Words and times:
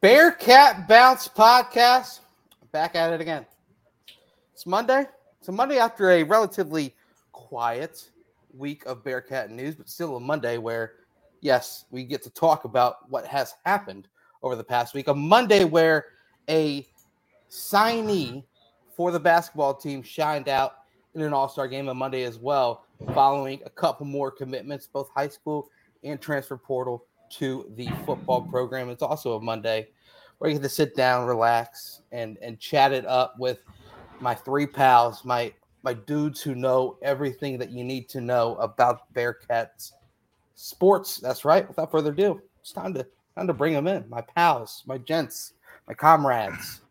Bearcat 0.00 0.86
Bounce 0.86 1.26
podcast. 1.26 2.20
Back 2.70 2.94
at 2.94 3.12
it 3.12 3.20
again. 3.20 3.44
It's 4.52 4.64
Monday. 4.64 5.06
It's 5.40 5.48
a 5.48 5.52
Monday 5.52 5.78
after 5.78 6.12
a 6.12 6.22
relatively 6.22 6.94
quiet 7.32 8.08
week 8.56 8.86
of 8.86 9.02
Bearcat 9.02 9.50
news, 9.50 9.74
but 9.74 9.88
still 9.88 10.14
a 10.14 10.20
Monday 10.20 10.56
where, 10.56 10.92
yes, 11.40 11.84
we 11.90 12.04
get 12.04 12.22
to 12.22 12.30
talk 12.30 12.64
about 12.64 13.10
what 13.10 13.26
has 13.26 13.56
happened 13.64 14.06
over 14.44 14.54
the 14.54 14.62
past 14.62 14.94
week. 14.94 15.08
A 15.08 15.14
Monday 15.14 15.64
where 15.64 16.06
a 16.48 16.86
signee 17.50 18.44
for 18.96 19.10
the 19.10 19.18
basketball 19.18 19.74
team 19.74 20.04
shined 20.04 20.48
out 20.48 20.74
in 21.16 21.22
an 21.22 21.32
all 21.32 21.48
star 21.48 21.66
game 21.66 21.88
on 21.88 21.96
Monday 21.96 22.22
as 22.22 22.38
well, 22.38 22.84
following 23.14 23.60
a 23.66 23.70
couple 23.70 24.06
more 24.06 24.30
commitments, 24.30 24.86
both 24.86 25.10
high 25.12 25.28
school 25.28 25.68
and 26.04 26.20
transfer 26.20 26.56
portal 26.56 27.04
to 27.30 27.70
the 27.76 27.88
football 28.04 28.42
program. 28.42 28.90
It's 28.90 29.02
also 29.02 29.36
a 29.36 29.40
Monday 29.40 29.88
where 30.38 30.50
you 30.50 30.56
get 30.56 30.62
to 30.62 30.68
sit 30.68 30.94
down, 30.94 31.26
relax, 31.26 32.02
and 32.12 32.38
and 32.42 32.58
chat 32.58 32.92
it 32.92 33.06
up 33.06 33.34
with 33.38 33.58
my 34.20 34.34
three 34.34 34.66
pals, 34.66 35.24
my 35.24 35.52
my 35.82 35.94
dudes 35.94 36.40
who 36.42 36.54
know 36.54 36.98
everything 37.02 37.58
that 37.58 37.70
you 37.70 37.84
need 37.84 38.08
to 38.10 38.20
know 38.20 38.56
about 38.56 39.12
Bearcats 39.14 39.92
sports. 40.54 41.18
That's 41.18 41.44
right. 41.44 41.66
Without 41.66 41.90
further 41.90 42.12
ado, 42.12 42.40
it's 42.60 42.72
time 42.72 42.94
to 42.94 43.06
time 43.36 43.46
to 43.46 43.54
bring 43.54 43.72
them 43.72 43.86
in. 43.86 44.08
My 44.08 44.20
pals, 44.20 44.82
my 44.86 44.98
gents, 44.98 45.54
my 45.86 45.94
comrades. 45.94 46.82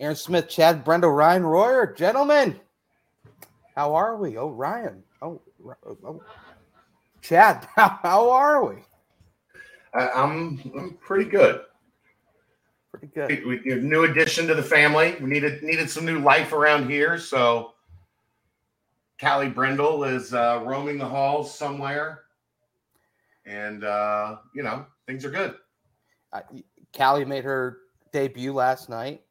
Aaron 0.00 0.16
Smith, 0.16 0.48
Chad 0.48 0.84
Brendel, 0.84 1.10
Ryan 1.10 1.44
Royer, 1.44 1.86
gentlemen. 1.86 2.58
How 3.76 3.94
are 3.94 4.16
we? 4.16 4.36
Oh, 4.36 4.50
Ryan. 4.50 5.02
Oh, 5.22 5.40
oh, 5.86 5.98
oh. 6.04 6.22
Chad, 7.22 7.68
how, 7.74 7.88
how 8.02 8.30
are 8.30 8.64
we? 8.64 8.82
I, 9.94 10.08
I'm 10.10 10.60
I'm 10.76 10.98
pretty 11.00 11.30
good. 11.30 11.62
Pretty 12.90 13.06
good. 13.08 13.44
We, 13.44 13.60
we, 13.64 13.74
new 13.80 14.04
addition 14.04 14.46
to 14.48 14.54
the 14.54 14.62
family. 14.62 15.16
We 15.20 15.28
needed 15.28 15.62
needed 15.62 15.90
some 15.90 16.04
new 16.04 16.18
life 16.20 16.52
around 16.52 16.88
here, 16.88 17.18
so 17.18 17.72
Callie 19.20 19.48
Brendel 19.48 20.04
is 20.04 20.34
uh, 20.34 20.62
roaming 20.64 20.98
the 20.98 21.06
halls 21.06 21.56
somewhere, 21.56 22.22
and 23.46 23.84
uh, 23.84 24.36
you 24.54 24.62
know 24.62 24.86
things 25.06 25.24
are 25.24 25.30
good. 25.30 25.54
Uh, 26.32 26.40
Callie 26.96 27.24
made 27.24 27.44
her 27.44 27.78
debut 28.12 28.52
last 28.52 28.88
night 28.88 29.22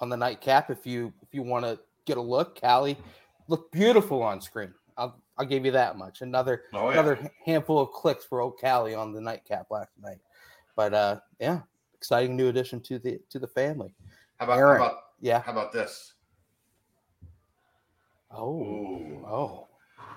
on 0.00 0.08
the 0.08 0.16
nightcap. 0.16 0.70
If 0.70 0.86
you 0.86 1.12
if 1.22 1.32
you 1.32 1.42
want 1.42 1.64
to 1.64 1.78
get 2.06 2.16
a 2.16 2.22
look, 2.22 2.60
Callie 2.60 2.96
looked 3.48 3.72
beautiful 3.72 4.22
on 4.22 4.40
screen. 4.40 4.72
I'll 4.96 5.20
I'll 5.38 5.46
give 5.46 5.64
you 5.64 5.70
that 5.72 5.96
much. 5.96 6.20
Another 6.22 6.64
oh, 6.74 6.90
yeah. 6.90 6.94
another 6.94 7.30
handful 7.44 7.78
of 7.80 7.92
clicks 7.92 8.24
for 8.24 8.40
old 8.40 8.58
on 8.64 9.12
the 9.12 9.20
nightcap 9.20 9.66
last 9.70 9.92
night. 10.02 10.18
But 10.74 10.94
uh, 10.94 11.20
yeah, 11.40 11.60
exciting 11.94 12.36
new 12.36 12.48
addition 12.48 12.80
to 12.82 12.98
the 12.98 13.20
to 13.30 13.38
the 13.38 13.46
family. 13.46 13.94
How 14.38 14.46
about, 14.46 14.58
Aaron, 14.58 14.80
how 14.80 14.86
about 14.86 14.98
yeah? 15.20 15.40
How 15.40 15.52
about 15.52 15.72
this? 15.72 16.14
Oh, 18.30 18.60
Ooh. 18.60 19.26
oh, 19.26 19.68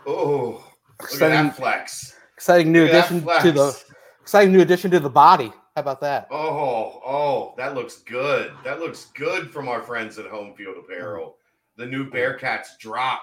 oh! 0.08 0.74
Exciting 1.00 1.52
flex. 1.52 2.16
Exciting 2.36 2.72
new 2.72 2.86
addition 2.86 3.22
to 3.22 3.52
the 3.52 3.80
exciting 4.22 4.52
new 4.52 4.62
addition 4.62 4.92
to 4.92 5.00
the 5.00 5.10
body. 5.10 5.54
How 5.76 5.82
about 5.82 6.02
that? 6.02 6.28
Oh, 6.32 7.02
oh, 7.06 7.54
that 7.58 7.76
looks 7.76 8.00
good. 8.00 8.52
That 8.64 8.80
looks 8.80 9.06
good 9.16 9.52
from 9.52 9.70
our 9.70 9.82
friends 9.82 10.20
at 10.20 10.26
Home 10.26 10.54
Field 10.56 10.76
Apparel. 10.84 11.38
The 11.78 11.86
new 11.86 12.10
Bearcats 12.10 12.78
drop. 12.78 13.22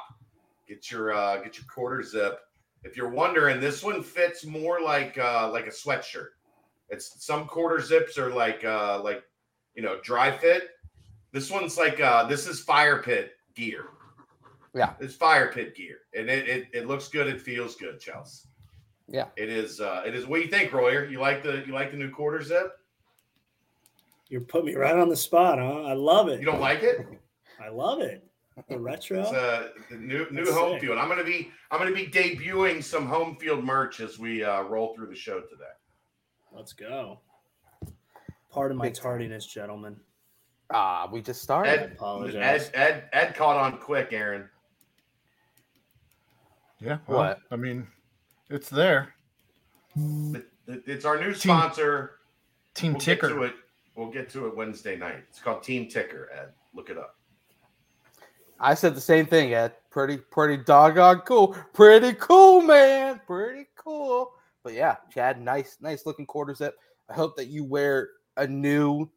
Get 0.68 0.90
your 0.90 1.12
uh, 1.12 1.38
get 1.38 1.56
your 1.56 1.66
quarter 1.66 2.02
zip. 2.02 2.40
If 2.84 2.96
you're 2.96 3.08
wondering, 3.08 3.60
this 3.60 3.82
one 3.82 4.02
fits 4.02 4.44
more 4.44 4.80
like 4.80 5.16
uh, 5.18 5.50
like 5.50 5.66
a 5.66 5.70
sweatshirt. 5.70 6.28
It's 6.90 7.24
some 7.24 7.46
quarter 7.46 7.80
zips 7.80 8.18
are 8.18 8.30
like 8.30 8.64
uh, 8.64 9.02
like 9.02 9.22
you 9.74 9.82
know 9.82 9.98
dry 10.02 10.36
fit. 10.36 10.70
This 11.32 11.50
one's 11.50 11.76
like 11.78 12.00
uh, 12.00 12.24
this 12.24 12.46
is 12.46 12.60
fire 12.60 13.02
pit 13.02 13.32
gear. 13.54 13.86
Yeah, 14.74 14.92
it's 15.00 15.14
fire 15.14 15.50
pit 15.52 15.74
gear, 15.74 15.98
and 16.14 16.28
it 16.28 16.48
it, 16.48 16.66
it 16.72 16.86
looks 16.86 17.08
good. 17.08 17.26
It 17.26 17.40
feels 17.40 17.76
good, 17.76 17.98
Chelsea. 17.98 18.48
Yeah, 19.08 19.26
it 19.36 19.48
is. 19.48 19.80
Uh, 19.80 20.02
it 20.06 20.14
is. 20.14 20.26
What 20.26 20.36
do 20.36 20.42
you 20.42 20.50
think, 20.50 20.72
Royer? 20.72 21.06
You 21.06 21.20
like 21.20 21.42
the 21.42 21.64
you 21.66 21.72
like 21.72 21.90
the 21.90 21.96
new 21.96 22.10
quarter 22.10 22.42
zip? 22.42 22.72
You 24.28 24.40
put 24.40 24.64
me 24.64 24.74
right 24.74 24.96
on 24.96 25.08
the 25.08 25.16
spot, 25.16 25.58
huh? 25.58 25.84
I 25.84 25.94
love 25.94 26.28
it. 26.28 26.40
You 26.40 26.46
don't 26.46 26.60
like 26.60 26.82
it? 26.82 27.06
I 27.60 27.70
love 27.70 28.00
it. 28.00 28.27
The 28.68 28.78
retro. 28.78 29.20
It's 29.20 29.30
a 29.30 29.36
uh, 29.36 29.68
new 29.90 30.26
new 30.30 30.44
That's 30.44 30.56
home 30.56 30.74
sick. 30.74 30.82
field. 30.82 30.98
I'm 30.98 31.08
gonna 31.08 31.24
be 31.24 31.50
I'm 31.70 31.78
gonna 31.78 31.94
be 31.94 32.06
debuting 32.06 32.82
some 32.82 33.06
home 33.06 33.36
field 33.36 33.64
merch 33.64 34.00
as 34.00 34.18
we 34.18 34.42
uh, 34.42 34.62
roll 34.62 34.94
through 34.94 35.06
the 35.08 35.14
show 35.14 35.40
today. 35.40 35.64
Let's 36.52 36.72
go. 36.72 37.20
Pardon 38.50 38.76
my 38.76 38.90
tardiness, 38.90 39.46
gentlemen. 39.46 39.96
Ah, 40.70 41.08
we 41.10 41.22
just 41.22 41.42
started. 41.42 41.70
Ed, 41.70 41.80
I 41.80 41.92
apologize. 41.92 42.70
Ed, 42.74 42.80
Ed, 42.80 43.04
Ed 43.12 43.34
caught 43.34 43.56
on 43.56 43.78
quick, 43.78 44.12
Aaron. 44.12 44.48
Yeah. 46.80 46.98
Well, 47.06 47.18
what? 47.18 47.38
I 47.50 47.56
mean, 47.56 47.86
it's 48.50 48.68
there. 48.68 49.14
It's 50.66 51.04
our 51.04 51.18
new 51.20 51.34
sponsor. 51.34 52.18
Team 52.74 52.92
we'll 52.92 53.00
Ticker. 53.00 53.28
Get 53.28 53.34
to 53.34 53.42
it. 53.44 53.54
We'll 53.94 54.10
get 54.10 54.28
to 54.30 54.46
it 54.46 54.56
Wednesday 54.56 54.96
night. 54.96 55.24
It's 55.28 55.40
called 55.40 55.62
Team 55.62 55.88
Ticker, 55.88 56.30
Ed. 56.32 56.50
Look 56.74 56.90
it 56.90 56.98
up. 56.98 57.17
I 58.60 58.74
said 58.74 58.94
the 58.94 59.00
same 59.00 59.26
thing, 59.26 59.54
Ed. 59.54 59.74
Pretty, 59.90 60.16
pretty 60.16 60.62
doggone 60.62 61.20
cool. 61.20 61.56
Pretty 61.72 62.12
cool, 62.14 62.60
man. 62.60 63.20
Pretty 63.26 63.66
cool. 63.76 64.32
But 64.62 64.74
yeah, 64.74 64.96
Chad, 65.12 65.40
nice, 65.40 65.78
nice 65.80 66.06
looking 66.06 66.26
quarter 66.26 66.54
zip. 66.54 66.76
I 67.08 67.14
hope 67.14 67.36
that 67.36 67.46
you 67.46 67.64
wear 67.64 68.10
a 68.36 68.46
new 68.46 69.08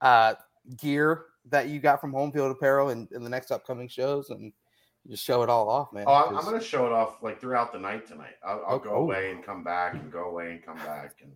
uh, 0.00 0.34
gear 0.76 1.24
that 1.50 1.68
you 1.68 1.80
got 1.80 2.00
from 2.00 2.12
Home 2.12 2.32
Field 2.32 2.50
Apparel 2.50 2.90
in, 2.90 3.08
in 3.12 3.22
the 3.22 3.30
next 3.30 3.50
upcoming 3.50 3.88
shows 3.88 4.30
and 4.30 4.52
just 5.08 5.24
show 5.24 5.42
it 5.42 5.48
all 5.48 5.68
off, 5.68 5.92
man. 5.92 6.04
Oh, 6.06 6.12
I'm, 6.12 6.36
I'm 6.36 6.44
going 6.44 6.58
to 6.58 6.64
show 6.64 6.86
it 6.86 6.92
off 6.92 7.22
like 7.22 7.40
throughout 7.40 7.72
the 7.72 7.78
night 7.78 8.06
tonight. 8.06 8.34
I'll, 8.44 8.64
I'll 8.68 8.76
oh, 8.76 8.78
go 8.78 8.90
oh. 8.90 9.02
away 9.02 9.30
and 9.30 9.42
come 9.42 9.64
back 9.64 9.94
and 9.94 10.12
go 10.12 10.28
away 10.28 10.52
and 10.52 10.64
come 10.64 10.76
back. 10.76 11.14
And 11.22 11.32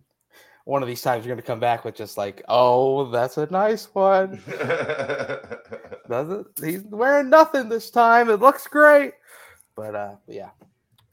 one 0.65 0.81
of 0.81 0.87
these 0.87 1.01
times 1.01 1.25
you're 1.25 1.35
going 1.35 1.41
to 1.41 1.47
come 1.47 1.59
back 1.59 1.83
with 1.83 1.95
just 1.95 2.17
like, 2.17 2.41
oh, 2.47 3.09
that's 3.09 3.37
a 3.37 3.47
nice 3.51 3.85
one. 3.93 4.41
Doesn't 6.09 6.47
he's 6.63 6.83
wearing 6.83 7.29
nothing 7.29 7.69
this 7.69 7.89
time? 7.89 8.29
It 8.29 8.39
looks 8.39 8.67
great. 8.67 9.13
But 9.75 9.95
uh, 9.95 10.15
yeah, 10.27 10.49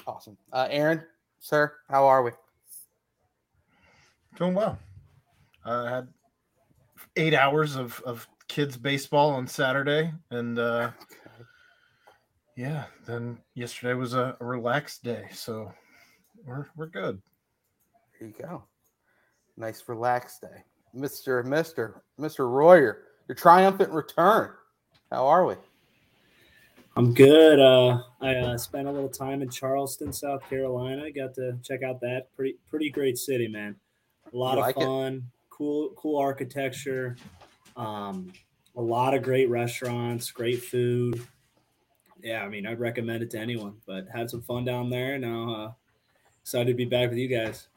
awesome. 0.06 0.37
Uh, 0.53 0.69
Aaron, 0.71 1.03
sir, 1.41 1.72
how 1.89 2.06
are 2.06 2.22
we? 2.22 2.31
Doing 4.37 4.55
well. 4.55 4.78
I 5.65 5.91
had 5.91 6.09
eight 7.16 7.34
hours 7.34 7.77
of, 7.77 8.00
of 8.06 8.28
kids 8.49 8.77
baseball 8.77 9.31
on 9.31 9.47
Saturday, 9.47 10.12
and 10.31 10.59
uh, 10.59 10.91
yeah, 12.56 12.84
then 13.06 13.39
yesterday 13.55 13.94
was 13.94 14.15
a, 14.15 14.37
a 14.41 14.44
relaxed 14.44 15.03
day, 15.03 15.27
so 15.33 15.72
we're 16.44 16.69
we're 16.77 16.87
good. 16.87 17.21
There 18.19 18.28
you 18.28 18.34
go. 18.39 18.65
Nice 19.60 19.84
relaxed 19.88 20.41
day, 20.41 20.65
Mister 20.94 21.43
Mister 21.43 22.03
Mister 22.16 22.48
Royer. 22.48 23.03
Your 23.28 23.34
triumphant 23.34 23.93
return. 23.93 24.53
How 25.12 25.26
are 25.26 25.44
we? 25.44 25.54
I'm 26.97 27.12
good. 27.12 27.60
Uh, 27.60 28.03
I 28.22 28.37
uh, 28.37 28.56
spent 28.56 28.88
a 28.88 28.91
little 28.91 29.10
time 29.10 29.43
in 29.43 29.50
Charleston, 29.50 30.15
South 30.15 30.48
Carolina. 30.48 31.12
Got 31.12 31.34
to 31.34 31.59
check 31.62 31.82
out 31.82 32.00
that 32.00 32.34
pretty 32.34 32.56
pretty 32.71 32.88
great 32.88 33.19
city, 33.19 33.48
man. 33.48 33.76
A 34.32 34.37
lot 34.37 34.56
of 34.56 34.75
fun, 34.75 35.15
it? 35.16 35.22
cool 35.50 35.91
cool 35.91 36.19
architecture, 36.19 37.19
um, 37.77 38.32
a 38.77 38.81
lot 38.82 39.12
of 39.12 39.22
great 39.22 39.50
restaurants, 39.50 40.31
great 40.31 40.62
food. 40.62 41.22
Yeah, 42.22 42.44
I 42.44 42.48
mean, 42.48 42.66
I'd 42.66 42.81
recommend 42.81 43.22
it 43.22 43.31
to 43.32 43.38
anyone. 43.38 43.75
But 43.87 44.06
had 44.10 44.31
some 44.31 44.41
fun 44.41 44.65
down 44.65 44.88
there. 44.88 45.19
Now, 45.19 45.54
uh, 45.54 45.72
excited 46.41 46.69
to 46.69 46.75
be 46.75 46.87
back 46.87 47.10
with 47.10 47.19
you 47.19 47.28
guys. 47.28 47.69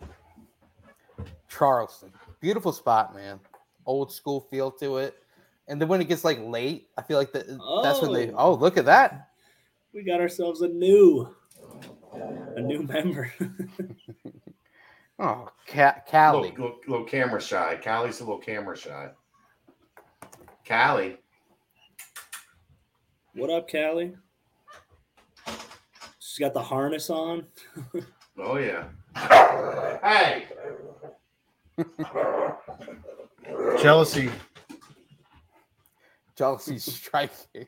Charleston, 1.58 2.12
beautiful 2.40 2.72
spot, 2.72 3.14
man. 3.16 3.40
Old 3.86 4.12
school 4.12 4.42
feel 4.50 4.72
to 4.72 4.98
it. 4.98 5.16
And 5.68 5.80
then 5.80 5.88
when 5.88 6.02
it 6.02 6.08
gets 6.08 6.24
like 6.24 6.40
late, 6.42 6.90
I 6.98 7.02
feel 7.02 7.18
like 7.18 7.32
the, 7.32 7.58
oh. 7.62 7.84
that's 7.84 8.02
when 8.02 8.14
they. 8.14 8.32
Oh. 8.32 8.38
oh, 8.38 8.54
look 8.56 8.78
at 8.78 8.86
that! 8.86 9.30
We 9.94 10.04
got 10.04 10.20
ourselves 10.20 10.62
a 10.62 10.68
new, 10.68 11.34
a 12.56 12.62
new 12.62 12.84
member. 12.84 13.34
Oh, 15.20 15.48
Ca- 15.68 16.02
Callie. 16.10 16.50
Little, 16.50 16.66
little, 16.66 16.80
little, 16.88 17.06
camera 17.06 17.40
shy. 17.40 17.80
Callie's 17.82 18.20
a 18.20 18.24
little 18.24 18.40
camera 18.40 18.76
shy. 18.76 19.10
Callie. 20.68 21.18
What 23.34 23.50
up, 23.50 23.70
Callie? 23.70 24.14
She's 26.20 26.40
got 26.40 26.54
the 26.54 26.64
harness 26.64 27.10
on. 27.10 27.46
oh 28.40 28.58
yeah. 28.58 28.86
Hey. 29.16 30.48
Jealousy. 33.82 34.30
Jealousy 36.36 36.80
striking. 36.80 37.68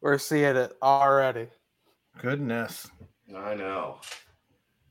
We're 0.00 0.18
seeing 0.18 0.56
it 0.56 0.76
already. 0.82 1.48
Goodness. 2.20 2.88
I 3.34 3.54
know. 3.54 4.00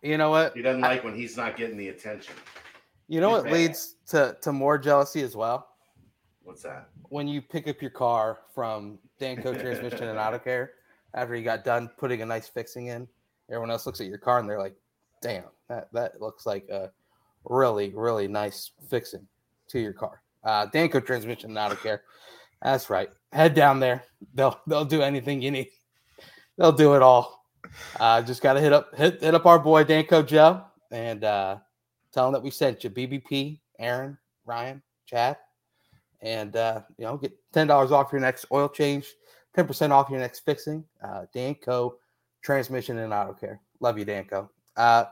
You 0.02 0.18
know 0.18 0.30
what? 0.30 0.56
He 0.56 0.62
doesn't 0.62 0.82
like 0.82 1.04
when 1.04 1.16
he's 1.16 1.38
not 1.38 1.58
getting 1.58 1.78
the 1.78 1.90
attention. 1.90 2.36
You 3.08 3.22
know 3.22 3.30
what 3.30 3.46
leads 3.46 3.96
to, 4.10 4.36
to 4.42 4.52
more 4.52 4.78
jealousy 4.78 5.22
as 5.22 5.36
well? 5.36 5.68
What's 6.44 6.64
that? 6.64 6.70
When 6.70 6.78
leads 6.78 6.86
to, 6.88 6.88
to 6.92 6.92
more 6.92 6.98
jealousy 6.98 7.02
as 7.02 7.06
well? 7.10 7.10
What's 7.10 7.10
that? 7.10 7.10
When 7.10 7.28
you 7.28 7.42
pick 7.42 7.68
up 7.68 7.82
your 7.82 7.92
car 7.92 8.40
from 8.54 9.00
Danco 9.20 9.60
Transmission 9.60 10.08
and 10.08 10.20
Auto 10.28 10.40
Care 10.40 10.74
after 11.14 11.36
you 11.36 11.44
got 11.44 11.64
done 11.64 11.90
putting 11.98 12.22
a 12.22 12.26
nice 12.26 12.48
fixing 12.48 12.88
in, 12.88 13.08
everyone 13.50 13.72
else 13.72 13.86
looks 13.86 14.02
at 14.02 14.08
your 14.08 14.18
car 14.18 14.40
and 14.40 14.50
they're 14.50 14.60
like, 14.60 14.76
damn, 15.22 15.46
that, 15.70 15.88
that 15.94 16.22
looks 16.22 16.46
like 16.46 16.68
a 16.70 16.92
really, 17.46 17.92
really 17.96 18.28
nice 18.28 18.72
fixing 18.90 19.28
to 19.68 19.80
your 19.80 19.94
car. 19.94 20.22
Uh, 20.44 20.68
Danco 20.68 21.04
Transmission 21.04 21.50
and 21.52 21.58
Auto 21.58 21.76
Care. 21.76 22.04
That's 22.62 22.90
right. 22.90 23.10
Head 23.32 23.54
down 23.54 23.80
there. 23.80 24.04
They'll 24.34 24.60
they'll 24.68 24.86
do 24.86 25.02
anything 25.02 25.42
you 25.42 25.52
need. 25.52 25.70
They'll 26.58 26.72
do 26.72 26.96
it 26.96 27.02
all. 27.02 27.46
Uh, 28.00 28.22
just 28.22 28.42
gotta 28.42 28.62
hit 28.62 28.74
up 28.74 28.96
hit, 28.96 29.22
hit 29.22 29.36
up 29.36 29.46
our 29.46 29.60
boy 29.60 29.84
Danco 29.84 30.26
Joe 30.26 30.64
and 30.92 31.24
uh, 31.24 31.58
tell 32.12 32.28
him 32.28 32.34
that 32.34 32.44
we 32.44 32.52
sent 32.52 32.84
you. 32.84 32.90
BBP, 32.90 33.60
Aaron, 33.80 34.18
Ryan, 34.46 34.82
Chad, 35.06 35.38
and 36.22 36.56
uh, 36.56 36.82
you 36.98 37.06
know 37.06 37.18
get 37.18 37.34
ten 37.52 37.68
dollars 37.68 37.92
off 37.92 38.12
your 38.12 38.22
next 38.22 38.46
oil 38.52 38.70
change, 38.70 39.14
ten 39.56 39.68
percent 39.68 39.92
off 39.92 40.10
your 40.10 40.20
next 40.20 40.40
fixing. 40.40 40.84
Uh, 41.04 41.26
Danco 41.36 41.94
Transmission 42.42 43.00
and 43.00 43.14
Auto 43.14 43.34
Care. 43.34 43.60
Love 43.80 43.98
you, 43.98 44.06
Danco. 44.06 44.50
Uh, 44.78 45.06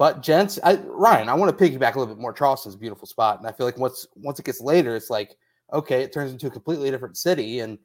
but 0.00 0.22
gents, 0.22 0.58
I, 0.64 0.76
Ryan, 0.76 1.28
I 1.28 1.34
want 1.34 1.56
to 1.56 1.62
piggyback 1.62 1.94
a 1.94 1.98
little 1.98 2.14
bit 2.14 2.18
more. 2.22 2.32
Charleston's 2.32 2.74
a 2.74 2.78
beautiful 2.78 3.06
spot, 3.06 3.38
and 3.38 3.46
I 3.46 3.52
feel 3.52 3.66
like 3.66 3.76
once 3.76 4.06
once 4.16 4.38
it 4.38 4.46
gets 4.46 4.62
later, 4.62 4.96
it's 4.96 5.10
like 5.10 5.36
okay, 5.74 6.00
it 6.02 6.10
turns 6.10 6.32
into 6.32 6.46
a 6.46 6.50
completely 6.50 6.90
different 6.90 7.18
city, 7.18 7.60
and 7.60 7.78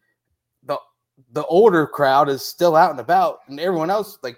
the 0.64 0.78
the 1.34 1.46
older 1.48 1.86
crowd 1.86 2.30
is 2.30 2.42
still 2.42 2.78
out 2.78 2.92
and 2.92 3.02
about, 3.02 3.40
and 3.50 3.60
everyone 3.60 3.90
else, 3.90 4.18
like 4.24 4.38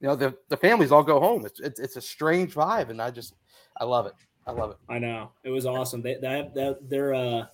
you 0.00 0.08
know, 0.08 0.16
the 0.16 0.34
the 0.48 0.56
families 0.56 0.90
all 0.90 1.02
go 1.02 1.20
home. 1.20 1.44
It's 1.44 1.60
it's, 1.60 1.78
it's 1.78 1.96
a 1.96 2.00
strange 2.00 2.54
vibe, 2.54 2.88
and 2.88 3.02
I 3.02 3.10
just 3.10 3.34
I 3.76 3.84
love 3.84 4.06
it. 4.06 4.14
I 4.46 4.52
love 4.52 4.70
it. 4.70 4.78
I 4.88 4.98
know 4.98 5.30
it 5.44 5.50
was 5.50 5.66
awesome. 5.66 6.00
They 6.00 6.14
that 6.22 6.54
that 6.54 6.88
they're 6.88 7.12
uh 7.12 7.44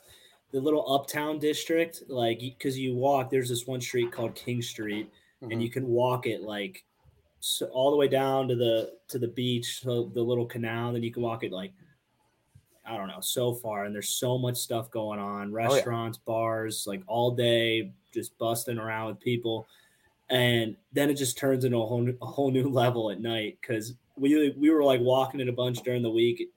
the 0.53 0.61
little 0.61 0.89
uptown 0.95 1.41
district, 1.41 2.05
like 2.07 2.39
because 2.39 2.79
you 2.79 2.95
walk. 2.95 3.29
There's 3.29 3.49
this 3.49 3.67
one 3.67 3.81
street 3.81 4.13
called 4.13 4.37
King 4.37 4.63
Street, 4.63 5.11
mm-hmm. 5.43 5.51
and 5.51 5.61
you 5.61 5.69
can 5.69 5.89
walk 5.89 6.29
it 6.29 6.43
like 6.43 6.85
so 7.47 7.67
all 7.67 7.91
the 7.91 7.97
way 7.99 8.09
down 8.09 8.49
to 8.49 8.57
the 8.57 8.93
to 9.09 9.19
the 9.19 9.29
beach, 9.29 9.81
so 9.83 10.11
the 10.15 10.23
little 10.23 10.47
canal. 10.47 10.95
Then 10.95 11.03
you 11.03 11.13
can 11.13 11.23
walk 11.23 11.45
it 11.45 11.53
like 11.53 11.73
I 12.87 12.97
don't 12.97 13.09
know, 13.09 13.21
so 13.21 13.53
far, 13.53 13.85
and 13.85 13.95
there's 13.95 14.09
so 14.09 14.39
much 14.39 14.57
stuff 14.57 14.91
going 14.91 15.19
on 15.19 15.53
restaurants, 15.53 16.19
oh, 16.19 16.33
yeah. 16.33 16.35
bars, 16.35 16.87
like 16.87 17.03
all 17.07 17.31
day, 17.33 17.93
just 18.15 18.37
busting 18.39 18.79
around 18.79 19.09
with 19.09 19.21
people. 19.21 19.67
And 20.31 20.77
then 20.93 21.11
it 21.11 21.15
just 21.15 21.37
turns 21.37 21.65
into 21.65 21.79
a 21.79 21.87
whole, 21.87 22.07
a 22.23 22.27
whole 22.27 22.51
new 22.51 22.69
level 22.71 23.11
at 23.11 23.21
night 23.21 23.59
because 23.61 23.95
we, 24.17 24.55
we 24.57 24.71
were 24.71 24.85
like 24.85 25.01
walking 25.01 25.41
it 25.41 25.49
a 25.49 25.53
bunch 25.53 25.83
during 25.83 26.03
the 26.03 26.11
week. 26.11 26.49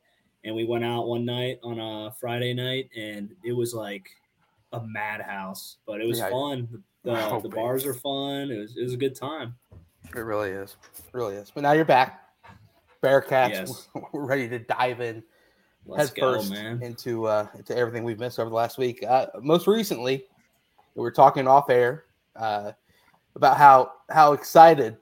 And 0.44 0.56
we 0.56 0.66
went 0.66 0.86
out 0.86 1.08
one 1.08 1.26
night 1.26 1.60
on 1.64 1.80
a 1.80 2.14
Friday 2.14 2.54
night, 2.54 2.90
and 2.96 3.34
it 3.44 3.52
was 3.52 3.74
like 3.74 4.10
a 4.72 4.82
madhouse, 4.82 5.78
but 5.86 6.00
it 6.00 6.08
was 6.08 6.20
yeah, 6.20 6.30
fun. 6.30 6.84
The, 7.04 7.32
oh, 7.32 7.40
the 7.40 7.48
bars 7.48 7.86
are 7.86 7.94
fun. 7.94 8.52
It 8.52 8.58
was, 8.58 8.76
it 8.76 8.84
was 8.84 8.94
a 8.94 8.98
good 8.98 9.16
time. 9.16 9.56
It 10.16 10.20
really 10.20 10.50
is. 10.50 10.76
It 10.98 11.14
really 11.14 11.36
is. 11.36 11.52
But 11.52 11.62
now 11.64 11.74
you're 11.74 11.86
back. 11.86 12.24
Bearcats, 13.04 13.50
yes. 13.50 13.88
we're 14.12 14.26
ready 14.26 14.50
to 14.50 14.60
dive 14.60 15.02
in 15.02 15.24
Let's 15.86 16.10
head 16.10 16.20
go, 16.20 16.34
first 16.34 16.52
man. 16.52 16.82
into 16.82 17.26
uh, 17.28 17.48
into 17.56 17.76
everything 17.78 18.04
we've 18.04 18.20
missed 18.20 18.40
over 18.40 18.50
the 18.50 18.56
last 18.56 18.78
week. 18.78 19.04
Uh, 19.08 19.28
most 19.42 19.68
recently, 19.68 20.26
we 20.96 21.02
were 21.02 21.12
talking 21.12 21.48
off 21.48 21.70
air 21.70 22.06
uh, 22.36 22.72
about 23.36 23.58
how 23.58 23.94
how 24.10 24.34
excited 24.34 24.98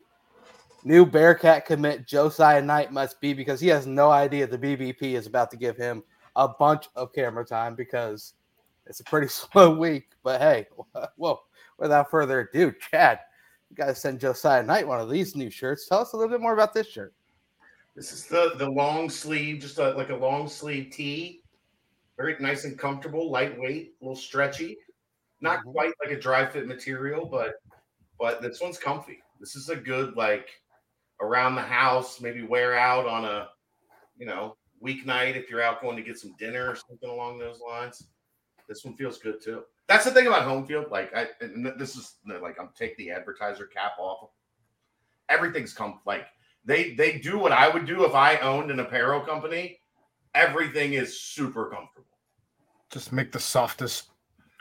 new 0.83 1.05
Bearcat 1.05 1.65
commit 1.65 2.05
Josiah 2.05 2.61
Knight 2.61 2.91
must 2.91 3.19
be 3.19 3.33
because 3.33 3.59
he 3.59 3.67
has 3.67 3.87
no 3.87 4.11
idea 4.11 4.45
the 4.45 4.57
BBP 4.57 5.13
is 5.13 5.25
about 5.25 5.49
to 5.51 5.57
give 5.57 5.75
him 5.75 6.03
a 6.35 6.47
bunch 6.47 6.87
of 6.95 7.13
camera 7.13 7.45
time 7.45 7.75
because 7.75 8.33
it's 8.85 8.99
a 8.99 9.03
pretty 9.03 9.27
slow 9.29 9.75
week. 9.75 10.09
But 10.23 10.41
hey, 10.41 10.67
whoa! 11.15 11.39
Without 11.77 12.11
further 12.11 12.41
ado, 12.41 12.73
Chad, 12.91 13.19
you 13.69 13.75
got 13.75 13.87
to 13.87 13.95
send 13.95 14.19
Josiah 14.19 14.63
Knight 14.63 14.87
one 14.87 14.99
of 14.99 15.09
these 15.09 15.35
new 15.35 15.49
shirts. 15.49 15.87
Tell 15.87 15.99
us 15.99 16.13
a 16.13 16.17
little 16.17 16.31
bit 16.31 16.41
more 16.41 16.53
about 16.53 16.73
this 16.73 16.87
shirt. 16.87 17.13
This 17.95 18.11
is 18.11 18.25
the 18.25 18.53
the 18.57 18.69
long 18.69 19.09
sleeve, 19.09 19.61
just 19.61 19.79
a, 19.79 19.91
like 19.91 20.09
a 20.09 20.15
long 20.15 20.47
sleeve 20.47 20.91
tee. 20.91 21.41
Very 22.17 22.35
nice 22.39 22.65
and 22.65 22.77
comfortable, 22.77 23.29
lightweight, 23.29 23.93
a 24.01 24.03
little 24.03 24.15
stretchy. 24.15 24.77
Not 25.41 25.59
mm-hmm. 25.59 25.71
quite 25.71 25.93
like 26.03 26.11
a 26.11 26.19
dry 26.19 26.45
fit 26.45 26.67
material, 26.67 27.25
but 27.25 27.55
but 28.19 28.41
this 28.41 28.61
one's 28.61 28.77
comfy. 28.77 29.19
This 29.39 29.55
is 29.55 29.69
a 29.69 29.75
good 29.75 30.15
like 30.15 30.49
around 31.21 31.55
the 31.55 31.61
house, 31.61 32.19
maybe 32.19 32.43
wear 32.43 32.77
out 32.77 33.05
on 33.05 33.25
a 33.25 33.49
you 34.17 34.25
know 34.25 34.57
weeknight 34.83 35.35
if 35.35 35.49
you're 35.49 35.61
out 35.61 35.81
going 35.81 35.95
to 35.95 36.03
get 36.03 36.19
some 36.19 36.35
dinner 36.37 36.69
or 36.69 36.75
something 36.75 37.09
along 37.09 37.39
those 37.39 37.61
lines. 37.65 38.07
This 38.67 38.83
one 38.83 38.95
feels 38.95 39.19
good 39.19 39.41
too. 39.41 39.63
That's 39.87 40.05
the 40.05 40.11
thing 40.11 40.27
about 40.27 40.43
home 40.43 40.65
field. 40.65 40.87
Like 40.89 41.15
I, 41.15 41.27
this 41.77 41.95
is 41.95 42.15
like 42.41 42.59
I'm 42.59 42.69
take 42.75 42.97
the 42.97 43.11
advertiser 43.11 43.65
cap 43.65 43.93
off. 43.99 44.29
Everything's 45.29 45.73
come 45.73 45.99
like 46.05 46.25
they 46.65 46.93
they 46.95 47.19
do 47.19 47.37
what 47.37 47.51
I 47.51 47.69
would 47.69 47.85
do 47.85 48.05
if 48.05 48.15
I 48.15 48.37
owned 48.37 48.71
an 48.71 48.79
apparel 48.79 49.21
company. 49.21 49.79
Everything 50.33 50.93
is 50.93 51.21
super 51.21 51.69
comfortable. 51.69 52.07
Just 52.89 53.13
make 53.13 53.31
the 53.31 53.39
softest. 53.39 54.09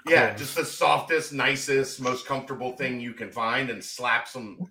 Clothes. 0.06 0.15
Yeah, 0.15 0.35
just 0.35 0.55
the 0.55 0.65
softest, 0.65 1.32
nicest, 1.32 2.00
most 2.00 2.26
comfortable 2.26 2.73
thing 2.73 3.00
you 3.00 3.15
can 3.15 3.31
find, 3.31 3.71
and 3.71 3.82
slap 3.82 4.29
some 4.29 4.71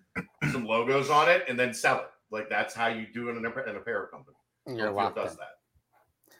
some 0.52 0.66
logos 0.66 1.10
on 1.10 1.28
it, 1.30 1.46
and 1.48 1.60
then 1.60 1.74
sell 1.74 2.00
it. 2.00 2.10
Like 2.30 2.50
that's 2.50 2.76
how 2.76 2.88
you 2.88 3.08
do 3.12 3.30
it 3.30 3.38
in 3.38 3.46
an 3.46 3.46
apparel 3.46 4.08
company. 4.08 4.38
Your 4.68 4.94
does 5.12 5.32
in. 5.32 5.38
that. 5.38 5.58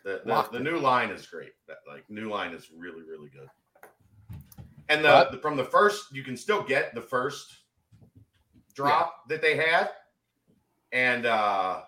The, 0.04 0.22
the, 0.26 0.58
the, 0.58 0.60
new 0.60 0.80
line 0.80 1.10
is 1.10 1.26
great. 1.26 1.54
That 1.68 1.78
like 1.88 2.10
new 2.10 2.30
line 2.30 2.54
is 2.54 2.70
really 2.76 3.04
really 3.04 3.30
good. 3.30 3.48
And 4.90 5.04
the, 5.04 5.30
the, 5.32 5.38
from 5.38 5.56
the 5.56 5.64
first, 5.64 6.14
you 6.14 6.24
can 6.24 6.36
still 6.36 6.62
get 6.62 6.94
the 6.94 7.02
first 7.02 7.58
drop 8.74 9.24
yeah. 9.30 9.36
that 9.36 9.42
they 9.42 9.56
had 9.56 9.90
and 10.92 11.26
uh, 11.26 11.82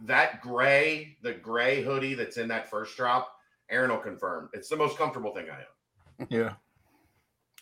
that 0.00 0.40
gray, 0.40 1.16
the 1.22 1.32
gray 1.32 1.82
hoodie 1.82 2.14
that's 2.14 2.36
in 2.36 2.48
that 2.48 2.68
first 2.68 2.96
drop, 2.96 3.36
Aaron 3.70 3.90
will 3.90 3.98
confirm. 3.98 4.50
It's 4.52 4.68
the 4.68 4.76
most 4.76 4.98
comfortable 4.98 5.32
thing 5.32 5.46
I 5.50 5.60
own. 6.22 6.26
Yeah. 6.28 6.54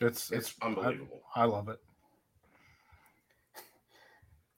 It's 0.01 0.31
it's, 0.31 0.49
it's 0.51 0.55
unbelievable. 0.63 1.23
I, 1.37 1.43
I, 1.43 1.45
love 1.45 1.69
it. 1.69 1.79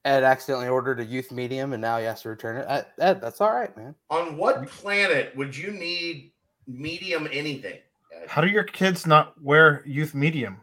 Ed 0.04 0.22
accidentally 0.22 0.68
ordered 0.68 1.00
a 1.00 1.04
youth 1.04 1.32
medium 1.32 1.72
and 1.72 1.80
now 1.80 1.98
he 1.98 2.04
has 2.04 2.22
to 2.22 2.28
return 2.28 2.58
it. 2.58 2.66
Ed, 2.68 2.86
Ed 2.98 3.20
that's 3.20 3.40
all 3.40 3.52
right, 3.52 3.74
man. 3.76 3.94
On 4.10 4.36
what 4.36 4.66
planet 4.68 5.34
would 5.36 5.56
you 5.56 5.72
need 5.72 6.32
medium 6.66 7.28
anything? 7.32 7.78
Ed? 8.30 8.34
How 8.34 8.40
do 8.40 8.48
your 8.48 8.64
kids 8.64 9.06
not 9.06 9.34
wear 9.42 9.82
youth 9.86 10.14
medium? 10.14 10.60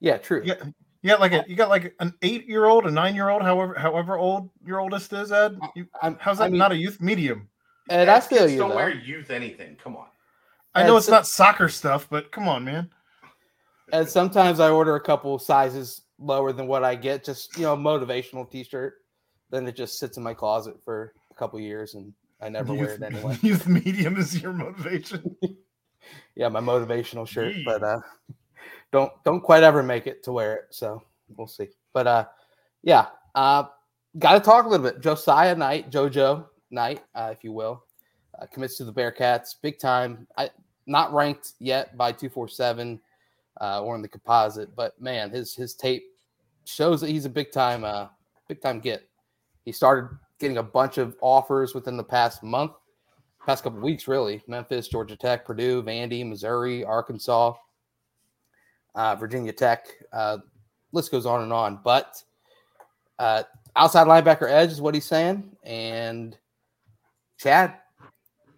Yeah, 0.00 0.18
true. 0.18 0.42
Yeah, 0.44 0.54
you 1.02 1.10
got 1.10 1.20
like 1.20 1.32
a 1.32 1.44
you 1.48 1.56
got 1.56 1.70
like 1.70 1.94
an 2.00 2.12
eight 2.22 2.46
year 2.46 2.66
old, 2.66 2.86
a 2.86 2.90
nine 2.90 3.14
year 3.14 3.30
old, 3.30 3.42
however 3.42 3.74
however 3.74 4.18
old 4.18 4.50
your 4.64 4.80
oldest 4.80 5.12
is, 5.12 5.32
Ed. 5.32 5.58
You, 5.74 5.86
how's 6.18 6.38
that 6.38 6.44
I 6.44 6.48
mean, 6.48 6.58
not 6.58 6.72
a 6.72 6.76
youth 6.76 7.00
medium? 7.00 7.48
Ed, 7.88 8.08
I 8.08 8.20
feel 8.20 8.48
you. 8.48 8.58
Don't 8.58 8.70
though. 8.70 8.76
wear 8.76 8.94
youth 8.94 9.30
anything. 9.30 9.76
Come 9.82 9.96
on. 9.96 10.06
I 10.74 10.84
know 10.86 10.96
it's 10.96 11.08
not 11.08 11.26
soccer 11.26 11.68
stuff, 11.68 12.08
but 12.10 12.32
come 12.32 12.48
on, 12.48 12.64
man. 12.64 12.90
And 13.92 14.08
sometimes 14.08 14.58
I 14.58 14.70
order 14.70 14.96
a 14.96 15.00
couple 15.00 15.38
sizes 15.38 16.02
lower 16.18 16.52
than 16.52 16.66
what 16.66 16.82
I 16.82 16.96
get, 16.96 17.22
just 17.22 17.56
you 17.56 17.62
know, 17.62 17.76
motivational 17.76 18.50
T-shirt. 18.50 18.94
Then 19.50 19.68
it 19.68 19.76
just 19.76 19.98
sits 19.98 20.16
in 20.16 20.22
my 20.22 20.34
closet 20.34 20.76
for 20.84 21.12
a 21.30 21.34
couple 21.34 21.60
years, 21.60 21.94
and 21.94 22.12
I 22.44 22.50
never 22.50 22.74
wear 22.74 22.90
it 22.90 23.02
anyway. 23.14 23.38
Youth 23.40 23.66
medium 23.66 24.18
is 24.18 24.40
your 24.40 24.52
motivation. 24.52 25.34
yeah, 26.36 26.48
my 26.48 26.60
motivational 26.60 27.26
shirt, 27.26 27.54
but 27.64 27.82
uh, 27.82 28.00
don't 28.92 29.10
don't 29.24 29.40
quite 29.40 29.62
ever 29.62 29.82
make 29.82 30.06
it 30.06 30.22
to 30.24 30.32
wear 30.32 30.54
it. 30.56 30.64
So 30.70 31.02
we'll 31.34 31.46
see. 31.46 31.68
But 31.94 32.06
uh, 32.06 32.24
yeah, 32.82 33.06
uh, 33.34 33.64
got 34.18 34.34
to 34.34 34.40
talk 34.40 34.66
a 34.66 34.68
little 34.68 34.84
bit. 34.84 35.00
Josiah 35.00 35.56
Knight, 35.56 35.90
JoJo 35.90 36.44
Knight, 36.70 37.02
uh, 37.14 37.30
if 37.32 37.42
you 37.42 37.52
will, 37.52 37.82
uh, 38.38 38.44
commits 38.46 38.76
to 38.76 38.84
the 38.84 38.92
Bearcats, 38.92 39.54
big 39.60 39.78
time. 39.78 40.26
I 40.36 40.50
not 40.86 41.14
ranked 41.14 41.54
yet 41.60 41.96
by 41.96 42.12
two 42.12 42.28
four 42.28 42.46
seven 42.46 43.00
uh, 43.58 43.82
or 43.82 43.96
in 43.96 44.02
the 44.02 44.08
composite, 44.08 44.76
but 44.76 45.00
man, 45.00 45.30
his 45.30 45.54
his 45.54 45.74
tape 45.74 46.04
shows 46.66 47.00
that 47.00 47.08
he's 47.08 47.24
a 47.24 47.30
big 47.30 47.52
time 47.52 47.84
uh 47.84 48.08
big 48.48 48.60
time 48.60 48.80
get. 48.80 49.08
He 49.64 49.72
started 49.72 50.10
getting 50.38 50.58
a 50.58 50.62
bunch 50.62 50.98
of 50.98 51.16
offers 51.20 51.74
within 51.74 51.96
the 51.96 52.04
past 52.04 52.42
month, 52.42 52.72
past 53.44 53.64
couple 53.64 53.80
weeks, 53.80 54.08
really. 54.08 54.42
Memphis, 54.46 54.88
Georgia 54.88 55.16
Tech, 55.16 55.44
Purdue, 55.44 55.82
Vandy, 55.82 56.26
Missouri, 56.26 56.84
Arkansas 56.84 57.54
uh, 58.94 59.14
Virginia 59.16 59.52
Tech. 59.52 59.86
Uh, 60.12 60.38
list 60.92 61.10
goes 61.10 61.26
on 61.26 61.42
and 61.42 61.52
on. 61.52 61.80
But 61.82 62.22
uh, 63.18 63.42
outside 63.76 64.06
linebacker 64.06 64.48
edge 64.50 64.70
is 64.70 64.80
what 64.80 64.94
he's 64.94 65.06
saying. 65.06 65.44
And 65.62 66.36
Chad, 67.38 67.74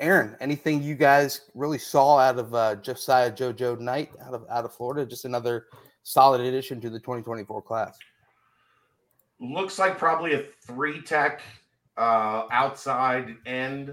Aaron, 0.01 0.37
anything 0.41 0.83
you 0.83 0.95
guys 0.95 1.43
really 1.55 1.79
saw 1.79 2.19
out 2.19 2.39
of 2.39 2.55
uh, 2.55 2.77
Josiah 2.77 3.33
JoJo 3.33 3.81
Knight 3.81 4.11
out 4.25 4.35
of 4.35 4.45
out 4.51 4.65
of 4.65 4.75
Florida? 4.75 5.07
Just 5.07 5.25
another 5.25 5.67
solid 6.03 6.41
addition 6.41 6.81
to 6.83 6.91
the 6.91 6.99
2024 6.99 7.63
class. 7.63 7.99
Looks 9.41 9.79
like 9.79 9.99
probably 9.99 10.35
a 10.35 10.45
three 10.67 11.01
tech 11.03 11.43
uh, 11.97 12.47
outside 12.51 13.37
end 13.47 13.93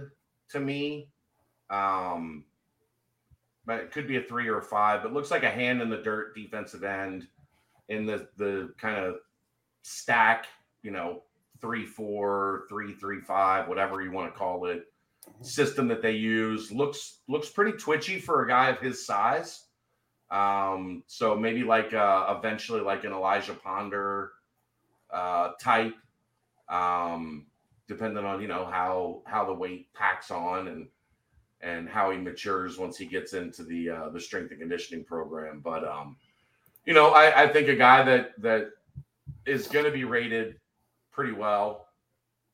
to 0.49 0.59
me. 0.59 1.09
Um, 1.69 2.45
but 3.65 3.79
it 3.79 3.91
could 3.91 4.07
be 4.07 4.17
a 4.17 4.23
three 4.23 4.47
or 4.47 4.57
a 4.57 4.63
five, 4.63 5.03
but 5.03 5.13
looks 5.13 5.31
like 5.31 5.43
a 5.43 5.49
hand 5.49 5.81
in 5.81 5.89
the 5.89 5.97
dirt 5.97 6.35
defensive 6.35 6.83
end 6.83 7.27
in 7.89 8.05
the 8.05 8.27
the 8.37 8.73
kind 8.77 8.97
of 8.97 9.15
stack, 9.81 10.47
you 10.81 10.91
know, 10.91 11.23
three, 11.61 11.85
four, 11.85 12.65
three, 12.69 12.93
three, 12.93 13.21
five, 13.21 13.67
whatever 13.67 14.01
you 14.01 14.11
want 14.11 14.31
to 14.31 14.37
call 14.37 14.65
it, 14.65 14.91
system 15.41 15.87
that 15.87 16.01
they 16.01 16.11
use. 16.11 16.71
Looks 16.71 17.19
looks 17.27 17.49
pretty 17.49 17.77
twitchy 17.77 18.19
for 18.19 18.43
a 18.43 18.47
guy 18.47 18.69
of 18.69 18.79
his 18.79 19.05
size. 19.05 19.65
Um, 20.29 21.03
so 21.07 21.35
maybe 21.35 21.63
like 21.63 21.93
uh, 21.93 22.35
eventually 22.37 22.81
like 22.81 23.03
an 23.03 23.13
Elijah 23.13 23.53
Ponder 23.53 24.31
uh, 25.11 25.51
type, 25.61 25.95
um, 26.69 27.45
depending 27.87 28.25
on 28.25 28.41
you 28.41 28.47
know 28.47 28.65
how 28.65 29.21
how 29.25 29.45
the 29.45 29.53
weight 29.53 29.93
packs 29.93 30.31
on 30.31 30.67
and 30.67 30.87
and 31.61 31.87
how 31.87 32.11
he 32.11 32.17
matures 32.17 32.77
once 32.77 32.97
he 32.97 33.05
gets 33.05 33.33
into 33.33 33.63
the 33.63 33.89
uh, 33.89 34.09
the 34.09 34.19
strength 34.19 34.51
and 34.51 34.59
conditioning 34.59 35.03
program. 35.03 35.61
But 35.63 35.87
um, 35.87 36.17
you 36.85 36.93
know, 36.93 37.11
I, 37.11 37.43
I 37.43 37.47
think 37.47 37.69
a 37.69 37.75
guy 37.75 38.03
that 38.03 38.39
that 38.41 38.71
is 39.45 39.67
going 39.67 39.85
to 39.85 39.91
be 39.91 40.03
rated 40.03 40.59
pretty 41.11 41.31
well. 41.31 41.87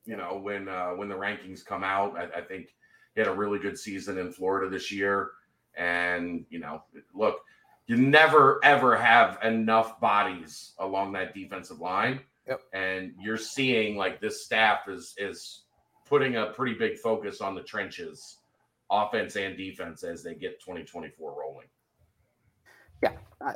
You 0.06 0.16
know, 0.18 0.40
when 0.42 0.68
uh, 0.68 0.92
when 0.92 1.10
the 1.10 1.16
rankings 1.16 1.66
come 1.66 1.84
out, 1.84 2.18
I, 2.18 2.40
I 2.40 2.42
think 2.42 2.76
he 3.16 3.22
had 3.22 3.28
a 3.28 3.34
really 3.34 3.60
good 3.60 3.78
season 3.78 4.18
in 4.18 4.32
Florida 4.32 4.70
this 4.70 4.92
year. 4.92 5.32
And 5.76 6.46
you 6.50 6.60
know, 6.60 6.84
look, 7.14 7.42
you 7.88 7.98
never 7.98 8.60
ever 8.64 8.96
have 8.96 9.40
enough 9.44 10.00
bodies 10.00 10.74
along 10.80 11.14
that 11.14 11.34
defensive 11.34 11.80
line. 11.80 12.22
Yep. 12.50 12.62
And 12.74 13.14
you're 13.22 13.38
seeing 13.38 13.96
like 13.96 14.20
this 14.20 14.44
staff 14.44 14.88
is 14.88 15.14
is 15.18 15.64
putting 16.06 16.38
a 16.38 16.48
pretty 16.48 16.74
big 16.74 16.98
focus 16.98 17.40
on 17.42 17.54
the 17.54 17.62
trenches, 17.62 18.40
offense 18.90 19.36
and 19.36 19.56
defense, 19.56 20.04
as 20.04 20.24
they 20.24 20.34
get 20.34 20.60
2024 20.60 21.36
rolling. 21.40 21.68
Yeah, 23.04 23.14
I, 23.42 23.54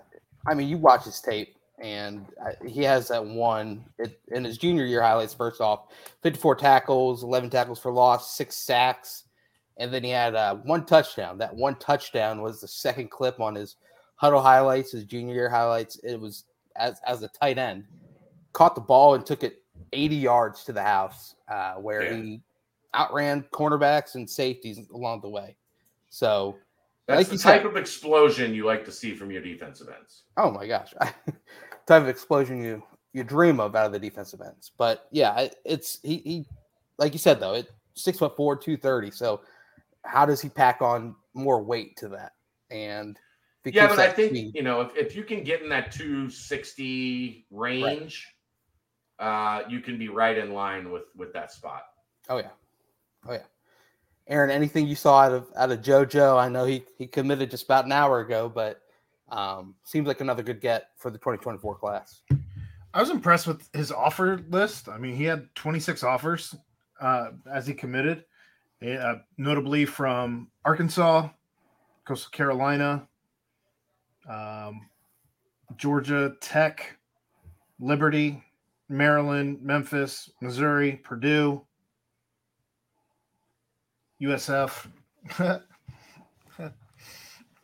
I 0.47 0.53
mean, 0.53 0.69
you 0.69 0.77
watch 0.77 1.05
his 1.05 1.19
tape, 1.19 1.55
and 1.79 2.27
he 2.67 2.83
has 2.83 3.07
that 3.07 3.25
one 3.25 3.83
it, 3.97 4.21
in 4.31 4.43
his 4.43 4.59
junior 4.59 4.85
year 4.85 5.01
highlights. 5.01 5.33
First 5.33 5.59
off, 5.59 5.87
54 6.21 6.55
tackles, 6.55 7.23
11 7.23 7.49
tackles 7.49 7.79
for 7.79 7.91
loss, 7.91 8.37
six 8.37 8.55
sacks, 8.55 9.23
and 9.77 9.91
then 9.91 10.03
he 10.03 10.11
had 10.11 10.35
uh, 10.35 10.55
one 10.57 10.85
touchdown. 10.85 11.39
That 11.39 11.55
one 11.55 11.75
touchdown 11.75 12.41
was 12.43 12.61
the 12.61 12.67
second 12.67 13.09
clip 13.09 13.39
on 13.39 13.55
his 13.55 13.77
huddle 14.17 14.41
highlights, 14.41 14.91
his 14.91 15.05
junior 15.05 15.33
year 15.33 15.49
highlights. 15.49 15.95
It 16.03 16.19
was 16.19 16.45
as 16.75 16.99
as 17.07 17.23
a 17.23 17.27
tight 17.29 17.57
end, 17.57 17.85
caught 18.53 18.75
the 18.75 18.81
ball 18.81 19.15
and 19.15 19.25
took 19.25 19.43
it 19.43 19.63
80 19.91 20.15
yards 20.15 20.63
to 20.65 20.73
the 20.73 20.81
house, 20.81 21.35
uh, 21.47 21.73
where 21.73 22.03
yeah. 22.03 22.15
he 22.15 22.41
outran 22.95 23.43
cornerbacks 23.51 24.15
and 24.15 24.29
safeties 24.29 24.79
along 24.93 25.21
the 25.21 25.29
way. 25.29 25.55
So 26.09 26.55
that's 27.07 27.17
like 27.17 27.27
the 27.27 27.37
type 27.37 27.61
said, 27.61 27.65
of 27.65 27.75
explosion 27.75 28.53
you 28.53 28.65
like 28.65 28.85
to 28.85 28.91
see 28.91 29.13
from 29.15 29.31
your 29.31 29.41
defensive 29.41 29.89
ends. 29.89 30.23
Oh 30.37 30.51
my 30.51 30.67
gosh, 30.67 30.93
type 31.85 32.03
of 32.03 32.07
explosion 32.07 32.63
you 32.63 32.83
you 33.13 33.23
dream 33.23 33.59
of 33.59 33.75
out 33.75 33.87
of 33.87 33.91
the 33.91 33.99
defensive 33.99 34.41
ends. 34.41 34.71
But 34.77 35.07
yeah, 35.11 35.49
it's 35.65 35.99
he, 36.03 36.17
he 36.17 36.45
like 36.97 37.13
you 37.13 37.19
said 37.19 37.39
though, 37.39 37.53
it 37.55 37.69
six 37.95 38.19
foot 38.19 38.35
four, 38.35 38.55
two 38.55 38.77
thirty. 38.77 39.11
So 39.11 39.41
how 40.05 40.25
does 40.25 40.41
he 40.41 40.49
pack 40.49 40.81
on 40.81 41.15
more 41.33 41.61
weight 41.61 41.97
to 41.97 42.07
that? 42.09 42.33
And 42.71 43.17
yeah, 43.65 43.87
but 43.87 43.99
I 43.99 44.09
think 44.09 44.31
speed, 44.31 44.55
you 44.55 44.63
know 44.63 44.81
if, 44.81 44.95
if 44.95 45.15
you 45.15 45.23
can 45.23 45.43
get 45.43 45.61
in 45.61 45.69
that 45.69 45.91
two 45.91 46.29
sixty 46.29 47.45
range. 47.51 48.27
Uh, 49.23 49.63
you 49.69 49.79
can 49.79 49.97
be 49.97 50.09
right 50.09 50.37
in 50.37 50.53
line 50.53 50.91
with 50.91 51.03
with 51.15 51.31
that 51.31 51.51
spot. 51.51 51.83
Oh 52.27 52.37
yeah, 52.37 52.49
oh 53.27 53.31
yeah. 53.31 53.43
Aaron, 54.27 54.51
anything 54.51 54.85
you 54.85 54.95
saw 54.95 55.21
out 55.21 55.31
of 55.31 55.47
out 55.55 55.71
of 55.71 55.79
JoJo? 55.79 56.37
I 56.37 56.49
know 56.49 56.65
he 56.65 56.83
he 56.97 57.07
committed 57.07 57.49
just 57.49 57.63
about 57.63 57.85
an 57.85 57.93
hour 57.93 58.19
ago, 58.19 58.51
but 58.53 58.81
um, 59.29 59.75
seems 59.85 60.07
like 60.07 60.19
another 60.19 60.43
good 60.43 60.59
get 60.59 60.89
for 60.97 61.09
the 61.09 61.17
2024 61.17 61.75
class. 61.77 62.21
I 62.93 62.99
was 62.99 63.09
impressed 63.09 63.47
with 63.47 63.67
his 63.73 63.93
offer 63.93 64.43
list. 64.49 64.89
I 64.89 64.97
mean, 64.97 65.15
he 65.15 65.23
had 65.23 65.47
26 65.55 66.03
offers 66.03 66.53
uh, 66.99 67.29
as 67.51 67.65
he 67.65 67.73
committed, 67.73 68.25
uh, 68.85 69.15
notably 69.37 69.85
from 69.85 70.49
Arkansas, 70.65 71.29
Coastal 72.05 72.29
Carolina, 72.31 73.07
um, 74.29 74.89
Georgia 75.77 76.33
Tech, 76.39 76.97
Liberty, 77.79 78.43
Maryland, 78.93 79.61
Memphis, 79.61 80.29
Missouri, 80.41 81.01
Purdue, 81.03 81.61
USF. 84.21 84.87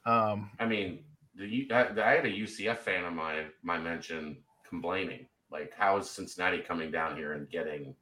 um, 0.05 0.49
I 0.59 0.65
mean, 0.65 0.99
the, 1.35 1.67
I, 1.71 1.81
I 1.81 2.15
had 2.15 2.25
a 2.25 2.31
UCF 2.31 2.77
fan 2.77 3.05
of 3.05 3.13
my 3.13 3.45
my 3.63 3.77
mention 3.77 4.37
complaining 4.67 5.25
like, 5.51 5.73
how 5.77 5.97
is 5.97 6.09
Cincinnati 6.09 6.59
coming 6.59 6.91
down 6.91 7.15
here 7.15 7.33
and 7.33 7.49
getting 7.49 7.95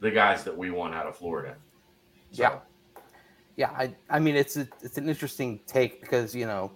the 0.00 0.10
guys 0.10 0.44
that 0.44 0.56
we 0.56 0.70
want 0.70 0.94
out 0.94 1.06
of 1.06 1.16
Florida? 1.16 1.56
So. 2.30 2.42
Yeah, 2.42 2.58
yeah. 3.56 3.70
I 3.70 3.94
I 4.10 4.18
mean, 4.18 4.36
it's 4.36 4.56
a, 4.56 4.68
it's 4.82 4.98
an 4.98 5.08
interesting 5.08 5.60
take 5.66 6.00
because 6.00 6.34
you 6.34 6.46
know, 6.46 6.72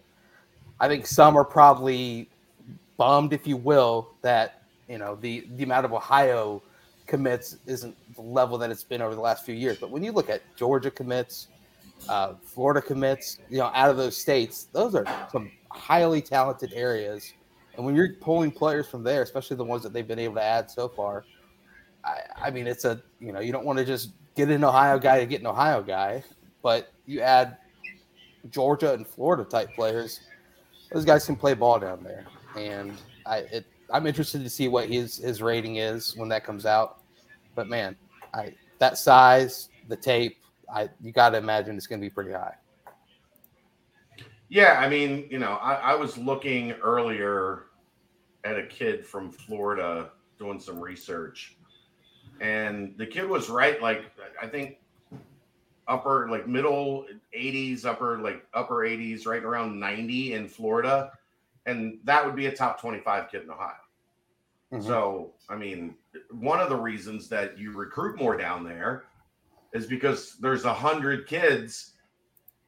I 0.81 0.89
think 0.89 1.07
some 1.07 1.37
are 1.37 1.45
probably 1.45 2.31
bummed, 2.97 3.33
if 3.33 3.47
you 3.47 3.57
will, 3.57 4.15
that 4.23 4.63
you 4.89 4.99
know 4.99 5.17
the 5.17 5.47
the 5.57 5.65
amount 5.65 5.85
of 5.85 5.93
Ohio 5.93 6.63
commits 7.07 7.59
isn't 7.67 7.97
the 8.15 8.23
level 8.23 8.59
that 8.59 8.71
it's 8.71 8.85
been 8.85 9.01
over 9.01 9.15
the 9.15 9.21
last 9.21 9.45
few 9.45 9.55
years. 9.55 9.79
But 9.79 9.91
when 9.91 10.03
you 10.03 10.13
look 10.13 10.29
at 10.29 10.43
Georgia 10.57 10.91
commits, 10.91 11.49
uh, 12.09 12.35
Florida 12.43 12.83
commits, 12.83 13.39
you 13.49 13.59
know, 13.59 13.71
out 13.75 13.91
of 13.91 13.97
those 13.97 14.17
states, 14.17 14.65
those 14.73 14.95
are 14.95 15.07
some 15.31 15.51
highly 15.71 16.21
talented 16.21 16.73
areas. 16.75 17.33
And 17.77 17.85
when 17.85 17.95
you're 17.95 18.15
pulling 18.15 18.51
players 18.51 18.89
from 18.89 19.05
there, 19.05 19.23
especially 19.23 19.57
the 19.57 19.65
ones 19.65 19.83
that 19.83 19.93
they've 19.93 20.07
been 20.07 20.19
able 20.19 20.35
to 20.37 20.43
add 20.43 20.71
so 20.71 20.89
far, 20.89 21.25
I, 22.05 22.47
I 22.47 22.51
mean, 22.51 22.67
it's 22.67 22.85
a 22.85 23.01
you 23.21 23.33
know, 23.33 23.41
you 23.41 23.53
don't 23.53 23.65
want 23.65 23.79
to 23.79 23.85
just 23.85 24.11
get 24.35 24.49
an 24.51 24.65
Ohio 24.65 24.99
guy 24.99 25.21
to 25.21 25.27
get 25.27 25.41
an 25.41 25.47
Ohio 25.47 25.83
guy, 25.83 26.23
but 26.63 26.93
you 27.07 27.21
add 27.21 27.57
Georgia 28.51 28.95
and 28.95 29.07
Florida 29.07 29.45
type 29.45 29.75
players, 29.75 30.21
those 30.93 31.05
guys 31.05 31.25
can 31.27 31.37
play 31.37 31.55
ball 31.55 31.79
down 31.79 32.03
there. 32.03 32.27
And 32.57 32.93
I 33.27 33.39
it 33.39 33.67
I'm 33.93 34.07
interested 34.07 34.43
to 34.43 34.51
see 34.51 34.69
what 34.69 34.89
his 34.89 35.19
his 35.19 35.43
rating 35.43 35.77
is 35.77 36.17
when 36.17 36.29
that 36.31 36.45
comes 36.45 36.67
out. 36.67 37.01
But 37.55 37.69
man, 37.69 37.97
I 38.35 38.55
that 38.79 38.99
size, 38.99 39.69
the 39.89 39.97
tape, 39.97 40.39
I 40.73 40.89
you 41.01 41.13
got 41.13 41.31
to 41.31 41.39
imagine 41.39 41.77
it's 41.77 41.87
going 41.87 42.01
to 42.01 42.05
be 42.05 42.11
pretty 42.11 42.33
high. 42.33 42.55
Yeah, 44.49 44.79
I 44.79 44.89
mean, 44.89 45.27
you 45.31 45.39
know, 45.39 45.55
I, 45.55 45.75
I 45.75 45.95
was 45.95 46.17
looking 46.17 46.73
earlier 46.73 47.65
at 48.45 48.57
a 48.57 48.67
kid 48.67 49.05
from 49.05 49.33
Florida 49.33 50.11
doing 50.39 50.61
some 50.61 50.81
research, 50.81 51.57
and 52.41 52.95
the 52.97 53.07
kid 53.07 53.29
was 53.29 53.49
right. 53.49 53.81
Like 53.83 54.05
I 54.41 54.47
think 54.47 54.79
upper 55.89 56.29
like 56.29 56.49
middle 56.49 57.07
80s 57.37 57.85
upper 57.85 58.19
like 58.19 58.45
upper 58.55 58.77
80s 58.77 59.27
right 59.27 59.43
around 59.43 59.79
90 59.79 60.35
in 60.35 60.49
florida 60.49 61.13
and 61.67 61.99
that 62.05 62.25
would 62.25 62.37
be 62.37 62.47
a 62.47 62.53
top 62.55 62.81
25 62.81 63.31
kid 63.31 63.43
in 63.43 63.51
Ohio. 63.51 63.73
Mm-hmm. 64.73 64.87
So, 64.87 65.35
I 65.49 65.57
mean, 65.57 65.95
one 66.31 66.61
of 66.61 66.69
the 66.69 66.77
reasons 66.77 67.29
that 67.29 67.59
you 67.59 67.73
recruit 67.73 68.19
more 68.19 68.37
down 68.37 68.65
there 68.65 69.05
is 69.73 69.87
because 69.87 70.37
there's 70.41 70.65
a 70.65 70.73
hundred 70.73 71.27
kids 71.27 71.93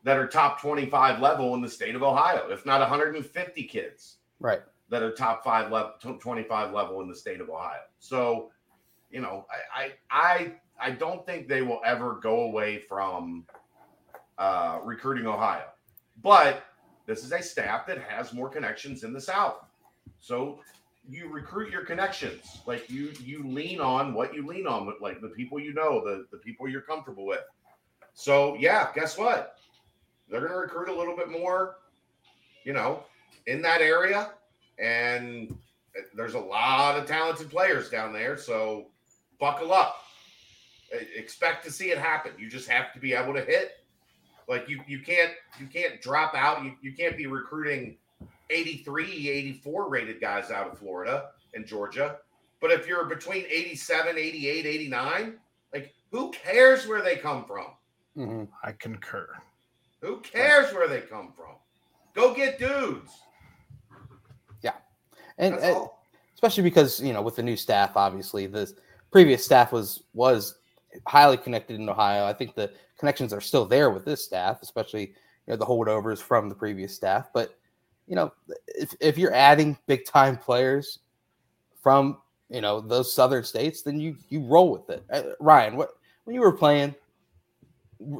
that 0.04 0.16
are 0.16 0.26
top 0.26 0.60
25 0.60 1.20
level 1.20 1.54
in 1.54 1.60
the 1.60 1.68
state 1.68 1.94
of 1.94 2.02
Ohio, 2.02 2.48
if 2.50 2.64
not 2.66 2.80
150 2.80 3.62
kids, 3.64 4.18
right, 4.40 4.60
that 4.90 5.02
are 5.02 5.10
top 5.12 5.42
five 5.42 5.72
level, 5.72 5.92
25 6.00 6.72
level 6.72 7.00
in 7.00 7.08
the 7.08 7.14
state 7.14 7.40
of 7.40 7.48
Ohio. 7.48 7.80
So, 7.98 8.50
you 9.10 9.20
know, 9.20 9.46
I, 9.74 9.92
I, 10.10 10.28
I, 10.30 10.52
I 10.80 10.90
don't 10.92 11.26
think 11.26 11.48
they 11.48 11.62
will 11.62 11.80
ever 11.84 12.20
go 12.22 12.42
away 12.42 12.78
from 12.78 13.44
uh, 14.38 14.78
recruiting 14.84 15.26
Ohio, 15.26 15.66
but 16.22 16.64
this 17.08 17.24
is 17.24 17.32
a 17.32 17.42
staff 17.42 17.86
that 17.86 17.98
has 18.02 18.34
more 18.34 18.50
connections 18.50 19.02
in 19.02 19.14
the 19.14 19.20
South. 19.20 19.64
So 20.20 20.60
you 21.08 21.32
recruit 21.32 21.72
your 21.72 21.86
connections. 21.86 22.60
Like 22.66 22.88
you 22.90 23.12
you 23.24 23.42
lean 23.48 23.80
on 23.80 24.12
what 24.12 24.34
you 24.34 24.46
lean 24.46 24.66
on 24.66 24.86
with 24.86 25.00
like 25.00 25.22
the 25.22 25.28
people 25.28 25.58
you 25.58 25.72
know, 25.72 26.04
the, 26.04 26.26
the 26.30 26.36
people 26.36 26.68
you're 26.68 26.82
comfortable 26.82 27.24
with. 27.24 27.40
So 28.12 28.56
yeah, 28.60 28.88
guess 28.94 29.16
what? 29.16 29.56
They're 30.28 30.42
gonna 30.42 30.58
recruit 30.58 30.90
a 30.90 30.94
little 30.94 31.16
bit 31.16 31.30
more, 31.30 31.76
you 32.64 32.74
know, 32.74 33.04
in 33.46 33.62
that 33.62 33.80
area. 33.80 34.32
And 34.78 35.56
there's 36.14 36.34
a 36.34 36.38
lot 36.38 36.98
of 36.98 37.06
talented 37.06 37.48
players 37.48 37.88
down 37.88 38.12
there. 38.12 38.36
So 38.36 38.88
buckle 39.40 39.72
up. 39.72 39.96
Expect 41.16 41.64
to 41.64 41.72
see 41.72 41.90
it 41.90 41.96
happen. 41.96 42.32
You 42.38 42.50
just 42.50 42.68
have 42.68 42.92
to 42.92 43.00
be 43.00 43.14
able 43.14 43.32
to 43.32 43.40
hit 43.42 43.77
like 44.48 44.68
you 44.68 44.80
you 44.86 45.00
can't 45.00 45.32
you 45.60 45.66
can't 45.66 46.00
drop 46.00 46.34
out. 46.34 46.64
You, 46.64 46.72
you 46.80 46.92
can't 46.92 47.16
be 47.16 47.26
recruiting 47.26 47.96
83, 48.50 49.28
84 49.28 49.88
rated 49.90 50.20
guys 50.20 50.50
out 50.50 50.70
of 50.70 50.78
Florida 50.78 51.30
and 51.54 51.66
Georgia. 51.66 52.16
But 52.60 52.72
if 52.72 52.88
you're 52.88 53.04
between 53.04 53.44
87, 53.44 54.18
88, 54.18 54.66
89, 54.66 55.34
Like, 55.72 55.94
who 56.10 56.30
cares 56.30 56.86
where 56.86 57.02
they 57.02 57.16
come 57.16 57.44
from? 57.44 57.66
Mm-hmm. 58.16 58.44
I 58.64 58.72
concur. 58.72 59.28
Who 60.00 60.18
cares 60.20 60.72
where 60.72 60.88
they 60.88 61.02
come 61.02 61.32
from? 61.36 61.54
Go 62.14 62.34
get 62.34 62.58
dudes. 62.58 63.12
Yeah, 64.62 64.72
and, 65.36 65.54
and 65.56 65.86
especially 66.34 66.62
because 66.64 67.00
you 67.00 67.12
know 67.12 67.22
with 67.22 67.36
the 67.36 67.42
new 67.42 67.56
staff, 67.56 67.96
obviously 67.96 68.46
the 68.46 68.72
previous 69.12 69.44
staff 69.44 69.72
was 69.72 70.02
was 70.14 70.56
highly 71.06 71.36
connected 71.36 71.78
in 71.78 71.88
Ohio. 71.88 72.24
I 72.24 72.32
think 72.32 72.54
the 72.54 72.72
connections 72.98 73.32
are 73.32 73.40
still 73.40 73.64
there 73.64 73.90
with 73.90 74.04
this 74.04 74.24
staff, 74.24 74.58
especially 74.62 75.02
you 75.46 75.52
know 75.52 75.56
the 75.56 75.64
holdovers 75.66 76.18
from 76.18 76.48
the 76.48 76.54
previous 76.54 76.94
staff. 76.94 77.28
But 77.32 77.56
you 78.06 78.16
know, 78.16 78.32
if 78.68 78.94
if 79.00 79.16
you're 79.18 79.34
adding 79.34 79.76
big 79.86 80.04
time 80.04 80.36
players 80.36 80.98
from 81.82 82.18
you 82.50 82.60
know 82.60 82.80
those 82.80 83.12
southern 83.14 83.44
states, 83.44 83.82
then 83.82 84.00
you 84.00 84.16
you 84.28 84.40
roll 84.40 84.70
with 84.72 84.88
it. 84.90 85.04
Uh, 85.12 85.22
Ryan, 85.40 85.76
what 85.76 85.90
when 86.24 86.34
you 86.34 86.40
were 86.40 86.52
playing, 86.52 86.94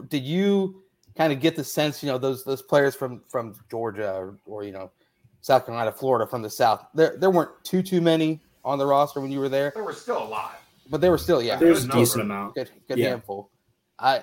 did 0.09 0.23
you 0.25 0.83
kind 1.17 1.33
of 1.33 1.41
get 1.41 1.57
the 1.57 1.65
sense 1.65 2.03
you 2.03 2.09
know 2.09 2.19
those 2.19 2.45
those 2.45 2.63
players 2.63 2.95
from 2.95 3.23
from 3.29 3.55
Georgia 3.71 4.13
or, 4.15 4.39
or 4.47 4.65
you 4.65 4.73
know 4.73 4.91
South 5.41 5.67
Carolina, 5.67 5.93
Florida 5.93 6.27
from 6.27 6.43
the 6.43 6.51
south? 6.51 6.85
There 6.95 7.17
there 7.17 7.31
weren't 7.31 7.51
too 7.65 7.83
too 7.83 8.01
many 8.01 8.41
on 8.65 8.79
the 8.79 8.87
roster 8.87 9.21
when 9.21 9.31
you 9.31 9.39
were 9.41 9.49
there, 9.49 9.73
There 9.75 9.85
were 9.85 9.93
still 9.95 10.23
a 10.23 10.29
lot. 10.29 10.61
but 10.91 11.01
they 11.01 11.09
were 11.09 11.17
still 11.19 11.43
yeah 11.43 11.57
There's 11.57 11.85
a 11.85 11.89
number. 11.89 12.03
decent 12.03 12.23
amount. 12.23 12.55
good 12.55 12.71
good 12.89 12.99
Yeah. 12.99 13.11
handful. 13.11 13.51
I 13.99 14.23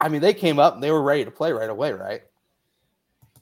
I 0.00 0.08
mean 0.08 0.20
they 0.20 0.34
came 0.34 0.58
up 0.58 0.74
and 0.74 0.82
they 0.82 0.90
were 0.90 1.02
ready 1.02 1.24
to 1.24 1.30
play 1.30 1.52
right 1.52 1.70
away, 1.70 1.92
right? 1.92 2.22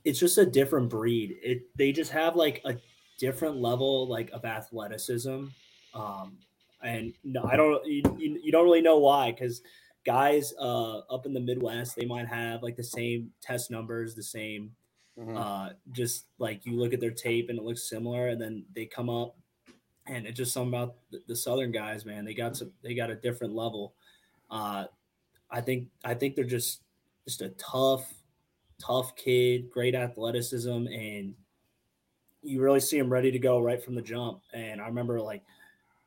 It's 0.05 0.19
just 0.19 0.39
a 0.39 0.47
different 0.47 0.89
breed. 0.89 1.37
It 1.43 1.67
they 1.77 1.93
just 1.93 2.13
have 2.13 2.37
like 2.37 2.63
a 2.65 2.77
different 3.19 3.57
level 3.57 4.09
like 4.09 4.31
of 4.33 4.45
athleticism. 4.45 5.47
Um, 5.95 6.39
and 6.83 7.15
no, 7.25 7.45
I 7.45 7.57
don't 7.57 7.85
you, 7.87 8.03
you, 8.19 8.53
don't 8.53 8.65
really 8.65 8.83
know 8.83 8.99
why 8.99 9.33
because 9.33 9.63
guys 10.05 10.55
uh 10.61 10.99
up 11.11 11.27
in 11.27 11.33
the 11.35 11.41
Midwest 11.41 11.97
they 11.97 12.05
might 12.05 12.29
have 12.29 12.63
like 12.63 12.77
the 12.77 12.85
same 12.85 13.33
test 13.43 13.71
numbers, 13.71 14.15
the 14.15 14.23
same 14.23 14.75
Mhm. 15.19 15.35
uh 15.35 15.73
just 15.93 16.27
like 16.39 16.67
you 16.67 16.73
look 16.79 16.93
at 16.93 17.01
their 17.01 17.11
tape 17.11 17.49
and 17.49 17.59
it 17.59 17.65
looks 17.65 17.89
similar 17.89 18.29
and 18.29 18.41
then 18.41 18.67
they 18.75 18.85
come 18.85 19.09
up 19.09 19.35
and 20.07 20.27
it's 20.27 20.37
just 20.37 20.53
something 20.53 20.69
about 20.69 20.97
the, 21.11 21.23
the 21.27 21.35
southern 21.35 21.73
guys 21.73 22.05
man 22.05 22.23
they 22.23 22.35
got 22.35 22.55
some 22.55 22.71
they 22.83 22.95
got 22.95 23.09
a 23.09 23.15
different 23.15 23.55
level 23.55 23.95
uh 24.51 24.85
i 25.50 25.61
think 25.61 25.88
i 26.05 26.15
think 26.15 26.35
they're 26.35 26.45
just 26.45 26.83
just 27.25 27.43
a 27.43 27.50
tough 27.50 28.12
tough 28.81 29.15
kid 29.17 29.71
great 29.71 29.95
athleticism 29.95 30.69
and 30.69 31.35
you 32.47 32.62
really 32.62 32.81
see 32.81 32.99
him 32.99 33.12
ready 33.12 33.31
to 33.31 33.38
go 33.38 33.61
right 33.61 33.83
from 33.83 33.95
the 33.95 34.03
jump. 34.03 34.41
And 34.55 34.81
i 34.81 34.87
remember 34.87 35.21
like 35.21 35.43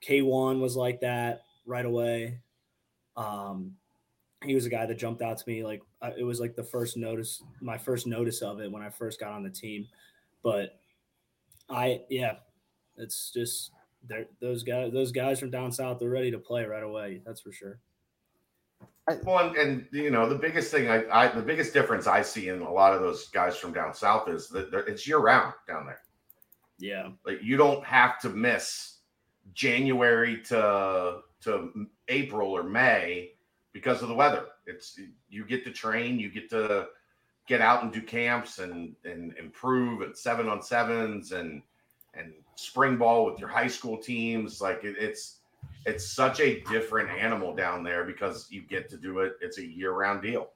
k1 0.08 0.60
was 0.60 0.75
like 0.75 1.01
that 1.01 1.43
right 1.65 1.86
away. 1.86 2.39
Um 3.17 3.75
he 4.46 4.55
was 4.55 4.65
a 4.65 4.69
guy 4.69 4.86
that 4.86 4.98
jumped 4.98 5.22
out 5.22 5.38
to 5.38 5.43
me 5.50 5.65
like 5.65 5.81
it 6.17 6.24
was 6.24 6.39
like 6.39 6.55
the 6.55 6.63
first 6.63 6.96
notice 6.96 7.43
my 7.60 7.77
first 7.77 8.08
notice 8.08 8.41
of 8.41 8.62
it 8.62 8.72
when 8.72 8.81
i 8.81 8.89
first 8.89 9.19
got 9.19 9.34
on 9.34 9.43
the 9.43 9.50
team. 9.50 9.88
But 10.43 10.79
i 11.69 12.01
yeah 12.10 12.36
it's 12.98 13.31
just 13.31 13.72
those 14.39 14.63
guys 14.63 14.93
those 14.93 15.12
guys 15.12 15.39
from 15.39 15.51
down 15.51 15.72
south 15.72 16.00
they're 16.00 16.10
ready 16.10 16.31
to 16.31 16.39
play 16.39 16.63
right 16.63 16.84
away 16.84 17.22
that's 17.25 17.41
for 17.41 17.51
sure 17.51 17.79
Well, 19.23 19.47
and, 19.47 19.55
and 19.55 19.87
you 19.91 20.11
know, 20.11 20.27
the 20.27 20.35
biggest 20.35 20.71
thing 20.71 20.89
I, 20.89 21.03
I, 21.11 21.27
the 21.29 21.41
biggest 21.41 21.73
difference 21.73 22.07
I 22.07 22.21
see 22.21 22.49
in 22.49 22.61
a 22.61 22.71
lot 22.71 22.93
of 22.93 23.01
those 23.01 23.27
guys 23.29 23.57
from 23.57 23.73
down 23.73 23.93
south 23.93 24.29
is 24.29 24.49
that 24.49 24.73
it's 24.87 25.07
year 25.07 25.19
round 25.19 25.53
down 25.67 25.85
there. 25.85 26.01
yeah 26.77 27.09
Like 27.25 27.39
you 27.41 27.57
don't 27.57 27.83
have 27.83 28.19
to 28.21 28.29
miss 28.29 28.97
January 29.53 30.41
to 30.43 31.19
to 31.41 31.87
April 32.07 32.51
or 32.51 32.63
May 32.63 33.31
because 33.73 34.01
of 34.01 34.09
the 34.09 34.15
weather. 34.15 34.45
It's 34.65 34.99
you 35.29 35.45
get 35.45 35.63
to 35.65 35.71
train, 35.71 36.19
you 36.19 36.29
get 36.29 36.49
to 36.51 36.87
get 37.47 37.61
out 37.61 37.83
and 37.83 37.91
do 37.91 38.01
camps 38.01 38.59
and 38.59 38.95
and 39.05 39.35
improve 39.37 40.01
at 40.01 40.17
seven 40.17 40.48
on 40.48 40.61
sevens 40.61 41.31
and 41.31 41.61
and 42.13 42.33
spring 42.55 42.98
ball 42.98 43.25
with 43.25 43.39
your 43.39 43.50
high 43.50 43.67
school 43.67 43.98
teams. 43.98 44.61
Like 44.61 44.83
it, 44.83 44.95
it's 45.00 45.38
it's 45.85 46.05
such 46.11 46.39
a 46.39 46.61
different 46.70 47.09
animal 47.09 47.55
down 47.55 47.83
there 47.83 48.03
because 48.03 48.48
you 48.50 48.61
get 48.61 48.89
to 48.89 48.98
do 48.98 49.20
it. 49.20 49.33
It's 49.42 49.57
a 49.59 49.65
year 49.65 49.92
round 49.94 50.22
deal. 50.22 50.50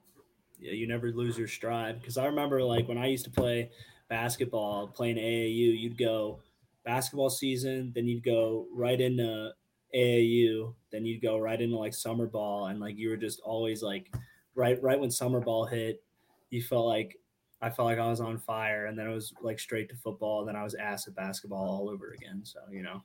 yeah 0.59 0.71
you 0.73 0.88
never 0.88 1.12
lose 1.12 1.38
your 1.38 1.47
stride 1.47 1.99
because 1.99 2.17
i 2.17 2.25
remember 2.25 2.62
like 2.63 2.88
when 2.88 2.97
i 2.97 3.07
used 3.07 3.25
to 3.25 3.31
play 3.31 3.69
basketball 4.09 4.88
playing 4.88 5.17
aau 5.17 5.79
you'd 5.81 5.97
go 5.97 6.39
basketball 6.86 7.29
season 7.29 7.91
then 7.95 8.05
you'd 8.07 8.23
go 8.23 8.67
right 8.73 9.01
into 9.01 9.51
aau 9.95 10.73
then 10.91 11.05
you'd 11.05 11.21
go 11.21 11.38
right 11.39 11.62
into 11.62 11.75
like 11.77 11.93
summer 11.93 12.27
ball 12.27 12.67
and 12.67 12.79
like 12.79 12.97
you 12.97 13.09
were 13.09 13.17
just 13.17 13.39
always 13.41 13.81
like 13.81 14.13
right 14.55 14.81
right 14.83 14.99
when 14.99 15.09
summer 15.12 15.39
ball 15.41 15.65
hit 15.65 16.03
you 16.51 16.62
felt 16.62 16.86
like 16.86 17.17
i 17.62 17.69
felt 17.69 17.88
like 17.88 17.99
i 17.99 18.07
was 18.09 18.21
on 18.21 18.38
fire 18.38 18.86
and 18.86 18.97
then 18.97 19.07
it 19.07 19.13
was 19.13 19.33
like 19.41 19.59
straight 19.59 19.89
to 19.89 19.95
football 19.95 20.39
and 20.39 20.47
then 20.47 20.55
i 20.55 20.63
was 20.63 20.75
ass 20.75 21.07
at 21.07 21.15
basketball 21.15 21.65
all 21.65 21.89
over 21.89 22.12
again 22.12 22.41
so 22.43 22.59
you 22.71 22.83
know 22.83 23.01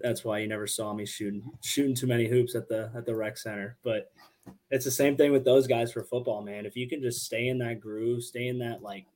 that's 0.00 0.24
why 0.24 0.38
you 0.38 0.48
never 0.48 0.66
saw 0.66 0.92
me 0.92 1.04
shooting 1.04 1.42
shooting 1.60 1.94
too 1.94 2.06
many 2.06 2.26
hoops 2.26 2.54
at 2.54 2.68
the 2.68 2.90
at 2.94 3.04
the 3.04 3.14
rec 3.14 3.36
center 3.36 3.76
but 3.82 4.10
it's 4.70 4.84
the 4.84 4.90
same 4.90 5.16
thing 5.16 5.32
with 5.32 5.44
those 5.44 5.66
guys 5.66 5.92
for 5.92 6.02
football, 6.02 6.42
man. 6.42 6.66
If 6.66 6.76
you 6.76 6.88
can 6.88 7.02
just 7.02 7.24
stay 7.24 7.48
in 7.48 7.58
that 7.58 7.80
groove, 7.80 8.22
stay 8.22 8.48
in 8.48 8.58
that 8.60 8.82
like 8.82 9.06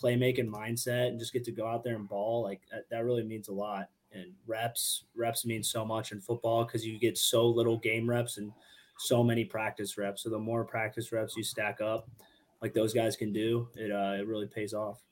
playmaking 0.00 0.48
mindset, 0.48 1.08
and 1.08 1.18
just 1.18 1.32
get 1.32 1.44
to 1.44 1.52
go 1.52 1.66
out 1.66 1.84
there 1.84 1.96
and 1.96 2.08
ball, 2.08 2.42
like 2.42 2.60
that, 2.70 2.88
that 2.90 3.04
really 3.04 3.24
means 3.24 3.48
a 3.48 3.52
lot. 3.52 3.88
And 4.12 4.32
reps, 4.46 5.04
reps 5.14 5.44
mean 5.44 5.62
so 5.62 5.84
much 5.84 6.12
in 6.12 6.20
football 6.20 6.64
because 6.64 6.86
you 6.86 6.98
get 6.98 7.18
so 7.18 7.46
little 7.46 7.76
game 7.78 8.08
reps 8.08 8.38
and 8.38 8.52
so 8.98 9.22
many 9.22 9.44
practice 9.44 9.98
reps. 9.98 10.22
So 10.22 10.30
the 10.30 10.38
more 10.38 10.64
practice 10.64 11.12
reps 11.12 11.36
you 11.36 11.42
stack 11.42 11.80
up, 11.80 12.08
like 12.62 12.72
those 12.72 12.94
guys 12.94 13.16
can 13.16 13.32
do, 13.32 13.68
it 13.74 13.92
uh, 13.92 14.20
it 14.20 14.26
really 14.26 14.46
pays 14.46 14.72
off. 14.72 15.02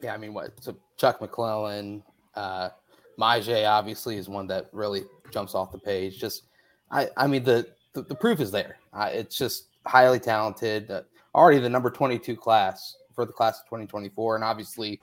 Yeah, 0.00 0.14
I 0.14 0.16
mean, 0.16 0.32
what? 0.32 0.52
So 0.62 0.76
Chuck 0.96 1.20
McClellan, 1.20 2.02
uh, 2.34 2.70
Majay 3.18 3.68
obviously 3.68 4.16
is 4.16 4.28
one 4.28 4.46
that 4.46 4.68
really 4.72 5.02
jumps 5.30 5.54
off 5.54 5.72
the 5.72 5.78
page. 5.78 6.18
Just, 6.18 6.44
I, 6.90 7.08
I 7.16 7.26
mean, 7.26 7.44
the 7.44 7.66
the, 7.92 8.02
the 8.02 8.14
proof 8.14 8.40
is 8.40 8.50
there. 8.50 8.76
Uh, 8.92 9.10
it's 9.12 9.36
just 9.36 9.66
highly 9.86 10.20
talented. 10.20 10.90
Uh, 10.90 11.02
already 11.34 11.58
the 11.58 11.68
number 11.68 11.90
twenty 11.90 12.18
two 12.18 12.36
class 12.36 12.96
for 13.14 13.24
the 13.24 13.32
class 13.32 13.60
of 13.60 13.66
twenty 13.66 13.86
twenty 13.86 14.08
four, 14.08 14.36
and 14.36 14.44
obviously 14.44 15.00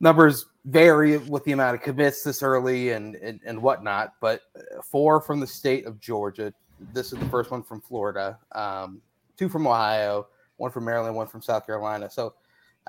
numbers 0.00 0.46
vary 0.64 1.18
with 1.18 1.44
the 1.44 1.52
amount 1.52 1.76
of 1.76 1.82
commits 1.82 2.24
this 2.24 2.42
early 2.42 2.90
and 2.90 3.14
and, 3.16 3.40
and 3.44 3.62
whatnot. 3.62 4.14
But 4.20 4.42
uh, 4.56 4.82
four 4.82 5.20
from 5.20 5.40
the 5.40 5.46
state 5.46 5.86
of 5.86 6.00
Georgia. 6.00 6.52
This 6.94 7.12
is 7.12 7.18
the 7.18 7.26
first 7.26 7.50
one 7.50 7.62
from 7.62 7.80
Florida. 7.82 8.38
Um, 8.52 9.02
two 9.36 9.48
from 9.48 9.66
Ohio, 9.66 10.26
one 10.56 10.70
from 10.70 10.86
Maryland, 10.86 11.14
one 11.14 11.26
from 11.26 11.42
South 11.42 11.66
Carolina. 11.66 12.08
So 12.10 12.34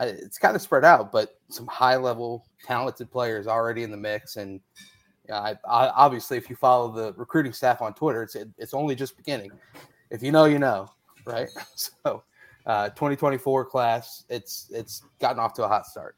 it's 0.05 0.37
kind 0.37 0.55
of 0.55 0.61
spread 0.61 0.83
out, 0.83 1.11
but 1.11 1.39
some 1.49 1.67
high 1.67 1.95
level 1.95 2.45
talented 2.63 3.11
players 3.11 3.47
already 3.47 3.83
in 3.83 3.91
the 3.91 3.97
mix. 3.97 4.35
And 4.37 4.59
yeah, 5.27 5.39
I, 5.39 5.51
I, 5.69 5.89
obviously, 5.89 6.37
if 6.37 6.49
you 6.49 6.55
follow 6.55 6.91
the 6.91 7.13
recruiting 7.13 7.53
staff 7.53 7.81
on 7.81 7.93
Twitter, 7.93 8.23
it's 8.23 8.35
it, 8.35 8.49
it's 8.57 8.73
only 8.73 8.95
just 8.95 9.17
beginning. 9.17 9.51
If 10.09 10.21
you 10.23 10.31
know, 10.31 10.45
you 10.45 10.59
know, 10.59 10.89
right? 11.25 11.47
So, 11.75 12.23
uh, 12.65 12.89
2024 12.89 13.65
class, 13.65 14.23
it's 14.29 14.67
it's 14.71 15.03
gotten 15.19 15.39
off 15.39 15.53
to 15.55 15.63
a 15.63 15.67
hot 15.67 15.85
start. 15.85 16.15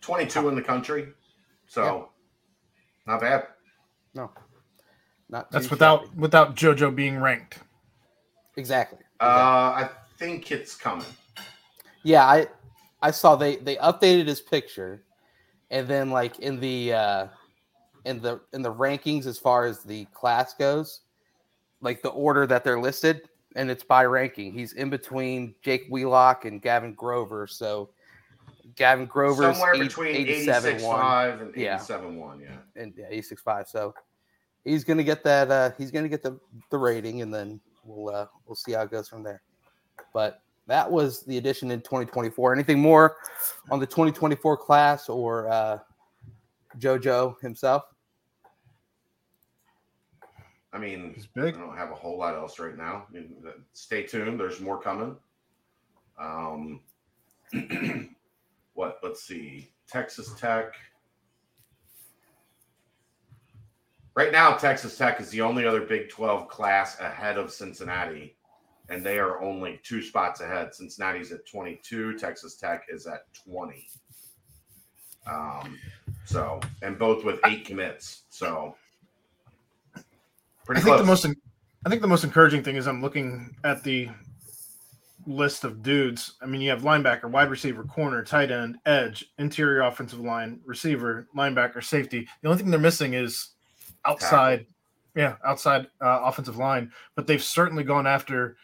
22 0.00 0.48
in 0.48 0.54
the 0.54 0.62
country. 0.62 1.08
So 1.66 2.08
not 3.06 3.20
bad. 3.20 3.46
No, 4.14 4.30
not 5.28 5.50
That's 5.50 5.70
without 5.70 6.04
shabby. 6.06 6.18
without 6.18 6.56
JoJo 6.56 6.94
being 6.94 7.18
ranked. 7.18 7.58
exactly. 8.56 8.98
Uh, 9.20 9.24
I 9.24 9.90
think 10.18 10.50
it's 10.50 10.74
coming. 10.74 11.06
Yeah, 12.02 12.24
I 12.26 12.46
I 13.02 13.10
saw 13.10 13.36
they 13.36 13.56
they 13.56 13.76
updated 13.76 14.26
his 14.26 14.40
picture, 14.40 15.04
and 15.70 15.86
then 15.86 16.10
like 16.10 16.38
in 16.38 16.60
the 16.60 16.92
uh, 16.94 17.26
in 18.04 18.20
the 18.20 18.40
in 18.52 18.62
the 18.62 18.72
rankings 18.72 19.26
as 19.26 19.38
far 19.38 19.64
as 19.66 19.82
the 19.82 20.04
class 20.06 20.54
goes, 20.54 21.00
like 21.80 22.02
the 22.02 22.10
order 22.10 22.46
that 22.46 22.64
they're 22.64 22.80
listed, 22.80 23.28
and 23.56 23.70
it's 23.70 23.84
by 23.84 24.04
ranking. 24.04 24.52
He's 24.52 24.72
in 24.74 24.90
between 24.90 25.54
Jake 25.62 25.86
Wheelock 25.90 26.44
and 26.46 26.60
Gavin 26.62 26.94
Grover. 26.94 27.46
So 27.46 27.90
Gavin 28.76 29.06
Grover's 29.06 29.56
Somewhere 29.56 29.74
eight- 29.74 29.80
between 29.82 30.14
87 30.16 30.70
86 30.70 30.82
one 30.84 31.00
5 31.00 31.40
and 31.42 31.56
Yeah. 31.56 31.74
87 31.74 32.16
1. 32.16 32.40
Yeah. 32.40 32.56
and 32.76 32.94
yeah, 32.96 33.06
86 33.10 33.42
5. 33.42 33.68
So 33.68 33.94
he's 34.64 34.84
gonna 34.84 35.02
get 35.02 35.22
that. 35.24 35.50
Uh, 35.50 35.70
he's 35.76 35.90
gonna 35.90 36.08
get 36.08 36.22
the 36.22 36.38
the 36.70 36.78
rating, 36.78 37.20
and 37.22 37.32
then 37.34 37.60
we'll 37.84 38.14
uh, 38.14 38.26
we'll 38.46 38.54
see 38.56 38.72
how 38.72 38.82
it 38.82 38.90
goes 38.90 39.08
from 39.08 39.22
there. 39.22 39.42
But 40.14 40.42
that 40.70 40.90
was 40.90 41.22
the 41.24 41.36
addition 41.36 41.72
in 41.72 41.80
2024. 41.80 42.54
Anything 42.54 42.78
more 42.78 43.16
on 43.72 43.80
the 43.80 43.86
2024 43.86 44.56
class 44.56 45.08
or 45.08 45.48
uh, 45.48 45.78
JoJo 46.78 47.40
himself? 47.40 47.82
I 50.72 50.78
mean, 50.78 51.12
He's 51.14 51.26
I 51.36 51.50
don't 51.50 51.76
have 51.76 51.90
a 51.90 51.96
whole 51.96 52.16
lot 52.16 52.36
else 52.36 52.60
right 52.60 52.76
now. 52.76 53.04
I 53.08 53.12
mean, 53.12 53.34
stay 53.72 54.04
tuned. 54.04 54.38
There's 54.38 54.60
more 54.60 54.80
coming. 54.80 55.16
Um, 56.16 56.80
what? 58.74 58.98
Let's 59.02 59.24
see. 59.24 59.72
Texas 59.88 60.32
Tech. 60.38 60.74
Right 64.14 64.30
now, 64.30 64.54
Texas 64.54 64.96
Tech 64.96 65.20
is 65.20 65.30
the 65.30 65.40
only 65.40 65.66
other 65.66 65.80
Big 65.80 66.08
12 66.10 66.46
class 66.46 67.00
ahead 67.00 67.38
of 67.38 67.50
Cincinnati, 67.50 68.36
and 68.90 69.04
they 69.04 69.18
are 69.18 69.40
only 69.40 69.80
two 69.82 70.02
spots 70.02 70.40
ahead. 70.40 70.74
Cincinnati's 70.74 71.32
at 71.32 71.46
22, 71.46 72.18
Texas 72.18 72.56
Tech 72.56 72.84
is 72.88 73.06
at 73.06 73.32
20. 73.32 73.88
Um, 75.26 75.78
so, 76.24 76.60
and 76.82 76.98
both 76.98 77.24
with 77.24 77.38
eight 77.46 77.64
commits. 77.64 78.24
So, 78.30 78.74
pretty 80.64 80.80
I 80.80 80.84
think 80.84 80.96
close. 80.96 81.00
the 81.00 81.06
most 81.06 81.26
I 81.86 81.88
think 81.88 82.02
the 82.02 82.08
most 82.08 82.24
encouraging 82.24 82.62
thing 82.62 82.76
is 82.76 82.86
I'm 82.86 83.00
looking 83.00 83.54
at 83.64 83.82
the 83.82 84.08
list 85.26 85.64
of 85.64 85.82
dudes. 85.82 86.34
I 86.42 86.46
mean, 86.46 86.60
you 86.60 86.70
have 86.70 86.82
linebacker, 86.82 87.30
wide 87.30 87.48
receiver, 87.48 87.84
corner, 87.84 88.24
tight 88.24 88.50
end, 88.50 88.78
edge, 88.86 89.26
interior 89.38 89.82
offensive 89.82 90.20
line, 90.20 90.60
receiver, 90.64 91.28
linebacker, 91.36 91.82
safety. 91.82 92.28
The 92.42 92.48
only 92.48 92.60
thing 92.60 92.70
they're 92.70 92.80
missing 92.80 93.14
is 93.14 93.50
outside, 94.04 94.66
yeah, 95.14 95.36
outside 95.44 95.86
uh, 96.00 96.20
offensive 96.24 96.56
line. 96.56 96.92
But 97.14 97.26
they've 97.26 97.42
certainly 97.42 97.84
gone 97.84 98.06
after 98.06 98.56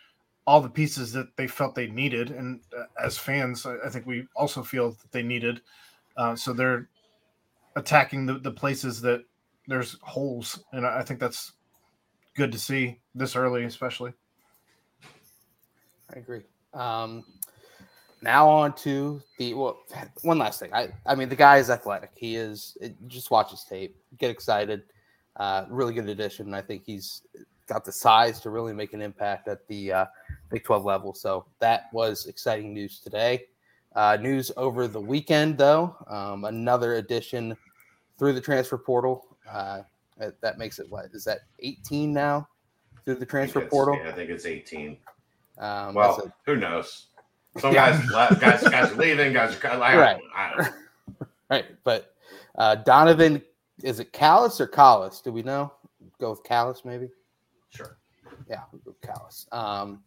all 0.46 0.60
the 0.60 0.68
pieces 0.68 1.12
that 1.12 1.36
they 1.36 1.46
felt 1.46 1.74
they 1.74 1.88
needed, 1.88 2.30
and 2.30 2.60
uh, 2.76 2.84
as 3.02 3.18
fans, 3.18 3.66
I, 3.66 3.88
think 3.88 4.06
we 4.06 4.26
also 4.36 4.62
feel 4.62 4.92
that 4.92 5.10
they 5.10 5.22
needed. 5.22 5.60
Uh, 6.16 6.36
so 6.36 6.52
they're 6.52 6.88
attacking 7.74 8.26
the, 8.26 8.34
the 8.34 8.50
places 8.50 9.00
that 9.02 9.24
there's 9.66 9.98
holes, 10.02 10.62
and 10.72 10.86
I 10.86 11.02
think 11.02 11.18
that's 11.18 11.52
good 12.36 12.52
to 12.52 12.58
see 12.58 13.00
this 13.14 13.34
early, 13.34 13.64
especially. 13.64 14.12
I 16.14 16.18
agree. 16.18 16.42
Um, 16.72 17.24
now 18.22 18.48
on 18.48 18.74
to 18.76 19.20
the 19.38 19.54
well, 19.54 19.78
one 20.22 20.38
last 20.38 20.60
thing. 20.60 20.72
I 20.72 20.88
I 21.04 21.14
mean 21.14 21.28
the 21.28 21.36
guy 21.36 21.58
is 21.58 21.70
athletic. 21.70 22.10
He 22.14 22.36
is. 22.36 22.76
It, 22.80 22.94
just 23.08 23.30
watch 23.30 23.50
his 23.50 23.64
tape. 23.64 23.96
Get 24.18 24.30
excited. 24.30 24.84
Uh, 25.36 25.64
really 25.68 25.92
good 25.92 26.08
addition. 26.08 26.54
I 26.54 26.62
think 26.62 26.84
he's 26.86 27.22
got 27.66 27.84
the 27.84 27.92
size 27.92 28.40
to 28.40 28.50
really 28.50 28.72
make 28.72 28.92
an 28.94 29.02
impact 29.02 29.48
at 29.48 29.66
the 29.68 29.92
uh, 29.92 30.06
Big 30.50 30.64
12 30.64 30.84
level. 30.84 31.14
So 31.14 31.46
that 31.58 31.92
was 31.92 32.26
exciting 32.26 32.72
news 32.72 33.00
today. 33.00 33.46
Uh, 33.94 34.16
news 34.20 34.52
over 34.56 34.86
the 34.86 35.00
weekend, 35.00 35.56
though, 35.56 35.96
um, 36.08 36.44
another 36.44 36.96
addition 36.96 37.56
through 38.18 38.34
the 38.34 38.40
transfer 38.40 38.76
portal. 38.76 39.24
Uh, 39.50 39.82
that 40.40 40.58
makes 40.58 40.78
it 40.78 40.86
what 40.90 41.06
is 41.12 41.24
that 41.24 41.40
18 41.60 42.12
now 42.12 42.48
through 43.04 43.16
the 43.16 43.26
transfer 43.26 43.62
I 43.62 43.66
portal? 43.66 43.98
Yeah, 44.02 44.10
I 44.10 44.12
think 44.12 44.30
it's 44.30 44.46
18. 44.46 44.96
Um, 45.58 45.94
well, 45.94 46.20
a, 46.20 46.32
who 46.44 46.56
knows? 46.56 47.06
Some 47.58 47.72
yeah. 47.72 47.92
guys 47.92 48.10
left, 48.10 48.40
guys, 48.40 48.62
guys 48.68 48.92
are 48.92 48.96
leaving, 48.96 49.32
guys 49.32 49.56
are 49.64 49.76
like, 49.78 49.96
right. 49.96 50.72
right. 51.50 51.64
But 51.84 52.14
uh, 52.56 52.76
Donovan, 52.76 53.42
is 53.82 54.00
it 54.00 54.12
Callis 54.12 54.60
or 54.60 54.66
Collis? 54.66 55.20
Do 55.20 55.32
we 55.32 55.42
know? 55.42 55.72
Go 56.20 56.30
with 56.30 56.44
Callis, 56.44 56.82
maybe. 56.84 57.08
Sure. 57.70 57.96
Yeah, 58.48 58.60
we'll 58.72 58.82
go 58.82 58.94
Callis. 59.02 59.46
Um, 59.52 60.02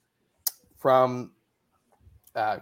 from 0.79 1.31
uh, 2.35 2.57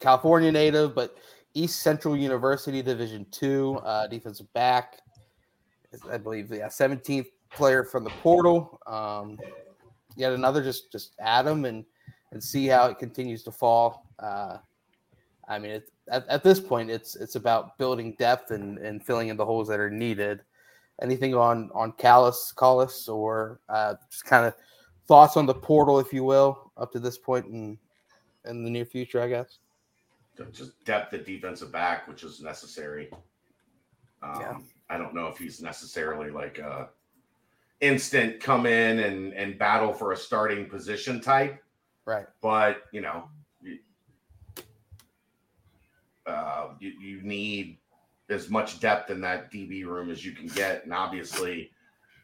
California 0.00 0.50
native, 0.50 0.94
but 0.94 1.16
East 1.54 1.80
Central 1.80 2.16
University 2.16 2.82
Division 2.82 3.26
Two 3.30 3.76
uh, 3.84 4.06
defensive 4.06 4.50
back. 4.52 4.98
I 6.10 6.18
believe, 6.18 6.50
yeah, 6.52 6.66
17th 6.66 7.26
player 7.50 7.82
from 7.84 8.04
the 8.04 8.10
portal. 8.10 8.78
Um, 8.86 9.38
yet 10.16 10.32
another, 10.32 10.62
just 10.62 10.90
just 10.92 11.14
add 11.20 11.46
them 11.46 11.64
and 11.64 11.84
and 12.32 12.42
see 12.42 12.66
how 12.66 12.86
it 12.86 12.98
continues 12.98 13.42
to 13.44 13.52
fall. 13.52 14.06
Uh, 14.18 14.58
I 15.48 15.58
mean, 15.58 15.70
it, 15.72 15.90
at, 16.08 16.26
at 16.28 16.44
this 16.44 16.60
point, 16.60 16.90
it's 16.90 17.16
it's 17.16 17.34
about 17.34 17.78
building 17.78 18.14
depth 18.18 18.50
and, 18.50 18.78
and 18.78 19.04
filling 19.04 19.28
in 19.28 19.36
the 19.36 19.44
holes 19.44 19.68
that 19.68 19.80
are 19.80 19.90
needed. 19.90 20.42
Anything 21.02 21.34
on 21.34 21.70
on 21.74 21.92
Callis, 21.92 22.52
Collis, 22.54 23.08
or 23.08 23.60
uh, 23.68 23.94
just 24.10 24.24
kind 24.24 24.46
of 24.46 24.54
thoughts 25.06 25.36
on 25.36 25.46
the 25.46 25.54
portal, 25.54 25.98
if 26.00 26.12
you 26.12 26.24
will, 26.24 26.65
up 26.76 26.92
to 26.92 26.98
this 26.98 27.18
point 27.18 27.46
in 27.46 27.78
in 28.44 28.62
the 28.62 28.70
near 28.70 28.84
future, 28.84 29.20
I 29.20 29.28
guess. 29.28 29.58
Just 30.52 30.84
depth 30.84 31.14
at 31.14 31.24
defensive 31.24 31.72
back, 31.72 32.06
which 32.06 32.22
is 32.22 32.42
necessary. 32.42 33.10
Um, 34.22 34.40
yeah. 34.40 34.58
I 34.90 34.98
don't 34.98 35.14
know 35.14 35.26
if 35.28 35.38
he's 35.38 35.62
necessarily 35.62 36.30
like 36.30 36.58
a 36.58 36.90
instant 37.80 38.40
come 38.40 38.66
in 38.66 39.00
and 39.00 39.34
and 39.34 39.58
battle 39.58 39.92
for 39.92 40.12
a 40.12 40.16
starting 40.16 40.66
position 40.66 41.20
type. 41.20 41.62
Right. 42.04 42.26
But 42.40 42.82
you 42.92 43.00
know, 43.00 43.28
uh, 46.26 46.68
you, 46.78 46.92
you 47.00 47.22
need 47.22 47.78
as 48.28 48.50
much 48.50 48.80
depth 48.80 49.10
in 49.10 49.20
that 49.22 49.52
DB 49.52 49.84
room 49.84 50.10
as 50.10 50.24
you 50.24 50.32
can 50.32 50.48
get, 50.48 50.84
and 50.84 50.92
obviously, 50.92 51.70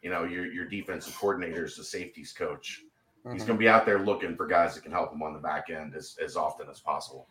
you 0.03 0.11
know 0.11 0.25
your 0.25 0.47
your 0.47 0.67
defensive 0.67 1.17
coordinator 1.17 1.65
is 1.65 1.77
the 1.77 1.85
safeties 1.85 2.33
coach. 2.33 2.83
Mm-hmm. 3.25 3.35
He's 3.35 3.45
going 3.45 3.59
to 3.59 3.63
be 3.63 3.69
out 3.69 3.87
there 3.87 4.01
looking 4.01 4.37
for 4.37 4.47
guys 4.47 4.75
that 4.75 4.83
can 4.83 4.93
help 4.93 5.13
him 5.13 5.23
on 5.23 5.33
the 5.33 5.39
back 5.39 5.71
end 5.71 5.95
as, 5.95 6.17
as 6.23 6.37
often 6.37 6.69
as 6.69 6.81
possible. 6.81 7.29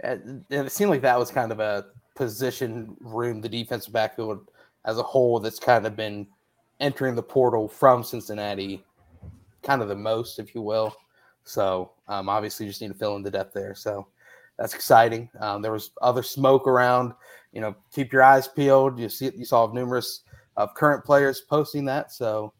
And 0.00 0.44
it 0.50 0.72
seemed 0.72 0.90
like 0.90 1.02
that 1.02 1.18
was 1.18 1.30
kind 1.30 1.52
of 1.52 1.60
a 1.60 1.86
position 2.16 2.96
room, 3.00 3.40
the 3.40 3.48
defensive 3.48 3.92
backfield 3.92 4.50
as 4.84 4.98
a 4.98 5.02
whole, 5.02 5.38
that's 5.38 5.60
kind 5.60 5.86
of 5.86 5.96
been 5.96 6.26
entering 6.80 7.14
the 7.14 7.22
portal 7.22 7.68
from 7.68 8.02
Cincinnati, 8.02 8.84
kind 9.62 9.82
of 9.82 9.88
the 9.88 9.94
most, 9.94 10.38
if 10.38 10.54
you 10.54 10.62
will. 10.62 10.94
So 11.44 11.92
um, 12.08 12.28
obviously, 12.28 12.66
just 12.66 12.80
need 12.80 12.88
to 12.88 12.94
fill 12.94 13.16
in 13.16 13.22
the 13.22 13.30
depth 13.30 13.54
there. 13.54 13.74
So 13.74 14.08
that's 14.58 14.74
exciting. 14.74 15.30
Um, 15.40 15.62
there 15.62 15.72
was 15.72 15.90
other 16.02 16.22
smoke 16.22 16.66
around. 16.66 17.12
You 17.52 17.60
know, 17.60 17.76
keep 17.94 18.12
your 18.12 18.22
eyes 18.22 18.48
peeled. 18.48 18.98
You 18.98 19.08
see, 19.08 19.30
you 19.36 19.44
saw 19.44 19.70
numerous 19.72 20.22
of 20.56 20.74
current 20.74 21.04
players 21.04 21.40
posting 21.40 21.84
that. 21.84 22.12
So 22.12 22.52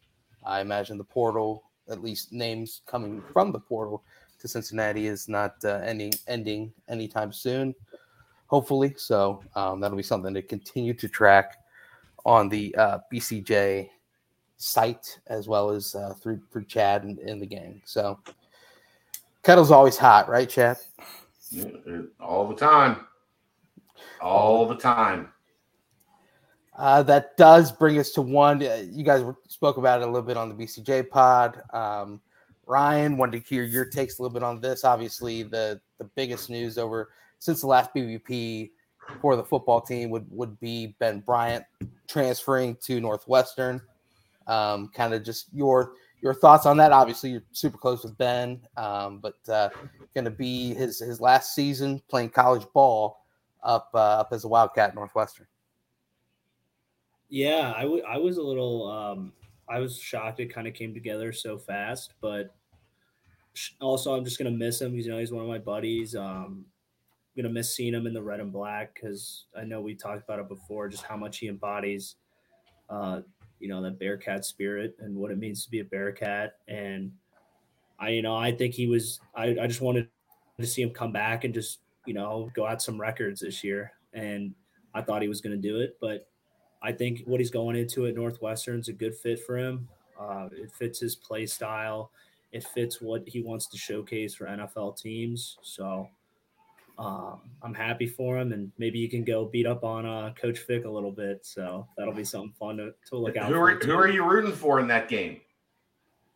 I 0.45 0.61
imagine 0.61 0.97
the 0.97 1.03
portal, 1.03 1.63
at 1.89 2.03
least 2.03 2.31
names 2.31 2.81
coming 2.85 3.21
from 3.33 3.51
the 3.51 3.59
portal 3.59 4.03
to 4.39 4.47
Cincinnati, 4.47 5.07
is 5.07 5.27
not 5.27 5.55
uh, 5.63 5.81
ending 5.83 6.13
ending 6.27 6.73
anytime 6.89 7.31
soon 7.31 7.73
hopefully. 8.47 8.93
So 8.97 9.43
um, 9.55 9.79
that'll 9.79 9.97
be 9.97 10.03
something 10.03 10.33
to 10.33 10.41
continue 10.41 10.93
to 10.95 11.07
track 11.07 11.57
on 12.25 12.49
the 12.49 12.75
uh, 12.75 12.99
BCJ 13.11 13.89
site 14.57 15.19
as 15.27 15.47
well 15.47 15.69
as 15.69 15.95
uh, 15.95 16.13
through 16.21 16.41
through 16.51 16.65
Chad 16.65 17.03
and 17.03 17.19
in 17.19 17.39
the 17.39 17.45
gang. 17.45 17.81
So 17.85 18.19
kettle's 19.43 19.71
always 19.71 19.97
hot, 19.97 20.29
right, 20.29 20.49
Chad? 20.49 20.77
All 22.19 22.47
the 22.47 22.55
time. 22.55 23.01
All 24.21 24.67
the 24.67 24.75
time. 24.75 25.29
Uh, 26.77 27.01
that 27.03 27.37
does 27.37 27.71
bring 27.71 27.97
us 27.99 28.11
to 28.11 28.21
one. 28.21 28.61
Uh, 28.61 28.83
you 28.89 29.03
guys 29.03 29.23
spoke 29.47 29.77
about 29.77 30.01
it 30.01 30.03
a 30.03 30.07
little 30.07 30.27
bit 30.27 30.35
on 30.35 30.49
the 30.49 30.55
BCJ 30.55 31.09
pod. 31.09 31.61
Um, 31.73 32.19
Ryan, 32.67 33.17
wanted 33.17 33.43
to 33.43 33.47
hear 33.47 33.63
your 33.63 33.85
takes 33.85 34.19
a 34.19 34.21
little 34.21 34.33
bit 34.33 34.43
on 34.43 34.59
this. 34.59 34.83
Obviously, 34.83 35.43
the 35.43 35.79
the 35.99 36.03
biggest 36.03 36.49
news 36.49 36.77
over 36.77 37.11
since 37.39 37.61
the 37.61 37.67
last 37.67 37.93
BBP 37.95 38.71
for 39.21 39.35
the 39.35 39.43
football 39.43 39.79
team 39.79 40.09
would 40.09 40.25
would 40.29 40.59
be 40.59 40.95
Ben 40.99 41.21
Bryant 41.21 41.63
transferring 42.07 42.75
to 42.83 42.99
Northwestern. 42.99 43.81
Um, 44.47 44.89
kind 44.93 45.13
of 45.13 45.23
just 45.23 45.47
your 45.53 45.93
your 46.21 46.33
thoughts 46.33 46.65
on 46.65 46.75
that. 46.77 46.91
Obviously, 46.91 47.29
you're 47.29 47.43
super 47.51 47.77
close 47.77 48.03
with 48.03 48.17
Ben, 48.17 48.59
um, 48.75 49.19
but 49.19 49.37
uh, 49.47 49.69
going 50.13 50.25
to 50.25 50.31
be 50.31 50.73
his 50.73 50.99
his 50.99 51.21
last 51.21 51.55
season 51.55 52.01
playing 52.09 52.29
college 52.29 52.65
ball 52.73 53.23
up 53.63 53.89
uh, 53.93 53.97
up 54.19 54.29
as 54.31 54.43
a 54.43 54.47
Wildcat 54.47 54.89
at 54.89 54.95
Northwestern. 54.95 55.47
Yeah, 57.35 57.73
I, 57.75 57.81
w- 57.81 58.01
I 58.07 58.17
was 58.17 58.37
a 58.37 58.41
little 58.41 58.89
um, 58.89 59.33
I 59.67 59.79
was 59.79 59.99
shocked 59.99 60.39
it 60.39 60.53
kind 60.53 60.69
of 60.69 60.73
came 60.73 60.93
together 60.93 61.33
so 61.33 61.57
fast, 61.57 62.13
but 62.21 62.55
also 63.81 64.15
I'm 64.15 64.23
just 64.23 64.37
gonna 64.37 64.51
miss 64.51 64.79
him 64.79 64.91
because 64.91 65.05
you 65.05 65.11
know 65.11 65.19
he's 65.19 65.33
one 65.33 65.43
of 65.43 65.49
my 65.49 65.57
buddies. 65.57 66.15
Um, 66.15 66.63
gonna 67.35 67.49
miss 67.49 67.75
seeing 67.75 67.93
him 67.93 68.07
in 68.07 68.13
the 68.13 68.23
red 68.23 68.39
and 68.39 68.53
black 68.53 68.93
because 68.93 69.47
I 69.53 69.65
know 69.65 69.81
we 69.81 69.95
talked 69.95 70.23
about 70.23 70.39
it 70.39 70.47
before, 70.47 70.87
just 70.87 71.03
how 71.03 71.17
much 71.17 71.39
he 71.39 71.49
embodies, 71.49 72.15
uh, 72.89 73.19
you 73.59 73.67
know, 73.67 73.81
that 73.81 73.99
Bearcat 73.99 74.45
spirit 74.45 74.95
and 74.99 75.13
what 75.13 75.29
it 75.29 75.37
means 75.37 75.65
to 75.65 75.69
be 75.69 75.81
a 75.81 75.83
Bearcat. 75.83 76.53
And 76.69 77.11
I, 77.99 78.11
you 78.11 78.21
know, 78.21 78.37
I 78.37 78.53
think 78.53 78.73
he 78.73 78.87
was. 78.87 79.19
I, 79.35 79.57
I 79.61 79.67
just 79.67 79.81
wanted 79.81 80.07
to 80.57 80.65
see 80.65 80.81
him 80.81 80.91
come 80.91 81.11
back 81.11 81.43
and 81.43 81.53
just, 81.53 81.79
you 82.05 82.13
know, 82.13 82.49
go 82.55 82.65
out 82.65 82.81
some 82.81 82.97
records 82.97 83.41
this 83.41 83.61
year. 83.61 83.91
And 84.13 84.55
I 84.93 85.01
thought 85.01 85.21
he 85.21 85.27
was 85.27 85.41
going 85.41 85.61
to 85.61 85.61
do 85.61 85.81
it, 85.81 85.97
but 85.99 86.29
I 86.85 86.91
think 86.91 87.23
what 87.25 87.39
he's 87.39 87.49
going 87.49 87.75
into 87.75 88.05
at 88.05 88.13
Northwestern's 88.13 88.89
a 88.89 88.93
good 88.93 89.15
fit 89.15 89.39
for 89.39 89.57
him. 89.57 89.89
Uh, 90.19 90.49
it 90.51 90.71
fits 90.71 90.99
his 90.99 91.15
play 91.15 91.47
style. 91.47 92.11
It 92.51 92.63
fits 92.63 93.01
what 93.01 93.23
he 93.25 93.41
wants 93.41 93.65
to 93.69 93.77
showcase 93.77 94.35
for 94.35 94.45
NFL 94.45 95.01
teams. 95.01 95.57
So 95.63 96.07
um, 96.99 97.41
I'm 97.63 97.73
happy 97.73 98.05
for 98.05 98.37
him, 98.37 98.53
and 98.53 98.71
maybe 98.77 98.99
you 98.99 99.09
can 99.09 99.23
go 99.23 99.45
beat 99.45 99.65
up 99.65 99.83
on 99.83 100.05
uh, 100.05 100.31
Coach 100.39 100.59
Fickell 100.67 100.85
a 100.85 100.89
little 100.89 101.11
bit. 101.11 101.43
So 101.43 101.87
that'll 101.97 102.13
be 102.13 102.23
something 102.23 102.53
fun 102.59 102.77
to, 102.77 102.93
to 103.09 103.17
look 103.17 103.35
out. 103.35 103.49
Who 103.49 103.59
are 103.59 103.71
who 103.71 103.95
are 103.95 104.07
you 104.07 104.23
rooting 104.23 104.53
for 104.53 104.79
in 104.79 104.87
that 104.87 105.09
game? 105.09 105.41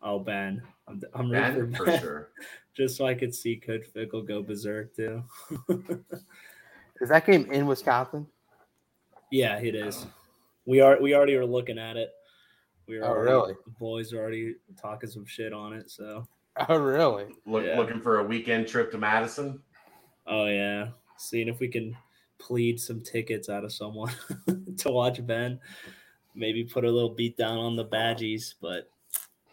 Oh 0.01 0.17
Ben, 0.17 0.63
I'm, 0.87 0.99
I'm 1.13 1.29
ben, 1.29 1.55
rooting 1.55 1.75
for, 1.75 1.85
ben, 1.85 1.99
for 1.99 2.05
sure. 2.05 2.29
Just 2.75 2.97
so 2.97 3.05
I 3.05 3.13
could 3.13 3.35
see 3.35 3.55
Coach 3.55 3.83
Fickell 3.95 4.27
go 4.27 4.41
berserk 4.41 4.95
too. 4.95 5.23
is 7.01 7.09
that 7.09 7.25
game 7.25 7.51
in 7.51 7.67
Wisconsin? 7.67 8.25
Yeah, 9.31 9.57
it 9.59 9.75
is. 9.75 10.07
We 10.69 10.81
are 10.81 11.01
we 11.01 11.15
already 11.15 11.35
are 11.35 11.45
looking 11.47 11.79
at 11.79 11.97
it. 11.97 12.11
We 12.87 12.99
were 12.99 13.05
Oh, 13.05 13.07
already- 13.09 13.31
really? 13.31 13.53
The 13.65 13.71
boys 13.79 14.13
are 14.13 14.19
already 14.19 14.53
talking 14.79 15.09
some 15.09 15.25
shit 15.25 15.51
on 15.51 15.73
it. 15.73 15.89
So, 15.89 16.27
Oh, 16.67 16.77
really? 16.77 17.25
Look, 17.47 17.65
Yeah. 17.65 17.79
Looking 17.79 18.01
for 18.01 18.19
a 18.19 18.23
weekend 18.23 18.67
trip 18.67 18.91
to 18.91 18.99
Madison. 18.99 19.63
oh 20.27 20.45
yeah, 20.45 20.89
seeing 21.17 21.47
if 21.47 21.59
we 21.59 21.69
can 21.69 21.97
plead 22.37 22.79
some 22.79 23.01
tickets 23.01 23.49
out 23.49 23.63
of 23.63 23.71
someone 23.73 24.13
to 24.77 24.91
watch 24.91 25.25
Ben. 25.25 25.59
Maybe 26.35 26.63
put 26.63 26.85
a 26.85 26.91
little 26.91 27.15
beat 27.15 27.35
down 27.35 27.57
on 27.57 27.75
the 27.75 27.85
badgies, 27.85 28.53
but 28.61 28.91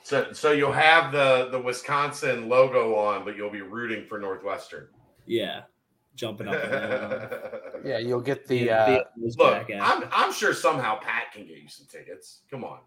So, 0.02 0.33
so 0.35 0.52
you'll 0.52 0.70
have 0.72 1.12
the 1.12 1.48
the 1.50 1.59
Wisconsin 1.61 2.50
logo 2.50 2.94
on, 2.94 3.24
but 3.24 3.37
you'll 3.38 3.48
be 3.50 3.62
rooting 3.62 4.05
for 4.07 4.18
Northwestern. 4.18 4.88
yeah, 5.24 5.62
jumping 6.16 6.48
up. 6.48 6.55
And. 6.55 7.52
Yeah, 7.85 7.98
you'll 7.98 8.20
get 8.20 8.48
the. 8.48 8.57
Yeah, 8.57 8.83
Uh, 8.85 9.05
those 9.16 9.37
Look, 9.37 9.68
jackasses. 9.68 9.81
I'm 9.85 10.09
I'm 10.11 10.33
sure 10.33 10.52
somehow 10.52 10.98
Pat 10.98 11.31
can 11.33 11.46
get 11.46 11.59
you 11.59 11.68
some 11.68 11.87
tickets. 11.87 12.40
Come 12.50 12.64
on. 12.64 12.81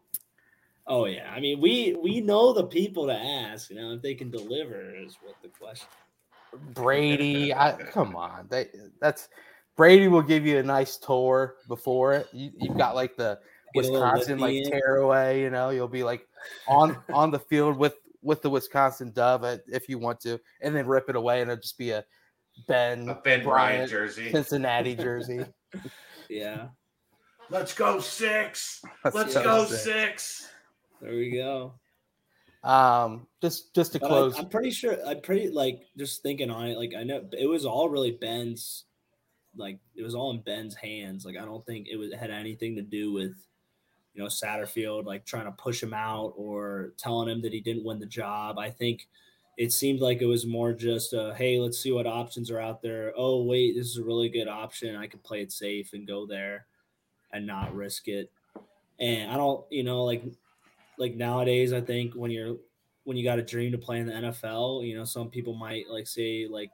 Oh 0.88 1.06
yeah, 1.06 1.32
I 1.34 1.40
mean 1.40 1.62
we 1.62 1.96
we 2.04 2.20
know 2.20 2.52
the 2.52 2.66
people 2.66 3.06
to 3.08 3.14
ask. 3.14 3.70
You 3.70 3.78
know 3.78 3.94
if 3.94 4.02
they 4.02 4.14
can 4.14 4.30
deliver 4.30 4.94
is 4.94 5.18
what 5.24 5.36
the 5.42 5.48
question. 5.48 5.88
Brady. 6.74 7.54
I, 7.54 7.74
come 7.74 8.16
on, 8.16 8.48
they, 8.50 8.68
that's 9.00 9.30
Brady 9.78 10.08
will 10.10 10.24
give 10.24 10.46
you 10.46 10.58
a 10.58 10.64
nice 10.64 10.98
tour 10.98 11.56
before 11.68 12.14
it. 12.14 12.28
You, 12.34 12.52
you've 12.58 12.78
got 12.78 12.96
like 12.96 13.16
the 13.16 13.40
Get 13.74 13.84
Wisconsin 13.86 14.40
like 14.40 14.54
lifty 14.54 14.66
in. 14.66 14.72
tearaway. 14.72 15.42
You 15.42 15.52
know, 15.52 15.70
you'll 15.70 15.88
be 15.88 16.04
like 16.04 16.28
on 16.68 16.98
on 17.14 17.32
the 17.32 17.40
field 17.40 17.78
with 17.78 17.96
with 18.22 18.42
the 18.42 18.50
Wisconsin 18.50 19.12
Dove 19.12 19.44
uh, 19.46 19.58
if 19.68 19.88
you 19.88 19.98
want 19.98 20.20
to, 20.22 20.42
and 20.60 20.76
then 20.76 20.88
rip 20.88 21.08
it 21.10 21.16
away, 21.16 21.42
and 21.42 21.50
it'll 21.50 21.62
just 21.62 21.78
be 21.78 21.92
a 21.92 22.04
Ben, 22.68 23.10
A 23.10 23.16
Ben 23.16 23.44
Bryant 23.44 23.90
jersey. 23.90 24.32
Cincinnati 24.32 24.96
jersey. 24.96 25.46
Yeah, 26.30 26.68
Let's 27.50 27.74
go 27.74 28.00
six. 28.00 28.82
Let's 29.14 29.34
Yeah. 29.36 29.44
go 29.44 29.66
sick. 29.66 30.20
six. 30.20 30.50
there 31.02 31.14
we 31.14 31.32
go. 31.32 31.74
Um, 32.64 33.26
just 33.42 33.74
just 33.74 33.94
to 33.94 34.00
But 34.00 34.08
close. 34.08 34.36
I, 34.36 34.40
am 34.42 34.50
pretty 34.50 34.72
sure. 34.72 34.98
I'm 35.08 35.22
pretty 35.22 35.50
like 35.50 35.82
just 35.98 36.22
thinking 36.22 36.50
on 36.52 36.68
it. 36.68 36.78
Like 36.78 36.94
I 36.98 37.04
know 37.04 37.26
it 37.38 37.48
was 37.48 37.66
all 37.66 37.90
really 37.90 38.12
Ben's. 38.12 38.86
Like 39.56 39.80
it 39.96 40.04
was 40.04 40.14
all 40.14 40.32
in 40.32 40.42
Ben's 40.42 40.76
hands. 40.76 41.26
Like 41.26 41.38
I 41.38 41.46
don't 41.46 41.66
think 41.66 41.88
it 41.90 41.96
was 41.98 42.14
had 42.14 42.30
anything 42.32 42.76
to 42.76 42.82
do 42.82 43.12
with, 43.12 43.34
you 44.14 44.22
know, 44.22 44.28
Satterfield 44.28 45.06
like 45.06 45.26
trying 45.26 45.46
to 45.46 45.52
push 45.54 45.82
him 45.82 45.94
out 45.94 46.34
or 46.36 46.94
telling 46.98 47.30
him 47.30 47.42
that 47.42 47.54
he 47.54 47.62
didn't 47.62 47.84
win 47.86 48.00
the 48.00 48.06
job. 48.06 48.60
I 48.60 48.70
think 48.70 49.08
it 49.60 49.74
seemed 49.74 50.00
like 50.00 50.22
it 50.22 50.26
was 50.26 50.46
more 50.46 50.72
just 50.72 51.12
a 51.12 51.36
hey, 51.38 51.60
let's 51.60 51.78
see 51.78 51.92
what 51.92 52.08
options 52.08 52.50
are 52.50 52.62
out 52.62 52.82
there. 52.82 53.12
Oh 53.18 53.44
wait, 53.44 53.76
this 53.76 53.88
is 53.88 53.98
a 53.98 54.04
really 54.04 54.30
good 54.30 54.48
option. 54.48 54.96
I 54.96 55.06
can 55.06 55.20
play 55.20 55.42
it 55.42 55.52
safe 55.52 55.92
and 55.92 56.08
go 56.08 56.26
there, 56.26 56.66
and 57.34 57.46
not 57.46 57.76
risk 57.76 58.08
it. 58.08 58.32
And 59.02 59.30
I 59.30 59.36
don't, 59.36 59.66
you 59.70 59.84
know, 59.84 60.06
like 60.06 60.24
like 60.98 61.16
nowadays, 61.16 61.74
I 61.74 61.82
think 61.82 62.14
when 62.14 62.32
you're 62.32 62.56
when 63.04 63.18
you 63.18 63.24
got 63.26 63.38
a 63.38 63.44
dream 63.44 63.74
to 63.74 63.78
play 63.78 64.00
in 64.00 64.08
the 64.08 64.14
NFL, 64.14 64.88
you 64.88 64.98
know, 64.98 65.04
some 65.04 65.30
people 65.30 65.54
might 65.54 65.90
like 65.90 66.08
say 66.08 66.48
like, 66.50 66.72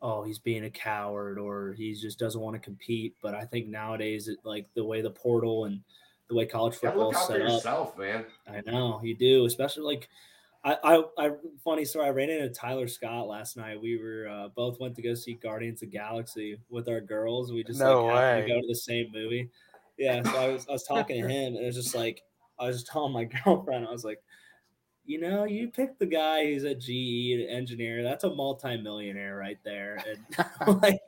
oh, 0.00 0.22
he's 0.22 0.38
being 0.38 0.64
a 0.64 0.70
coward 0.70 1.40
or 1.40 1.72
he 1.72 1.92
just 1.92 2.20
doesn't 2.20 2.40
want 2.40 2.54
to 2.54 2.60
compete. 2.60 3.16
But 3.20 3.34
I 3.34 3.44
think 3.46 3.66
nowadays, 3.66 4.28
it, 4.28 4.38
like 4.44 4.68
the 4.74 4.84
way 4.84 5.00
the 5.00 5.10
portal 5.10 5.64
and 5.64 5.80
the 6.28 6.36
way 6.36 6.46
college 6.46 6.76
football 6.76 7.10
is 7.10 7.26
set 7.26 7.42
up, 7.42 7.48
yourself, 7.48 7.98
man. 7.98 8.26
I 8.48 8.60
know 8.64 9.00
you 9.02 9.16
do, 9.16 9.44
especially 9.44 9.82
like. 9.82 10.08
I, 10.66 10.76
I, 10.82 11.02
I, 11.16 11.30
funny 11.62 11.84
story. 11.84 12.06
I 12.06 12.10
ran 12.10 12.28
into 12.28 12.48
Tyler 12.48 12.88
Scott 12.88 13.28
last 13.28 13.56
night. 13.56 13.80
We 13.80 13.98
were 13.98 14.28
uh, 14.28 14.48
both 14.48 14.80
went 14.80 14.96
to 14.96 15.02
go 15.02 15.14
see 15.14 15.34
Guardians 15.34 15.80
of 15.80 15.90
the 15.92 15.96
Galaxy 15.96 16.58
with 16.68 16.88
our 16.88 17.00
girls. 17.00 17.52
We 17.52 17.62
just 17.62 17.78
No 17.78 18.06
like 18.06 18.16
happened 18.16 18.42
way. 18.42 18.48
to 18.48 18.54
go 18.54 18.60
to 18.62 18.66
the 18.68 18.74
same 18.74 19.06
movie. 19.12 19.48
Yeah, 19.96 20.22
so 20.24 20.36
I 20.36 20.48
was 20.48 20.66
I 20.68 20.72
was 20.72 20.82
talking 20.82 21.22
to 21.22 21.28
him, 21.32 21.54
and 21.54 21.62
it 21.62 21.66
was 21.66 21.76
just 21.76 21.94
like 21.94 22.20
I 22.58 22.66
was 22.66 22.76
just 22.78 22.88
telling 22.90 23.12
my 23.12 23.24
girlfriend, 23.44 23.86
I 23.86 23.92
was 23.92 24.04
like, 24.04 24.20
you 25.04 25.20
know, 25.20 25.44
you 25.44 25.68
picked 25.68 26.00
the 26.00 26.06
guy 26.06 26.46
who's 26.46 26.64
a 26.64 26.74
GE 26.74 27.48
engineer. 27.48 28.02
That's 28.02 28.24
a 28.24 28.30
multimillionaire 28.34 29.36
right 29.36 29.58
there. 29.64 30.02
And 30.08 30.80
like, 30.82 30.98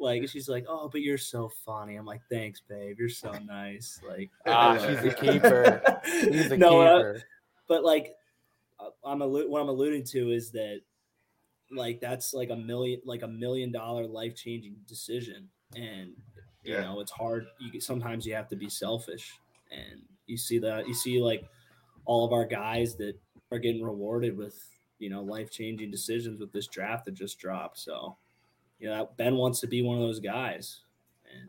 like 0.00 0.28
she's 0.28 0.48
like, 0.48 0.64
oh, 0.68 0.88
but 0.90 1.02
you're 1.02 1.16
so 1.16 1.48
funny. 1.64 1.94
I'm 1.94 2.06
like, 2.06 2.22
thanks, 2.28 2.60
babe. 2.60 2.96
You're 2.98 3.08
so 3.08 3.30
nice. 3.46 4.00
Like, 4.06 4.30
Ah, 4.48 4.76
she's 4.78 4.98
a 5.04 5.14
keeper. 5.14 6.00
He's 6.04 6.50
a 6.50 6.56
no, 6.56 6.70
keeper. 6.82 7.22
but 7.68 7.84
like, 7.84 8.06
uh, 8.08 8.12
Uh, 8.78 8.90
I'm 9.04 9.20
allu- 9.20 9.48
what 9.48 9.60
I'm 9.62 9.68
alluding 9.68 10.04
to 10.04 10.30
is 10.30 10.50
that, 10.52 10.80
like, 11.70 12.00
that's 12.00 12.32
like 12.34 12.50
a 12.50 12.56
million, 12.56 13.00
like 13.04 13.22
a 13.22 13.28
million 13.28 13.72
dollar 13.72 14.06
life 14.06 14.34
changing 14.36 14.76
decision, 14.86 15.48
and 15.74 16.10
you 16.62 16.74
Yeah. 16.74 16.82
know, 16.82 17.00
it's 17.00 17.10
hard. 17.12 17.46
You 17.58 17.80
sometimes 17.80 18.26
you 18.26 18.34
have 18.34 18.48
to 18.48 18.56
be 18.56 18.68
selfish, 18.68 19.32
and 19.70 20.02
you 20.26 20.36
see 20.36 20.58
that 20.58 20.86
you 20.88 20.94
see 20.94 21.20
like 21.20 21.44
all 22.04 22.24
of 22.24 22.32
our 22.32 22.44
guys 22.44 22.96
that 22.96 23.18
are 23.50 23.58
getting 23.58 23.82
rewarded 23.82 24.36
with 24.36 24.62
you 24.98 25.08
know 25.10 25.22
life 25.22 25.50
changing 25.50 25.90
decisions 25.90 26.40
with 26.40 26.52
this 26.52 26.66
draft 26.66 27.04
that 27.06 27.14
just 27.14 27.38
dropped. 27.38 27.78
So, 27.78 28.16
you 28.78 28.88
know, 28.88 29.10
Ben 29.16 29.36
wants 29.36 29.60
to 29.60 29.66
be 29.66 29.82
one 29.82 29.96
of 29.96 30.02
those 30.02 30.20
guys, 30.20 30.82
and 31.32 31.48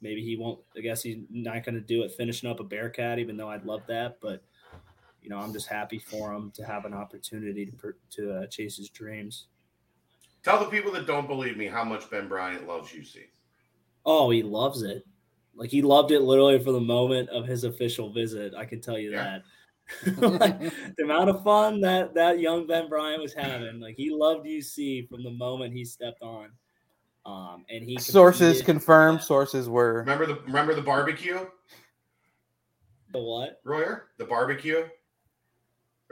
maybe 0.00 0.22
he 0.22 0.36
won't. 0.36 0.60
I 0.76 0.80
guess 0.80 1.02
he's 1.02 1.18
not 1.30 1.64
going 1.64 1.74
to 1.74 1.80
do 1.80 2.02
it 2.04 2.12
finishing 2.12 2.48
up 2.50 2.60
a 2.60 2.64
Bearcat, 2.64 3.18
even 3.18 3.36
though 3.36 3.48
I'd 3.50 3.64
love 3.66 3.82
that. 3.88 4.18
But 4.20 4.42
you 5.22 5.30
know, 5.30 5.38
I'm 5.38 5.52
just 5.52 5.68
happy 5.68 5.98
for 5.98 6.32
him 6.32 6.50
to 6.56 6.64
have 6.64 6.84
an 6.84 6.94
opportunity 6.94 7.66
to 7.66 7.94
to 8.10 8.34
uh, 8.38 8.46
chase 8.46 8.76
his 8.76 8.88
dreams. 8.90 9.46
Tell 10.42 10.58
the 10.58 10.66
people 10.70 10.90
that 10.92 11.06
don't 11.06 11.28
believe 11.28 11.56
me 11.56 11.66
how 11.66 11.84
much 11.84 12.10
Ben 12.10 12.28
Bryant 12.28 12.66
loves 12.66 12.90
UC. 12.90 13.18
Oh, 14.04 14.30
he 14.30 14.42
loves 14.42 14.82
it. 14.82 15.04
Like 15.54 15.70
he 15.70 15.82
loved 15.82 16.10
it 16.10 16.20
literally 16.20 16.58
for 16.58 16.72
the 16.72 16.80
moment 16.80 17.28
of 17.28 17.46
his 17.46 17.62
official 17.64 18.10
visit. 18.12 18.52
I 18.56 18.64
can 18.64 18.80
tell 18.80 18.98
you 18.98 19.12
Yeah. 19.12 19.38
that. 19.38 19.42
like, 20.40 20.58
the 20.96 21.02
amount 21.04 21.28
of 21.28 21.42
fun 21.44 21.80
that 21.82 22.14
that 22.14 22.40
young 22.40 22.66
Ben 22.66 22.88
Bryant 22.88 23.20
was 23.22 23.34
having, 23.34 23.78
like 23.80 23.96
he 23.96 24.10
loved 24.10 24.46
UC 24.46 25.08
from 25.08 25.22
the 25.22 25.30
moment 25.30 25.74
he 25.74 25.84
stepped 25.84 26.22
on. 26.22 26.50
Um, 27.26 27.64
and 27.70 27.84
he 27.84 27.98
Sources 27.98 28.58
competed- 28.62 28.64
confirmed. 28.66 29.22
Sources 29.32 29.68
were. 29.68 29.98
Remember 30.00 30.26
the 30.26 30.36
remember 30.46 30.74
the 30.74 30.82
barbecue, 30.82 31.38
the 33.12 33.18
what? 33.20 33.60
Royer? 33.64 34.08
The 34.18 34.24
barbecue. 34.24 34.84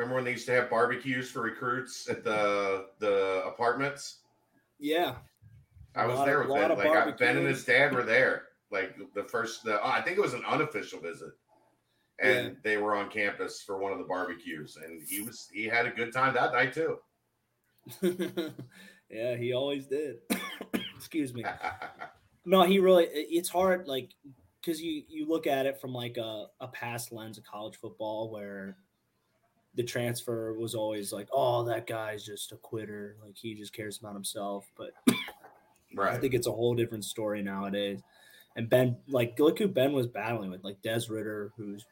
Remember 0.01 0.15
when 0.15 0.25
they 0.25 0.31
used 0.31 0.47
to 0.47 0.53
have 0.53 0.71
barbecues 0.71 1.31
for 1.31 1.43
recruits 1.43 2.09
at 2.09 2.25
the 2.25 2.87
the 3.01 3.43
apartments? 3.45 4.21
Yeah, 4.79 5.17
I 5.95 6.07
was 6.07 6.17
lot 6.17 6.25
there 6.25 6.39
with 6.39 6.49
of 6.49 6.79
Like 6.79 6.89
I, 6.89 7.11
Ben 7.11 7.37
and 7.37 7.47
his 7.47 7.67
dad 7.67 7.93
were 7.93 8.03
there. 8.03 8.45
Like 8.71 8.97
the 9.15 9.25
first, 9.25 9.63
the 9.63 9.79
oh, 9.79 9.87
I 9.91 10.01
think 10.01 10.17
it 10.17 10.23
was 10.23 10.33
an 10.33 10.43
unofficial 10.49 11.01
visit, 11.01 11.33
and 12.19 12.47
Yeah. 12.47 12.55
they 12.65 12.77
were 12.79 12.97
on 12.97 13.11
campus 13.11 13.61
for 13.61 13.77
one 13.77 13.93
of 13.93 13.99
the 13.99 14.05
barbecues, 14.05 14.79
and 14.83 15.07
he 15.07 15.21
was 15.21 15.51
he 15.53 15.67
had 15.67 15.85
a 15.85 15.91
good 15.91 16.15
time 16.15 16.33
that 16.33 16.55
night 16.55 16.73
too. 16.73 16.97
yeah, 19.11 19.37
he 19.37 19.53
always 19.53 19.87
did. 19.87 20.21
Excuse 20.97 21.35
me. 21.35 21.45
No, 22.47 22.63
he 22.63 22.79
really. 22.79 23.05
It's 23.13 23.51
hard, 23.51 23.87
like, 23.87 24.13
because 24.63 24.81
you 24.81 25.03
you 25.11 25.29
look 25.29 25.47
at 25.47 25.67
it 25.67 25.79
from 25.79 25.93
like 25.93 26.17
a 26.17 26.47
a 26.59 26.69
past 26.69 27.13
lens 27.13 27.37
of 27.37 27.45
college 27.45 27.77
football, 27.77 28.31
where 28.33 28.79
the 29.75 29.83
transfer 29.83 30.53
was 30.55 30.75
always 30.75 31.13
like, 31.13 31.29
oh, 31.33 31.65
that 31.65 31.87
guy's 31.87 32.25
just 32.25 32.53
a 32.53 32.57
quitter, 32.57 33.17
like 33.25 33.37
he 33.37 33.55
just 33.55 33.73
cares 33.73 33.99
about 33.99 34.15
himself. 34.15 34.71
But 34.77 34.93
I 35.99 36.17
think 36.17 36.35
it's 36.35 36.47
a 36.47 36.53
whole 36.53 36.75
different 36.75 37.05
story 37.05 37.43
nowadays. 37.43 38.01
And 38.57 38.69
Ben, 38.69 38.97
like, 39.09 39.39
look 39.39 39.59
who 39.59 39.69
Ben 39.69 39.93
was 39.93 40.07
battling 40.07 40.51
with, 40.51 40.65
like 40.65 40.83
Des 40.83 41.03
Ridder, 41.09 41.53
who's 41.57 41.87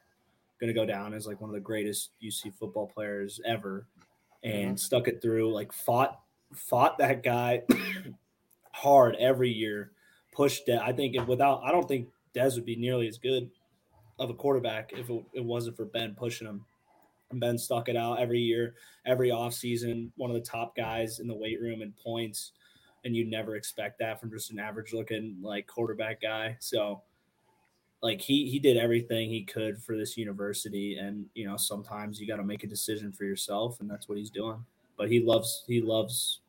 going 0.60 0.68
to 0.68 0.78
go 0.78 0.84
down 0.84 1.14
as 1.14 1.26
like 1.26 1.40
one 1.40 1.50
of 1.50 1.54
the 1.54 1.60
greatest 1.60 2.10
UC 2.22 2.54
football 2.58 2.86
players 2.86 3.40
ever, 3.46 3.86
and 4.42 4.70
mm-hmm. 4.70 4.76
stuck 4.76 5.06
it 5.06 5.22
through. 5.22 5.52
Like, 5.52 5.72
fought 5.72 6.20
fought 6.52 6.98
that 6.98 7.22
guy 7.22 7.62
hard 8.72 9.16
every 9.20 9.50
year. 9.50 9.92
Pushed 10.32 10.66
Des. 10.66 10.78
I 10.78 10.92
think 10.92 11.14
if 11.14 11.26
without, 11.26 11.62
I 11.64 11.70
don't 11.70 11.86
think 11.86 12.08
Des 12.34 12.50
would 12.54 12.64
be 12.64 12.76
nearly 12.76 13.08
as 13.08 13.18
good 13.18 13.50
of 14.18 14.30
a 14.30 14.34
quarterback 14.34 14.92
if 14.92 15.08
it, 15.10 15.24
it 15.32 15.44
wasn't 15.44 15.76
for 15.76 15.84
Ben 15.84 16.14
pushing 16.16 16.46
him. 16.46 16.64
Ben 17.32 17.58
stuck 17.58 17.88
it 17.88 17.96
out 17.96 18.20
every 18.20 18.40
year, 18.40 18.74
every 19.06 19.28
offseason, 19.28 20.10
one 20.16 20.30
of 20.30 20.34
the 20.34 20.42
top 20.42 20.74
guys 20.74 21.18
in 21.18 21.26
the 21.26 21.34
weight 21.34 21.60
room 21.60 21.82
and 21.82 21.96
points 21.96 22.52
and 23.04 23.16
you 23.16 23.24
never 23.24 23.56
expect 23.56 23.98
that 23.98 24.20
from 24.20 24.30
just 24.30 24.50
an 24.50 24.58
average 24.58 24.92
looking 24.92 25.36
like 25.40 25.66
quarterback 25.66 26.20
guy. 26.20 26.56
So 26.60 27.02
like 28.02 28.20
he 28.20 28.48
he 28.48 28.58
did 28.58 28.76
everything 28.76 29.28
he 29.28 29.44
could 29.44 29.82
for 29.82 29.96
this 29.96 30.16
university 30.16 30.98
and 30.98 31.26
you 31.34 31.46
know 31.46 31.56
sometimes 31.56 32.20
you 32.20 32.26
got 32.26 32.36
to 32.36 32.44
make 32.44 32.62
a 32.62 32.68
decision 32.68 33.10
for 33.12 33.24
yourself 33.24 33.80
and 33.80 33.90
that's 33.90 34.08
what 34.08 34.18
he's 34.18 34.30
doing. 34.30 34.64
But 34.96 35.10
he 35.10 35.20
loves 35.20 35.64
he 35.66 35.80
loves 35.80 36.40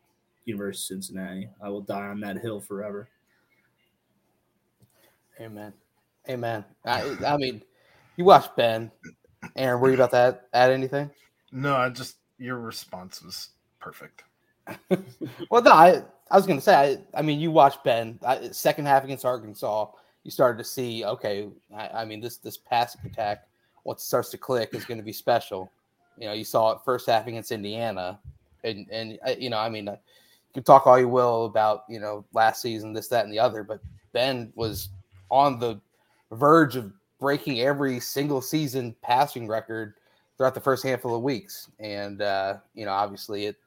University 0.46 0.96
of 0.96 1.04
Cincinnati. 1.04 1.50
I 1.62 1.70
will 1.70 1.82
die 1.82 2.08
on 2.08 2.20
that 2.22 2.38
hill 2.38 2.60
forever. 2.60 3.10
Amen. 5.40 5.74
Amen. 6.28 6.66
I, 6.84 7.16
I 7.26 7.38
mean, 7.38 7.64
you 8.18 8.26
watch 8.26 8.54
Ben. 8.58 8.92
Aaron, 9.56 9.82
were 9.82 9.90
you 9.90 9.96
about 9.96 10.12
to 10.12 10.18
add, 10.18 10.40
add 10.54 10.72
anything? 10.72 11.10
No, 11.52 11.76
I 11.76 11.90
just 11.90 12.18
your 12.38 12.58
response 12.58 13.22
was 13.22 13.50
perfect. 13.80 14.24
Well, 15.50 15.64
no, 15.64 15.72
I, 15.72 16.04
I 16.30 16.36
was 16.36 16.46
going 16.46 16.60
to 16.60 16.64
say, 16.64 16.76
I, 16.76 17.18
I 17.18 17.22
mean, 17.24 17.40
you 17.40 17.50
watch 17.50 17.84
Ben, 17.84 18.20
I, 18.26 18.50
second 18.50 18.86
half 18.86 19.04
against 19.04 19.26
Arkansas, 19.26 19.88
you 20.24 20.30
started 20.30 20.60
to 20.60 20.64
see, 20.64 21.04
okay, 21.04 21.50
I, 21.76 21.88
I 21.88 22.06
mean, 22.06 22.22
this 22.22 22.38
this 22.38 22.58
passing 22.58 23.02
attack 23.06 23.48
once 23.84 24.04
it 24.04 24.06
starts 24.06 24.30
to 24.30 24.38
click, 24.38 24.74
is 24.74 24.86
going 24.86 25.00
to 25.00 25.04
be 25.04 25.14
special. 25.14 25.72
You 26.18 26.28
know, 26.28 26.34
you 26.34 26.44
saw 26.44 26.72
it 26.72 26.80
first 26.86 27.08
half 27.08 27.26
against 27.26 27.52
Indiana, 27.52 28.20
and 28.64 28.86
and 28.92 29.18
uh, 29.26 29.34
you 29.40 29.50
know, 29.50 29.58
I 29.58 29.70
mean, 29.70 29.88
uh, 29.88 29.94
you 29.94 30.54
can 30.54 30.64
talk 30.64 30.86
all 30.86 31.00
you 31.00 31.10
will 31.10 31.46
about 31.46 31.86
you 31.90 32.00
know 32.00 32.26
last 32.34 32.62
season, 32.62 32.94
this, 32.94 33.08
that, 33.08 33.24
and 33.24 33.34
the 33.34 33.40
other, 33.40 33.64
but 33.64 33.80
Ben 34.14 34.52
was 34.56 34.90
on 35.32 35.58
the 35.58 35.80
verge 36.32 36.76
of 36.76 36.92
breaking 37.20 37.62
every 37.62 38.00
single 38.00 38.42
season 38.42 38.96
passing 39.02 39.48
record 39.48 39.96
throughout 40.38 40.54
the 40.54 40.62
first 40.62 40.84
handful 40.84 41.16
of 41.16 41.22
weeks, 41.22 41.70
and 41.80 42.22
uh, 42.22 42.58
you 42.74 42.86
know, 42.86 42.92
obviously, 42.92 43.46
it 43.46 43.58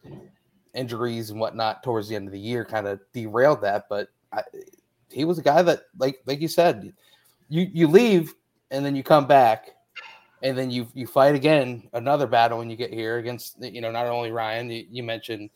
injuries 0.75 1.31
and 1.31 1.39
whatnot 1.39 1.83
towards 1.83 2.09
the 2.09 2.17
end 2.17 2.27
of 2.27 2.33
the 2.33 2.41
year 2.41 2.65
kind 2.65 2.87
of 2.87 3.01
derailed 3.13 3.61
that, 3.63 3.87
but. 3.89 4.09
I, 4.33 4.43
he 5.11 5.27
was 5.27 5.39
a 5.39 5.43
guy 5.43 5.61
that, 5.61 5.83
like 5.99 6.23
like 6.25 6.41
you 6.41 6.49
said, 6.49 6.91
you 7.51 7.69
you 7.71 7.87
leave 7.87 8.35
and 8.71 8.85
then 8.85 8.97
you 8.97 9.03
come 9.03 9.27
back 9.27 9.69
and 10.43 10.57
then 10.57 10.71
you 10.71 10.89
you 10.95 11.07
fight 11.07 11.35
again 11.35 11.89
another 11.93 12.27
battle 12.27 12.59
when 12.59 12.71
you 12.71 12.77
get 12.77 12.93
here 12.93 13.19
against 13.19 13.63
you 13.63 13.81
know 13.81 13.93
not 13.93 14.07
only 14.07 14.33
Ryan 14.33 14.71
you, 14.71 14.87
you 14.91 15.03
mentioned 15.03 15.51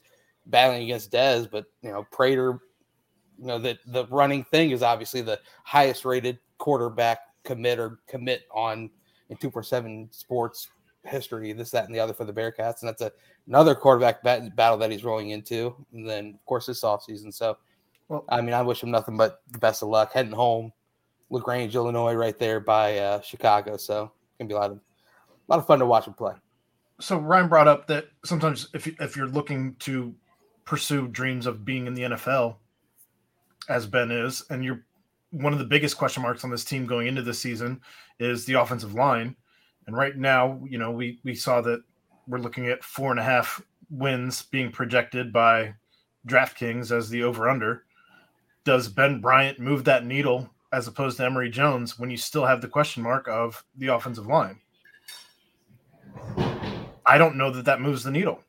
battling 0.46 0.84
against 0.84 1.10
Des 1.10 1.46
but 1.50 1.64
you 1.82 1.90
know 1.90 2.06
Prater 2.12 2.60
you 3.38 3.46
know 3.46 3.58
that 3.58 3.78
the 3.86 4.06
running 4.08 4.44
thing 4.44 4.70
is 4.70 4.82
obviously 4.82 5.22
the 5.22 5.40
highest 5.64 6.04
rated 6.04 6.38
quarterback 6.58 7.20
commit 7.46 7.78
or 7.78 8.00
commit 8.06 8.42
on 8.52 8.90
in 9.28 9.36
247 9.36 10.08
sports 10.10 10.68
history 11.04 11.52
this 11.52 11.70
that 11.70 11.86
and 11.86 11.94
the 11.94 12.00
other 12.00 12.12
for 12.12 12.24
the 12.24 12.32
Bearcats 12.32 12.82
and 12.82 12.88
that's 12.88 13.00
a, 13.00 13.12
another 13.46 13.74
quarterback 13.74 14.22
bat- 14.22 14.54
battle 14.56 14.76
that 14.76 14.90
he's 14.90 15.04
rolling 15.04 15.30
into 15.30 15.74
and 15.92 16.08
then 16.08 16.34
of 16.34 16.44
course 16.46 16.66
this 16.66 16.82
offseason 16.82 17.32
so 17.32 17.56
well, 18.08 18.24
I 18.28 18.40
mean 18.40 18.54
I 18.54 18.62
wish 18.62 18.82
him 18.82 18.90
nothing 18.90 19.16
but 19.16 19.40
the 19.52 19.58
best 19.58 19.82
of 19.82 19.88
luck 19.88 20.12
heading 20.12 20.32
home 20.32 20.72
LaGrange, 21.30 21.74
Illinois, 21.74 22.14
right 22.14 22.38
there 22.38 22.60
by 22.60 22.98
uh, 22.98 23.20
Chicago. 23.20 23.76
So 23.76 24.04
it's 24.04 24.38
gonna 24.38 24.48
be 24.48 24.54
a 24.54 24.58
lot 24.58 24.70
of 24.70 24.78
a 24.78 24.80
lot 25.48 25.58
of 25.58 25.66
fun 25.66 25.78
to 25.78 25.86
watch 25.86 26.06
him 26.06 26.14
play. 26.14 26.34
So 27.00 27.18
Ryan 27.18 27.48
brought 27.48 27.68
up 27.68 27.86
that 27.88 28.06
sometimes 28.24 28.68
if 28.74 28.86
you, 28.86 28.94
if 29.00 29.16
you're 29.16 29.28
looking 29.28 29.74
to 29.80 30.14
pursue 30.64 31.08
dreams 31.08 31.46
of 31.46 31.64
being 31.64 31.86
in 31.86 31.94
the 31.94 32.02
NFL, 32.02 32.56
as 33.68 33.86
Ben 33.86 34.10
is, 34.10 34.44
and 34.50 34.64
you're 34.64 34.84
one 35.40 35.52
of 35.52 35.58
the 35.58 35.64
biggest 35.64 35.96
question 35.96 36.22
marks 36.22 36.44
on 36.44 36.50
this 36.50 36.64
team 36.64 36.86
going 36.86 37.06
into 37.06 37.22
this 37.22 37.38
season 37.38 37.80
is 38.18 38.44
the 38.44 38.54
offensive 38.54 38.94
line. 38.94 39.36
And 39.86 39.96
right 39.96 40.16
now, 40.16 40.60
you 40.68 40.78
know, 40.78 40.90
we 40.90 41.20
we 41.24 41.34
saw 41.34 41.60
that 41.62 41.82
we're 42.26 42.38
looking 42.38 42.66
at 42.66 42.82
four 42.82 43.10
and 43.10 43.20
a 43.20 43.24
half 43.24 43.62
wins 43.90 44.42
being 44.42 44.72
projected 44.72 45.32
by 45.32 45.74
DraftKings 46.26 46.90
as 46.90 47.08
the 47.08 47.22
over 47.22 47.48
under. 47.48 47.84
Does 48.64 48.88
Ben 48.88 49.20
Bryant 49.20 49.60
move 49.60 49.84
that 49.84 50.04
needle 50.04 50.50
as 50.72 50.86
opposed 50.86 51.16
to 51.16 51.24
Emory 51.24 51.50
Jones 51.50 51.98
when 51.98 52.10
you 52.10 52.16
still 52.16 52.44
have 52.44 52.60
the 52.60 52.68
question 52.68 53.02
mark 53.02 53.28
of 53.28 53.64
the 53.76 53.86
offensive 53.88 54.26
line. 54.26 54.60
I 57.06 57.18
don't 57.18 57.36
know 57.36 57.50
that 57.50 57.64
that 57.66 57.80
moves 57.80 58.02
the 58.02 58.10
needle. 58.10 58.42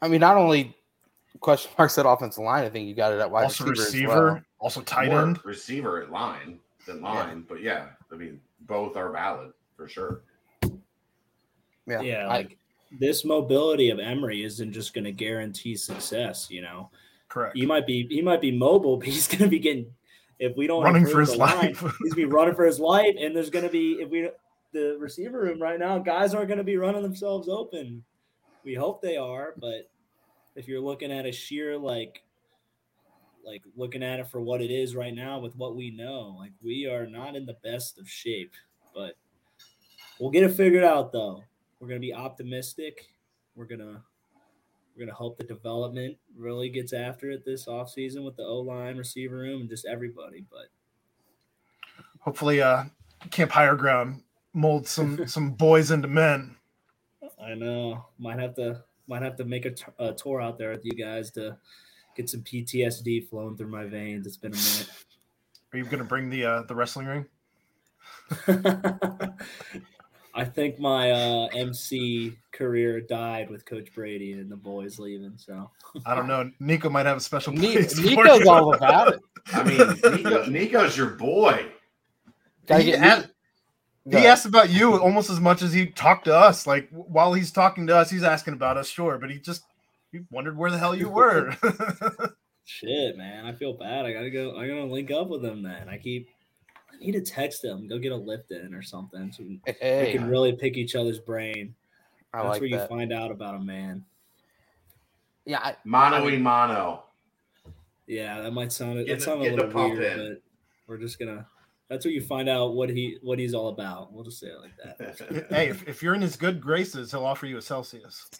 I 0.00 0.08
mean, 0.08 0.20
not 0.20 0.36
only 0.36 0.76
question 1.42 1.70
marks 1.78 1.98
at 1.98 2.06
offensive 2.06 2.44
line, 2.44 2.64
I 2.64 2.70
think 2.70 2.88
you 2.88 2.94
got 2.94 3.12
it 3.12 3.20
at 3.20 3.30
wide 3.30 3.44
also 3.44 3.64
receiver, 3.64 3.84
receiver 3.84 4.32
well. 4.32 4.42
also 4.58 4.80
tight 4.80 5.10
More 5.10 5.22
end, 5.22 5.44
receiver 5.44 6.02
at 6.02 6.10
line 6.10 6.58
than 6.86 7.02
line. 7.02 7.38
Yeah. 7.38 7.44
But 7.48 7.62
yeah, 7.62 7.86
I 8.12 8.16
mean, 8.16 8.40
both 8.62 8.96
are 8.96 9.10
valid 9.10 9.52
for 9.76 9.88
sure. 9.88 10.22
Yeah, 11.86 12.00
yeah. 12.00 12.28
Like 12.28 12.52
I, 12.52 12.96
this 13.00 13.24
mobility 13.24 13.90
of 13.90 13.98
Emory 13.98 14.44
isn't 14.44 14.72
just 14.72 14.94
going 14.94 15.04
to 15.04 15.12
guarantee 15.12 15.76
success. 15.76 16.48
You 16.50 16.62
know, 16.62 16.90
Correct. 17.32 17.56
He 17.56 17.64
might 17.64 17.86
be 17.86 18.06
he 18.10 18.20
might 18.20 18.42
be 18.42 18.50
mobile, 18.50 18.96
but 18.98 19.08
he's 19.08 19.26
going 19.26 19.44
to 19.44 19.48
be 19.48 19.58
getting 19.58 19.86
if 20.38 20.54
we 20.54 20.66
don't 20.66 20.82
running 20.84 21.06
for 21.06 21.20
his 21.20 21.34
line, 21.34 21.72
life. 21.72 21.84
he's 22.02 22.14
be 22.14 22.26
running 22.26 22.54
for 22.54 22.66
his 22.66 22.78
life, 22.78 23.14
and 23.18 23.34
there's 23.34 23.48
going 23.48 23.64
to 23.64 23.70
be 23.70 23.92
if 23.92 24.10
we 24.10 24.28
the 24.72 24.96
receiver 25.00 25.40
room 25.40 25.60
right 25.60 25.78
now, 25.78 25.98
guys 25.98 26.34
aren't 26.34 26.48
going 26.48 26.58
to 26.58 26.64
be 26.64 26.76
running 26.76 27.02
themselves 27.02 27.48
open. 27.48 28.04
We 28.64 28.74
hope 28.74 29.00
they 29.00 29.16
are, 29.16 29.54
but 29.58 29.88
if 30.54 30.68
you're 30.68 30.80
looking 30.80 31.12
at 31.12 31.26
a 31.26 31.32
sheer 31.32 31.78
like 31.78 32.22
like 33.44 33.62
looking 33.76 34.02
at 34.02 34.20
it 34.20 34.28
for 34.28 34.40
what 34.40 34.60
it 34.60 34.70
is 34.70 34.94
right 34.94 35.14
now 35.14 35.38
with 35.38 35.56
what 35.56 35.74
we 35.74 35.90
know, 35.90 36.36
like 36.38 36.52
we 36.62 36.86
are 36.86 37.06
not 37.06 37.34
in 37.34 37.44
the 37.44 37.56
best 37.64 37.98
of 37.98 38.08
shape, 38.08 38.52
but 38.94 39.14
we'll 40.20 40.30
get 40.30 40.44
it 40.44 40.54
figured 40.54 40.84
out 40.84 41.12
though. 41.12 41.42
We're 41.80 41.88
going 41.88 42.00
to 42.00 42.06
be 42.06 42.14
optimistic. 42.14 43.08
We're 43.56 43.66
going 43.66 43.80
to 43.80 44.00
we're 44.94 45.06
gonna 45.06 45.16
hope 45.16 45.38
the 45.38 45.44
development 45.44 46.16
really 46.36 46.68
gets 46.68 46.92
after 46.92 47.30
it 47.30 47.44
this 47.44 47.66
offseason 47.66 48.24
with 48.24 48.36
the 48.36 48.42
O 48.42 48.60
line, 48.60 48.96
receiver 48.96 49.36
room, 49.36 49.62
and 49.62 49.70
just 49.70 49.86
everybody. 49.86 50.44
But 50.50 50.66
hopefully, 52.20 52.60
uh, 52.60 52.84
Camp 53.30 53.50
Higher 53.50 53.74
Ground 53.74 54.22
mold 54.52 54.86
some 54.86 55.26
some 55.26 55.52
boys 55.52 55.90
into 55.90 56.08
men. 56.08 56.56
I 57.42 57.54
know. 57.54 58.06
Might 58.18 58.38
have 58.38 58.54
to 58.56 58.84
might 59.12 59.22
have 59.22 59.36
to 59.36 59.44
make 59.44 59.66
a, 59.66 59.70
t- 59.70 59.84
a 59.98 60.12
tour 60.12 60.40
out 60.40 60.56
there 60.56 60.70
with 60.70 60.86
you 60.86 60.92
guys 60.92 61.30
to 61.32 61.54
get 62.16 62.30
some 62.30 62.40
PTSD 62.40 63.28
flowing 63.28 63.58
through 63.58 63.68
my 63.68 63.84
veins. 63.84 64.26
It's 64.26 64.38
been 64.38 64.54
a 64.54 64.56
minute. 64.56 64.88
Are 65.72 65.78
you 65.78 65.84
gonna 65.84 66.04
bring 66.04 66.30
the 66.30 66.44
uh, 66.46 66.62
the 66.62 66.74
wrestling 66.74 67.06
ring? 67.06 67.26
I 70.34 70.44
think 70.46 70.78
my 70.78 71.10
uh, 71.10 71.48
MC 71.54 72.38
career 72.52 73.02
died 73.02 73.50
with 73.50 73.66
Coach 73.66 73.92
Brady 73.94 74.32
and 74.32 74.50
the 74.50 74.56
boys 74.56 74.98
leaving. 74.98 75.34
So 75.36 75.70
I 76.06 76.14
don't 76.14 76.26
know. 76.26 76.50
Nico 76.58 76.88
might 76.88 77.04
have 77.04 77.18
a 77.18 77.20
special 77.20 77.52
place. 77.52 77.98
Nico's 77.98 78.46
all 78.46 78.72
about 78.74 79.12
it. 79.12 79.20
I 79.52 79.62
mean, 79.62 79.76
Nico, 80.16 80.46
Nico's 80.46 80.96
your 80.96 81.10
boy. 81.10 81.66
He, 82.66 82.94
asked, 82.94 83.28
he 84.10 84.26
asked 84.26 84.46
about 84.46 84.70
you 84.70 84.96
almost 84.98 85.30
as 85.30 85.40
much 85.40 85.62
as 85.62 85.72
he 85.72 85.86
talked 85.86 86.24
to 86.24 86.34
us. 86.34 86.66
Like 86.66 86.88
while 86.90 87.32
he's 87.32 87.52
talking 87.52 87.86
to 87.86 87.96
us, 87.96 88.10
he's 88.10 88.24
asking 88.24 88.54
about 88.54 88.76
us, 88.76 88.88
sure, 88.88 89.18
but 89.18 89.30
he 89.30 89.38
just 89.38 89.64
he 90.10 90.20
wondered 90.30 90.56
where 90.56 90.70
the 90.70 90.78
hell 90.78 90.94
you 90.94 91.08
were. 91.08 91.56
Shit, 92.64 93.16
man, 93.16 93.44
I 93.44 93.52
feel 93.52 93.72
bad. 93.72 94.04
I 94.04 94.12
gotta 94.12 94.30
go. 94.30 94.56
I 94.56 94.66
gotta 94.66 94.84
link 94.84 95.10
up 95.10 95.28
with 95.28 95.44
him. 95.44 95.62
Then 95.62 95.88
I 95.88 95.98
keep 95.98 96.28
I 96.92 97.04
need 97.04 97.12
to 97.12 97.20
text 97.20 97.64
him. 97.64 97.88
go 97.88 97.98
get 97.98 98.12
a 98.12 98.16
lift 98.16 98.50
in 98.50 98.74
or 98.74 98.82
something, 98.82 99.32
so 99.32 99.44
hey. 99.80 100.06
we 100.06 100.18
can 100.18 100.28
really 100.28 100.52
pick 100.52 100.76
each 100.76 100.94
other's 100.94 101.18
brain. 101.18 101.74
I 102.32 102.38
That's 102.38 102.48
like 102.50 102.60
where 102.60 102.70
you 102.70 102.86
find 102.86 103.12
out 103.12 103.30
about 103.30 103.56
a 103.56 103.58
man. 103.58 104.04
Yeah, 105.44 105.58
I, 105.58 105.76
mono 105.84 106.28
I 106.28 106.36
mono. 106.38 107.02
Yeah, 108.06 108.40
that 108.42 108.52
might 108.52 108.72
sound 108.72 108.98
it 108.98 109.22
sound 109.22 109.42
a 109.42 109.54
little 109.54 109.68
weird, 109.68 110.02
in. 110.02 110.18
but 110.18 110.42
we're 110.86 110.98
just 110.98 111.18
gonna. 111.18 111.46
That's 111.92 112.06
where 112.06 112.14
you 112.14 112.22
find 112.22 112.48
out 112.48 112.72
what 112.72 112.88
he 112.88 113.18
what 113.20 113.38
he's 113.38 113.52
all 113.52 113.68
about. 113.68 114.14
We'll 114.14 114.24
just 114.24 114.40
say 114.40 114.46
it 114.46 114.60
like 114.62 114.98
that. 114.98 115.46
hey, 115.50 115.68
if, 115.68 115.86
if 115.86 116.02
you're 116.02 116.14
in 116.14 116.22
his 116.22 116.36
good 116.36 116.58
graces, 116.58 117.10
he'll 117.10 117.26
offer 117.26 117.44
you 117.44 117.58
a 117.58 117.62
Celsius. 117.62 118.30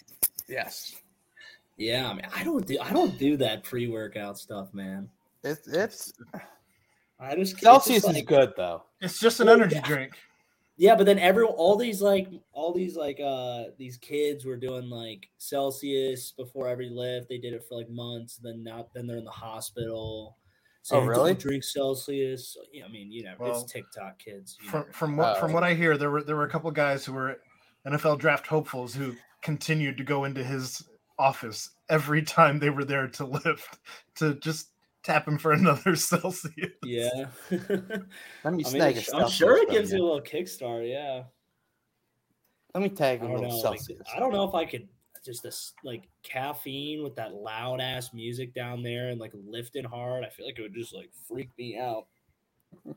Yes. 0.49 0.97
Yeah, 1.77 2.09
I 2.09 2.15
mean, 2.15 2.27
I 2.35 2.45
don't 2.45 2.67
do 2.67 2.79
I 2.81 2.91
don't 2.95 3.19
do 3.19 3.37
that 3.37 3.63
pre 3.63 3.89
workout 3.89 4.39
stuff, 4.39 4.73
man. 4.73 5.07
It's 5.45 5.69
it's 5.69 6.15
I 7.21 7.37
just 7.37 7.61
Celsius 7.61 8.05
just 8.05 8.17
is 8.17 8.23
good 8.23 8.55
though. 8.57 8.85
It's 9.03 9.21
just 9.21 9.41
an 9.41 9.51
energy 9.51 9.77
yeah. 9.77 9.83
drink. 9.83 10.13
Yeah, 10.79 10.97
but 10.97 11.05
then 11.05 11.19
every 11.19 11.45
all 11.45 11.77
these 11.77 12.01
like 12.01 12.29
all 12.55 12.73
these 12.73 12.97
like 12.97 13.21
uh 13.21 13.65
these 13.77 13.99
kids 13.99 14.47
were 14.47 14.57
doing 14.57 14.89
like 14.89 15.29
Celsius 15.37 16.33
before 16.33 16.69
every 16.69 16.89
lift. 16.89 17.29
They 17.29 17.37
did 17.37 17.53
it 17.53 17.67
for 17.69 17.77
like 17.77 17.91
months. 17.91 18.39
Then 18.43 18.63
now 18.65 18.87
then 18.95 19.07
they're 19.07 19.19
in 19.19 19.25
the 19.25 19.31
hospital. 19.31 20.39
So 20.83 20.97
oh 20.97 21.05
really? 21.05 21.35
Drink 21.35 21.63
Celsius. 21.63 22.57
Yeah, 22.73 22.85
I 22.85 22.89
mean, 22.89 23.13
you 23.13 23.23
know, 23.23 23.35
well, 23.39 23.63
it's 23.63 23.73
TikTok 23.73 24.19
kids. 24.19 24.59
From 24.69 24.85
from 24.93 25.17
what 25.17 25.39
from 25.39 25.53
oh. 25.53 25.55
what 25.55 25.63
I 25.63 25.75
hear, 25.75 25.97
there 25.97 26.11
were 26.11 26.23
there 26.23 26.37
were 26.37 26.45
a 26.45 26.51
couple 26.51 26.71
guys 26.73 27.05
who 27.05 27.13
were 27.13 27.39
NFL 27.87 28.19
draft 28.19 28.47
hopefuls 28.47 28.93
who 28.95 29.15
continued 29.43 29.97
to 29.99 30.05
go 30.05 30.25
into 30.25 30.43
his 30.43 30.83
office 31.19 31.71
every 31.89 32.23
time 32.23 32.59
they 32.59 32.71
were 32.71 32.85
there 32.85 33.07
to 33.07 33.25
lift 33.25 33.79
to 34.17 34.35
just 34.35 34.71
tap 35.05 35.27
him 35.27 35.39
for 35.39 35.53
another 35.53 35.95
Celsius. 35.95 36.73
Yeah. 36.85 37.27
Let 38.45 38.55
me 38.55 38.65
snag 38.65 38.97
mean, 38.97 39.05
I'm 39.15 39.31
sure 39.31 39.59
it 39.59 39.71
gives 39.71 39.93
you 39.93 40.03
a 40.03 40.05
little 40.05 40.21
kickstart. 40.21 40.91
Yeah. 40.91 41.25
Let 42.75 42.83
me 42.83 42.89
tag 42.89 43.21
him 43.21 43.31
a 43.31 43.35
little 43.35 43.61
Celsius. 43.61 43.99
Like, 43.99 44.17
I 44.17 44.19
don't 44.19 44.33
know 44.33 44.49
if 44.49 44.55
I 44.55 44.65
could 44.65 44.89
just 45.25 45.43
this 45.43 45.73
like 45.85 46.09
caffeine 46.23 47.03
with 47.03 47.17
that 47.17 47.35
loud 47.35 47.81
ass 47.81 48.13
music 48.13 48.55
down 48.55 48.83
there 48.83 49.09
and 49.09 49.21
like 49.21 49.33
lifting 49.47 49.85
hard. 49.85 50.25
I 50.25 50.29
feel 50.29 50.47
like 50.47 50.59
it 50.59 50.63
would 50.63 50.75
just 50.75 50.95
like 50.95 51.11
freak 51.29 51.51
me 51.59 51.79
out. 51.79 52.07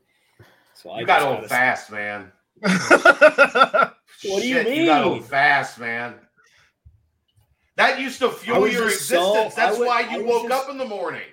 So 0.74 0.90
you 0.94 1.00
I 1.00 1.04
got 1.04 1.22
old 1.22 1.46
fast, 1.46 1.90
man. 1.90 2.30
what 2.60 3.92
Shit, 4.18 4.42
do 4.42 4.46
you 4.46 4.62
mean? 4.62 4.80
You 4.82 4.86
got 4.86 5.04
old 5.04 5.24
fast, 5.24 5.80
man. 5.80 6.16
That 7.76 7.98
used 7.98 8.18
to 8.18 8.30
fuel 8.30 8.68
your 8.68 8.84
existence. 8.84 9.10
So, 9.10 9.50
That's 9.56 9.78
would, 9.78 9.86
why 9.86 10.00
you 10.00 10.24
woke 10.24 10.48
just, 10.48 10.64
up 10.64 10.70
in 10.70 10.76
the 10.76 10.84
morning. 10.84 11.28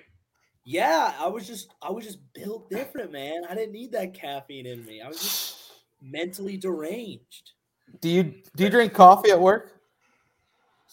Yeah, 0.64 1.12
I 1.18 1.26
was 1.26 1.46
just 1.46 1.68
I 1.82 1.90
was 1.90 2.04
just 2.04 2.20
built 2.32 2.70
different, 2.70 3.12
man. 3.12 3.42
I 3.48 3.54
didn't 3.54 3.72
need 3.72 3.92
that 3.92 4.14
caffeine 4.14 4.66
in 4.66 4.84
me. 4.86 5.02
I 5.02 5.08
was 5.08 5.20
just 5.20 5.72
mentally 6.00 6.56
deranged. 6.56 7.52
Do 8.00 8.08
you 8.08 8.34
do 8.56 8.64
you 8.64 8.70
drink 8.70 8.94
coffee 8.94 9.30
at 9.30 9.40
work? 9.40 9.73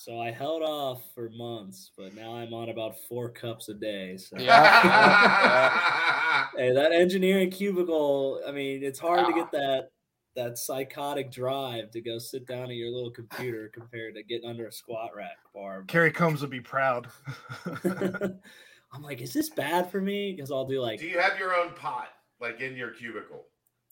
So 0.04 0.20
I 0.20 0.32
held 0.32 0.64
off 0.64 1.04
for 1.14 1.30
months, 1.30 1.92
but 1.96 2.16
now 2.16 2.34
I'm 2.36 2.56
on 2.56 2.70
about 2.70 2.96
four 3.08 3.30
cups 3.30 3.70
a 3.70 3.76
day. 3.76 4.18
So 4.18 4.36
Yeah. 4.40 6.48
hey, 6.58 6.74
that 6.74 6.92
engineering 6.92 7.52
cubicle, 7.52 8.42
I 8.48 8.52
mean, 8.52 8.84
it's 8.84 8.98
hard 8.98 9.20
to 9.28 9.32
Ah. 9.32 9.36
get 9.36 9.52
that 9.52 9.90
that 10.36 10.58
psychotic 10.58 11.32
drive 11.32 11.92
to 11.92 12.02
go 12.02 12.18
sit 12.18 12.48
down 12.48 12.64
at 12.64 12.76
your 12.76 12.90
little 12.90 13.12
computer 13.12 13.70
compared 13.72 14.16
to 14.16 14.24
getting 14.24 14.50
under 14.50 14.66
a 14.66 14.72
squat 14.72 15.12
rack 15.16 15.38
bar. 15.54 15.84
Kerry 15.88 16.12
Combs 16.12 16.42
would 16.42 16.50
be 16.50 16.62
proud. 16.62 17.08
I'm 17.84 19.04
like, 19.04 19.22
is 19.22 19.34
this 19.34 19.52
bad 19.52 19.92
for 19.92 20.02
me? 20.02 20.34
Because 20.34 20.52
I'll 20.52 20.66
do 20.66 20.82
like 20.82 21.00
Do 21.00 21.06
you 21.06 21.20
have 21.20 21.38
your 21.38 21.54
own 21.54 21.76
pot, 21.76 22.08
like 22.40 22.60
in 22.60 22.76
your 22.76 22.90
cubicle? 22.90 23.46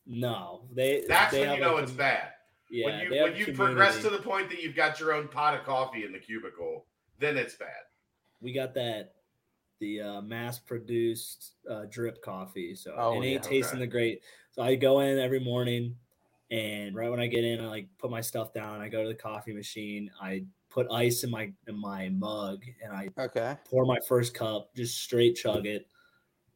no. 0.07 0.63
They 0.73 1.03
That's 1.07 1.33
they 1.33 1.41
when 1.41 1.53
you 1.57 1.61
know 1.61 1.77
a 1.77 1.83
it's 1.83 1.91
com- 1.91 1.97
bad. 1.97 2.29
Yeah, 2.69 2.85
when 2.85 2.99
you 2.99 3.09
when 3.23 3.35
you 3.35 3.45
community. 3.45 3.53
progress 3.53 4.01
to 4.01 4.09
the 4.09 4.19
point 4.19 4.49
that 4.49 4.61
you've 4.61 4.75
got 4.75 4.99
your 4.99 5.13
own 5.13 5.27
pot 5.27 5.55
of 5.55 5.63
coffee 5.65 6.05
in 6.05 6.11
the 6.11 6.19
cubicle, 6.19 6.85
then 7.19 7.35
it's 7.37 7.55
bad. 7.55 7.69
we 8.41 8.53
got 8.53 8.73
that 8.75 9.15
the 9.79 10.01
uh, 10.01 10.21
mass 10.21 10.59
produced 10.59 11.53
uh, 11.69 11.85
drip 11.89 12.21
coffee. 12.21 12.75
So 12.75 12.93
Oh, 12.97 13.13
it 13.21 13.25
ain't 13.25 13.43
yeah, 13.43 13.49
tasting 13.49 13.77
okay. 13.79 13.85
the 13.85 13.87
great. 13.87 14.23
So 14.51 14.61
I 14.61 14.75
go 14.75 14.99
in 14.99 15.17
every 15.17 15.39
morning 15.39 15.95
and 16.51 16.93
right 16.95 17.09
when 17.09 17.19
I 17.21 17.27
get 17.27 17.45
in, 17.45 17.61
I 17.61 17.67
like 17.67 17.87
put 17.97 18.11
my 18.11 18.19
stuff 18.21 18.53
down. 18.53 18.81
I 18.81 18.89
go 18.89 19.01
to 19.03 19.07
the 19.07 19.15
coffee 19.15 19.53
machine. 19.53 20.11
I 20.21 20.43
put 20.69 20.85
ice 20.91 21.23
in 21.23 21.31
my 21.31 21.51
in 21.67 21.79
my 21.79 22.09
mug 22.09 22.63
and 22.83 22.91
I 22.93 23.09
Okay. 23.17 23.55
pour 23.65 23.85
my 23.85 23.99
first 24.07 24.33
cup, 24.33 24.75
just 24.75 25.01
straight 25.01 25.35
chug 25.35 25.65
it, 25.65 25.87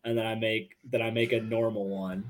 and 0.03 0.17
then 0.17 0.25
I 0.25 0.35
make 0.35 0.75
then 0.83 1.01
I 1.01 1.09
make 1.09 1.31
a 1.31 1.41
normal 1.41 1.87
one. 1.87 2.25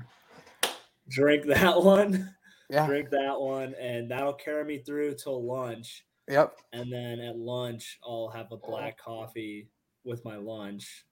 Drink 1.08 1.44
that 1.48 1.82
one, 1.82 2.34
Yeah. 2.70 2.86
drink 2.86 3.10
that 3.10 3.38
one, 3.40 3.74
and 3.74 4.10
that'll 4.10 4.32
carry 4.34 4.64
me 4.64 4.78
through 4.78 5.14
till 5.16 5.44
lunch 5.44 6.04
Yep. 6.28 6.58
and 6.72 6.90
then 6.90 7.20
at 7.20 7.36
lunch 7.36 7.98
I'll 8.02 8.28
have 8.28 8.46
Oh. 8.50 8.56
a 8.56 8.58
black 8.58 8.96
coffee 8.98 9.68
with 10.04 10.24
my 10.24 10.36
lunch, 10.36 11.04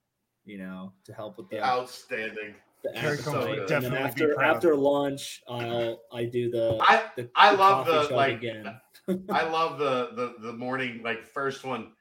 you 0.45 0.57
know, 0.57 0.93
to 1.05 1.13
help 1.13 1.37
with 1.37 1.49
the, 1.49 1.63
Outstanding. 1.63 2.55
the 2.83 2.91
Kerry 2.93 3.17
Combs 3.17 3.45
appetite. 3.45 3.71
And 3.71 3.85
then 3.85 3.93
after 3.95 4.41
after 4.41 4.75
lunch, 4.75 5.41
I'll 5.47 6.01
I 6.11 6.25
do 6.25 6.49
the 6.49 6.77
I 6.81 7.09
the, 7.15 7.29
I 7.35 7.51
the 7.51 7.57
love 7.57 7.85
coffee 7.87 8.07
the, 8.09 8.15
like, 8.15 8.33
again. 8.37 8.81
I 9.29 9.43
love 9.49 9.77
the 9.79 10.09
the 10.15 10.35
the 10.47 10.53
morning 10.53 11.01
like 11.03 11.23
first 11.23 11.63
one, 11.63 11.93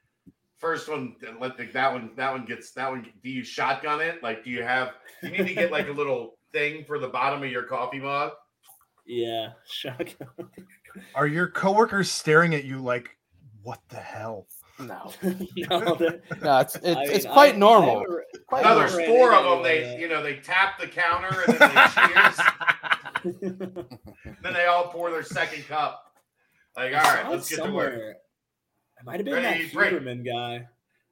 first 0.56 0.88
one, 0.88 1.16
let 1.40 1.56
the, 1.56 1.66
that 1.66 1.92
one. 1.92 2.10
That 2.16 2.32
one 2.32 2.44
gets 2.46 2.72
that 2.72 2.90
one. 2.90 3.06
Do 3.22 3.30
you 3.30 3.44
shotgun 3.44 4.00
it? 4.00 4.22
Like, 4.22 4.42
do 4.44 4.50
you 4.50 4.62
have? 4.62 4.94
You 5.22 5.30
need 5.30 5.46
to 5.48 5.54
get 5.54 5.70
like 5.70 5.88
a 5.88 5.92
little 5.92 6.38
thing 6.52 6.84
for 6.84 6.98
the 6.98 7.08
bottom 7.08 7.42
of 7.42 7.50
your 7.50 7.64
coffee 7.64 8.00
mug. 8.00 8.32
Yeah, 9.06 9.52
shock. 9.66 10.08
Are 11.14 11.26
your 11.26 11.48
coworkers 11.48 12.10
staring 12.10 12.54
at 12.54 12.64
you 12.64 12.78
like, 12.78 13.10
what 13.62 13.80
the 13.88 13.96
hell? 13.96 14.46
No. 14.80 15.12
no, 15.22 15.36
No, 16.42 16.58
it's 16.58 16.74
it's, 16.76 16.84
I 16.86 17.04
it's 17.04 17.26
quite 17.26 17.54
I- 17.54 17.58
normal. 17.58 17.96
I 17.98 18.00
haven't- 18.00 18.18
Quite 18.46 18.64
No, 18.64 18.78
there's 18.78 19.06
four 19.06 19.32
of 19.32 19.44
them. 19.44 19.62
They, 19.62 19.98
you 19.98 20.08
know, 20.08 20.22
they 20.22 20.36
tap 20.36 20.78
the 20.78 20.86
counter 20.86 21.42
and 21.48 21.58
then 21.58 21.74
they 21.74 21.86
cheers. 21.94 23.86
then 24.42 24.52
they 24.52 24.66
all 24.66 24.88
pour 24.88 25.10
their 25.10 25.22
second 25.22 25.66
cup. 25.66 26.02
Like, 26.76 26.92
all 26.94 27.00
I 27.00 27.14
right, 27.14 27.22
saw 27.24 27.30
let's 27.30 27.50
it 27.52 27.56
get 27.56 27.64
to 27.66 27.72
work. 27.72 28.16
I 29.00 29.04
might 29.04 29.16
have 29.16 29.24
been 29.24 29.34
Ready, 29.34 29.64
that 29.64 29.72
break. 29.72 29.92
Huberman 29.94 30.24
guy. 30.24 30.66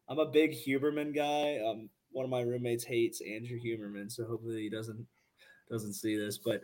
I'm 0.09 0.19
a 0.19 0.27
big 0.27 0.53
Huberman 0.53 1.15
guy. 1.15 1.59
Um, 1.67 1.89
one 2.13 2.25
of 2.25 2.31
my 2.31 2.41
roommates 2.43 2.85
hates 2.85 3.21
Andrew 3.21 3.59
Huberman, 3.59 4.11
so 4.11 4.25
hopefully 4.27 4.63
he 4.63 4.71
doesn't 4.71 5.07
doesn't 5.71 5.95
see 5.95 6.17
this. 6.17 6.39
But 6.39 6.61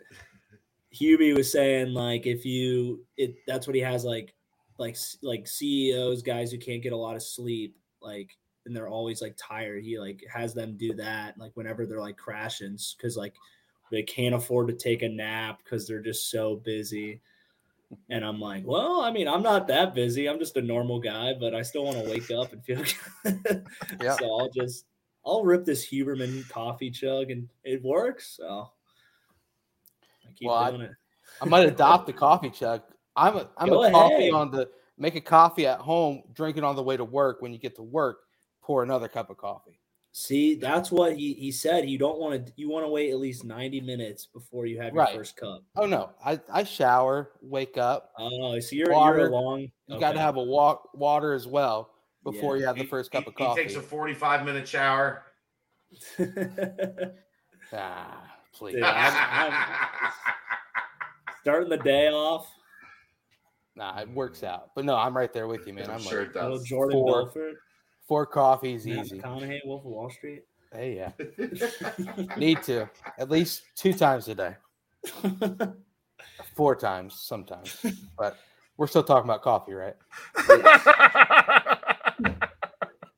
Hubie 0.93 1.35
was 1.35 1.51
saying 1.51 1.93
like 1.93 2.25
if 2.25 2.45
you 2.45 3.05
it 3.17 3.35
that's 3.45 3.67
what 3.67 3.75
he 3.75 3.81
has 3.81 4.05
like 4.05 4.33
like 4.77 4.97
like 5.21 5.47
CEOs 5.47 6.21
guys 6.21 6.51
who 6.51 6.57
can't 6.57 6.83
get 6.83 6.93
a 6.93 6.97
lot 6.97 7.15
of 7.15 7.23
sleep 7.23 7.75
like 8.01 8.37
and 8.65 8.75
they're 8.75 8.89
always 8.89 9.21
like 9.21 9.35
tired. 9.37 9.83
He 9.83 9.97
like 9.97 10.23
has 10.31 10.53
them 10.53 10.77
do 10.77 10.93
that 10.95 11.37
like 11.37 11.51
whenever 11.55 11.85
they're 11.85 12.01
like 12.01 12.17
crashing 12.17 12.77
because 12.97 13.17
like 13.17 13.33
they 13.91 14.03
can't 14.03 14.35
afford 14.35 14.67
to 14.67 14.73
take 14.73 15.01
a 15.01 15.09
nap 15.09 15.61
because 15.63 15.87
they're 15.87 16.01
just 16.01 16.29
so 16.29 16.57
busy. 16.57 17.21
And 18.09 18.25
I'm 18.25 18.39
like, 18.41 18.63
well, 18.65 18.99
I 18.99 19.11
mean, 19.11 19.29
I'm 19.29 19.41
not 19.41 19.67
that 19.69 19.95
busy. 19.95 20.27
I'm 20.27 20.39
just 20.39 20.57
a 20.57 20.61
normal 20.61 20.99
guy, 20.99 21.33
but 21.39 21.55
I 21.55 21.61
still 21.61 21.85
want 21.85 21.97
to 22.03 22.09
wake 22.09 22.29
up 22.31 22.51
and 22.51 22.63
feel 22.63 22.83
good. 23.23 23.65
Yep. 24.01 24.19
So 24.19 24.37
I'll 24.37 24.49
just 24.49 24.85
I'll 25.25 25.43
rip 25.43 25.63
this 25.63 25.89
Huberman 25.89 26.47
coffee 26.49 26.91
chug 26.91 27.31
and 27.31 27.47
it 27.63 27.81
works. 27.83 28.35
So 28.37 28.69
keep 30.37 30.47
Well, 30.47 30.55
I- 30.55 30.69
it. 30.69 30.91
I 31.41 31.45
might 31.45 31.67
adopt 31.73 32.07
the 32.07 32.13
coffee 32.13 32.49
chug. 32.49 32.81
I'm 33.15 33.35
a 33.37 33.49
I'm 33.57 33.69
Go 33.69 33.83
a 33.83 33.91
coffee 33.91 34.15
ahead. 34.29 34.33
on 34.33 34.51
the 34.51 34.69
make 34.97 35.15
a 35.15 35.21
coffee 35.21 35.65
at 35.67 35.79
home, 35.79 36.23
drink 36.33 36.57
it 36.57 36.63
on 36.63 36.75
the 36.75 36.83
way 36.83 36.97
to 36.97 37.03
work. 37.03 37.41
When 37.41 37.51
you 37.53 37.59
get 37.59 37.75
to 37.77 37.83
work, 37.83 38.19
pour 38.61 38.83
another 38.83 39.07
cup 39.07 39.29
of 39.29 39.37
coffee. 39.37 39.79
See, 40.13 40.55
that's 40.55 40.89
what 40.91 41.15
he, 41.15 41.33
he 41.33 41.51
said. 41.51 41.87
You 41.87 41.99
don't 41.99 42.17
want 42.19 42.47
to 42.47 42.53
you 42.55 42.69
want 42.69 42.85
to 42.85 42.89
wait 42.89 43.11
at 43.11 43.19
least 43.19 43.43
90 43.45 43.81
minutes 43.81 44.25
before 44.25 44.65
you 44.65 44.77
have 44.81 44.93
your 44.93 45.03
Right. 45.03 45.15
first 45.15 45.35
cup. 45.35 45.61
Oh 45.75 45.85
no, 45.85 46.09
I, 46.25 46.39
I 46.51 46.63
shower, 46.63 47.31
wake 47.41 47.77
up. 47.77 48.11
Oh, 48.17 48.59
so 48.59 48.75
you're 48.75 48.91
Water. 48.91 49.17
you're 49.19 49.27
a 49.27 49.31
long 49.31 49.67
You 49.87 49.99
got 49.99 50.13
to 50.13 50.19
have 50.19 50.37
a 50.37 50.43
walk 50.43 50.89
water 50.95 51.33
as 51.33 51.45
well 51.45 51.91
before 52.23 52.55
Yeah. 52.55 52.61
you 52.61 52.67
have 52.67 52.75
the 52.77 52.83
He- 52.83 52.87
first 52.89 53.11
cup 53.11 53.25
he, 53.25 53.29
of 53.29 53.35
coffee. 53.35 53.61
He 53.61 53.67
takes 53.67 53.77
a 53.77 53.81
45 53.81 54.43
minute 54.45 54.67
shower. 54.67 55.23
ah, 57.73 58.36
please. 58.57 58.75
Dude, 58.75 58.83
I'm- 58.83 59.53
starting 61.41 61.69
the 61.69 61.77
day 61.77 62.09
off. 62.09 62.51
Nah, 63.75 63.99
it 63.99 64.09
works 64.09 64.43
out. 64.43 64.71
But 64.75 64.85
no, 64.85 64.95
I'm 64.95 65.15
right 65.15 65.31
there 65.31 65.47
with 65.47 65.67
you, 65.67 65.73
man. 65.73 65.85
I'm 65.85 65.91
I'm 65.95 66.01
sure 66.01 66.21
like 66.25 66.35
it 66.35 66.41
Little 66.41 66.57
does. 66.57 66.67
Jordan 66.67 66.97
Four. 66.99 67.23
Belfort, 67.25 67.55
four 68.07 68.25
coffees 68.25 68.85
Matt 68.87 69.05
easy. 69.05 69.19
McConaughey, 69.19 69.59
Wolf 69.65 69.85
of 69.85 69.91
Wall 69.91 70.09
Street. 70.09 70.43
Hey, 70.73 70.95
yeah, 70.97 71.11
need 72.37 72.61
to 72.63 72.89
at 73.17 73.29
least 73.29 73.63
two 73.75 73.93
times 73.93 74.27
a 74.27 74.35
day, 74.35 74.55
four 76.55 76.75
times 76.75 77.21
sometimes. 77.21 77.85
But 78.17 78.35
we're 78.75 78.87
still 78.87 79.03
talking 79.03 79.29
about 79.29 79.43
coffee, 79.43 79.73
right? 79.73 79.95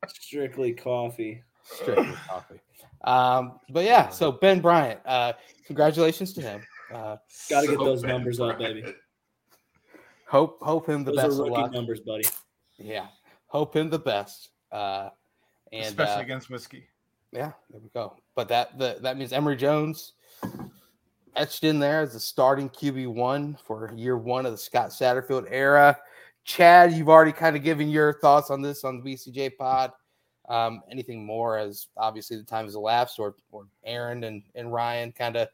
Strictly 0.08 0.74
coffee. 0.74 1.42
Strictly 1.64 2.14
coffee. 2.28 2.60
Um, 3.04 3.60
but 3.70 3.86
yeah, 3.86 4.10
so 4.10 4.32
Ben 4.32 4.60
Bryant, 4.60 5.00
uh, 5.06 5.34
congratulations 5.66 6.34
to 6.34 6.42
him. 6.42 6.62
Uh, 6.94 7.18
Gotta 7.50 7.68
get 7.68 7.80
those 7.80 8.02
bad, 8.02 8.10
numbers 8.10 8.40
up, 8.40 8.58
baby. 8.60 8.84
hope 10.28 10.60
hope 10.62 10.88
him 10.88 11.04
the 11.04 11.12
Those 11.12 11.16
best 11.18 11.28
are 11.28 11.44
of 11.44 11.50
rookie 11.50 11.62
luck. 11.62 11.72
numbers, 11.72 12.00
buddy. 12.02 12.26
Yeah, 12.78 13.08
hope 13.48 13.76
him 13.76 13.90
the 13.90 14.00
best. 14.00 14.50
Uh, 14.72 15.10
and 15.72 15.86
Especially 15.86 16.22
uh, 16.22 16.22
against 16.22 16.50
whiskey. 16.50 16.86
yeah, 17.32 17.52
there 17.70 17.80
we 17.82 17.90
go. 17.94 18.16
But 18.36 18.48
that 18.50 18.78
the, 18.80 18.98
that 19.02 19.18
means 19.18 19.34
Emory 19.34 19.56
Jones 19.56 20.14
etched 21.36 21.64
in 21.64 21.80
there 21.80 22.02
as 22.02 22.14
the 22.14 22.20
starting 22.20 22.70
QB 22.70 23.08
one 23.14 23.58
for 23.66 23.94
year 23.96 24.18
one 24.18 24.46
of 24.46 24.52
the 24.52 24.58
Scott 24.58 24.90
Satterfield 24.90 25.48
era. 25.50 25.98
Chad, 26.44 26.94
you've 26.94 27.10
already 27.10 27.32
kind 27.32 27.56
of 27.56 27.64
given 27.64 27.88
your 27.90 28.20
thoughts 28.20 28.50
on 28.50 28.62
this 28.62 28.84
on 28.84 29.02
the 29.04 29.14
BCJ 29.14 29.56
pod. 29.58 29.92
Um, 30.50 30.82
anything 30.92 31.26
more 31.26 31.58
as 31.58 31.88
obviously 31.96 32.38
the 32.38 32.44
time 32.44 32.66
has 32.66 32.76
elapsed, 32.76 33.20
or 33.20 33.36
or 33.52 33.68
Aaron 33.84 34.24
and, 34.24 34.44
and 34.56 34.74
Ryan 34.74 35.12
kind 35.12 35.38
of 35.38 35.48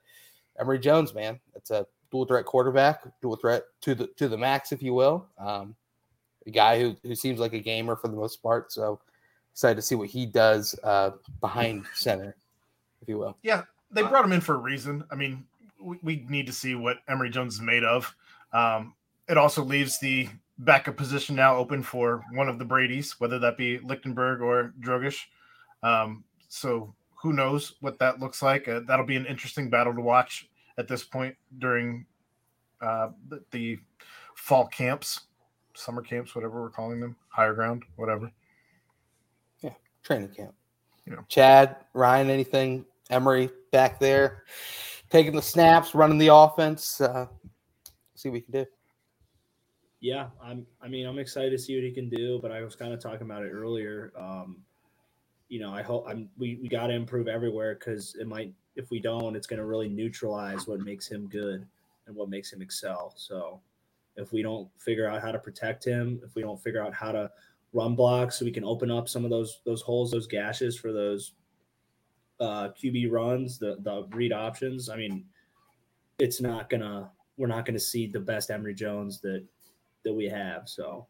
Emory 0.60 0.80
Jones, 0.80 1.14
man. 1.14 1.40
It's 1.56 1.72
a 1.72 1.86
dual 2.12 2.26
threat 2.26 2.46
quarterback, 2.46 3.04
dual 3.22 3.36
threat 3.36 3.64
to 3.82 3.94
the 3.94 4.08
to 4.16 4.28
the 4.28 4.38
max, 4.38 4.72
if 4.72 4.82
you 4.82 4.94
will. 4.94 5.28
Um, 5.38 5.76
a 6.48 6.52
guy 6.52 6.80
who 6.80 6.96
who 7.04 7.16
seems 7.16 7.40
like 7.40 7.54
a 7.54 7.60
gamer 7.60 7.96
for 7.96 8.08
the 8.08 8.16
most 8.16 8.42
part. 8.42 8.72
So 8.72 9.00
excited 9.52 9.76
to 9.76 9.82
see 9.82 9.96
what 9.96 10.10
he 10.10 10.26
does 10.26 10.78
uh, 10.84 11.12
behind 11.40 11.86
center, 11.94 12.36
if 13.02 13.08
you 13.08 13.18
will. 13.18 13.38
Yeah, 13.42 13.64
they 13.92 14.02
brought 14.02 14.26
him 14.26 14.32
in 14.32 14.42
for 14.42 14.56
a 14.56 14.60
reason. 14.60 15.04
I 15.12 15.16
mean, 15.16 15.46
we, 15.80 15.98
we 16.02 16.26
need 16.30 16.46
to 16.48 16.54
see 16.54 16.76
what 16.76 16.98
Emory 17.08 17.30
Jones 17.30 17.56
is 17.56 17.62
made 17.62 17.84
of. 17.84 18.14
Um, 18.54 18.94
it 19.28 19.38
also 19.38 19.64
leaves 19.64 20.00
the 20.00 20.30
backup 20.60 20.96
position 20.96 21.36
now 21.36 21.56
open 21.56 21.84
for 21.84 22.24
one 22.34 22.48
of 22.48 22.60
the 22.60 22.66
Brady's, 22.66 23.20
whether 23.20 23.40
that 23.40 23.58
be 23.58 23.80
Lichtenberg 23.80 24.42
or 24.42 24.74
Drogosh. 24.80 25.20
Um, 25.84 26.24
so 26.48 26.94
who 27.16 27.34
knows 27.34 27.76
what 27.82 28.00
that 28.00 28.20
looks 28.20 28.42
like? 28.42 28.68
Uh, 28.68 28.82
that'll 28.88 29.06
be 29.06 29.16
an 29.16 29.26
interesting 29.26 29.70
battle 29.70 29.94
to 29.94 30.02
watch 30.02 30.48
at 30.78 30.88
this 30.88 31.04
point 31.04 31.36
during 31.60 32.06
uh, 32.82 33.10
the, 33.30 33.44
the 33.52 33.80
fall 34.36 34.68
camps, 34.68 35.22
summer 35.74 36.02
camps, 36.02 36.36
whatever 36.36 36.62
we're 36.62 36.70
calling 36.70 37.00
them, 37.00 37.16
higher 37.30 37.54
ground, 37.54 37.84
whatever. 37.96 38.32
Yeah, 39.62 39.74
training 40.04 40.30
camp. 40.30 40.54
Yeah. 41.08 41.16
Chad, 41.28 41.78
Ryan, 41.94 42.30
anything? 42.30 42.86
Emory 43.12 43.52
back 43.72 44.00
there, 44.00 44.46
taking 45.12 45.36
the 45.36 45.42
snaps, 45.42 45.94
running 45.94 46.18
the 46.18 46.34
offense. 46.34 47.00
Uh, 47.00 47.28
see 48.16 48.30
what 48.30 48.34
we 48.34 48.42
can 48.42 48.52
do. 48.52 48.66
Yeah, 50.06 50.28
I'm. 50.40 50.68
I 50.84 50.88
mean, 50.88 51.08
I'm 51.08 51.18
excited 51.18 51.50
to 51.50 51.58
see 51.58 51.74
what 51.74 51.84
he 51.84 51.90
can 51.90 52.10
do. 52.10 52.38
But 52.40 52.52
I 52.52 52.62
was 52.62 52.76
kind 52.76 52.94
of 52.94 53.00
talking 53.00 53.26
about 53.26 53.42
it 53.42 53.50
earlier. 53.50 54.14
Um, 54.16 54.58
you 55.50 55.60
know, 55.60 55.74
I 55.74 55.82
hope 55.82 56.06
I'm. 56.08 56.30
We 56.38 56.60
we 56.62 56.70
got 56.70 56.88
to 56.88 56.94
improve 56.94 57.28
everywhere 57.28 57.74
because 57.74 58.14
it 58.14 58.28
might. 58.28 58.54
If 58.76 58.92
we 58.92 59.00
don't, 59.00 59.36
it's 59.36 59.48
going 59.48 59.58
to 59.58 59.66
really 59.66 59.90
neutralize 59.90 60.68
what 60.68 60.80
makes 60.82 61.08
him 61.08 61.28
good 61.28 61.66
and 62.06 62.16
what 62.16 62.30
makes 62.30 62.54
him 62.54 62.62
excel. 62.62 63.16
So, 63.18 63.60
if 64.16 64.32
we 64.32 64.44
don't 64.44 64.70
figure 64.78 65.10
out 65.10 65.24
how 65.24 65.32
to 65.32 65.40
protect 65.40 65.84
him, 65.84 66.22
if 66.24 66.36
we 66.36 66.44
don't 66.44 66.62
figure 66.62 66.86
out 66.86 66.94
how 66.94 67.12
to 67.12 67.32
run 67.74 67.96
blocks 67.96 68.38
so 68.38 68.46
we 68.46 68.52
can 68.52 68.64
open 68.64 68.92
up 68.92 69.10
some 69.10 69.24
of 69.24 69.32
those 69.32 69.62
those 69.66 69.82
holes, 69.82 70.12
those 70.12 70.28
gashes 70.28 70.78
for 70.78 70.94
those 70.94 71.32
uh, 72.40 72.70
QB 72.80 73.12
runs, 73.12 73.58
the 73.58 73.78
the 73.80 74.08
read 74.16 74.34
options. 74.34 74.88
I 74.88 74.98
mean, 74.98 75.26
it's 76.20 76.42
not 76.42 76.70
gonna 76.70 77.10
we're 77.38 77.48
not 77.48 77.66
gonna 77.66 77.80
see 77.80 78.06
the 78.06 78.20
best 78.20 78.52
Emory 78.52 78.76
Jones 78.76 79.20
that 79.22 79.44
that 80.06 80.14
we 80.14 80.26
have. 80.30 80.70
So 80.70 81.06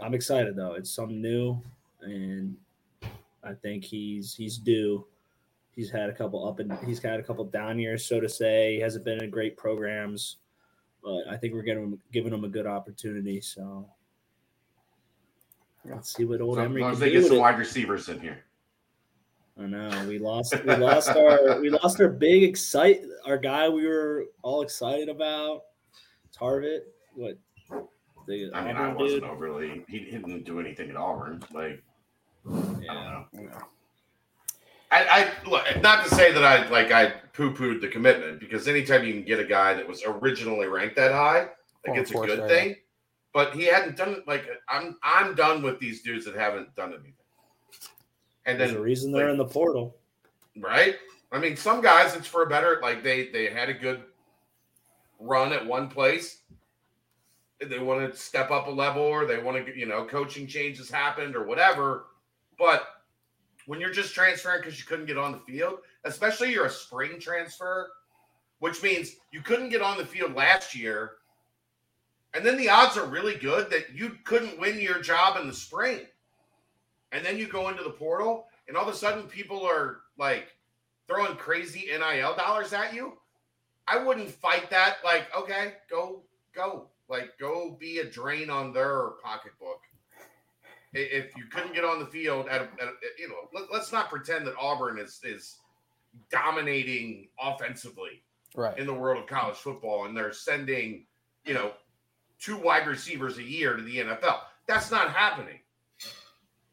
I'm 0.00 0.14
excited 0.14 0.56
though. 0.56 0.72
It's 0.72 0.90
something 0.90 1.20
new, 1.20 1.60
and 2.00 2.56
I 3.44 3.52
think 3.52 3.84
he's 3.84 4.34
he's 4.34 4.56
due. 4.56 5.06
He's 5.76 5.90
had 5.90 6.08
a 6.08 6.12
couple 6.12 6.48
up 6.48 6.60
and 6.60 6.72
he's 6.86 7.02
had 7.02 7.18
a 7.18 7.22
couple 7.22 7.44
down 7.44 7.78
years, 7.78 8.04
so 8.04 8.20
to 8.20 8.28
say. 8.28 8.76
He 8.76 8.80
hasn't 8.80 9.04
been 9.04 9.22
in 9.22 9.28
great 9.28 9.56
programs, 9.56 10.36
but 11.02 11.24
I 11.28 11.36
think 11.36 11.52
we're 11.52 11.62
getting 11.62 11.98
giving 12.12 12.32
him 12.32 12.44
a 12.44 12.48
good 12.48 12.66
opportunity. 12.66 13.40
So 13.40 13.86
let's 15.84 16.14
see 16.14 16.24
what 16.24 16.40
old 16.40 16.56
So, 16.56 16.62
Emory 16.62 16.80
as 16.80 16.82
long 16.82 16.90
can 16.90 16.94
as 16.94 17.00
they 17.00 17.10
do. 17.10 17.20
get 17.20 17.26
some 17.26 17.36
it. 17.36 17.40
wide 17.40 17.58
receivers 17.58 18.08
in 18.08 18.20
here. 18.20 18.44
I 19.60 19.66
know 19.66 20.06
we 20.08 20.18
lost 20.18 20.54
we 20.64 20.74
lost 20.76 21.10
our 21.10 21.60
we 21.60 21.70
lost 21.70 22.00
our 22.00 22.08
big 22.08 22.42
excite 22.42 23.02
our 23.24 23.38
guy 23.38 23.68
we 23.68 23.86
were 23.86 24.26
all 24.42 24.62
excited 24.62 25.08
about 25.08 25.62
Tarvit. 26.36 26.82
What 27.14 27.38
the 28.26 28.50
I 28.54 28.64
mean, 28.64 28.76
I 28.76 28.92
wasn't 28.92 29.22
dude? 29.22 29.30
overly. 29.30 29.84
He 29.88 30.00
didn't 30.00 30.44
do 30.44 30.60
anything 30.60 30.90
at 30.90 30.96
Auburn. 30.96 31.42
Like, 31.52 31.82
I 32.46 32.50
don't 32.50 32.80
know. 32.82 33.24
You. 33.34 33.50
I, 34.90 35.30
I 35.44 35.48
look, 35.48 35.64
not 35.82 36.04
to 36.04 36.14
say 36.14 36.32
that 36.32 36.44
I 36.44 36.68
like 36.68 36.92
I 36.92 37.10
poo 37.32 37.52
pooed 37.52 37.80
the 37.80 37.88
commitment 37.88 38.38
because 38.40 38.68
anytime 38.68 39.04
you 39.04 39.12
can 39.12 39.24
get 39.24 39.40
a 39.40 39.44
guy 39.44 39.74
that 39.74 39.86
was 39.86 40.02
originally 40.06 40.66
ranked 40.68 40.96
that 40.96 41.12
high, 41.12 41.48
like 41.86 41.96
Or 41.96 42.00
it's 42.00 42.10
a 42.10 42.14
good 42.14 42.38
round. 42.38 42.50
thing. 42.50 42.76
But 43.32 43.54
he 43.54 43.64
hadn't 43.64 43.96
done 43.96 44.10
it. 44.10 44.28
Like 44.28 44.46
I'm, 44.68 44.96
I'm 45.02 45.34
done 45.34 45.62
with 45.62 45.80
these 45.80 46.02
dudes 46.02 46.24
that 46.26 46.36
haven't 46.36 46.74
done 46.76 46.92
anything. 46.92 47.14
And 48.46 48.60
There's 48.60 48.70
then 48.70 48.78
a 48.78 48.82
reason 48.82 49.10
they're 49.10 49.24
like- 49.24 49.32
in 49.32 49.38
the 49.38 49.44
portal. 49.46 49.96
right? 50.60 50.94
I 51.32 51.38
mean, 51.40 51.56
some 51.56 51.80
guys 51.80 52.14
it's 52.14 52.28
for 52.28 52.42
a 52.44 52.46
better 52.46 52.78
like 52.80 53.02
they 53.02 53.28
they 53.30 53.50
had 53.50 53.68
a 53.68 53.74
good 53.74 54.02
run 55.18 55.52
at 55.52 55.66
one 55.66 55.88
place. 55.88 56.42
They 57.64 57.78
want 57.78 58.10
to 58.10 58.18
step 58.18 58.50
up 58.50 58.66
a 58.66 58.70
level, 58.70 59.02
or 59.02 59.26
they 59.26 59.38
want 59.38 59.64
to, 59.64 59.78
you 59.78 59.86
know, 59.86 60.04
coaching 60.04 60.46
changes 60.46 60.90
happened 60.90 61.36
or 61.36 61.44
whatever. 61.44 62.06
But 62.58 62.86
when 63.66 63.80
you're 63.80 63.92
just 63.92 64.14
transferring 64.14 64.60
because 64.60 64.78
you 64.78 64.84
couldn't 64.84 65.06
get 65.06 65.18
on 65.18 65.32
the 65.32 65.38
field, 65.38 65.78
especially 66.04 66.52
you're 66.52 66.66
a 66.66 66.70
spring 66.70 67.18
transfer, 67.18 67.90
which 68.58 68.82
means 68.82 69.16
you 69.32 69.40
couldn't 69.40 69.70
get 69.70 69.82
on 69.82 69.98
the 69.98 70.06
field 70.06 70.34
last 70.34 70.74
year, 70.74 71.12
and 72.34 72.44
then 72.44 72.56
the 72.56 72.68
odds 72.68 72.96
are 72.96 73.06
really 73.06 73.36
good 73.36 73.70
that 73.70 73.94
you 73.94 74.16
couldn't 74.24 74.60
win 74.60 74.80
your 74.80 75.00
job 75.00 75.40
in 75.40 75.46
the 75.46 75.54
spring, 75.54 76.00
and 77.12 77.24
then 77.24 77.38
you 77.38 77.46
go 77.46 77.68
into 77.68 77.84
the 77.84 77.90
portal, 77.90 78.46
and 78.68 78.76
all 78.76 78.88
of 78.88 78.94
a 78.94 78.96
sudden 78.96 79.24
people 79.24 79.64
are 79.64 80.00
like 80.18 80.48
throwing 81.06 81.36
crazy 81.36 81.86
NIL 81.86 82.34
dollars 82.34 82.72
at 82.72 82.94
you. 82.94 83.18
I 83.86 84.02
wouldn't 84.02 84.30
fight 84.30 84.70
that. 84.70 84.96
Like, 85.04 85.26
okay, 85.36 85.74
go, 85.90 86.22
go, 86.54 86.88
like, 87.08 87.38
go 87.38 87.76
be 87.78 87.98
a 87.98 88.04
drain 88.04 88.50
on 88.50 88.72
their 88.72 89.10
pocketbook. 89.22 89.80
If 90.92 91.36
you 91.36 91.44
couldn't 91.50 91.74
get 91.74 91.84
on 91.84 91.98
the 91.98 92.06
field 92.06 92.46
at, 92.48 92.60
a, 92.62 92.64
at 92.64 92.88
a, 92.88 92.92
you 93.18 93.28
know, 93.28 93.48
let, 93.52 93.64
let's 93.72 93.90
not 93.92 94.08
pretend 94.10 94.46
that 94.46 94.54
Auburn 94.60 94.98
is 94.98 95.20
is 95.24 95.56
dominating 96.30 97.28
offensively 97.40 98.22
Right. 98.56 98.78
in 98.78 98.86
the 98.86 98.94
world 98.94 99.20
of 99.20 99.28
college 99.28 99.56
football, 99.56 100.04
and 100.06 100.16
they're 100.16 100.32
sending, 100.32 101.06
you 101.44 101.54
know, 101.54 101.72
two 102.38 102.56
wide 102.56 102.86
receivers 102.86 103.38
a 103.38 103.42
year 103.42 103.74
to 103.76 103.82
the 103.82 103.96
NFL. 103.98 104.42
That's 104.68 104.92
not 104.92 105.10
happening. 105.12 105.58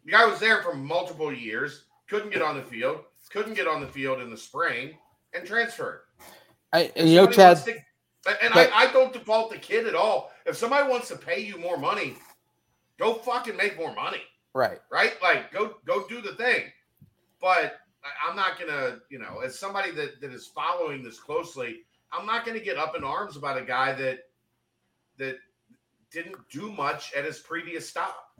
The 0.06 0.12
guy 0.12 0.26
was 0.28 0.40
there 0.40 0.62
for 0.62 0.76
multiple 0.76 1.34
years, 1.34 1.86
couldn't 2.08 2.32
get 2.32 2.44
on 2.44 2.56
the 2.56 2.62
field, 2.64 3.00
couldn't 3.32 3.56
get 3.56 3.68
on 3.68 3.82
the 3.82 3.88
field 3.88 4.22
in 4.22 4.30
the 4.30 4.38
spring, 4.38 4.96
and 5.34 5.44
transferred. 5.48 6.02
I, 6.72 6.92
and 6.96 7.10
you 7.10 7.16
know, 7.16 7.28
Chad. 7.28 7.58
to- 7.66 7.76
and 8.26 8.54
but- 8.54 8.72
I, 8.74 8.88
I 8.88 8.92
don't 8.92 9.14
default 9.14 9.52
the 9.52 9.58
kid 9.58 9.88
at 9.88 9.96
all. 9.96 10.32
If 10.46 10.56
somebody 10.58 10.90
wants 10.90 11.08
to 11.10 11.16
pay 11.18 11.40
you 11.40 11.58
more 11.58 11.78
money, 11.78 12.16
go 13.00 13.16
fucking 13.16 13.56
make 13.58 13.78
more 13.78 13.94
money, 13.96 14.22
Right. 14.54 14.80
right? 14.92 15.14
Like 15.22 15.52
go 15.52 15.76
go 15.86 16.08
do 16.08 16.22
the 16.22 16.34
thing. 16.36 16.64
But 17.40 17.80
I'm 18.28 18.36
not 18.36 18.60
gonna, 18.60 19.00
you 19.10 19.20
know, 19.20 19.40
as 19.44 19.58
somebody 19.58 19.92
that, 19.92 20.22
that 20.22 20.32
is 20.32 20.48
following 20.48 21.04
this 21.04 21.20
closely, 21.20 21.80
I'm 22.12 22.26
not 22.26 22.46
gonna 22.46 22.60
get 22.60 22.78
up 22.78 22.96
in 22.96 23.04
arms 23.04 23.38
about 23.38 23.58
a 23.58 23.64
guy 23.66 23.94
that 23.94 24.20
that 25.18 25.38
didn't 26.12 26.36
do 26.50 26.72
much 26.72 27.14
at 27.14 27.26
his 27.26 27.40
previous 27.40 27.88
stop. 27.88 28.34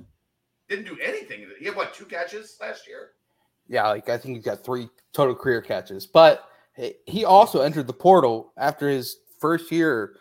Didn't 0.68 0.86
do 0.86 0.98
anything. 1.04 1.46
He 1.60 1.66
had 1.66 1.76
what 1.76 1.94
two 1.94 2.06
catches 2.06 2.58
last 2.62 2.88
year? 2.88 3.12
Yeah, 3.68 3.88
like 3.88 4.10
I 4.10 4.18
think 4.18 4.36
he's 4.36 4.46
got 4.46 4.64
three 4.64 4.90
total 5.14 5.36
career 5.36 5.62
catches, 5.62 6.06
but 6.06 6.48
he 7.06 7.26
also 7.26 7.62
entered 7.62 7.88
the 7.88 7.94
portal 7.94 8.54
after 8.58 8.88
his 8.90 9.18
first 9.42 9.72
year 9.72 10.16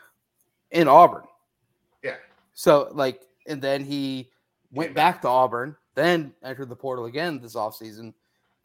in 0.72 0.88
Auburn. 0.88 1.24
Yeah. 2.02 2.16
So 2.54 2.88
like, 2.92 3.22
and 3.46 3.62
then 3.62 3.84
he 3.84 4.30
went 4.72 4.94
back 4.94 5.22
to 5.22 5.28
Auburn, 5.28 5.76
then 5.94 6.32
entered 6.42 6.70
the 6.70 6.76
portal 6.76 7.04
again 7.04 7.40
this 7.40 7.54
offseason, 7.54 8.14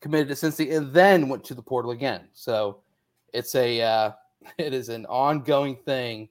committed 0.01 0.29
to 0.29 0.33
Cincy, 0.33 0.75
and 0.75 0.93
then 0.93 1.29
went 1.29 1.43
to 1.43 1.53
the 1.53 1.61
portal 1.61 1.91
again. 1.91 2.27
So 2.33 2.79
it's 3.33 3.53
a 3.55 3.81
uh, 3.81 4.11
it 4.57 4.73
is 4.73 4.89
an 4.89 5.05
ongoing 5.07 5.75
thing 5.75 6.29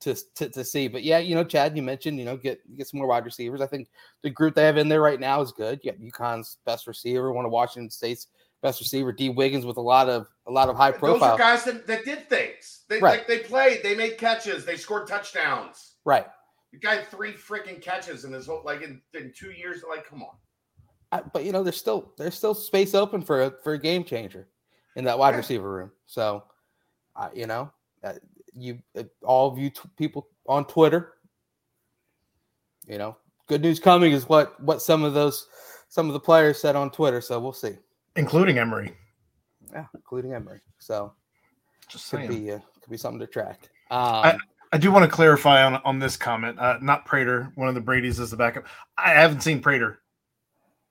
to, 0.00 0.14
to 0.36 0.48
to 0.50 0.64
see. 0.64 0.88
But 0.88 1.02
yeah, 1.02 1.18
you 1.18 1.34
know, 1.34 1.44
Chad, 1.44 1.76
you 1.76 1.82
mentioned 1.82 2.18
you 2.18 2.24
know 2.24 2.36
get 2.36 2.60
get 2.76 2.86
some 2.86 2.98
more 2.98 3.08
wide 3.08 3.24
receivers. 3.24 3.60
I 3.60 3.66
think 3.66 3.88
the 4.22 4.30
group 4.30 4.54
they 4.54 4.64
have 4.64 4.76
in 4.76 4.88
there 4.88 5.02
right 5.02 5.20
now 5.20 5.40
is 5.40 5.52
good. 5.52 5.80
You 5.82 5.92
got 5.92 6.00
UConn's 6.00 6.58
best 6.64 6.86
receiver, 6.86 7.32
one 7.32 7.44
of 7.44 7.50
Washington 7.50 7.90
State's 7.90 8.28
best 8.66 8.80
receiver, 8.80 9.12
D 9.12 9.28
Wiggins, 9.28 9.64
with 9.64 9.76
a 9.76 9.80
lot 9.80 10.08
of 10.08 10.26
a 10.46 10.50
lot 10.50 10.68
of 10.68 10.76
high 10.76 10.90
profile. 10.90 11.12
Those 11.20 11.22
are 11.22 11.38
guys 11.38 11.64
that, 11.64 11.86
that 11.86 12.04
did 12.04 12.28
things. 12.28 12.82
They 12.88 12.98
Right. 12.98 13.18
like 13.18 13.26
they 13.28 13.38
played, 13.40 13.82
they 13.84 13.94
made 13.94 14.18
catches, 14.18 14.64
they 14.64 14.76
scored 14.76 15.06
touchdowns. 15.06 15.94
right. 16.04 16.26
The 16.72 16.78
guy 16.78 17.02
three 17.04 17.32
freaking 17.32 17.80
catches 17.80 18.24
in 18.24 18.32
his 18.32 18.46
whole 18.46 18.62
like 18.64 18.82
in, 18.82 19.00
in 19.14 19.32
two 19.34 19.52
years. 19.52 19.82
Like, 19.88 20.04
come 20.08 20.22
on. 20.22 20.34
I, 21.12 21.20
but 21.32 21.44
you 21.44 21.52
know, 21.52 21.62
there's 21.62 21.76
still 21.76 22.12
there's 22.18 22.34
still 22.34 22.54
space 22.54 22.92
open 22.94 23.22
for 23.22 23.44
a 23.44 23.50
for 23.62 23.74
a 23.74 23.78
game 23.78 24.02
changer 24.04 24.48
in 24.96 25.04
that 25.04 25.16
wide 25.18 25.30
Yeah. 25.30 25.36
receiver 25.36 25.70
room. 25.72 25.92
So, 26.06 26.42
uh, 27.14 27.28
you 27.32 27.46
know, 27.46 27.70
uh, 28.02 28.14
you 28.52 28.78
uh, 28.98 29.04
all 29.22 29.50
of 29.50 29.58
you 29.58 29.70
t- 29.70 29.80
people 29.96 30.26
on 30.48 30.66
Twitter, 30.66 31.14
you 32.88 32.98
know, 32.98 33.16
good 33.46 33.62
news 33.62 33.78
coming 33.80 34.12
is 34.12 34.28
what 34.28 34.60
what 34.60 34.82
some 34.82 35.04
of 35.04 35.14
those 35.14 35.46
some 35.88 36.08
of 36.08 36.12
the 36.14 36.20
players 36.20 36.60
said 36.60 36.74
on 36.76 36.90
Twitter. 36.90 37.20
So 37.20 37.38
we'll 37.40 37.52
see. 37.52 37.76
Including 38.16 38.58
Emory. 38.58 38.94
Yeah, 39.72 39.86
including 39.94 40.32
Emory. 40.34 40.60
So 40.78 41.12
Just 41.88 42.10
could 42.10 42.20
saying. 42.20 42.28
be 42.28 42.52
uh, 42.52 42.58
could 42.82 42.90
be 42.90 42.96
something 42.96 43.20
to 43.20 43.26
track. 43.26 43.70
Um, 43.90 44.40
I 44.72 44.78
do 44.78 44.90
want 44.90 45.04
to 45.04 45.10
clarify 45.10 45.64
on 45.64 45.76
on 45.84 45.98
this 45.98 46.16
comment. 46.16 46.58
Uh, 46.58 46.78
not 46.82 47.04
Prater. 47.06 47.52
One 47.54 47.68
of 47.68 47.74
the 47.74 47.80
Brady's 47.80 48.18
is 48.18 48.30
the 48.30 48.36
backup. 48.36 48.64
I 48.98 49.10
haven't 49.10 49.42
seen 49.42 49.60
Prater. 49.60 50.00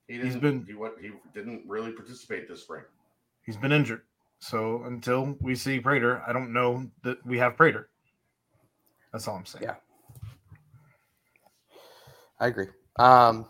He 0.07 0.15
He's 0.15 0.23
didn't, 0.35 0.41
been- 0.41 0.65
he, 0.67 0.73
what, 0.73 0.95
he 1.01 1.11
didn't 1.33 1.63
really 1.67 1.91
participate 1.91 2.47
this 2.47 2.61
spring. 2.61 2.83
He's 3.43 3.57
been 3.57 3.71
injured. 3.71 4.01
So 4.39 4.83
until 4.85 5.35
we 5.41 5.55
see 5.55 5.79
Prater, 5.79 6.21
I 6.27 6.33
don't 6.33 6.53
know 6.53 6.89
that 7.03 7.25
we 7.25 7.37
have 7.39 7.57
Prater. 7.57 7.89
That's 9.11 9.27
all 9.27 9.35
I'm 9.35 9.45
saying. 9.45 9.63
Yeah. 9.63 9.75
I 12.39 12.47
agree. 12.47 12.67
Um, 12.97 13.47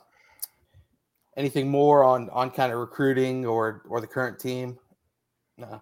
anything 1.38 1.70
more 1.70 2.04
on 2.04 2.30
on 2.32 2.50
kind 2.52 2.72
of 2.72 2.80
recruiting 2.80 3.46
or 3.46 3.84
or 3.88 4.02
the 4.02 4.08
current 4.08 4.40
team? 4.40 4.78
No. 5.58 5.82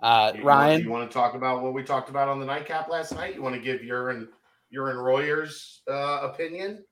Uh, 0.00 0.32
You- 0.34 0.44
Ryan, 0.44 0.80
you 0.82 0.90
want 0.90 1.10
to 1.10 1.12
talk 1.12 1.34
about 1.34 1.62
what 1.62 1.74
we 1.74 1.82
talked 1.82 2.08
about 2.08 2.28
on 2.28 2.40
the 2.40 2.46
nightcap 2.46 2.88
last 2.88 3.12
night? 3.12 3.34
You 3.34 3.42
want 3.42 3.54
to 3.54 3.60
give 3.60 3.84
your 3.84 4.10
and 4.10 4.28
your 4.70 4.90
and 4.90 4.98
Royer's 5.02 5.82
uh, 5.90 6.20
opinion? 6.22 6.84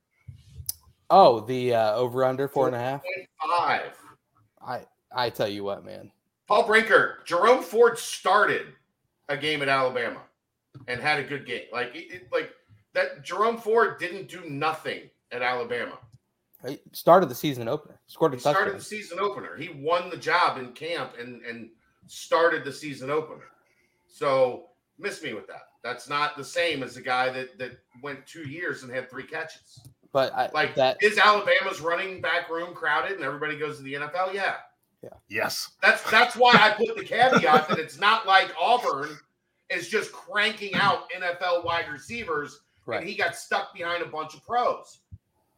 oh, 1.11 1.41
the 1.41 1.75
uh, 1.75 1.95
over 1.95 2.25
under 2.25 2.49
four 2.49 2.67
and 2.67 2.77
a 2.77 2.79
half. 2.79 3.03
Five. 3.59 3.93
I 4.61 4.83
I 5.15 5.31
tell 5.31 5.49
you 5.49 5.65
what, 5.65 5.85
man. 5.85 6.11
Paul 6.47 6.67
Brinker, 6.67 7.21
Jerome 7.25 7.63
Ford 7.63 7.99
started 7.99 8.67
a 9.31 9.37
game 9.37 9.63
at 9.63 9.69
Alabama 9.69 10.21
and 10.87 11.01
had 11.01 11.19
a 11.19 11.25
good 11.25 11.47
game. 11.47 11.65
Like 11.73 11.93
it- 11.95 12.31
like 12.33 12.51
that 12.95 13.23
Jerome 13.25 13.57
Ford 13.59 13.99
didn't 13.99 14.29
do 14.29 14.43
nothing 14.51 15.09
at 15.33 15.41
Alabama. 15.41 15.99
He 16.67 16.81
started 16.93 17.29
the 17.29 17.35
season 17.35 17.69
opener. 17.69 18.01
Scored 18.09 18.33
a 18.33 18.37
He 18.37 18.43
touchdown. 18.43 18.63
started 18.63 18.81
the 18.81 18.85
season 18.85 19.19
opener. 19.21 19.57
He 19.57 19.69
won 19.69 20.11
the 20.11 20.17
job 20.17 20.59
in 20.59 20.73
camp 20.73 21.13
and 21.19 21.43
and 21.45 21.71
started 22.07 22.65
the 22.65 22.73
season 22.73 23.11
opener. 23.11 23.45
So 24.09 24.71
miss 24.99 25.23
me 25.23 25.35
with 25.35 25.47
that. 25.47 25.63
That's 25.85 26.09
not 26.09 26.37
the 26.37 26.45
same 26.45 26.83
as 26.83 26.95
the 26.95 27.01
guy 27.01 27.31
that 27.31 27.59
that 27.59 27.79
went 28.03 28.27
two 28.27 28.43
years 28.49 28.83
and 28.83 28.93
had 28.93 29.09
three 29.11 29.25
catches. 29.25 29.81
but 30.13 30.33
I, 30.35 30.51
Like 30.53 30.75
that. 30.75 30.97
is 31.03 31.19
Alabama's 31.19 31.81
running 31.81 32.21
back 32.21 32.51
room 32.51 32.75
crowded 32.75 33.13
and 33.13 33.23
everybody 33.25 33.57
goes 33.57 33.77
to 33.77 33.83
the 33.83 33.95
NFL? 33.95 34.33
Yeah. 34.35 34.57
Yes. 35.29 35.71
That's 35.81 36.03
that's 36.11 36.35
why 36.35 36.53
I 36.55 36.71
put 36.77 36.97
the 36.97 37.05
caveat 37.05 37.69
that 37.69 37.79
it's 37.79 38.01
not 38.01 38.27
like 38.27 38.53
Auburn 38.61 39.17
is 39.71 39.89
just 39.89 40.11
cranking 40.13 40.75
out 40.75 41.09
NFL 41.13 41.65
wide 41.65 41.85
receivers 41.93 42.61
Right. 42.87 43.01
and 43.01 43.09
he 43.09 43.15
got 43.15 43.37
stuck 43.37 43.73
behind 43.75 44.03
a 44.03 44.07
bunch 44.07 44.35
of 44.35 44.43
pros. 44.45 45.01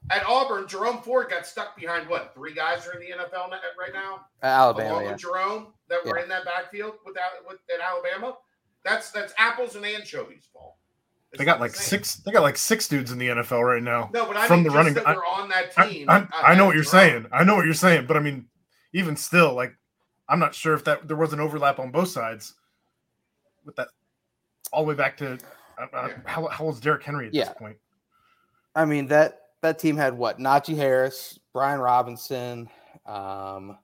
At 0.09 0.25
Auburn, 0.27 0.67
Jerome 0.67 1.03
Ford 1.03 1.29
got 1.31 1.47
stuck 1.47 1.77
behind 1.77 2.09
what? 2.09 2.33
Three 2.35 2.55
guys 2.55 2.87
are 2.87 2.95
in 2.95 3.01
the 3.01 3.15
NFL 3.15 3.51
right 3.51 3.93
now. 3.93 4.27
Alabama, 4.43 4.89
along 4.95 5.05
yeah. 5.05 5.11
with 5.13 5.21
Jerome 5.21 5.69
that 5.89 6.05
were 6.05 6.17
Yeah. 6.17 6.23
in 6.25 6.29
that 6.31 6.45
backfield 6.45 6.95
with, 7.05 7.17
Al- 7.17 7.47
with 7.47 7.59
at 7.73 7.81
Alabama. 7.81 8.37
That's 8.85 9.11
that's 9.11 9.33
apples 9.39 9.77
and 9.77 9.85
anchovies, 9.85 10.49
Paul. 10.53 10.79
It's 11.33 11.39
They 11.39 11.45
got 11.45 11.61
like 11.61 11.73
the 11.73 11.79
six. 11.79 12.17
They 12.17 12.33
got 12.33 12.43
like 12.43 12.57
six 12.57 12.89
dudes 12.89 13.13
in 13.13 13.19
the 13.19 13.29
NFL 13.29 13.63
right 13.63 13.83
now. 13.83 14.11
No, 14.13 14.27
but 14.27 14.37
I 14.37 14.47
from 14.49 14.61
mean, 14.61 14.65
the 14.65 14.69
just 14.71 14.77
running- 14.77 14.95
that 14.95 15.07
I- 15.07 15.13
they're 15.13 15.27
on 15.27 15.49
that 15.51 15.73
I, 15.77 15.87
team. 15.89 16.11
I, 16.11 16.27
I 16.33 16.55
know 16.57 16.65
what 16.67 16.75
you're 16.75 16.83
Jerome. 16.85 16.91
saying. 17.03 17.27
I 17.33 17.45
know 17.45 17.55
what 17.55 17.67
you're 17.67 17.75
saying, 17.75 18.07
but 18.07 18.17
I 18.17 18.21
mean, 18.21 18.47
even 18.95 19.17
still, 19.17 19.55
like, 19.55 19.77
I'm 20.29 20.41
not 20.41 20.55
sure 20.55 20.75
if 20.75 20.83
that 20.85 21.07
there 21.07 21.17
was 21.17 21.33
an 21.33 21.41
overlap 21.41 21.79
on 21.79 21.91
both 21.93 22.09
sides. 22.09 22.55
With 23.65 23.77
that, 23.77 23.89
all 24.73 24.83
the 24.83 24.89
way 24.89 24.95
back 24.95 25.17
to 25.19 25.35
uh, 25.79 25.87
uh, 25.93 26.09
Yeah. 26.09 26.15
how 26.25 26.49
how 26.49 26.65
old's 26.65 26.81
Derrick 26.81 27.03
Henry 27.05 27.29
at 27.29 27.35
Yeah. 27.35 27.45
this 27.45 27.55
point? 27.59 27.77
I 28.75 28.87
mean 28.87 29.07
that 29.09 29.41
that 29.63 29.79
team 29.79 29.97
had 29.97 30.17
what 30.17 30.39
Najee 30.39 30.77
Harris, 30.77 31.39
Brian 31.53 31.81
Robinson, 31.81 32.69
um, 33.07 33.77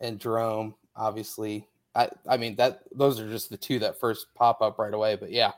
and 0.00 0.18
Jerome. 0.18 0.74
Obviously, 0.96 1.68
I 1.94 2.08
I 2.28 2.36
mean 2.36 2.56
that 2.56 2.82
those 2.94 3.20
are 3.20 3.28
just 3.28 3.50
the 3.50 3.56
two 3.56 3.78
that 3.80 4.00
first 4.00 4.26
pop 4.34 4.62
up 4.62 4.78
right 4.78 4.94
away. 4.94 5.16
But 5.16 5.30
yeah, 5.30 5.52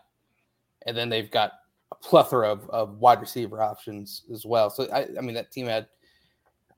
and 0.86 0.96
then 0.96 1.08
they've 1.08 1.30
got 1.30 1.52
a 1.92 1.94
plethora 1.94 2.50
of, 2.50 2.68
of 2.70 2.98
wide 2.98 3.20
receiver 3.20 3.62
options 3.62 4.22
as 4.32 4.44
well. 4.44 4.70
So 4.70 4.88
I 4.92 5.06
I 5.16 5.20
mean 5.20 5.34
that 5.34 5.52
team 5.52 5.66
had 5.66 5.86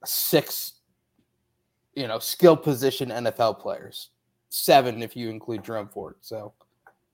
six, 0.05 0.73
you 1.93 2.07
know, 2.07 2.19
skill 2.19 2.55
position 2.55 3.09
NFL 3.09 3.59
players, 3.59 4.09
seven 4.49 5.03
if 5.03 5.15
you 5.15 5.29
include 5.29 5.63
Jerome 5.63 5.89
Ford. 5.89 6.15
So 6.21 6.53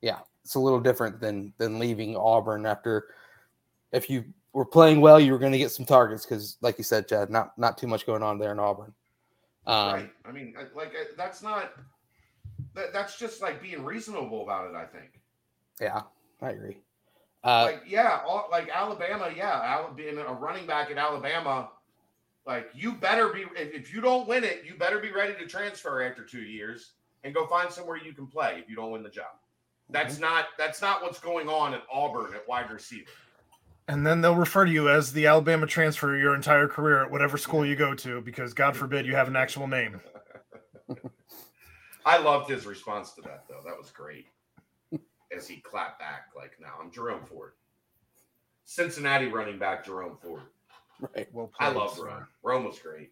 yeah, 0.01 0.19
it's 0.43 0.55
a 0.55 0.59
little 0.59 0.79
different 0.79 1.19
than 1.19 1.53
than 1.57 1.79
leaving 1.79 2.15
Auburn 2.15 2.65
after 2.65 3.07
if 3.91 4.09
you 4.09 4.25
were 4.55 4.65
playing 4.65 5.01
well, 5.01 5.19
you 5.19 5.33
were 5.33 5.37
going 5.37 5.51
to 5.51 5.57
get 5.57 5.71
some 5.71 5.85
targets 5.85 6.25
because, 6.25 6.55
like 6.61 6.77
you 6.77 6.83
said, 6.85 7.09
Chad, 7.09 7.29
not 7.29 7.55
not 7.57 7.77
too 7.77 7.87
much 7.87 8.05
going 8.05 8.23
on 8.23 8.39
there 8.39 8.53
in 8.53 8.59
Auburn. 8.59 8.93
Um, 9.67 9.93
right. 9.93 10.11
I 10.23 10.31
mean, 10.31 10.55
like 10.73 10.93
that's 11.17 11.43
not. 11.43 11.73
That, 12.73 12.93
that's 12.93 13.19
just 13.19 13.41
like 13.41 13.61
being 13.61 13.83
reasonable 13.83 14.43
about 14.43 14.69
it. 14.69 14.75
I 14.75 14.85
think. 14.85 15.19
Yeah, 15.81 16.01
I 16.41 16.51
agree. 16.51 16.77
Uh, 17.43 17.69
like 17.73 17.83
yeah, 17.85 18.21
all, 18.25 18.47
like 18.49 18.69
Alabama, 18.73 19.29
yeah, 19.35 19.83
being 19.93 20.17
a 20.17 20.33
running 20.33 20.65
back 20.65 20.89
at 20.89 20.97
Alabama, 20.97 21.69
like 22.47 22.69
you 22.73 22.93
better 22.93 23.27
be 23.27 23.41
if, 23.57 23.73
if 23.73 23.93
you 23.93 23.99
don't 23.99 24.25
win 24.25 24.45
it, 24.45 24.63
you 24.65 24.75
better 24.75 24.99
be 24.99 25.11
ready 25.11 25.33
to 25.33 25.45
transfer 25.47 26.01
after 26.01 26.23
two 26.23 26.41
years 26.41 26.93
and 27.25 27.33
go 27.33 27.45
find 27.45 27.69
somewhere 27.69 27.97
you 27.97 28.13
can 28.13 28.25
play 28.25 28.57
if 28.63 28.69
you 28.69 28.75
don't 28.77 28.91
win 28.91 29.03
the 29.03 29.09
job. 29.09 29.35
That's 29.89 30.17
not 30.17 30.45
that's 30.57 30.81
not 30.81 31.01
what's 31.01 31.19
going 31.19 31.49
on 31.49 31.73
at 31.73 31.83
Auburn 31.91 32.33
at 32.33 32.47
wide 32.47 32.71
receiver. 32.71 33.05
And 33.87 34.05
then 34.05 34.21
they'll 34.21 34.35
refer 34.35 34.65
to 34.65 34.71
you 34.71 34.89
as 34.89 35.13
the 35.13 35.27
Alabama 35.27 35.67
transfer 35.67 36.17
your 36.17 36.33
entire 36.33 36.67
career 36.67 37.03
at 37.03 37.11
whatever 37.11 37.37
school 37.37 37.65
you 37.65 37.75
go 37.75 37.93
to, 37.93 38.19
because 38.21 38.53
God 38.53 38.75
forbid 38.75 39.05
you 39.05 39.15
have 39.15 39.27
an 39.27 39.35
actual 39.35 39.67
name. 39.67 40.01
I 42.05 42.17
loved 42.17 42.49
his 42.49 42.65
response 42.65 43.13
to 43.13 43.21
that 43.21 43.45
though. 43.47 43.61
That 43.65 43.77
was 43.77 43.91
great. 43.91 44.27
As 45.35 45.47
he 45.47 45.57
clapped 45.57 45.99
back, 45.99 46.29
like, 46.35 46.53
"Now 46.61 46.73
I'm 46.81 46.91
Jerome 46.91 47.25
Ford, 47.25 47.53
Cincinnati 48.63 49.27
running 49.27 49.57
back 49.57 49.85
Jerome 49.85 50.17
Ford." 50.21 50.43
right, 51.15 51.27
Well, 51.33 51.51
I 51.59 51.71
love 51.71 51.95
sir. 51.95 52.05
Rome. 52.05 52.27
Rome 52.43 52.63
was 52.65 52.79
great. 52.79 53.11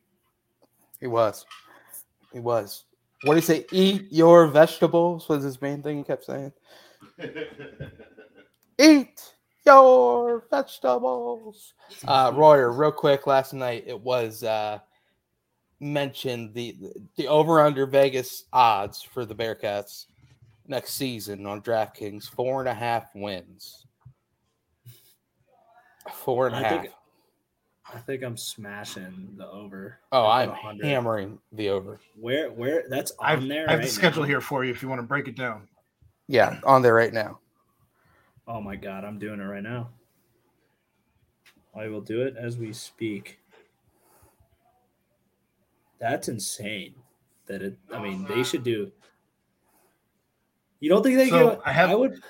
he 0.99 1.07
was. 1.07 1.45
He 2.31 2.39
was. 2.39 2.85
What 3.23 3.35
did 3.35 3.43
he 3.43 3.45
say? 3.45 3.65
Eat 3.71 4.07
your 4.11 4.47
vegetables 4.47 5.27
was 5.27 5.43
his 5.43 5.61
main 5.61 5.81
thing 5.81 5.97
he 5.97 6.03
kept 6.03 6.25
saying. 6.25 6.53
Eat 8.79 9.32
your 9.65 10.43
vegetables. 10.49 11.73
Uh, 12.07 12.31
Royer, 12.35 12.71
real 12.71 12.91
quick, 12.91 13.27
last 13.27 13.53
night 13.53 13.83
it 13.87 13.99
was 13.99 14.43
uh, 14.43 14.79
mentioned 15.79 16.53
the 16.53 16.75
the 17.15 17.27
over 17.27 17.61
under 17.61 17.85
Vegas 17.85 18.45
odds 18.51 19.01
for 19.01 19.25
the 19.25 19.35
Bearcats 19.35 20.07
next 20.67 20.93
season 20.95 21.45
on 21.45 21.61
DraftKings 21.61 22.29
four 22.29 22.61
and 22.61 22.67
a 22.69 22.73
half 22.73 23.13
wins. 23.15 23.85
Four 26.11 26.47
and 26.47 26.55
a 26.55 26.59
I 26.59 26.61
half. 26.63 26.81
think- 26.81 26.93
I 27.93 27.99
think 27.99 28.23
I'm 28.23 28.37
smashing 28.37 29.35
the 29.37 29.47
over. 29.47 29.99
oh, 30.13 30.25
I'm 30.25 30.49
100. 30.49 30.83
hammering 30.85 31.37
the 31.51 31.69
over. 31.69 31.99
Where 32.19 32.49
where 32.51 32.85
that's 32.89 33.11
on 33.19 33.25
I've, 33.25 33.47
there. 33.47 33.67
I 33.67 33.71
have 33.73 33.79
right 33.81 33.85
the 33.85 33.91
schedule 33.91 34.23
now. 34.23 34.29
here 34.29 34.41
for 34.41 34.63
you 34.65 34.71
if 34.71 34.81
you 34.81 34.89
want 34.89 34.99
to 34.99 35.05
break 35.07 35.27
it 35.27 35.35
down. 35.37 35.67
Yeah, 36.27 36.59
on 36.65 36.81
there 36.81 36.95
right 36.95 37.13
now. 37.13 37.39
Oh 38.47 38.61
my 38.61 38.75
god, 38.75 39.03
I'm 39.05 39.19
doing 39.19 39.39
it 39.39 39.43
right 39.45 39.63
now. 39.63 39.89
I 41.75 41.87
will 41.87 42.01
do 42.01 42.21
it 42.21 42.35
as 42.37 42.57
we 42.57 42.73
speak. 42.73 43.39
That's 45.99 46.27
insane. 46.27 46.95
That 47.47 47.61
it. 47.61 47.77
I 47.91 48.01
mean, 48.01 48.25
they 48.25 48.43
should 48.43 48.63
do. 48.63 48.91
You 50.79 50.89
don't 50.89 51.01
think 51.03 51.15
they 51.17 51.29
So, 51.29 51.51
could? 51.51 51.59
I 51.65 51.71
have- 51.71 51.89
I 51.89 51.95
would. 51.95 52.21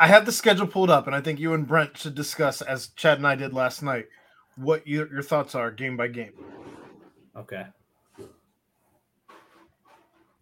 I 0.00 0.06
have 0.06 0.26
the 0.26 0.32
schedule 0.32 0.68
pulled 0.68 0.90
up, 0.90 1.08
and 1.08 1.16
I 1.16 1.20
think 1.20 1.40
you 1.40 1.54
and 1.54 1.66
Brent 1.66 1.96
should 1.98 2.14
discuss, 2.14 2.62
as 2.62 2.88
Chad 2.90 3.18
and 3.18 3.26
I 3.26 3.34
did 3.34 3.52
last 3.52 3.82
night, 3.82 4.06
what 4.54 4.86
your, 4.86 5.12
your 5.12 5.22
thoughts 5.22 5.56
are 5.56 5.72
game 5.72 5.96
by 5.96 6.06
game. 6.06 6.32
Okay. 7.36 7.66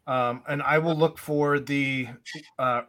Um, 0.06 0.42
and 0.46 0.62
I 0.62 0.76
will 0.76 0.94
look 0.94 1.16
for 1.16 1.58
the 1.58 2.08
uh, 2.58 2.82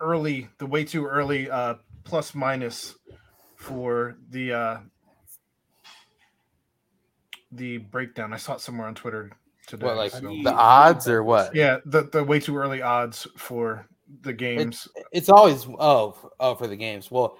early, 0.00 0.48
the 0.58 0.66
way 0.66 0.84
too 0.84 1.06
early 1.06 1.50
uh, 1.50 1.74
plus 2.04 2.34
minus 2.34 2.96
for 3.56 4.16
the 4.30 4.52
uh, 4.52 4.76
the 7.52 7.78
breakdown. 7.78 8.32
I 8.32 8.36
saw 8.36 8.54
it 8.54 8.60
somewhere 8.60 8.86
on 8.86 8.94
Twitter 8.94 9.30
today. 9.66 9.86
What, 9.86 9.96
like 9.96 10.12
so- 10.12 10.20
the- 10.20 10.52
odds 10.52 11.08
or 11.08 11.22
what? 11.22 11.54
yeah, 11.54 11.78
the 11.86 12.02
the 12.02 12.22
way 12.24 12.40
too 12.40 12.56
early 12.56 12.82
odds 12.82 13.26
for 13.36 13.86
the 14.22 14.32
games. 14.32 14.88
It's 15.12 15.28
always 15.28 15.66
oh 15.78 16.16
oh 16.40 16.54
for 16.54 16.66
the 16.66 16.76
games. 16.76 17.10
Well, 17.10 17.38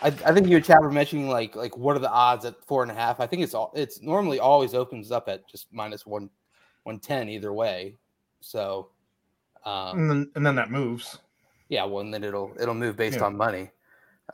I, 0.00 0.08
I 0.08 0.32
think 0.32 0.48
you 0.48 0.56
and 0.56 0.64
Chad 0.64 0.80
were 0.80 0.90
mentioning 0.90 1.28
like 1.28 1.54
like 1.54 1.76
what 1.76 1.96
are 1.96 2.00
the 2.00 2.10
odds 2.10 2.44
at 2.44 2.62
four 2.64 2.82
and 2.82 2.90
a 2.90 2.94
half? 2.94 3.20
I 3.20 3.26
think 3.26 3.42
it's 3.42 3.54
all 3.54 3.72
it's 3.74 4.00
normally 4.02 4.40
always 4.40 4.74
opens 4.74 5.12
up 5.12 5.28
at 5.28 5.48
just 5.48 5.66
minus 5.72 6.06
one 6.06 6.30
one 6.82 6.98
ten 6.98 7.28
either 7.28 7.52
way. 7.52 7.96
So 8.40 8.90
um 9.64 9.98
and 9.98 10.10
then 10.10 10.30
and 10.34 10.46
then 10.46 10.56
that 10.56 10.70
moves. 10.70 11.18
Yeah, 11.72 11.86
well 11.86 12.02
and 12.02 12.12
then 12.12 12.22
it'll 12.22 12.52
it'll 12.60 12.74
move 12.74 12.96
based 12.96 13.16
Yeah. 13.16 13.24
on 13.24 13.36
money. 13.36 13.70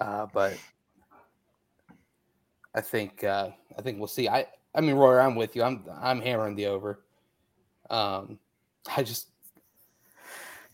Uh 0.01 0.27
but 0.35 0.59
I 2.75 2.81
think 2.81 3.23
uh 3.23 3.51
I 3.79 3.83
think 3.83 3.99
we'll 3.99 4.09
see. 4.09 4.29
I 4.29 4.47
I 4.75 4.81
mean 4.81 4.97
Roy, 4.97 5.21
I'm 5.21 5.37
with 5.37 5.55
you. 5.55 5.63
I'm 5.63 5.85
I'm 6.01 6.21
hammering 6.21 6.57
the 6.57 6.67
over. 6.67 7.05
Um 7.91 8.41
I 8.97 9.05
just 9.05 9.29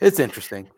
it's 0.01 0.19
interesting. 0.19 0.71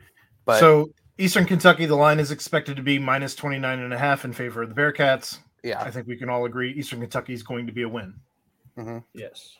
But 0.44 0.58
so 0.58 0.90
Eastern 1.18 1.44
Kentucky, 1.44 1.86
the 1.86 1.94
line 1.94 2.18
is 2.18 2.32
expected 2.32 2.76
to 2.76 2.82
be 2.82 2.98
minus 2.98 3.36
29 3.36 3.78
and 3.78 3.94
a 3.94 3.98
half 3.98 4.24
in 4.24 4.32
favor 4.32 4.62
of 4.62 4.68
the 4.68 4.74
Bearcats. 4.74 5.38
yeah, 5.62 5.80
I 5.80 5.90
think 5.92 6.08
we 6.08 6.16
can 6.16 6.28
all 6.28 6.46
agree 6.46 6.72
Eastern 6.72 7.00
Kentucky 7.00 7.32
is 7.32 7.44
going 7.44 7.64
to 7.68 7.72
be 7.72 7.82
a 7.82 7.88
win. 7.88 8.12
Yes. 9.14 9.56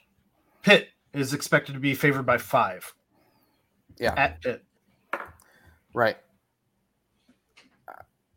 Pitt 0.62 0.88
is 1.14 1.32
expected 1.32 1.72
to 1.74 1.80
be 1.80 1.94
favored 1.94 2.26
by 2.26 2.36
five 2.36 2.92
yeah. 3.98 4.12
at 4.16 4.42
Pitt. 4.42 4.65
Right. 5.96 6.18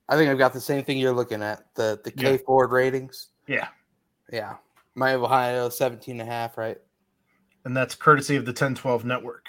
I 0.07 0.16
think 0.16 0.32
I've 0.32 0.38
got 0.38 0.53
the 0.53 0.62
same 0.62 0.84
thing 0.86 0.97
you're 0.97 1.14
looking 1.14 1.43
at. 1.43 1.66
The 1.76 1.99
the 2.05 2.10
K 2.10 2.32
Yeah. 2.32 2.38
Ford 2.45 2.72
ratings. 2.72 3.28
Yeah. 3.47 3.68
Yeah. 4.32 4.55
My 4.95 5.12
of 5.12 5.24
Ohio 5.24 5.68
17 5.68 6.20
and 6.20 6.28
a 6.28 6.32
half, 6.32 6.57
right? 6.57 6.78
And 7.66 7.76
that's 7.76 7.95
courtesy 7.95 8.38
of 8.38 8.45
the 8.45 8.51
1012 8.51 9.03
network. 9.03 9.47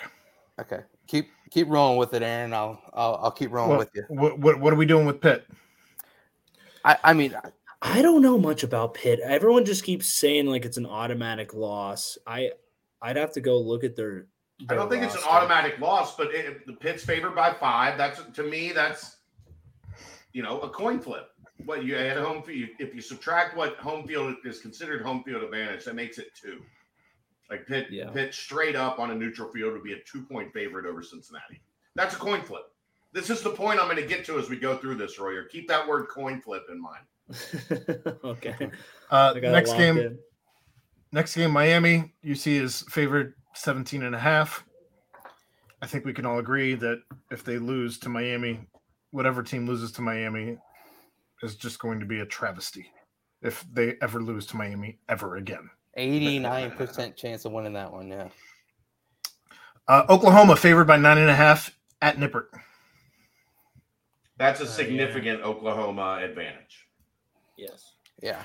Okay. 0.61 0.81
Keep 1.07 1.29
keep 1.51 1.69
rolling 1.69 1.99
with 1.99 2.13
it, 2.13 2.23
Aaron. 2.23 2.53
I'll 2.53 2.83
I'll, 2.93 3.21
I'll 3.23 3.31
keep 3.31 3.53
rolling 3.53 3.71
Well, 3.71 3.79
with 3.79 3.91
you. 3.95 4.05
What, 4.09 4.41
what, 4.41 4.59
what 4.59 4.73
are 4.73 4.77
we 4.77 4.87
doing 4.87 5.07
with 5.07 5.21
Pitt? 5.21 5.47
I, 6.85 6.99
I 7.05 7.13
mean 7.13 7.37
I 7.81 8.03
don't 8.03 8.23
know 8.23 8.39
much 8.39 8.65
about 8.65 8.95
Pitt. 8.95 9.21
Everyone 9.23 9.65
just 9.65 9.85
keeps 9.85 10.13
saying 10.13 10.47
like 10.47 10.65
it's 10.65 10.79
an 10.79 10.87
automatic 10.87 11.55
loss. 11.55 12.19
I 12.27 12.51
I'd 13.01 13.17
have 13.17 13.33
to 13.35 13.41
go 13.41 13.57
look 13.61 13.85
at 13.85 13.95
their. 13.95 14.27
I 14.69 14.75
don't 14.75 14.91
think 14.91 15.03
it's 15.03 15.15
an 15.15 15.23
roster. 15.23 15.37
automatic 15.37 15.79
loss, 15.79 16.17
but 16.17 16.35
it, 16.35 16.67
the 16.67 16.73
Pitt's 16.75 17.05
favored 17.05 17.35
by 17.35 17.53
five. 17.55 17.97
That's 17.97 18.21
to 18.35 18.43
me, 18.43 18.73
that's 18.73 19.17
you 20.33 20.43
know 20.43 20.61
a 20.61 20.69
coin 20.69 21.01
flip. 21.01 21.31
What 21.65 21.85
you 21.85 21.95
had 21.95 22.17
a 22.17 22.25
home 22.25 22.43
field, 22.43 22.71
if 22.79 22.95
you 22.95 23.01
subtract 23.01 23.57
what 23.57 23.77
home 23.77 24.07
field 24.07 24.35
is 24.45 24.61
considered 24.61 25.03
home 25.03 25.23
field 25.25 25.43
advantage, 25.43 25.85
that 25.85 25.95
makes 25.95 26.19
it 26.19 26.29
two. 26.35 26.61
Like 27.51 27.67
Pitt, 27.67 27.89
Yeah. 27.91 28.11
Pitt 28.11 28.33
straight 28.33 28.77
up 28.77 28.99
on 28.99 29.11
a 29.11 29.15
neutral 29.15 29.51
field 29.51 29.73
would 29.75 29.83
be 29.83 29.93
a 29.93 29.99
two 30.11 30.23
point 30.23 30.53
favorite 30.53 30.87
over 30.87 31.03
Cincinnati. 31.03 31.61
That's 31.97 32.15
a 32.15 32.19
coin 32.19 32.43
flip. 32.43 32.63
This 33.13 33.29
is 33.29 33.43
the 33.43 33.51
point 33.51 33.81
I'm 33.81 33.87
going 33.87 33.97
to 33.97 34.07
get 34.07 34.25
to 34.27 34.39
as 34.39 34.49
we 34.49 34.57
go 34.57 34.77
through 34.77 34.95
this, 34.95 35.19
Royer. 35.19 35.45
Keep 35.45 35.67
that 35.69 35.87
word 35.87 36.07
coin 36.09 36.41
flip 36.41 36.63
in 36.71 36.81
mind. 36.81 37.05
okay. 38.25 38.55
Uh, 39.11 39.33
I 39.35 39.41
got 39.41 39.45
it 39.49 39.51
next 39.51 39.73
game, 39.73 39.99
in. 39.99 40.19
next 41.11 41.35
game, 41.35 41.51
Miami. 41.51 42.15
UC 42.25 42.61
is 42.61 42.83
favored 42.89 43.35
17 43.55 44.03
and 44.03 44.15
a 44.15 44.19
half. 44.19 44.65
I 45.83 45.87
think 45.87 46.05
we 46.05 46.13
can 46.13 46.27
all 46.27 46.39
agree 46.39 46.75
that 46.75 47.03
if 47.31 47.43
they 47.45 47.59
lose 47.59 47.99
to 48.01 48.09
Miami, 48.09 48.61
whatever 49.13 49.43
team 49.43 49.67
loses 49.67 49.93
to 49.93 50.03
Miami 50.03 50.59
is 51.43 51.57
just 51.57 51.79
going 51.79 52.01
to 52.01 52.07
be 52.07 52.21
a 52.21 52.27
travesty. 52.27 52.87
if 53.43 53.65
they 53.73 53.95
ever 54.03 54.21
lose 54.21 54.45
to 54.45 54.55
Miami 54.59 54.99
ever 55.09 55.37
again. 55.37 55.71
89% 55.97 57.17
chance 57.17 57.47
of 57.47 57.53
winning 57.53 57.73
that 57.73 57.91
one. 57.91 58.09
Yeah. 58.09 58.29
Uh, 59.89 60.05
Oklahoma 60.11 60.57
favored 60.57 60.85
by 60.85 60.99
nine 60.99 61.17
and 61.17 61.31
a 61.31 61.35
half 61.35 61.75
at 62.03 62.19
Nippert. 62.19 62.49
That's 64.37 64.61
a 64.61 64.65
Uh, 64.65 64.67
yeah. 64.67 64.73
significant 64.75 65.41
Oklahoma 65.43 66.21
advantage. 66.23 66.87
Yes. 67.57 67.95
Yeah. 68.23 68.43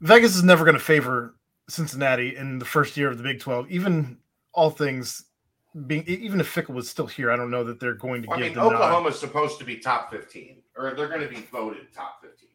Vegas 0.00 0.36
is 0.36 0.44
never 0.44 0.64
going 0.64 0.76
to 0.76 0.80
favor 0.80 1.34
Cincinnati 1.68 2.36
in 2.36 2.60
the 2.60 2.64
first 2.64 2.96
year 2.96 3.10
of 3.10 3.16
the 3.18 3.24
Big 3.24 3.40
12. 3.40 3.68
Even 3.68 4.16
all 4.56 4.70
things 4.70 5.24
being, 5.86 6.04
even 6.06 6.40
if 6.40 6.52
Fickell 6.52 6.74
was 6.74 6.90
still 6.90 7.06
here, 7.06 7.30
I 7.30 7.36
don't 7.36 7.50
know 7.50 7.62
that 7.62 7.78
they're 7.78 7.94
going 7.94 8.22
to 8.22 8.30
I 8.30 8.36
give 8.36 8.46
mean, 8.46 8.54
the 8.54 8.62
nod. 8.62 8.74
Oklahoma's 8.74 9.18
supposed 9.18 9.58
to 9.58 9.64
be 9.64 9.76
top 9.76 10.10
15, 10.10 10.62
or 10.76 10.94
they're 10.94 11.08
going 11.08 11.20
to 11.20 11.28
be 11.28 11.46
voted 11.52 11.92
top 11.94 12.22
15. 12.22 12.48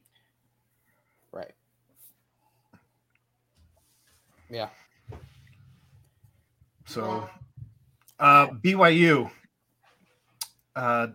Right. 1.31 1.51
Yeah. 4.49 4.69
So, 6.87 7.29
uh, 8.19 8.47
BYU, 8.47 9.31
uh, 10.75 11.07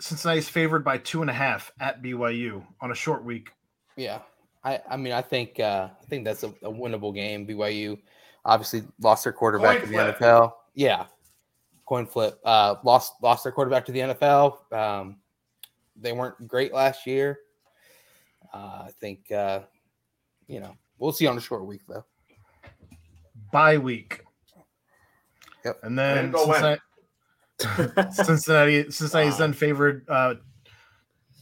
Cincinnati's 0.00 0.48
favored 0.48 0.82
by 0.82 0.98
two 0.98 1.20
and 1.20 1.30
a 1.30 1.34
half 1.34 1.70
at 1.78 2.02
BYU 2.02 2.64
on 2.80 2.90
a 2.90 2.94
short 2.94 3.24
week. 3.24 3.50
Yeah. 3.96 4.20
I, 4.64 4.80
I 4.90 4.96
mean, 4.96 5.12
I 5.12 5.20
think 5.20 5.60
uh, 5.60 5.90
I 6.00 6.04
think 6.06 6.24
that's 6.24 6.42
a, 6.42 6.48
a 6.62 6.72
winnable 6.72 7.14
game. 7.14 7.46
BYU 7.46 7.98
obviously 8.44 8.82
lost 9.00 9.24
their 9.24 9.32
quarterback 9.32 9.78
Coin 9.78 9.86
to 9.86 9.92
the. 9.92 10.12
NFL. 10.12 10.52
Yeah, 10.74 11.06
coin 11.86 12.06
flip. 12.06 12.38
Uh, 12.44 12.76
lost 12.84 13.14
lost 13.22 13.44
their 13.44 13.52
quarterback 13.52 13.84
to 13.86 13.92
the 13.92 14.00
NFL. 14.00 14.72
Um, 14.72 15.16
they 15.96 16.12
weren't 16.12 16.48
great 16.48 16.72
last 16.72 17.06
year. 17.06 17.38
Uh, 18.52 18.84
I 18.86 18.90
think 19.00 19.30
uh, 19.32 19.60
you 20.46 20.60
know 20.60 20.76
we'll 20.98 21.12
see 21.12 21.26
on 21.26 21.36
a 21.36 21.40
short 21.40 21.66
week 21.66 21.82
though. 21.88 22.04
Bye 23.52 23.78
week. 23.78 24.20
Yep. 25.64 25.78
And 25.82 25.98
then 25.98 26.18
And 26.18 26.32
go 26.32 26.46
win. 26.46 26.78
Cincinnati, 27.60 28.12
Cincinnati, 28.12 28.90
Cincinnati's 28.90 29.38
then 29.38 29.52
favored 29.52 30.04
uh, 30.08 30.34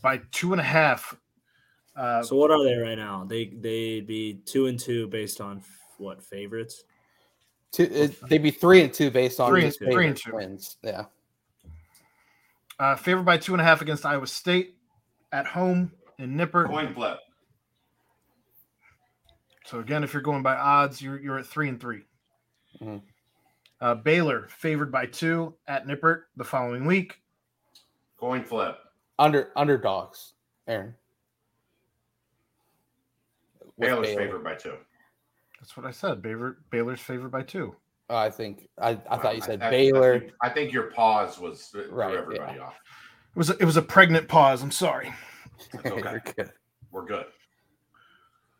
by 0.02 0.20
two 0.30 0.52
and 0.52 0.60
a 0.60 0.64
half. 0.64 1.16
Uh, 1.96 2.22
so 2.22 2.36
what 2.36 2.50
are 2.50 2.62
they 2.64 2.76
right 2.76 2.96
now? 2.96 3.24
They 3.24 3.46
they'd 3.46 4.06
be 4.06 4.40
two 4.44 4.66
and 4.66 4.78
two 4.78 5.08
based 5.08 5.40
on 5.40 5.58
f- 5.58 5.80
what 5.98 6.22
favorites? 6.22 6.84
Two, 7.72 7.84
it, 7.84 8.20
they'd 8.28 8.42
be 8.42 8.50
three 8.50 8.82
and 8.82 8.92
two 8.92 9.10
based 9.10 9.40
on 9.40 9.50
Three 9.50 9.62
just 9.62 9.80
and- 9.80 9.92
three 9.92 10.06
and 10.06 10.16
two. 10.16 10.34
wins. 10.34 10.76
Yeah, 10.82 11.06
uh, 12.78 12.96
favored 12.96 13.24
by 13.24 13.38
two 13.38 13.52
and 13.54 13.60
a 13.60 13.64
half 13.64 13.80
against 13.80 14.04
Iowa 14.04 14.26
State 14.26 14.76
at 15.32 15.46
home 15.46 15.92
in 16.18 16.36
Nippert. 16.36 16.66
Coin 16.66 16.92
flip. 16.94 17.18
So 19.64 19.78
again, 19.80 20.04
if 20.04 20.12
you're 20.12 20.20
going 20.22 20.42
by 20.42 20.54
odds, 20.54 21.00
you're 21.00 21.18
you're 21.18 21.38
at 21.38 21.46
three 21.46 21.68
and 21.70 21.80
3 21.80 22.02
Mhm. 22.82 23.02
Uh, 23.80 23.94
Baylor 23.94 24.48
favored 24.48 24.92
by 24.92 25.06
two 25.06 25.54
at 25.66 25.86
Nippert 25.86 26.24
the 26.36 26.44
following 26.44 26.84
week. 26.84 27.20
Coin 28.18 28.44
flip. 28.44 28.76
under 29.18 29.50
underdogs. 29.56 30.34
Aaron. 30.68 30.94
With 33.60 33.76
Baylor's 33.78 34.06
Baylor. 34.08 34.20
favored 34.20 34.44
by 34.44 34.54
two. 34.56 34.76
That's 35.62 35.76
what 35.76 35.86
I 35.86 35.92
said. 35.92 36.20
Baylor 36.20 36.56
Baylor's 36.70 37.00
favored 37.00 37.30
by 37.30 37.42
two. 37.42 37.76
Oh, 38.10 38.16
I 38.16 38.30
think 38.30 38.68
I, 38.80 38.98
I 39.08 39.16
thought 39.16 39.36
you 39.36 39.42
said 39.42 39.62
I- 39.62 39.68
I- 39.68 39.70
Baylor. 39.70 40.14
I 40.14 40.18
think, 40.18 40.32
I 40.42 40.48
think 40.48 40.72
your 40.72 40.90
pause 40.90 41.38
was 41.38 41.66
threw 41.66 41.88
Right, 41.88 42.16
everybody 42.16 42.58
off. 42.58 42.74
It 43.34 43.38
was 43.38 43.50
a, 43.50 43.56
it 43.58 43.64
was 43.64 43.76
a 43.76 43.82
pregnant 43.82 44.26
pause. 44.26 44.60
I'm 44.60 44.72
sorry. 44.72 45.14
That's 45.72 45.86
okay. 45.86 46.10
You're 46.10 46.34
good. 46.36 46.52
We're 46.90 47.06
good. 47.06 47.26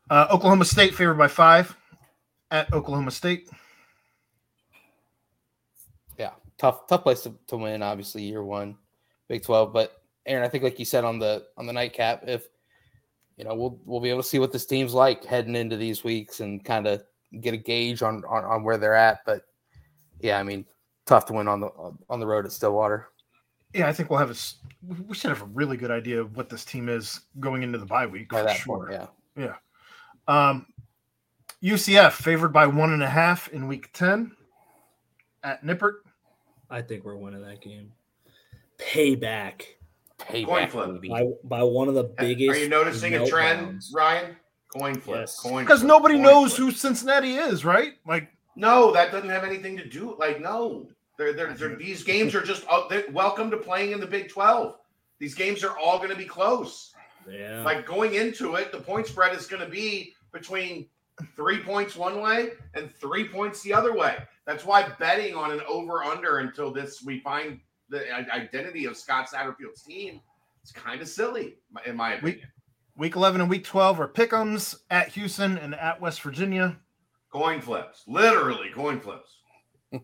Uh, 0.08 0.28
Oklahoma 0.30 0.64
State 0.64 0.94
favored 0.94 1.18
by 1.18 1.26
five 1.26 1.76
at 2.52 2.72
Oklahoma 2.72 3.10
State. 3.10 3.50
Yeah, 6.16 6.30
tough 6.56 6.86
tough 6.86 7.02
place 7.02 7.22
to, 7.22 7.34
to 7.48 7.56
win. 7.56 7.82
Obviously, 7.82 8.22
year 8.22 8.44
one, 8.44 8.76
Big 9.28 9.42
Twelve. 9.42 9.72
But 9.72 10.00
Aaron, 10.24 10.44
I 10.44 10.48
think 10.48 10.62
like 10.62 10.78
you 10.78 10.84
said 10.84 11.02
on 11.02 11.18
the 11.18 11.46
on 11.58 11.66
the 11.66 11.72
nightcap, 11.72 12.22
if 12.28 12.46
you 13.36 13.44
know 13.44 13.54
we'll 13.54 13.78
we'll 13.84 14.00
be 14.00 14.10
able 14.10 14.22
to 14.22 14.28
see 14.28 14.38
what 14.38 14.52
this 14.52 14.66
team's 14.66 14.94
like 14.94 15.24
heading 15.24 15.56
into 15.56 15.76
these 15.76 16.04
weeks 16.04 16.40
and 16.40 16.64
kind 16.64 16.86
of 16.86 17.02
get 17.40 17.54
a 17.54 17.58
gauge 17.58 18.02
on, 18.02 18.22
on 18.28 18.44
on 18.44 18.62
where 18.62 18.78
they're 18.78 18.94
at. 18.94 19.20
But 19.24 19.42
yeah, 20.20 20.38
I 20.38 20.42
mean, 20.42 20.66
tough 21.06 21.26
to 21.26 21.32
win 21.32 21.48
on 21.48 21.60
the 21.60 21.70
on 22.08 22.20
the 22.20 22.26
road 22.26 22.46
at 22.46 22.52
Stillwater. 22.52 23.08
Yeah, 23.74 23.88
I 23.88 23.92
think 23.92 24.10
we'll 24.10 24.18
have 24.18 24.30
a 24.30 25.04
We 25.06 25.14
should 25.14 25.30
have 25.30 25.42
a 25.42 25.46
really 25.46 25.76
good 25.76 25.90
idea 25.90 26.20
of 26.20 26.36
what 26.36 26.48
this 26.48 26.64
team 26.64 26.88
is 26.88 27.20
going 27.40 27.62
into 27.62 27.78
the 27.78 27.86
bye 27.86 28.06
week. 28.06 28.28
By 28.28 28.40
for 28.40 28.44
that 28.44 28.56
sure. 28.56 28.86
point, 28.86 29.08
yeah. 29.36 29.54
Um, 30.28 30.66
UCF 31.62 32.12
favored 32.12 32.52
by 32.52 32.66
one 32.66 32.92
and 32.92 33.02
a 33.02 33.08
half 33.08 33.48
in 33.48 33.68
week 33.68 33.92
10 33.92 34.32
at 35.44 35.64
Nippert. 35.64 35.94
I 36.68 36.82
think 36.82 37.04
we're 37.04 37.16
winning 37.16 37.42
that 37.42 37.60
game. 37.60 37.92
Payback 38.78 39.62
Payback, 40.28 40.46
Coin 40.46 40.68
flip. 40.68 40.94
baby. 40.94 41.08
by 41.08 41.26
by 41.44 41.62
one 41.62 41.88
of 41.88 41.94
the 41.94 42.04
biggest. 42.04 42.58
Are 42.58 42.62
you 42.62 42.68
noticing 42.68 43.14
a 43.14 43.26
trend, 43.26 43.80
meltdowns. 43.80 43.94
Ryan? 43.94 44.36
Coin 44.76 44.94
flip. 44.94 45.20
Yes. 45.20 45.38
Coin 45.38 45.64
Because 45.64 45.82
nobody 45.82 46.14
coin 46.14 46.22
knows 46.22 46.54
flip. 46.56 46.66
who 46.68 46.72
Cincinnati 46.72 47.34
is, 47.36 47.64
right? 47.64 47.92
Like, 48.06 48.28
No, 48.56 48.92
that 48.92 49.12
doesn't 49.12 49.28
have 49.28 49.44
anything 49.44 49.76
to 49.76 49.86
do. 49.88 50.16
Like, 50.18 50.40
no, 50.40 50.88
they're, 51.18 51.32
they're, 51.34 51.52
they're, 51.54 51.76
these 51.88 52.02
games 52.02 52.34
are 52.34 52.42
just 52.42 52.64
uh, 52.70 52.88
welcome 53.12 53.50
to 53.50 53.56
playing 53.58 53.92
in 53.92 54.00
the 54.00 54.06
Big 54.06 54.30
Twelve. 54.30 54.76
These 55.18 55.34
games 55.34 55.62
are 55.62 55.78
all 55.78 55.98
going 55.98 56.10
to 56.10 56.16
be 56.16 56.24
close. 56.24 56.94
Yeah. 57.30 57.62
Like 57.62 57.86
going 57.86 58.14
into 58.14 58.56
it, 58.56 58.72
the 58.72 58.80
point 58.80 59.06
spread 59.06 59.36
is 59.36 59.46
going 59.46 59.62
to 59.62 59.68
be 59.68 60.14
between 60.32 60.88
three 61.36 61.60
points 61.60 61.94
one 61.94 62.20
way 62.20 62.50
and 62.74 62.92
three 62.96 63.28
points 63.28 63.62
the 63.62 63.72
other 63.72 63.94
way. 63.94 64.16
That's 64.46 64.64
why 64.64 64.88
betting 64.98 65.36
on 65.36 65.52
an 65.52 65.60
over 65.68 66.02
under 66.02 66.38
until 66.38 66.72
this 66.72 67.02
we 67.04 67.20
find 67.20 67.60
the 67.92 68.12
identity 68.32 68.86
of 68.86 68.96
Scott 68.96 69.28
Satterfield's 69.28 69.82
team, 69.82 70.20
it's 70.62 70.72
kind 70.72 71.00
of 71.00 71.08
silly, 71.08 71.58
in 71.86 71.94
my 71.96 72.14
opinion. 72.14 72.40
week 72.96 73.14
11 73.16 73.40
and 73.40 73.50
week 73.50 73.64
12 73.64 74.00
are 74.00 74.08
pickums 74.08 74.76
at 74.90 75.08
Houston 75.10 75.58
and 75.58 75.74
at 75.74 76.00
West 76.00 76.22
Virginia. 76.22 76.76
Coin 77.32 77.60
flips, 77.60 78.02
literally 78.06 78.70
coin 78.74 78.98
flips. 79.00 79.36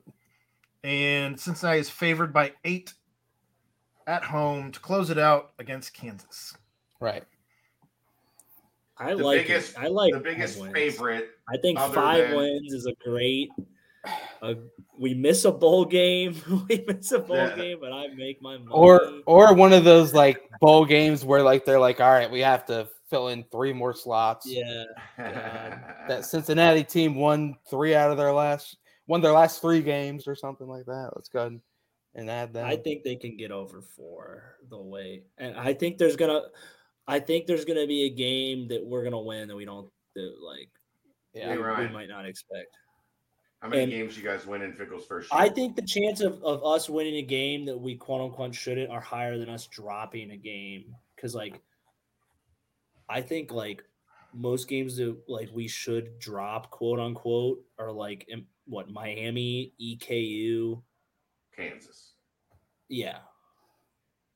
And 0.85 1.39
Cincinnati 1.39 1.81
is 1.81 1.91
favored 1.91 2.33
by 2.33 2.53
eight 2.65 2.95
at 4.07 4.23
home 4.23 4.71
to 4.71 4.79
close 4.79 5.11
it 5.11 5.19
out 5.19 5.51
against 5.59 5.93
Kansas. 5.93 6.57
Right. 7.01 7.25
I 8.97 9.15
The 9.17 9.25
like 9.25 9.43
biggest- 9.49 9.73
it. 9.73 9.79
I 9.81 9.89
like 9.89 10.13
the 10.15 10.21
biggest 10.21 10.59
five 10.61 10.73
favorite. 10.73 11.31
I 11.53 11.57
think 11.59 11.79
five 11.81 12.29
than- 12.29 12.37
wins 12.37 12.73
is 12.73 12.87
a 12.87 12.93
great. 13.09 13.51
Uh, 14.41 14.55
we 14.97 15.15
miss 15.15 15.45
a 15.45 15.51
bowl 15.51 15.85
game. 15.85 16.41
we 16.69 16.85
miss 16.87 17.11
a 17.11 17.19
bowl 17.19 17.37
Yeah. 17.39 17.57
game, 17.57 17.79
but 17.81 17.93
I 17.93 18.07
make 18.15 18.41
my 18.41 18.57
money. 18.57 18.71
Or 18.71 19.01
or 19.27 19.53
one 19.53 19.73
of 19.73 19.83
those 19.83 20.15
like 20.15 20.41
bowl 20.61 20.85
games 20.85 21.25
where 21.25 21.43
like 21.43 21.65
they're 21.65 21.81
like, 21.81 22.01
all 22.01 22.13
right, 22.13 22.31
we 22.31 22.39
have 22.39 22.65
to 22.67 22.89
fill 23.11 23.29
in 23.29 23.43
three 23.51 23.73
more 23.73 23.93
slots. 23.93 24.47
yeah, 24.47 24.85
That 26.07 26.25
Cincinnati 26.25 26.85
team 26.85 27.17
won 27.17 27.57
three 27.69 27.97
out 27.97 28.13
of 28.13 28.17
their 28.17 28.33
last 28.33 28.77
won 29.09 29.21
their 29.21 29.33
last 29.33 29.61
three 29.61 29.83
games 29.83 30.29
or 30.29 30.37
something 30.37 30.69
like 30.69 30.87
that. 30.87 31.11
Let's 31.17 31.29
go 31.29 31.41
ahead 31.41 31.61
and 32.15 32.31
add 32.31 32.53
that. 32.53 32.65
I 32.67 32.77
think 32.77 33.03
they 33.03 33.17
can 33.17 33.37
get 33.37 33.51
over 33.51 33.83
four 33.83 34.55
the 34.71 34.79
way, 34.79 35.25
and 35.39 35.57
I 35.57 35.75
think 35.75 35.99
there's 35.99 36.15
gonna, 36.15 36.43
I 37.09 37.19
think 37.19 37.47
there's 37.47 37.65
gonna 37.65 37.89
be 37.89 38.05
a 38.05 38.11
game 38.11 38.69
that 38.69 38.87
we're 38.87 39.03
gonna 39.03 39.21
win 39.21 39.49
that 39.49 39.57
we 39.57 39.65
don't 39.65 39.91
that, 40.15 40.35
like. 40.41 40.69
yeah. 41.35 41.49
Hey, 41.55 41.59
we, 41.59 41.87
we 41.87 41.93
might 41.93 42.09
not 42.09 42.25
expect. 42.25 42.69
How 43.61 43.69
many 43.69 43.83
And- 43.83 43.93
games 43.93 44.17
you 44.17 44.23
guys 44.23 44.47
win 44.47 44.63
in 44.63 44.73
Fickell's 44.73 45.07
first 45.07 45.33
year? 45.33 45.41
I 45.41 45.49
think 45.49 45.75
the 45.75 45.83
chance 45.83 46.21
of, 46.21 46.43
of 46.45 46.65
us 46.65 46.89
winning 46.89 47.17
a 47.17 47.23
game 47.23 47.65
that 47.67 47.77
we 47.77 47.97
quote 47.97 48.21
unquote 48.21 48.55
shouldn't 48.55 48.91
are 48.91 49.01
higher 49.01 49.37
than 49.37 49.49
us 49.49 49.67
dropping 49.67 50.31
a 50.31 50.37
game. 50.37 50.95
Cause 51.21 51.35
like 51.35 51.61
I 53.09 53.21
think 53.21 53.51
like 53.51 53.83
most 54.33 54.69
games 54.69 54.97
that 54.99 55.17
like 55.27 55.49
we 55.53 55.67
should 55.67 56.19
drop 56.21 56.71
quote 56.71 57.01
unquote 57.01 57.59
are 57.79 57.91
like 57.91 58.29
what 58.67 58.91
Miami, 58.91 59.73
EKU. 59.81 60.81
Kansas. 61.57 62.13
Yeah. 62.89 63.19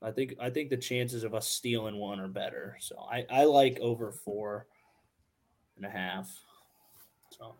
I 0.02 0.10
think 0.10 0.34
I 0.40 0.50
think 0.50 0.70
the 0.70 0.76
chances 0.76 1.22
of 1.22 1.32
us 1.32 1.46
stealing 1.46 1.96
one 1.96 2.18
are 2.18 2.26
better. 2.26 2.76
So 2.80 2.96
I, 3.08 3.24
I 3.30 3.44
like 3.44 3.78
over 3.78 4.10
four 4.10 4.66
and 5.76 5.86
a 5.86 5.90
half. 5.90 6.28
So 7.38 7.54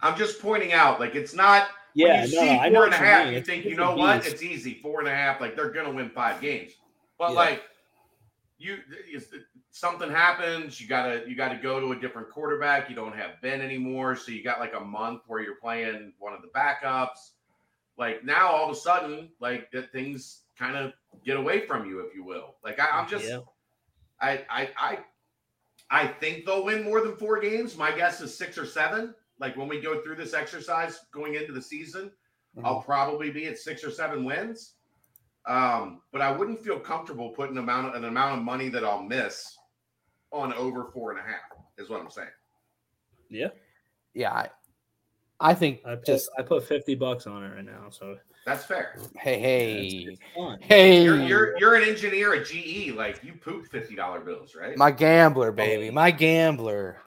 I'm 0.00 0.16
just 0.16 0.40
pointing 0.40 0.72
out, 0.72 1.00
like 1.00 1.14
it's 1.14 1.34
not 1.34 1.68
yeah, 1.94 2.20
when 2.22 2.30
you 2.30 2.36
no, 2.36 2.40
see 2.42 2.46
no, 2.46 2.60
I 2.60 2.70
four 2.70 2.84
and 2.84 2.94
a 2.94 2.96
half, 2.96 3.24
mean. 3.24 3.32
you 3.32 3.38
It's 3.38 3.48
think, 3.48 3.64
you 3.64 3.76
know 3.76 3.96
what? 3.96 4.26
It's 4.26 4.42
easy. 4.42 4.74
Four 4.82 5.00
and 5.00 5.08
a 5.08 5.14
half, 5.14 5.40
like 5.40 5.56
they're 5.56 5.70
gonna 5.70 5.92
win 5.92 6.10
five 6.10 6.40
games. 6.40 6.72
But 7.18 7.30
Yeah. 7.30 7.36
like 7.36 7.62
you 8.58 8.78
something 9.70 10.10
happens, 10.10 10.80
you 10.80 10.88
gotta 10.88 11.24
you 11.28 11.34
gotta 11.36 11.56
go 11.56 11.80
to 11.80 11.92
a 11.92 11.96
different 11.96 12.30
quarterback. 12.30 12.88
You 12.88 12.96
don't 12.96 13.14
have 13.14 13.40
Ben 13.42 13.60
anymore, 13.60 14.16
so 14.16 14.32
you 14.32 14.42
got 14.42 14.60
like 14.60 14.74
a 14.74 14.80
month 14.80 15.22
where 15.26 15.40
you're 15.40 15.56
playing 15.56 16.12
one 16.18 16.32
of 16.32 16.42
the 16.42 16.48
backups. 16.48 17.30
Like 17.96 18.24
now 18.24 18.48
all 18.48 18.64
of 18.70 18.76
a 18.76 18.78
sudden, 18.78 19.30
like 19.40 19.70
that 19.72 19.92
things 19.92 20.42
kind 20.58 20.76
of 20.76 20.92
get 21.24 21.36
away 21.36 21.66
from 21.66 21.86
you, 21.86 22.00
if 22.00 22.14
you 22.14 22.24
will. 22.24 22.56
Like 22.64 22.78
I, 22.80 22.88
I'm 22.90 23.08
just 23.08 23.24
Yeah. 23.24 23.40
I 24.20 24.44
I 24.50 24.70
I 24.76 24.98
I 25.90 26.06
think 26.06 26.44
they'll 26.44 26.64
win 26.64 26.84
more 26.84 27.00
than 27.00 27.16
four 27.16 27.40
games. 27.40 27.76
My 27.76 27.90
guess 27.92 28.20
is 28.20 28.36
six 28.36 28.58
or 28.58 28.66
seven. 28.66 29.14
Like 29.40 29.56
when 29.56 29.68
we 29.68 29.80
go 29.80 30.02
through 30.02 30.16
this 30.16 30.34
exercise 30.34 31.00
going 31.12 31.34
into 31.34 31.52
the 31.52 31.62
season, 31.62 32.10
mm-hmm. 32.56 32.66
I'll 32.66 32.82
probably 32.82 33.30
be 33.30 33.46
at 33.46 33.58
six 33.58 33.84
or 33.84 33.90
seven 33.90 34.24
wins. 34.24 34.74
Um, 35.46 36.02
but 36.12 36.20
I 36.20 36.30
wouldn't 36.30 36.62
feel 36.62 36.78
comfortable 36.78 37.30
putting 37.30 37.56
amount 37.56 37.88
of, 37.88 37.94
an 37.94 38.04
amount 38.04 38.38
of 38.38 38.44
money 38.44 38.68
that 38.68 38.84
I'll 38.84 39.02
miss 39.02 39.56
on 40.30 40.52
over 40.52 40.84
four 40.92 41.10
and 41.10 41.20
a 41.20 41.22
half. 41.22 41.40
Is 41.78 41.88
what 41.88 42.00
I'm 42.00 42.10
saying. 42.10 42.28
Yeah, 43.30 43.48
yeah. 44.14 44.32
I, 44.32 44.48
I 45.40 45.54
think 45.54 45.80
I 45.86 45.94
put, 45.94 46.04
just 46.04 46.28
I 46.38 46.42
put 46.42 46.64
fifty 46.64 46.94
bucks 46.94 47.26
on 47.26 47.44
it 47.44 47.54
right 47.54 47.64
now, 47.64 47.88
so 47.90 48.18
that's 48.44 48.64
fair. 48.64 48.98
Hey, 49.16 49.38
hey, 49.38 50.16
hey! 50.60 51.02
You're, 51.02 51.22
you're, 51.22 51.58
you're 51.58 51.74
an 51.76 51.88
engineer 51.88 52.34
at 52.34 52.46
GE, 52.46 52.94
like 52.96 53.22
you 53.22 53.34
poop 53.34 53.68
fifty 53.68 53.94
dollar 53.94 54.20
bills, 54.20 54.56
right? 54.58 54.76
My 54.76 54.90
gambler, 54.90 55.52
baby, 55.52 55.90
my 55.90 56.10
gambler. 56.10 57.00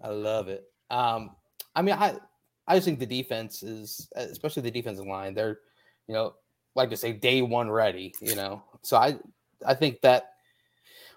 I 0.00 0.08
love 0.08 0.48
it. 0.48 0.64
Um, 0.90 1.32
I 1.78 1.82
mean, 1.82 1.94
I 1.94 2.16
I 2.66 2.74
just 2.74 2.84
think 2.84 2.98
the 2.98 3.06
defense 3.06 3.62
is, 3.62 4.08
especially 4.14 4.62
the 4.62 4.70
defensive 4.70 5.06
line, 5.06 5.32
they're, 5.32 5.60
you 6.08 6.14
know, 6.14 6.34
like 6.74 6.90
to 6.90 6.96
say 6.96 7.12
day 7.12 7.40
one 7.40 7.70
ready. 7.70 8.12
You 8.20 8.34
know, 8.34 8.62
so 8.82 8.96
I 8.96 9.16
I 9.64 9.74
think 9.74 10.00
that 10.00 10.32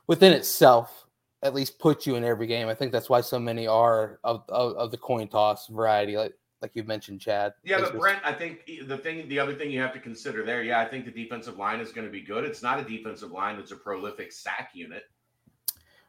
within 0.07 0.34
itself 0.34 1.07
at 1.43 1.55
least 1.55 1.80
puts 1.80 2.05
you 2.05 2.16
in 2.16 2.24
every 2.24 2.45
game. 2.45 2.68
I 2.68 2.76
think 2.76 2.91
that's 2.91 3.09
why 3.09 3.22
so 3.22 3.39
many 3.39 3.66
are 3.66 4.20
of, 4.24 4.43
of, 4.49 4.76
of 4.76 4.91
the 4.91 4.97
coin 4.97 5.28
toss 5.28 5.68
variety, 5.68 6.16
like 6.16 6.36
like 6.62 6.76
you 6.76 6.84
mentioned, 6.84 7.20
Chad. 7.20 7.53
Yeah, 7.64 7.80
but 7.80 7.97
Brent, 7.97 8.20
I 8.24 8.34
think 8.34 8.70
the 8.86 8.97
thing, 8.97 9.28
the 9.28 9.39
other 9.39 9.55
thing 9.55 9.72
you 9.72 9.82
have 9.82 9.93
to 9.93 9.99
consider 9.99 10.45
there, 10.45 10.62
yeah, 10.62 10.80
I 10.80 10.86
think 10.86 11.05
the 11.05 11.12
defensive 11.12 11.57
line 11.57 11.80
is 11.80 11.91
going 11.91 12.05
to 12.05 12.12
be 12.12 12.22
good. 12.22 12.43
It's 12.43 12.62
not 12.62 12.80
a 12.80 12.84
defensive 12.84 13.32
line 13.32 13.57
that's 13.57 13.72
a 13.72 13.76
prolific 13.76 14.32
sack 14.32 14.70
unit, 14.76 15.05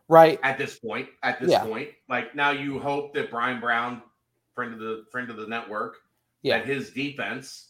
right? 0.08 0.38
At 0.42 0.58
this 0.58 0.78
point, 0.78 1.08
at 1.22 1.40
this 1.40 1.50
yeah. 1.50 1.64
point, 1.64 1.88
like 2.10 2.34
now, 2.34 2.50
you 2.50 2.78
hope 2.78 3.14
that 3.14 3.30
Bryan 3.30 3.60
Brown, 3.60 4.02
friend 4.54 4.72
of 4.72 4.80
the 4.80 5.04
friend 5.10 5.30
of 5.30 5.36
the 5.36 5.46
network, 5.46 5.96
yeah, 6.42 6.58
that 6.58 6.66
his 6.66 6.90
defense 6.90 7.68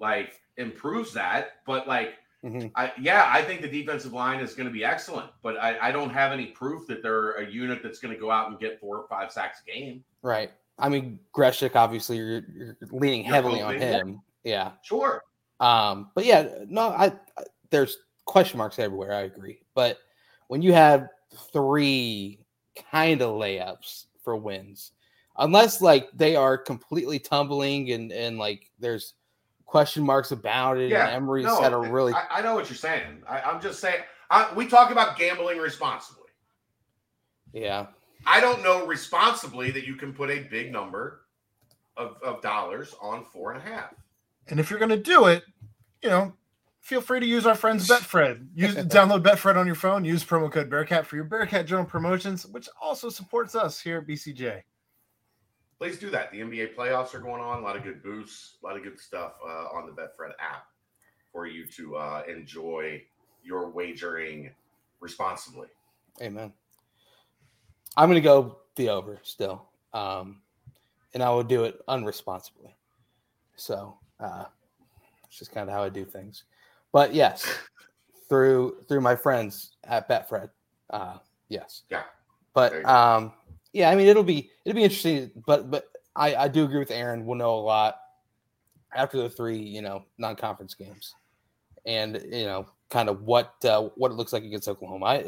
like 0.00 0.40
improves 0.56 1.12
that. 1.14 1.56
But 1.66 1.86
like, 1.88 2.14
mm-hmm. 2.44 2.68
I 2.76 2.92
yeah, 3.00 3.30
I 3.32 3.42
think 3.42 3.62
the 3.62 3.68
defensive 3.68 4.12
line 4.12 4.40
is 4.40 4.54
going 4.54 4.68
to 4.68 4.72
be 4.72 4.84
excellent, 4.84 5.30
but 5.42 5.56
I, 5.56 5.88
I 5.88 5.92
don't 5.92 6.10
have 6.10 6.32
any 6.32 6.46
proof 6.46 6.86
that 6.88 7.02
they're 7.02 7.32
a 7.32 7.50
unit 7.50 7.80
that's 7.82 7.98
going 7.98 8.14
to 8.14 8.20
go 8.20 8.30
out 8.30 8.50
and 8.50 8.58
get 8.58 8.80
four 8.80 8.98
or 8.98 9.08
five 9.08 9.32
sacks 9.32 9.62
a 9.66 9.70
game. 9.70 10.04
Right. 10.22 10.50
I 10.78 10.88
mean, 10.88 11.20
Grzesiak, 11.34 11.76
obviously, 11.76 12.16
you're, 12.16 12.42
you're 12.52 12.76
leaning 12.90 13.24
you're 13.24 13.34
heavily 13.34 13.62
on 13.62 13.76
him. 13.76 14.22
Yeah, 14.42 14.72
sure. 14.82 15.22
Um, 15.60 16.10
but 16.14 16.24
yeah, 16.24 16.48
no, 16.68 16.88
I, 16.88 17.06
I 17.38 17.44
there's 17.70 17.98
question 18.24 18.58
marks 18.58 18.78
everywhere. 18.78 19.14
I 19.14 19.22
agree, 19.22 19.60
but 19.74 19.98
when 20.48 20.62
you 20.62 20.72
have 20.72 21.08
three 21.52 22.40
kind 22.90 23.22
of 23.22 23.36
layups 23.36 24.06
for 24.22 24.36
wins, 24.36 24.92
unless 25.38 25.80
like 25.80 26.08
they 26.14 26.36
are 26.36 26.56
completely 26.56 27.18
tumbling 27.18 27.90
and 27.92 28.12
and 28.12 28.38
like 28.38 28.70
there's 28.78 29.14
question 29.66 30.04
marks 30.04 30.30
about 30.30 30.78
it, 30.78 30.90
yeah, 30.90 31.06
and 31.06 31.16
Emory's 31.16 31.46
no, 31.46 31.60
had 31.60 31.72
a 31.72 31.76
really. 31.76 32.12
I, 32.12 32.26
I, 32.30 32.42
know 32.42 32.54
what 32.54 32.68
you're 32.70 32.76
saying. 32.76 33.22
I, 33.28 33.50
am 33.50 33.60
just 33.60 33.80
saying. 33.80 34.02
I, 34.30 34.52
we 34.54 34.66
talk 34.66 34.90
about 34.90 35.18
gambling 35.18 35.58
responsibly. 35.58 36.28
Yeah. 37.52 37.86
I 38.26 38.40
don't 38.40 38.62
know 38.62 38.86
responsibly 38.86 39.70
that 39.70 39.86
you 39.86 39.96
can 39.96 40.12
put 40.12 40.30
a 40.30 40.40
big 40.40 40.72
number 40.72 41.22
of, 41.96 42.16
of 42.22 42.40
dollars 42.40 42.94
on 43.00 43.24
four 43.24 43.52
and 43.52 43.62
a 43.62 43.64
half. 43.64 43.94
And 44.48 44.58
if 44.58 44.70
you're 44.70 44.78
going 44.78 44.90
to 44.90 44.96
do 44.96 45.26
it, 45.26 45.44
you 46.02 46.08
know, 46.08 46.32
feel 46.80 47.00
free 47.00 47.20
to 47.20 47.26
use 47.26 47.46
our 47.46 47.54
friends 47.54 47.88
Betfred. 47.90 48.46
Use 48.54 48.74
download 48.74 49.22
Betfred 49.22 49.56
on 49.56 49.66
your 49.66 49.74
phone. 49.74 50.04
Use 50.04 50.24
promo 50.24 50.50
code 50.50 50.70
Bearcat 50.70 51.06
for 51.06 51.16
your 51.16 51.24
Bearcat 51.24 51.66
Journal 51.66 51.84
promotions, 51.84 52.46
which 52.46 52.68
also 52.80 53.08
supports 53.08 53.54
us 53.54 53.80
here 53.80 53.98
at 53.98 54.06
BCJ. 54.06 54.62
Please 55.84 55.98
do 55.98 56.08
that. 56.08 56.32
The 56.32 56.40
NBA 56.40 56.74
playoffs 56.74 57.12
are 57.12 57.18
going 57.18 57.42
on. 57.42 57.58
A 57.58 57.60
lot 57.60 57.76
of 57.76 57.82
good 57.82 58.02
boosts, 58.02 58.56
a 58.62 58.66
lot 58.66 58.74
of 58.74 58.82
good 58.82 58.98
stuff 58.98 59.34
uh, 59.46 59.66
on 59.70 59.84
the 59.84 59.92
Betfred 59.92 60.30
app 60.40 60.64
for 61.30 61.46
you 61.46 61.66
to 61.76 61.96
uh, 61.96 62.22
enjoy 62.26 63.02
your 63.42 63.68
wagering 63.68 64.50
responsibly. 65.00 65.66
Amen. 66.22 66.54
I'm 67.98 68.08
going 68.08 68.16
to 68.16 68.26
go 68.26 68.60
the 68.76 68.88
over 68.88 69.20
still, 69.24 69.66
um, 69.92 70.40
and 71.12 71.22
I 71.22 71.28
will 71.28 71.44
do 71.44 71.64
it 71.64 71.82
unresponsibly. 71.86 72.74
So 73.56 73.98
uh, 74.18 74.46
it's 75.26 75.38
just 75.38 75.52
kind 75.52 75.68
of 75.68 75.74
how 75.74 75.82
I 75.82 75.90
do 75.90 76.06
things. 76.06 76.44
But 76.92 77.12
yes, 77.12 77.46
through 78.30 78.78
through 78.88 79.02
my 79.02 79.16
friends 79.16 79.72
at 79.84 80.08
Betfred, 80.08 80.48
uh, 80.88 81.18
yes. 81.50 81.82
Yeah. 81.90 82.04
But 82.54 82.86
um, 82.86 83.34
yeah, 83.74 83.90
I 83.90 83.94
mean 83.96 84.06
it'll 84.06 84.22
be 84.22 84.50
it'll 84.64 84.76
be 84.76 84.84
interesting. 84.84 85.30
But 85.46 85.70
but 85.70 85.88
I 86.16 86.34
I 86.34 86.48
do 86.48 86.64
agree 86.64 86.78
with 86.78 86.90
Aaron. 86.90 87.26
We'll 87.26 87.36
know 87.36 87.56
a 87.56 87.60
lot 87.60 87.96
after 88.94 89.18
the 89.18 89.28
three 89.28 89.58
you 89.58 89.82
know 89.82 90.04
non 90.16 90.36
conference 90.36 90.74
games, 90.74 91.14
and 91.84 92.24
you 92.30 92.46
know 92.46 92.66
kind 92.88 93.08
of 93.08 93.22
what 93.22 93.52
uh, 93.64 93.88
what 93.96 94.12
it 94.12 94.14
looks 94.14 94.32
like 94.32 94.44
against 94.44 94.68
Oklahoma. 94.68 95.06
I, 95.06 95.14
I 95.14 95.22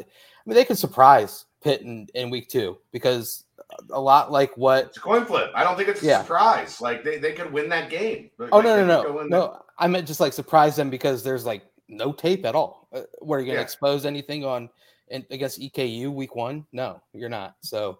mean 0.47 0.55
they 0.55 0.65
could 0.65 0.79
surprise 0.79 1.45
Pitt 1.63 1.83
in, 1.83 2.07
in 2.15 2.31
week 2.31 2.49
two 2.49 2.79
because 2.93 3.45
a 3.91 4.01
lot 4.01 4.31
like 4.31 4.57
what 4.57 4.87
it's 4.87 4.97
a 4.97 5.01
coin 5.01 5.27
flip. 5.27 5.51
I 5.53 5.65
don't 5.65 5.77
think 5.77 5.89
it's 5.89 6.03
a 6.03 6.07
yeah. 6.07 6.21
surprise. 6.21 6.81
Like 6.81 7.03
they, 7.03 7.19
they 7.19 7.33
could 7.33 7.53
win 7.53 7.69
that 7.71 7.91
game. 7.91 8.31
oh 8.39 8.61
no 8.61 8.87
no 8.87 9.03
no 9.03 9.23
no! 9.25 9.63
I 9.77 9.89
meant 9.89 10.07
just 10.07 10.21
like 10.21 10.33
surprise 10.33 10.77
them 10.77 10.89
because 10.89 11.25
there's 11.25 11.45
like 11.45 11.63
no 11.89 12.13
tape 12.13 12.47
at 12.47 12.55
all. 12.55 12.87
Uh, 12.93 13.03
where 13.19 13.41
you 13.41 13.47
gonna 13.47 13.59
yeah. 13.59 13.63
expose 13.63 14.07
anything 14.07 14.45
on 14.45 14.71
in, 15.09 15.27
against 15.31 15.61
EKU 15.61 16.13
week 16.13 16.37
one? 16.37 16.65
No, 16.73 17.03
you're 17.13 17.29
not. 17.29 17.57
So 17.61 17.99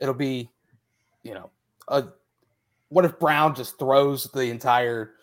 it'll 0.00 0.14
be, 0.14 0.50
you 1.22 1.34
know, 1.34 1.50
a 1.88 2.04
what 2.88 3.04
if 3.04 3.18
Brown 3.18 3.54
just 3.54 3.78
throws 3.78 4.24
the 4.32 4.44
entire 4.44 5.14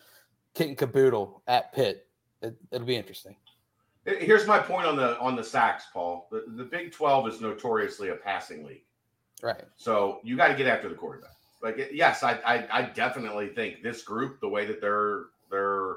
kit 0.53 0.67
and 0.67 0.77
caboodle 0.77 1.41
at 1.47 1.73
Pitt? 1.73 2.07
It, 2.41 2.55
it'll 2.71 2.87
be 2.87 2.95
interesting. 2.95 3.35
Here's 4.05 4.45
my 4.45 4.59
point 4.59 4.85
on 4.85 4.97
the 4.97 5.17
on 5.19 5.35
the 5.35 5.43
sacks, 5.43 5.85
Paul. 5.93 6.27
The, 6.29 6.43
the 6.57 6.65
Big 6.65 6.91
12 6.91 7.27
is 7.29 7.41
notoriously 7.41 8.09
a 8.09 8.15
passing 8.15 8.65
league. 8.65 8.83
Right. 9.41 9.63
So 9.77 10.19
you 10.23 10.35
got 10.35 10.49
to 10.49 10.55
get 10.55 10.67
after 10.67 10.89
the 10.89 10.95
quarterback. 10.95 11.31
Like 11.61 11.89
yes, 11.93 12.23
I, 12.23 12.33
I, 12.45 12.67
I 12.69 12.81
definitely 12.81 13.47
think 13.47 13.81
this 13.81 14.03
group, 14.03 14.41
the 14.41 14.49
way 14.49 14.65
that 14.65 14.81
they're 14.81 15.25
they're 15.49 15.95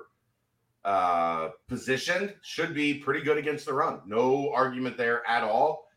uh, 0.85 1.49
positioned, 1.67 2.35
should 2.43 2.73
be 2.73 2.95
pretty 2.95 3.23
good 3.23 3.39
against 3.39 3.67
the 3.67 3.73
run. 3.73 4.01
No 4.07 4.53
argument 4.53 4.97
there 4.97 5.29
at 5.29 5.43
all. 5.43 5.89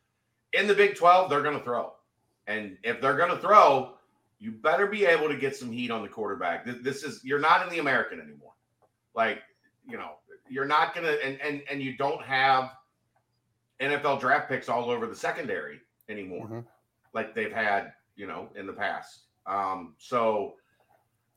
In 0.53 0.65
the 0.65 0.73
Big 0.73 0.95
12, 0.95 1.29
they're 1.29 1.43
going 1.43 1.59
to 1.59 1.63
throw, 1.63 1.93
and 2.49 2.77
if 2.83 2.99
they're 2.99 3.15
going 3.15 3.29
to 3.29 3.37
throw, 3.37 3.93
you 4.39 4.51
better 4.51 4.87
be 4.87 5.05
able 5.05 5.27
to 5.27 5.35
get 5.35 5.55
some 5.55 5.71
heat 5.71 5.91
on 5.91 6.01
the 6.01 6.07
quarterback. 6.07 6.65
This, 6.83 7.03
is 7.03 7.23
you're 7.23 7.39
not 7.39 7.61
in 7.61 7.69
the 7.69 7.79
American 7.79 8.19
anymore. 8.19 8.53
Like 9.15 9.41
you 9.87 9.97
know, 9.97 10.13
you're 10.49 10.65
not 10.65 10.95
gonna 10.95 11.15
and 11.23 11.39
and 11.41 11.61
and 11.69 11.81
you 11.81 11.95
don't 11.95 12.21
have 12.23 12.71
NFL 13.79 14.19
draft 14.19 14.49
picks 14.49 14.67
all 14.67 14.89
over 14.89 15.07
the 15.07 15.15
secondary 15.15 15.79
anymore, 16.09 16.45
mm-hmm. 16.45 16.59
like 17.13 17.35
they've 17.35 17.51
had, 17.51 17.93
you 18.15 18.27
know, 18.27 18.49
in 18.55 18.65
the 18.65 18.73
past. 18.73 19.25
Um, 19.45 19.93
so 19.97 20.55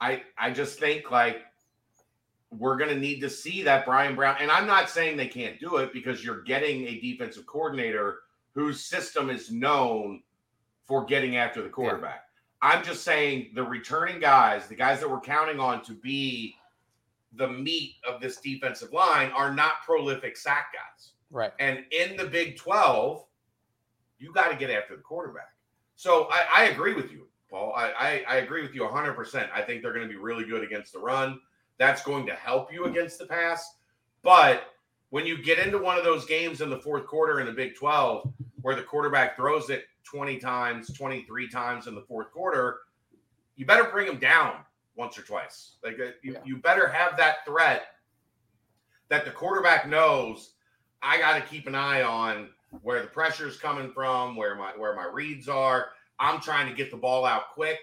I 0.00 0.22
I 0.38 0.50
just 0.50 0.78
think 0.78 1.10
like 1.10 1.42
we're 2.50 2.76
going 2.76 2.90
to 2.90 3.00
need 3.00 3.20
to 3.20 3.30
see 3.30 3.62
that 3.62 3.86
Bryan 3.86 4.14
Brown. 4.14 4.36
And 4.38 4.50
I'm 4.50 4.66
not 4.66 4.90
saying 4.90 5.16
they 5.16 5.26
can't 5.26 5.58
do 5.58 5.78
it 5.78 5.92
because 5.92 6.22
you're 6.22 6.42
getting 6.42 6.86
a 6.86 7.00
defensive 7.00 7.46
coordinator 7.46 8.18
whose 8.54 8.84
system 8.84 9.30
is 9.30 9.50
known 9.50 10.22
for 10.86 11.04
getting 11.04 11.36
after 11.36 11.62
the 11.62 11.68
quarterback. 11.68 12.24
Yeah. 12.62 12.70
I'm 12.70 12.84
just 12.84 13.02
saying 13.02 13.50
the 13.54 13.62
returning 13.62 14.20
guys, 14.20 14.66
the 14.68 14.74
guys 14.74 15.00
that 15.00 15.10
we're 15.10 15.20
counting 15.20 15.58
on 15.58 15.82
to 15.84 15.92
be 15.92 16.54
the 17.34 17.48
meat 17.48 17.96
of 18.08 18.20
this 18.20 18.36
defensive 18.36 18.92
line 18.92 19.30
are 19.32 19.52
not 19.52 19.82
prolific 19.84 20.36
sack 20.36 20.66
guys. 20.72 21.12
Right. 21.30 21.52
And 21.58 21.84
in 21.90 22.16
the 22.16 22.26
Big 22.26 22.56
12, 22.56 23.24
you 24.18 24.32
got 24.32 24.50
to 24.50 24.56
get 24.56 24.70
after 24.70 24.94
the 24.94 25.02
quarterback. 25.02 25.54
So 25.96 26.28
I, 26.30 26.44
I 26.54 26.64
agree 26.64 26.94
with 26.94 27.10
you, 27.10 27.26
Paul. 27.50 27.72
I, 27.74 27.90
I, 27.92 28.24
I 28.28 28.36
agree 28.36 28.62
with 28.62 28.74
you 28.74 28.82
100%. 28.82 29.48
I 29.52 29.62
think 29.62 29.82
they're 29.82 29.92
going 29.92 30.06
to 30.06 30.12
be 30.12 30.20
really 30.20 30.44
good 30.44 30.62
against 30.62 30.92
the 30.92 30.98
run. 30.98 31.40
That's 31.78 32.02
going 32.02 32.26
to 32.26 32.34
help 32.34 32.72
you 32.72 32.84
against 32.84 33.18
the 33.18 33.26
pass. 33.26 33.76
But 34.22 34.64
when 35.10 35.26
you 35.26 35.42
get 35.42 35.58
into 35.58 35.78
one 35.78 35.98
of 35.98 36.04
those 36.04 36.24
games 36.26 36.60
in 36.60 36.70
the 36.70 36.78
fourth 36.78 37.06
quarter 37.06 37.40
in 37.40 37.46
the 37.46 37.52
Big 37.52 37.74
12 37.74 38.32
where 38.60 38.76
the 38.76 38.82
quarterback 38.82 39.36
throws 39.36 39.70
it 39.70 39.84
20 40.04 40.38
times, 40.38 40.92
23 40.92 41.48
times 41.48 41.86
in 41.86 41.94
the 41.94 42.02
fourth 42.02 42.30
quarter, 42.32 42.78
you 43.56 43.66
better 43.66 43.84
bring 43.84 44.06
them 44.06 44.18
down 44.18 44.56
once 44.96 45.18
or 45.18 45.22
twice. 45.22 45.76
Like 45.82 45.98
uh, 46.00 46.12
you, 46.22 46.34
yeah. 46.34 46.38
you 46.44 46.56
better 46.56 46.88
have 46.88 47.16
that 47.16 47.44
threat 47.46 47.82
that 49.08 49.24
the 49.24 49.30
quarterback 49.30 49.88
knows 49.88 50.52
I 51.02 51.18
got 51.18 51.34
to 51.34 51.42
keep 51.42 51.66
an 51.66 51.74
eye 51.74 52.02
on 52.02 52.48
where 52.82 53.02
the 53.02 53.08
pressure 53.08 53.46
is 53.46 53.56
coming 53.56 53.92
from, 53.92 54.36
where 54.36 54.54
my 54.54 54.70
where 54.76 54.94
my 54.94 55.04
reads 55.04 55.48
are. 55.48 55.88
I'm 56.18 56.40
trying 56.40 56.68
to 56.68 56.74
get 56.74 56.90
the 56.90 56.96
ball 56.96 57.24
out 57.24 57.50
quick. 57.52 57.78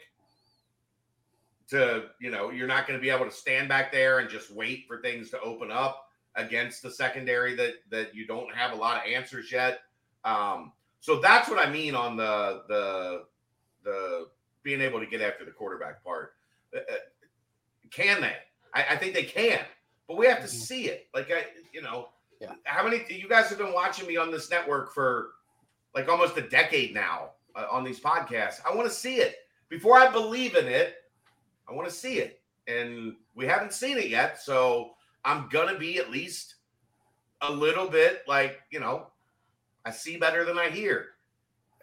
To 1.70 2.06
you 2.20 2.32
know, 2.32 2.50
you're 2.50 2.68
not 2.68 2.88
going 2.88 2.98
to 2.98 3.02
be 3.02 3.12
able 3.12 3.26
to 3.26 3.32
stand 3.32 3.70
back 3.70 3.92
there 3.92 4.20
and 4.20 4.30
just 4.30 4.50
wait 4.50 4.86
for 4.88 5.02
things 5.02 5.30
to 5.32 5.42
open 5.42 5.72
up 5.72 6.10
against 6.36 6.82
the 6.82 6.90
secondary 6.90 7.56
that 7.56 7.76
that 7.92 8.16
you 8.16 8.26
don't 8.26 8.54
have 8.56 8.72
a 8.72 8.76
lot 8.76 8.98
of 8.98 9.12
answers 9.12 9.52
yet. 9.52 9.82
Um, 10.24 10.72
So 11.00 11.20
that's 11.20 11.50
what 11.50 11.66
I 11.66 11.72
mean 11.72 11.96
on 11.96 12.18
the 12.18 12.64
the 12.68 13.24
the 13.84 14.28
being 14.64 14.82
able 14.82 15.00
to 15.00 15.06
get 15.06 15.22
after 15.22 15.46
the 15.46 15.52
quarterback 15.52 16.04
part. 16.04 16.34
Uh, 16.76 16.80
uh 16.80 16.96
can 17.92 18.22
they? 18.22 18.36
I, 18.74 18.86
I, 18.92 18.96
think 18.98 19.16
they 19.16 19.24
can, 19.24 19.62
but 20.08 20.16
we 20.16 20.28
have 20.28 20.40
to 20.40 20.44
mm-hmm. 20.44 20.58
see 20.58 20.86
it. 20.90 21.08
Like 21.12 21.32
I, 21.32 21.46
you 21.74 21.82
know, 21.82 22.10
yeah. 22.40 22.54
How 22.64 22.84
many? 22.84 23.04
You 23.10 23.28
guys 23.28 23.50
have 23.50 23.58
been 23.58 23.74
watching 23.74 24.08
me 24.08 24.16
on 24.16 24.32
this 24.32 24.50
network 24.50 24.94
for 24.94 25.32
like 25.94 26.08
almost 26.08 26.38
a 26.38 26.42
decade 26.42 26.94
now 26.94 27.32
uh, 27.56 27.66
on 27.70 27.84
these 27.84 28.00
podcasts. 28.00 28.62
I 28.70 28.74
want 28.74 28.88
to 28.88 28.94
see 28.94 29.16
it 29.16 29.36
before 29.68 29.98
I 29.98 30.10
believe 30.10 30.56
in 30.56 30.68
it. 30.68 30.96
I 31.68 31.74
want 31.74 31.88
to 31.88 31.94
see 31.94 32.20
it, 32.20 32.42
and 32.68 33.16
we 33.36 33.46
haven't 33.46 33.74
seen 33.74 33.98
it 33.98 34.08
yet. 34.08 34.42
So 34.42 34.92
I'm 35.26 35.50
gonna 35.50 35.78
be 35.78 35.98
at 35.98 36.12
least 36.12 36.56
a 37.42 37.52
little 37.52 37.90
bit 37.90 38.24
like 38.28 38.60
you 38.72 38.80
know, 38.80 39.08
I 39.90 39.92
see 39.92 40.18
better 40.18 40.46
than 40.46 40.60
I 40.60 40.70
hear, 40.70 41.08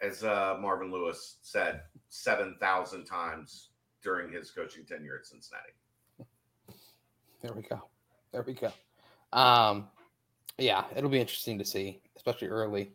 as 0.01 0.23
uh, 0.23 0.57
Marvin 0.61 0.93
Lewis 0.93 1.39
said 1.41 1.81
seven 2.07 2.55
thousand 2.57 3.03
times 3.03 3.71
during 4.01 4.31
his 4.31 4.49
coaching 4.49 4.85
tenure 4.85 5.17
at 5.19 5.25
Cincinnati. 5.27 5.73
There 7.41 7.51
we 7.51 7.63
go. 7.63 7.83
There 8.31 8.43
we 8.43 8.53
go. 8.53 8.71
Um, 9.33 9.89
yeah, 10.57 10.85
it'll 10.95 11.09
be 11.09 11.19
interesting 11.19 11.57
to 11.59 11.65
see, 11.65 11.99
especially 12.15 12.47
early, 12.47 12.93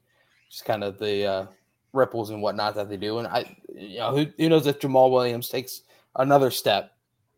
just 0.51 0.65
kind 0.65 0.83
of 0.83 0.99
the 0.99 1.27
uh, 1.27 1.47
ripples 1.93 2.31
and 2.31 2.41
whatnot 2.41 2.75
that 2.77 2.89
they 2.89 2.97
do. 2.97 3.19
And 3.19 3.29
I, 3.29 3.55
you 3.75 3.99
know, 3.99 4.17
who, 4.17 4.27
who 4.39 4.49
knows 4.49 4.67
if 4.67 4.81
Jamal 4.81 5.11
Williams 5.11 5.51
takes 5.51 5.83
another 6.17 6.51
step 6.51 6.93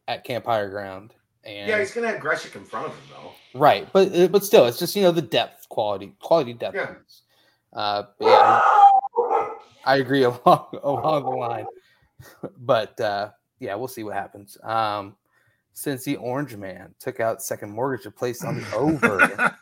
at 0.07 0.23
Camp 0.23 0.45
Higher 0.45 0.71
Ground. 0.71 1.13
And 1.43 1.69
yeah, 1.69 1.81
he's 1.81 1.93
gonna 1.93 2.07
have 2.07 2.21
Gresham 2.21 2.53
in 2.55 2.65
front 2.65 2.87
of 2.87 2.93
him 2.93 3.03
though. 3.11 3.59
Right, 3.59 3.93
but 3.93 4.15
uh, 4.15 4.29
but 4.29 4.45
still, 4.45 4.65
it's 4.67 4.79
just 4.79 4.95
you 4.95 5.03
know 5.03 5.11
the 5.11 5.23
depth, 5.23 5.69
quality, 5.69 6.15
quality 6.21 6.53
depth. 6.53 6.77
Yeah. 6.77 6.95
Uh, 7.75 8.05
yeah, 8.21 8.61
I 9.85 9.97
agree 9.97 10.23
along 10.25 10.67
along 10.83 11.25
the 11.25 11.31
line, 11.31 11.67
but 12.59 12.99
uh, 13.01 13.31
yeah, 13.59 13.75
we'll 13.75 13.89
see 13.89 14.05
what 14.05 14.15
happens. 14.15 14.57
Um, 14.63 15.17
since 15.73 16.05
the 16.05 16.17
Orange 16.17 16.57
Man 16.57 16.95
took 17.01 17.21
out 17.21 17.43
second 17.43 17.71
mortgage 17.71 18.05
to 18.05 18.11
place 18.11 18.45
on 18.45 18.61
the 18.61 18.75
over. 18.75 19.57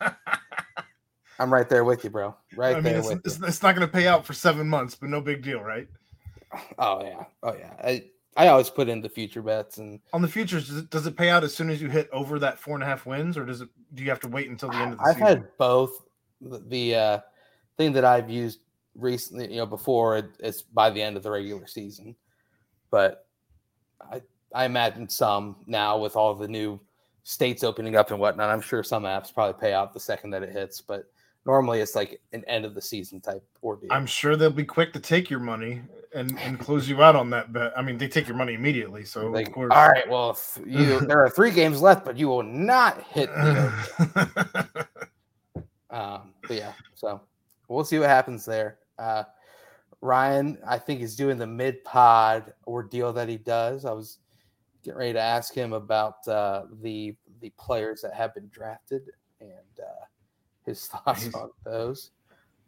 I'm 1.39 1.53
right 1.53 1.69
there 1.69 1.85
with 1.85 2.05
you, 2.05 2.11
bro. 2.11 2.37
Right 2.55 2.73
I 2.77 2.81
mean, 2.81 2.85
there 2.85 2.99
it's, 2.99 3.09
with 3.09 3.21
it's, 3.25 3.39
you. 3.39 3.47
It's 3.47 3.63
not 3.63 3.75
going 3.75 3.87
to 3.87 3.93
pay 3.93 4.07
out 4.07 4.27
for 4.27 4.35
seven 4.35 4.69
months, 4.69 4.95
but 4.95 5.09
no 5.09 5.21
big 5.21 5.43
deal, 5.43 5.61
right? 5.61 5.89
Oh 6.79 7.03
yeah, 7.03 7.25
oh 7.43 7.55
yeah. 7.55 7.73
I 7.83 8.05
I 8.37 8.49
always 8.49 8.71
put 8.71 8.89
in 8.89 9.01
the 9.01 9.09
future 9.09 9.43
bets 9.43 9.79
and 9.79 10.01
on 10.13 10.23
the 10.23 10.29
futures. 10.29 10.69
Does 10.69 10.77
it, 10.79 10.91
does 10.91 11.07
it 11.07 11.17
pay 11.17 11.31
out 11.31 11.45
as 11.45 11.55
soon 11.55 11.71
as 11.71 11.83
you 11.83 11.89
hit 11.89 12.09
over 12.13 12.39
that 12.39 12.59
four 12.59 12.75
and 12.75 12.83
a 12.83 12.87
half 12.87 13.07
wins, 13.07 13.37
or 13.37 13.45
does 13.45 13.61
it? 13.61 13.69
Do 13.95 14.03
you 14.03 14.11
have 14.11 14.21
to 14.21 14.29
wait 14.29 14.49
until 14.49 14.71
the 14.71 14.77
end 14.77 14.93
of 14.93 14.99
the 14.99 15.05
I've 15.05 15.15
season? 15.15 15.27
had 15.27 15.57
both. 15.59 16.05
The, 16.41 16.59
the 16.59 16.95
uh, 16.95 17.21
thing 17.77 17.93
that 17.93 18.05
I've 18.05 18.31
used 18.31 18.61
recently, 18.95 19.51
you 19.51 19.59
know, 19.59 19.67
before 19.67 20.19
it, 20.19 20.27
it's 20.39 20.63
by 20.63 20.91
the 20.91 21.03
end 21.03 21.17
of 21.17 21.23
the 21.23 21.31
regular 21.31 21.67
season, 21.67 22.15
but 22.91 23.27
I 24.01 24.23
I 24.55 24.65
imagine 24.65 25.09
some 25.09 25.57
now 25.67 25.99
with 25.99 26.17
all 26.17 26.35
the 26.35 26.49
new 26.49 26.79
states 27.25 27.65
opening 27.65 27.97
up 27.97 28.11
and 28.11 28.21
whatnot. 28.21 28.51
I'm 28.51 28.61
sure 28.61 28.83
some 28.83 29.05
apps 29.05 29.33
probably 29.33 29.59
pay 29.61 29.73
out 29.73 29.93
the 29.93 30.01
second 30.01 30.31
that 30.31 30.43
it 30.43 30.51
hits, 30.51 30.81
but 30.81 31.07
normally 31.47 31.81
it's 31.81 31.95
like 31.95 32.21
an 32.33 32.45
end 32.47 32.65
of 32.65 32.75
the 32.75 32.83
season 32.83 33.21
type 33.21 33.45
ordeal. 33.63 33.93
I'm 33.93 34.07
sure 34.07 34.37
they'll 34.37 34.51
be 34.51 34.65
quick 34.65 34.93
to 34.95 35.01
take 35.01 35.31
your 35.31 35.41
money 35.41 35.83
and, 36.15 36.39
and 36.41 36.59
close 36.59 36.89
you 36.89 37.03
out 37.03 37.17
on 37.17 37.31
that 37.31 37.53
bet. 37.53 37.73
I 37.77 37.83
mean, 37.83 37.99
they 37.99 38.09
take 38.09 38.29
your 38.29 38.37
money 38.37 38.55
immediately. 38.55 39.05
So 39.05 39.29
like, 39.29 39.49
of 39.49 39.55
course. 39.55 39.73
All 39.75 39.89
right. 39.89 40.09
Well, 40.09 40.39
you 40.67 41.01
there 41.07 41.25
are 41.25 41.31
three 41.31 41.51
games 41.51 41.81
left, 41.81 42.05
but 42.05 42.17
you 42.17 42.29
will 42.29 42.43
not 42.43 43.03
hit. 43.05 43.29
The 43.31 44.87
um, 45.91 46.33
but 46.47 46.57
yeah, 46.57 46.73
so 46.95 47.21
we'll 47.73 47.85
see 47.85 47.99
what 47.99 48.09
happens 48.09 48.45
there. 48.45 48.79
Uh, 48.99 49.25
Ryan, 50.01 50.59
I 50.67 50.79
think 50.79 51.01
is 51.01 51.17
doing 51.17 51.39
the 51.39 51.47
mid 51.47 51.83
pod 51.85 52.53
ordeal 52.67 53.13
that 53.13 53.29
he 53.29 53.37
does. 53.37 53.85
I 53.85 53.93
was 53.93 54.19
getting 54.83 54.99
ready 54.99 55.13
to 55.13 55.21
ask 55.21 55.55
him 55.55 55.73
about 55.73 56.27
uh, 56.29 56.65
the 56.83 57.17
the 57.41 57.51
players 57.59 58.03
that 58.03 58.15
have 58.15 58.35
been 58.35 58.49
drafted 58.49 59.11
and 59.41 59.51
uh, 59.81 60.05
his 60.67 60.87
thoughts 61.05 61.33
on 61.35 61.51
those. 61.65 62.11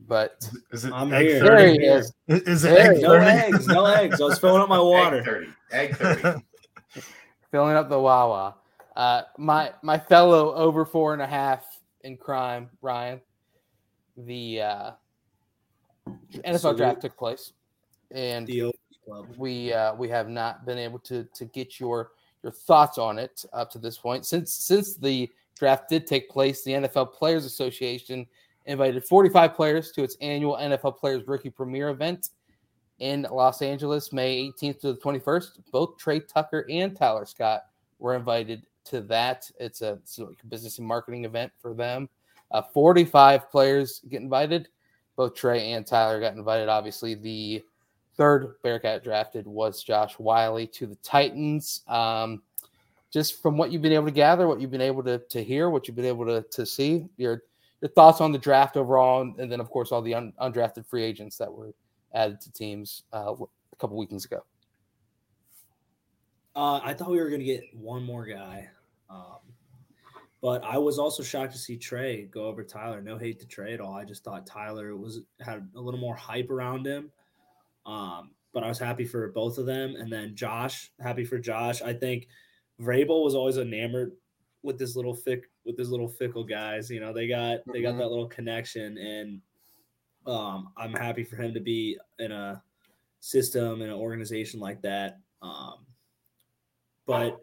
But 0.07 0.49
is 0.73 0.85
it 0.85 0.93
I'm 0.93 1.11
here. 1.11 1.43
There 1.43 1.69
he 1.69 1.79
is. 1.79 2.13
Is 2.29 2.65
it 2.65 2.79
egg 2.79 2.97
no 3.03 3.15
eggs? 3.15 3.67
No 3.67 3.85
eggs. 3.85 4.21
I 4.21 4.25
was 4.25 4.39
filling 4.39 4.63
up 4.63 4.69
my 4.69 4.81
water. 4.81 5.47
Egg 5.71 5.97
30. 5.97 6.27
Egg 6.33 6.43
30. 6.95 7.05
filling 7.51 7.77
up 7.77 7.89
the 7.89 7.99
Wawa. 7.99 8.57
Uh, 8.97 9.23
my 9.39 9.73
my 9.83 9.99
fellow 9.99 10.55
over 10.55 10.85
four 10.85 11.13
and 11.13 11.23
a 11.23 11.27
half 11.27 11.65
in 12.03 12.17
crime, 12.17 12.71
Ryan. 12.81 13.21
The 14.17 14.61
uh, 14.61 14.91
NFL 16.35 16.59
so 16.59 16.77
draft 16.77 17.01
took 17.03 17.17
place, 17.17 17.53
and 18.11 18.49
we 19.37 19.73
uh, 19.73 19.95
we 19.95 20.09
have 20.09 20.29
not 20.29 20.65
been 20.65 20.79
able 20.79 20.99
to 21.01 21.25
to 21.35 21.45
get 21.47 21.81
your 21.81 22.13
your 22.43 22.53
thoughts 22.53 22.99
on 22.99 23.19
it 23.19 23.45
up 23.53 23.71
to 23.73 23.79
this 23.79 23.99
point. 23.99 24.27
Since 24.27 24.55
since 24.55 24.97
the 24.97 25.31
draft 25.59 25.89
did 25.89 26.07
take 26.07 26.29
place, 26.31 26.63
the 26.63 26.73
NFL 26.73 27.13
Players 27.13 27.45
Association 27.45 28.27
invited 28.67 29.05
45 29.05 29.55
players 29.55 29.93
to 29.93 30.03
its 30.03 30.17
annual 30.21 30.57
NFL 30.57 30.97
Players 30.97 31.27
Rookie 31.27 31.51
Premiere 31.51 31.91
event 31.91 32.31
in 32.99 33.27
Los 33.31 33.63
Angeles, 33.63 34.13
May 34.13 34.51
18th 34.61 34.81
to 34.81 34.93
the 34.93 34.99
21st. 35.01 35.49
Both 35.73 35.99
Trey 35.99 36.21
Tucker 36.21 36.67
and 36.71 36.97
Tyler 36.97 37.27
Scott 37.27 37.63
were 37.99 38.15
invited 38.15 38.65
to 38.87 39.01
that. 39.03 39.51
It's 39.59 39.83
a, 39.83 39.95
it's 39.95 40.19
like 40.19 40.39
a 40.43 40.47
business 40.47 40.79
and 40.79 40.87
marketing 40.87 41.25
event 41.25 41.53
for 41.61 41.75
them. 41.75 42.09
Uh, 42.55 42.63
45 42.63 43.51
players 43.51 44.01
get 44.09 44.23
invited. 44.23 44.69
Both 45.17 45.35
Trey 45.35 45.73
and 45.73 45.85
Tyler 45.85 46.21
got 46.21 46.35
invited. 46.35 46.69
Obviously, 46.69 47.15
the 47.15 47.63
third 48.17 48.55
Bearcat 48.63 49.03
drafted 49.03 49.47
was 49.47 49.83
Josh 49.83 50.19
Wiley 50.21 50.67
to 50.69 50.87
the 50.87 50.95
Titans. 50.97 51.83
Um, 51.89 52.43
just 53.11 53.43
from 53.43 53.57
what 53.57 53.73
you've 53.73 53.83
been 53.83 53.93
able 53.93 54.07
to 54.07 54.13
gather, 54.13 54.47
what 54.47 54.61
you've 54.61 54.71
been 54.71 54.81
able 54.81 55.03
to, 55.03 55.19
to 55.19 55.43
hear, 55.43 55.69
what 55.69 55.89
you've 55.89 55.97
been 55.97 56.05
able 56.05 56.25
to, 56.27 56.43
to 56.43 56.65
see, 56.65 57.07
your 57.17 57.43
your 57.81 57.91
thoughts 57.91 58.21
on 58.21 58.33
the 58.33 58.39
draft 58.39 58.77
overall, 58.77 59.21
and 59.21 59.51
then 59.51 59.61
of 59.61 59.69
course 59.69 59.93
all 59.93 60.01
the 60.01 60.15
un, 60.15 60.33
undrafted 60.41 60.87
free 60.87 61.03
agents 61.03 61.37
that 61.37 61.53
were 61.53 61.75
added 62.15 62.41
to 62.41 62.53
teams 62.53 63.03
uh, 63.13 63.35
a 63.35 63.77
couple 63.77 63.97
weekends 63.97 64.25
ago. 64.25 64.43
Uh, 66.57 66.81
I 66.83 66.95
thought 66.95 67.11
we 67.11 67.19
were 67.19 67.29
going 67.29 67.41
to 67.41 67.47
get 67.47 67.65
one 67.77 68.05
more 68.05 68.25
guy, 68.25 68.69
um, 69.11 69.39
but 70.45 70.63
I 70.63 70.77
was 70.77 70.99
also 70.99 71.23
shocked 71.23 71.55
to 71.55 71.59
see 71.59 71.79
Trey 71.79 72.25
go 72.25 72.45
over 72.45 72.63
Tyler. 72.63 73.01
No 73.01 73.17
hate 73.17 73.41
to 73.41 73.47
Trey 73.47 73.73
at 73.73 73.81
all. 73.81 73.95
I 73.95 74.05
just 74.05 74.23
thought 74.23 74.47
Tyler 74.47 74.95
was 74.95 75.23
had 75.41 75.67
a 75.75 75.81
little 75.81 75.99
more 75.99 76.15
hype 76.15 76.51
around 76.51 76.87
him. 76.87 77.11
Um, 77.87 78.33
but 78.53 78.63
I 78.63 78.69
was 78.69 78.79
happy 78.79 79.07
for 79.07 79.27
both 79.29 79.57
of 79.57 79.65
them. 79.65 79.97
And 79.97 80.13
then 80.13 80.37
Josh, 80.37 80.93
happy 81.01 81.25
for 81.25 81.39
Josh. 81.39 81.81
I 81.81 81.95
think 81.95 82.29
Vrabel 82.79 83.25
was 83.25 83.35
always 83.35 83.57
enamored 83.57 84.13
with 84.63 84.79
this 84.79 84.97
little 84.97 85.15
thick 85.15 85.45
with 85.65 85.79
this 85.79 85.89
little 85.89 86.11
Fickell 86.11 86.47
guys. 86.47 86.91
You 86.91 87.01
know, 87.01 87.15
they 87.15 87.27
got 87.27 87.61
they 87.73 87.81
got 87.81 87.93
mm-hmm. 87.93 88.01
that 88.01 88.11
little 88.11 88.29
connection, 88.29 88.99
and 88.99 89.41
um, 90.27 90.69
I'm 90.77 90.93
happy 90.93 91.25
for 91.25 91.37
him 91.37 91.55
to 91.55 91.61
be 91.61 91.97
in 92.19 92.33
a 92.33 92.63
system 93.21 93.81
and 93.81 93.91
an 93.91 93.97
organization 93.97 94.61
like 94.61 94.83
that. 94.83 95.21
Um, 95.41 95.87
but 97.07 97.41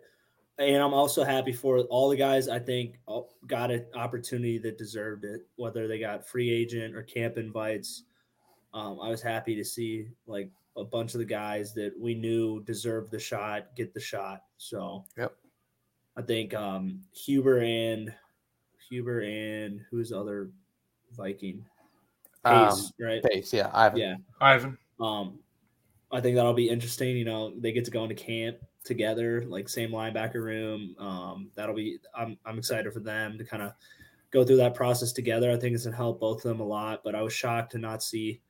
and 0.57 0.83
I'm 0.83 0.93
also 0.93 1.23
happy 1.23 1.53
for 1.53 1.79
all 1.81 2.09
the 2.09 2.17
guys 2.17 2.47
I 2.47 2.59
think 2.59 2.99
got 3.47 3.71
an 3.71 3.85
opportunity 3.95 4.57
that 4.59 4.77
deserved 4.77 5.25
it, 5.25 5.47
whether 5.55 5.87
they 5.87 5.99
got 5.99 6.27
free 6.27 6.49
agent 6.49 6.95
or 6.95 7.03
camp 7.03 7.37
invites 7.37 8.03
um, 8.73 8.99
I 9.01 9.09
was 9.09 9.21
happy 9.21 9.55
to 9.55 9.65
see 9.65 10.07
like 10.27 10.49
a 10.77 10.83
bunch 10.83 11.13
of 11.13 11.19
the 11.19 11.25
guys 11.25 11.73
that 11.73 11.93
we 11.99 12.15
knew 12.15 12.63
deserved 12.63 13.11
the 13.11 13.19
shot 13.19 13.75
get 13.75 13.93
the 13.93 13.99
shot. 13.99 14.43
So 14.57 15.03
yep. 15.17 15.35
I 16.17 16.21
think 16.21 16.53
um, 16.53 17.01
Huber 17.13 17.59
and 17.59 18.13
Huber 18.89 19.21
and 19.21 19.81
who's 19.89 20.09
the 20.09 20.19
other 20.19 20.51
Viking? 21.15 21.65
Pace, 22.45 22.91
um, 22.99 23.05
right? 23.05 23.23
Pace, 23.23 23.53
yeah, 23.53 23.69
Ivan. 23.73 23.99
Yeah, 23.99 24.15
Ivan. 24.39 24.77
Um, 24.99 25.39
I 26.11 26.21
think 26.21 26.35
that'll 26.35 26.53
be 26.53 26.69
interesting. 26.69 27.15
You 27.17 27.25
know, 27.25 27.53
they 27.59 27.71
get 27.71 27.85
to 27.85 27.91
go 27.91 28.03
into 28.03 28.15
camp 28.15 28.57
together, 28.83 29.45
like 29.47 29.69
same 29.69 29.91
linebacker 29.91 30.43
room. 30.43 30.95
Um, 30.99 31.49
that'll 31.55 31.75
be. 31.75 31.99
I'm 32.15 32.37
I'm 32.45 32.57
excited 32.57 32.91
for 32.93 32.99
them 32.99 33.37
to 33.37 33.43
kind 33.43 33.63
of 33.63 33.73
go 34.31 34.43
through 34.43 34.57
that 34.57 34.75
process 34.75 35.11
together. 35.11 35.51
I 35.51 35.57
think 35.57 35.75
it's 35.75 35.85
gonna 35.85 35.95
help 35.95 36.19
both 36.19 36.45
of 36.45 36.49
them 36.49 36.59
a 36.59 36.67
lot. 36.67 37.01
But 37.03 37.15
I 37.15 37.21
was 37.21 37.33
shocked 37.33 37.71
to 37.73 37.77
not 37.77 38.03
see 38.03 38.41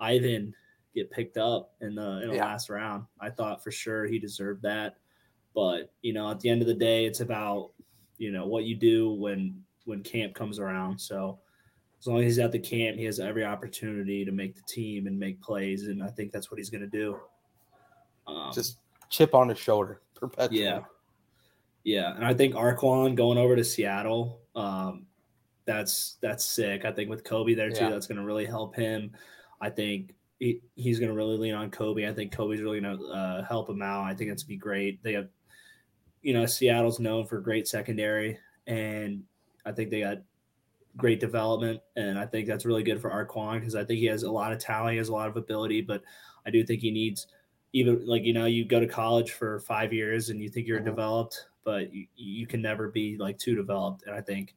Ivan 0.00 0.54
get 0.94 1.10
picked 1.10 1.36
up 1.36 1.74
in 1.80 1.94
the 1.94 2.22
in 2.22 2.28
the 2.30 2.36
yeah. 2.36 2.44
last 2.44 2.70
round. 2.70 3.04
I 3.20 3.30
thought 3.30 3.62
for 3.62 3.70
sure 3.70 4.06
he 4.06 4.18
deserved 4.18 4.62
that. 4.62 4.96
But 5.54 5.92
you 6.02 6.12
know, 6.12 6.30
at 6.30 6.40
the 6.40 6.48
end 6.48 6.62
of 6.62 6.68
the 6.68 6.74
day, 6.74 7.04
it's 7.04 7.20
about 7.20 7.70
you 8.18 8.32
know 8.32 8.46
what 8.46 8.64
you 8.64 8.76
do 8.76 9.10
when 9.12 9.62
when 9.84 10.02
camp 10.02 10.34
comes 10.34 10.58
around. 10.58 10.98
So 10.98 11.38
as 11.98 12.06
long 12.06 12.18
as 12.18 12.24
he's 12.24 12.38
at 12.38 12.52
the 12.52 12.58
camp, 12.58 12.96
he 12.96 13.04
has 13.04 13.18
every 13.18 13.44
opportunity 13.44 14.24
to 14.24 14.30
make 14.30 14.54
the 14.54 14.62
team 14.62 15.06
and 15.06 15.18
make 15.18 15.40
plays, 15.40 15.88
and 15.88 16.02
I 16.02 16.08
think 16.08 16.30
that's 16.30 16.50
what 16.50 16.58
he's 16.58 16.70
going 16.70 16.82
to 16.82 16.86
do. 16.86 17.18
Um, 18.26 18.52
Just 18.54 18.78
chip 19.08 19.34
on 19.34 19.48
his 19.48 19.58
shoulder, 19.58 20.00
perpetually. 20.14 20.62
Yeah, 20.62 20.80
yeah, 21.84 22.14
and 22.14 22.24
I 22.24 22.34
think 22.34 22.54
Arquon 22.54 23.14
going 23.14 23.38
over 23.38 23.56
to 23.56 23.64
Seattle, 23.64 24.40
um, 24.54 25.06
that's 25.64 26.16
that's 26.20 26.44
sick. 26.44 26.84
I 26.84 26.92
think 26.92 27.10
with 27.10 27.24
Coby 27.24 27.54
there 27.54 27.70
too, 27.70 27.84
yeah. 27.84 27.90
that's 27.90 28.06
going 28.06 28.18
to 28.18 28.24
really 28.24 28.46
help 28.46 28.74
him. 28.74 29.12
I 29.60 29.70
think 29.70 30.14
he, 30.38 30.60
he's 30.76 30.98
going 30.98 31.10
to 31.10 31.16
really 31.16 31.36
lean 31.36 31.54
on 31.54 31.70
Coby. 31.70 32.08
I 32.08 32.14
think 32.14 32.34
Coby's 32.34 32.62
really 32.62 32.80
going 32.80 32.98
to 32.98 33.04
uh, 33.06 33.44
help 33.44 33.68
him 33.68 33.82
out. 33.82 34.04
I 34.04 34.14
think 34.14 34.30
it's 34.30 34.42
going 34.42 34.46
to 34.46 34.54
be 34.54 34.56
great. 34.56 35.02
They 35.02 35.12
have, 35.12 35.28
you 36.22 36.32
know, 36.32 36.46
Seattle's 36.46 37.00
known 37.00 37.26
for 37.26 37.40
great 37.40 37.68
secondary, 37.68 38.38
and 38.66 39.22
I 39.66 39.72
think 39.72 39.90
they 39.90 40.00
got 40.00 40.18
great 40.96 41.20
development, 41.20 41.80
and 41.96 42.18
I 42.18 42.26
think 42.26 42.48
that's 42.48 42.66
really 42.66 42.82
good 42.82 43.00
for 43.00 43.10
Arquon 43.10 43.60
because 43.60 43.74
I 43.74 43.84
think 43.84 44.00
he 44.00 44.06
has 44.06 44.22
a 44.22 44.30
lot 44.30 44.52
of 44.52 44.58
talent, 44.58 44.92
he 44.92 44.98
has 44.98 45.10
a 45.10 45.14
lot 45.14 45.28
of 45.28 45.36
ability, 45.36 45.82
but 45.82 46.02
I 46.46 46.50
do 46.50 46.64
think 46.64 46.80
he 46.80 46.90
needs 46.90 47.26
even 47.72 48.06
like 48.06 48.24
you 48.24 48.32
know 48.32 48.46
you 48.46 48.64
go 48.64 48.80
to 48.80 48.86
college 48.86 49.32
for 49.32 49.60
five 49.60 49.92
years 49.92 50.30
and 50.30 50.40
you 50.40 50.48
think 50.48 50.66
you're 50.66 50.78
mm-hmm. 50.78 50.88
developed, 50.88 51.46
but 51.64 51.92
you, 51.92 52.06
you 52.16 52.46
can 52.46 52.62
never 52.62 52.88
be 52.88 53.16
like 53.18 53.38
too 53.38 53.54
developed, 53.54 54.04
and 54.06 54.14
I 54.14 54.20
think 54.20 54.54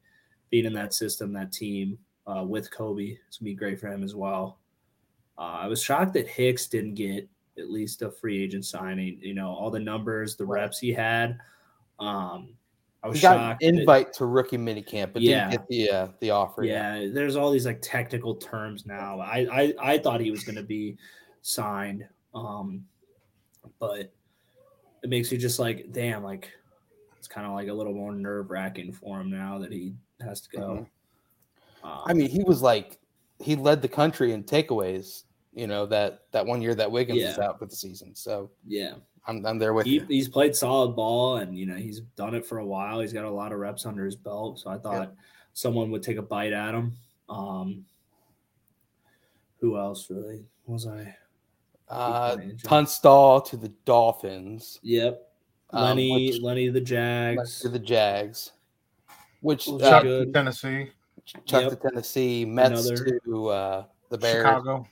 being 0.50 0.64
in 0.64 0.72
that 0.74 0.94
system, 0.94 1.32
that 1.32 1.52
team 1.52 1.98
uh, 2.26 2.44
with 2.44 2.70
Coby, 2.70 3.18
it's 3.26 3.38
gonna 3.38 3.50
be 3.50 3.54
great 3.54 3.80
for 3.80 3.88
him 3.88 4.02
as 4.02 4.14
well. 4.14 4.58
Uh, 5.38 5.58
I 5.62 5.66
was 5.66 5.82
shocked 5.82 6.14
that 6.14 6.28
Hicks 6.28 6.66
didn't 6.66 6.94
get 6.94 7.28
at 7.58 7.70
least 7.70 8.02
a 8.02 8.10
free 8.10 8.42
agent 8.42 8.64
signing. 8.64 9.18
You 9.20 9.34
know, 9.34 9.50
all 9.50 9.70
the 9.70 9.80
numbers, 9.80 10.36
the 10.36 10.46
reps 10.46 10.78
he 10.78 10.92
had. 10.92 11.38
Um, 11.98 12.54
I 13.02 13.08
was 13.08 13.16
he 13.18 13.22
got 13.22 13.60
invite 13.60 14.06
that, 14.06 14.14
to 14.18 14.26
rookie 14.26 14.58
minicamp, 14.58 15.12
but 15.12 15.22
yeah, 15.22 15.50
didn't 15.50 15.68
get 15.68 15.68
the 15.68 15.90
uh, 15.90 16.08
the 16.20 16.30
offer. 16.30 16.64
Yeah, 16.64 16.96
yet. 16.96 17.14
there's 17.14 17.34
all 17.34 17.50
these 17.50 17.66
like 17.66 17.82
technical 17.82 18.36
terms 18.36 18.86
now. 18.86 19.20
I 19.20 19.46
I, 19.50 19.74
I 19.80 19.98
thought 19.98 20.20
he 20.20 20.30
was 20.30 20.44
going 20.44 20.56
to 20.56 20.62
be 20.62 20.96
signed, 21.40 22.06
um, 22.34 22.84
but 23.78 24.12
it 25.02 25.10
makes 25.10 25.30
you 25.32 25.38
just 25.38 25.58
like, 25.58 25.92
damn, 25.92 26.22
like 26.22 26.50
it's 27.18 27.28
kind 27.28 27.46
of 27.46 27.52
like 27.52 27.68
a 27.68 27.72
little 27.72 27.94
more 27.94 28.12
nerve 28.12 28.50
wracking 28.50 28.92
for 28.92 29.20
him 29.20 29.30
now 29.30 29.58
that 29.58 29.72
he 29.72 29.94
has 30.20 30.40
to 30.42 30.56
go. 30.56 30.60
Mm-hmm. 30.60 31.88
Um, 31.88 32.00
I 32.06 32.12
mean, 32.14 32.28
he 32.28 32.42
was 32.44 32.62
like 32.62 32.98
he 33.40 33.56
led 33.56 33.82
the 33.82 33.88
country 33.88 34.32
in 34.32 34.44
takeaways. 34.44 35.24
You 35.54 35.66
know 35.66 35.84
that 35.86 36.22
that 36.32 36.46
one 36.46 36.62
year 36.62 36.74
that 36.74 36.90
Wiggins 36.90 37.20
yeah. 37.20 37.28
was 37.28 37.38
out 37.38 37.58
for 37.58 37.66
the 37.66 37.76
season. 37.76 38.14
So 38.14 38.50
yeah, 38.66 38.94
I'm, 39.26 39.44
I'm 39.44 39.58
there 39.58 39.74
with 39.74 39.86
he, 39.86 39.94
you. 39.94 40.06
He's 40.08 40.28
played 40.28 40.56
solid 40.56 40.96
ball, 40.96 41.36
and 41.36 41.56
you 41.56 41.66
know 41.66 41.76
he's 41.76 42.00
done 42.16 42.34
it 42.34 42.46
for 42.46 42.58
a 42.58 42.66
while. 42.66 43.00
He's 43.00 43.12
got 43.12 43.24
a 43.24 43.30
lot 43.30 43.52
of 43.52 43.58
reps 43.58 43.84
under 43.84 44.04
his 44.04 44.16
belt, 44.16 44.60
so 44.60 44.70
I 44.70 44.78
thought 44.78 45.12
someone 45.52 45.90
would 45.90 46.02
take 46.02 46.16
a 46.16 46.22
bite 46.22 46.52
at 46.52 46.74
him. 46.74 46.96
Um, 47.28 47.84
who 49.60 49.78
else 49.78 50.08
really 50.10 50.44
was 50.66 50.86
I? 50.86 51.14
Uh, 51.88 52.36
Tunstall 52.62 53.40
to 53.42 53.56
the 53.56 53.68
Dolphins. 53.84 54.78
Yep. 54.82 55.20
Um, 55.70 55.84
Lenny, 55.84 56.10
um, 56.10 56.16
which, 56.16 56.42
Lenny 56.42 56.68
the 56.68 56.80
Jags 56.80 57.60
to 57.60 57.68
the 57.68 57.78
Jags. 57.78 58.52
Which 59.40 59.66
Chuck 59.66 60.04
uh, 60.04 60.24
Tennessee. 60.32 60.90
Chuck 61.24 61.62
yep. 61.62 61.70
to 61.70 61.76
Tennessee. 61.76 62.44
Mets 62.44 62.86
Another. 62.86 63.20
to 63.26 63.48
uh, 63.48 63.84
the 64.10 64.18
Bears. 64.18 64.46
Chicago. 64.46 64.86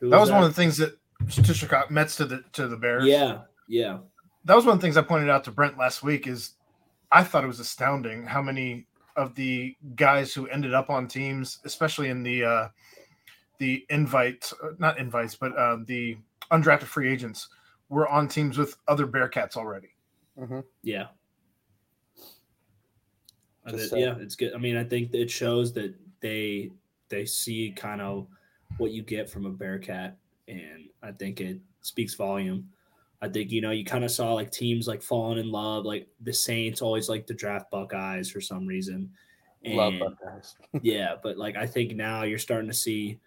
that 0.00 0.18
was 0.18 0.28
that? 0.28 0.34
one 0.34 0.44
of 0.44 0.50
the 0.50 0.54
things 0.54 0.76
that 0.78 0.98
to 1.30 1.54
Chicago 1.54 1.86
Mets 1.90 2.16
to 2.16 2.24
the 2.24 2.42
to 2.52 2.68
the 2.68 2.76
Bears. 2.76 3.04
Yeah, 3.04 3.40
yeah. 3.68 3.98
That 4.44 4.54
was 4.54 4.64
one 4.64 4.74
of 4.74 4.80
the 4.80 4.86
things 4.86 4.96
I 4.96 5.02
pointed 5.02 5.30
out 5.30 5.44
to 5.44 5.50
Brent 5.50 5.78
last 5.78 6.02
week. 6.02 6.26
Is 6.26 6.54
I 7.12 7.22
thought 7.22 7.44
it 7.44 7.48
was 7.48 7.60
astounding 7.60 8.24
how 8.24 8.42
many 8.42 8.86
of 9.16 9.34
the 9.34 9.74
guys 9.94 10.32
who 10.32 10.46
ended 10.48 10.74
up 10.74 10.90
on 10.90 11.08
teams, 11.08 11.58
especially 11.64 12.08
in 12.08 12.22
the 12.22 12.44
uh, 12.44 12.68
the 13.58 13.84
invite, 13.90 14.52
uh, 14.62 14.70
not 14.78 14.98
invites, 14.98 15.34
but 15.34 15.56
uh, 15.56 15.78
the 15.84 16.16
undrafted 16.50 16.84
free 16.84 17.10
agents, 17.12 17.48
were 17.88 18.08
on 18.08 18.28
teams 18.28 18.58
with 18.58 18.76
other 18.88 19.06
Bearcats 19.06 19.56
already. 19.56 19.90
Mm-hmm. 20.38 20.60
Yeah. 20.82 21.06
Just, 23.68 23.96
yeah, 23.96 24.14
it's 24.20 24.36
good. 24.36 24.54
I 24.54 24.58
mean, 24.58 24.76
I 24.76 24.84
think 24.84 25.12
it 25.12 25.30
shows 25.30 25.72
that 25.72 25.94
they 26.20 26.70
they 27.08 27.24
see 27.24 27.72
kind 27.74 28.00
of 28.00 28.28
what 28.78 28.92
you 28.92 29.02
get 29.02 29.28
from 29.28 29.46
a 29.46 29.50
Bearcat 29.50 30.16
and 30.48 30.88
I 31.02 31.12
think 31.12 31.40
it 31.40 31.60
speaks 31.80 32.14
volume. 32.14 32.68
I 33.22 33.28
think 33.28 33.50
you 33.50 33.60
know 33.60 33.70
you 33.70 33.84
kind 33.84 34.04
of 34.04 34.10
saw 34.10 34.34
like 34.34 34.50
teams 34.50 34.86
like 34.86 35.02
falling 35.02 35.38
in 35.38 35.50
love, 35.50 35.84
like 35.84 36.06
the 36.20 36.32
Saints 36.32 36.82
always 36.82 37.08
like 37.08 37.26
to 37.26 37.34
draft 37.34 37.70
Buckeyes 37.70 38.30
for 38.30 38.40
some 38.40 38.66
reason. 38.66 39.10
And, 39.64 39.76
love 39.76 39.94
Buckeyes. 39.98 40.54
yeah, 40.82 41.14
but 41.22 41.36
like 41.36 41.56
I 41.56 41.66
think 41.66 41.96
now 41.96 42.22
you're 42.22 42.38
starting 42.38 42.68
to 42.68 42.76
see 42.76 43.18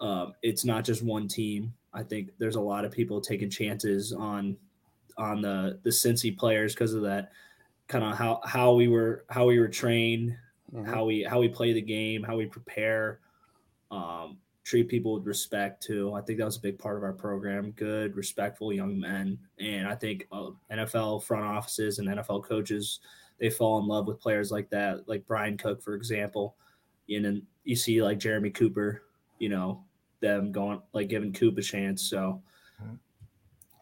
um, 0.00 0.34
it's 0.42 0.64
not 0.64 0.84
just 0.84 1.02
one 1.02 1.28
team. 1.28 1.72
I 1.92 2.02
think 2.02 2.30
there's 2.38 2.56
a 2.56 2.60
lot 2.60 2.84
of 2.84 2.92
people 2.92 3.20
taking 3.20 3.50
chances 3.50 4.12
on 4.12 4.56
on 5.16 5.42
the 5.42 5.80
the 5.82 5.90
Cincy 5.90 6.36
players 6.36 6.74
because 6.74 6.94
of 6.94 7.02
that 7.02 7.32
kind 7.88 8.04
of 8.04 8.16
how 8.16 8.40
how 8.44 8.74
we 8.74 8.88
were 8.88 9.24
how 9.30 9.46
we 9.46 9.58
were 9.58 9.68
trained, 9.68 10.36
mm-hmm. 10.72 10.84
how 10.84 11.04
we 11.04 11.22
how 11.22 11.40
we 11.40 11.48
play 11.48 11.72
the 11.72 11.82
game, 11.82 12.22
how 12.22 12.36
we 12.36 12.46
prepare. 12.46 13.20
Um, 13.90 14.38
treat 14.64 14.86
people 14.86 15.14
with 15.14 15.26
respect 15.26 15.82
too. 15.82 16.12
I 16.12 16.20
think 16.20 16.38
that 16.38 16.44
was 16.44 16.58
a 16.58 16.60
big 16.60 16.78
part 16.78 16.98
of 16.98 17.02
our 17.02 17.14
program. 17.14 17.70
Good, 17.70 18.14
respectful 18.14 18.70
young 18.70 19.00
men, 19.00 19.38
and 19.58 19.88
I 19.88 19.94
think 19.94 20.26
uh, 20.30 20.50
NFL 20.70 21.22
front 21.22 21.46
offices 21.46 21.98
and 21.98 22.08
NFL 22.08 22.44
coaches 22.44 23.00
they 23.38 23.50
fall 23.50 23.78
in 23.78 23.86
love 23.86 24.06
with 24.06 24.20
players 24.20 24.50
like 24.50 24.68
that, 24.70 25.08
like 25.08 25.26
Bryan 25.26 25.56
Cook, 25.56 25.82
for 25.82 25.94
example. 25.94 26.56
And 27.08 27.24
then 27.24 27.42
you 27.64 27.76
see 27.76 28.02
like 28.02 28.18
Jeremy 28.18 28.50
Cooper, 28.50 29.02
you 29.38 29.48
know, 29.48 29.84
them 30.20 30.52
going 30.52 30.80
like 30.92 31.08
giving 31.08 31.32
Coop 31.32 31.58
a 31.58 31.62
chance. 31.62 32.08
So 32.08 32.42
mm-hmm. 32.82 32.94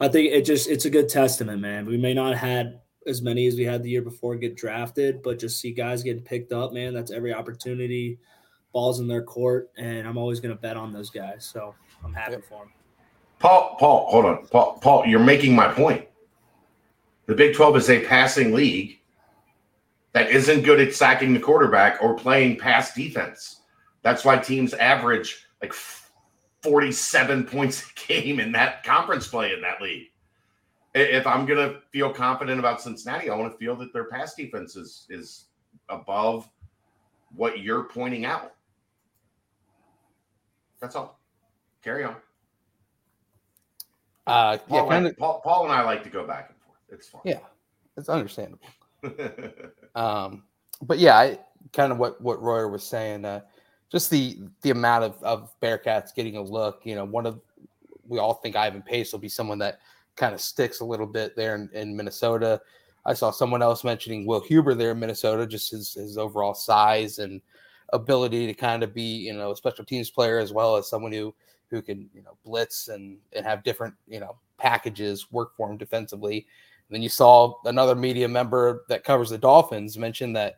I 0.01 0.09
think 0.09 0.33
it 0.33 0.45
just 0.45 0.69
it's 0.69 0.85
a 0.85 0.91
good 0.91 1.09
testament, 1.09 1.61
man. 1.61 1.87
We 1.87 1.97
may 1.97 2.15
not 2.15 2.35
have 2.35 2.49
had 2.49 2.81
as 3.07 3.23
many 3.23 3.47
as 3.47 3.57
we 3.57 3.65
had 3.65 3.83
the 3.83 3.91
year 3.91 4.03
before 4.03 4.35
get 4.37 4.57
drafted, 4.57 5.23
but 5.23 5.39
just 5.39 5.61
see 5.61 5.73
guys 5.73 6.03
getting 6.03 6.23
picked 6.23 6.53
up, 6.53 6.73
man. 6.73 6.93
That's 6.93 7.13
every 7.13 7.33
opportunity 7.33 8.19
balls 8.73 9.01
in 9.01 9.09
their 9.09 9.23
court, 9.23 9.71
and 9.79 10.07
I'm 10.07 10.19
always 10.19 10.41
going 10.41 10.55
to 10.55 10.61
bet 10.61 10.77
on 10.77 10.93
those 10.93 11.09
guys. 11.09 11.49
So 11.51 11.75
I'm 12.05 12.13
happy 12.13 12.43
for 12.47 12.65
them. 12.65 12.73
Paul, 13.39 13.77
Paul, 13.79 14.07
hold 14.11 14.25
on, 14.25 14.47
Paul, 14.49 14.79
Paul, 14.83 15.07
you're 15.07 15.21
making 15.21 15.55
my 15.55 15.69
point. 15.69 16.07
The 17.27 17.35
Big 17.35 17.55
12 17.55 17.77
is 17.77 17.91
a 17.91 18.05
passing 18.05 18.53
league 18.53 19.01
that 20.13 20.31
isn't 20.31 20.63
good 20.63 20.81
at 20.81 20.95
sacking 20.95 21.33
the 21.33 21.41
quarterback 21.41 22.03
or 22.03 22.15
playing 22.15 22.59
pass 22.59 22.95
defense. 22.95 23.63
That's 24.03 24.25
why 24.25 24.39
teams 24.39 24.75
average 24.75 25.47
like 25.61 25.73
47 26.67 27.45
points 27.45 27.89
a 27.89 28.09
game 28.09 28.41
in 28.41 28.51
that 28.53 28.83
conference 28.83 29.29
play 29.29 29.53
in 29.53 29.61
that 29.61 29.81
league. 29.81 30.09
If 30.95 31.27
I'm 31.27 31.47
going 31.47 31.69
to 31.69 31.81
feel 31.93 32.13
confident 32.13 32.59
about 32.59 32.81
Cincinnati, 32.81 33.31
I 33.31 33.37
want 33.37 33.53
to 33.53 33.59
feel 33.59 33.77
that 33.77 33.93
their 33.93 34.07
pass 34.07 34.35
defense 34.35 34.75
is, 34.75 35.07
is 35.09 35.45
above 35.89 36.49
what 37.35 37.61
you're 37.61 37.85
pointing 37.85 38.25
out. 38.25 38.53
That's 40.81 40.97
all. 40.97 41.21
Carry 41.85 42.03
on. 42.03 42.17
Uh, 44.27 44.59
Paul, 44.59 44.85
yeah, 44.85 44.89
kind 44.89 45.07
of. 45.07 45.17
Paul, 45.17 45.41
Paul 45.45 45.65
and 45.65 45.73
I 45.73 45.83
like 45.83 46.03
to 46.03 46.11
go 46.11 46.27
back 46.27 46.49
and 46.49 46.59
forth. 46.59 46.79
It's 46.89 47.09
fine. 47.09 47.23
Yeah, 47.25 47.39
it's 47.97 48.09
understandable. 48.09 48.67
um, 49.95 50.43
but 50.83 50.99
yeah, 50.99 51.17
I 51.17 51.39
kind 51.73 51.93
of 51.93 51.99
what 51.99 52.21
what 52.21 52.43
Royer 52.43 52.69
was 52.69 52.83
saying. 52.83 53.25
Uh, 53.25 53.43
just 53.91 54.11
the 54.11 54.39
the 54.63 54.71
amount 54.71 55.05
of 55.05 55.23
of 55.23 55.53
Bearcats 55.61 56.15
getting 56.15 56.37
a 56.37 56.43
look. 56.43 56.81
You 56.85 56.95
know, 56.95 57.05
one 57.05 57.27
of 57.27 57.41
we 58.07 58.19
all 58.19 58.35
think 58.35 58.57
Ivan 58.57 58.83
Pace 58.83 59.13
will 59.13 59.19
be 59.19 59.29
someone 59.29 59.59
that 59.59 59.81
kind 60.17 60.35
of 60.35 60.41
sticks 60.41 60.81
a 60.81 60.85
little 60.85 61.07
bit 61.07 61.37
there 61.37 61.55
in, 61.55 61.69
in 61.73 61.97
Minnesota. 61.97 62.61
I 63.05 63.15
saw 63.15 63.31
someone 63.31 63.63
else 63.63 63.85
mentioning 63.85 64.27
Will 64.27 64.41
Huber 64.41 64.75
there 64.75 64.93
in 64.93 64.99
Minnesota, 64.99 65.47
just 65.47 65.71
his 65.71 65.95
his 65.95 66.19
overall 66.19 66.55
size 66.55 67.19
and 67.19 67.41
ability 67.93 68.47
to 68.47 68.55
kind 68.55 68.83
of 68.83 68.93
be, 68.93 69.03
you 69.03 69.33
know, 69.33 69.53
a 69.53 69.57
special 69.57 69.85
teams 69.85 70.11
player 70.11 70.39
as 70.39 70.53
well 70.53 70.77
as 70.77 70.89
someone 70.89 71.13
who 71.13 71.35
who 71.71 71.83
can, 71.83 72.09
you 72.15 72.23
know, 72.23 72.37
blitz 72.45 72.89
and 72.89 73.19
and 73.35 73.47
have 73.47 73.63
different, 73.63 73.95
you 74.09 74.21
know, 74.21 74.37
packages 74.59 75.31
work 75.31 75.57
for 75.57 75.71
him 75.71 75.77
defensively. 75.77 76.47
And 76.89 76.95
then 76.95 77.03
you 77.03 77.09
saw 77.09 77.55
another 77.65 77.95
media 77.95 78.29
member 78.29 78.85
that 78.89 79.05
covers 79.05 79.31
the 79.31 79.39
Dolphins 79.39 79.99
mention 79.99 80.33
that 80.35 80.57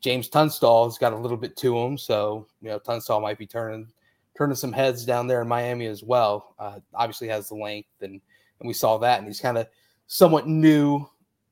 James 0.00 0.28
Tunstall 0.28 0.84
has 0.84 0.98
got 0.98 1.12
a 1.12 1.16
little 1.16 1.36
bit 1.36 1.56
to 1.58 1.76
him, 1.76 1.96
so 1.96 2.46
you 2.60 2.68
know 2.68 2.78
Tunstall 2.78 3.20
might 3.20 3.38
be 3.38 3.46
turning 3.46 3.88
turning 4.36 4.56
some 4.56 4.72
heads 4.72 5.04
down 5.04 5.26
there 5.26 5.42
in 5.42 5.48
Miami 5.48 5.86
as 5.86 6.02
well. 6.02 6.54
Uh, 6.58 6.80
obviously 6.94 7.28
has 7.28 7.48
the 7.48 7.54
length, 7.54 7.88
and 8.00 8.20
and 8.60 8.66
we 8.66 8.72
saw 8.72 8.98
that, 8.98 9.18
and 9.18 9.26
he's 9.26 9.40
kind 9.40 9.58
of 9.58 9.66
somewhat 10.06 10.46
new, 10.46 11.06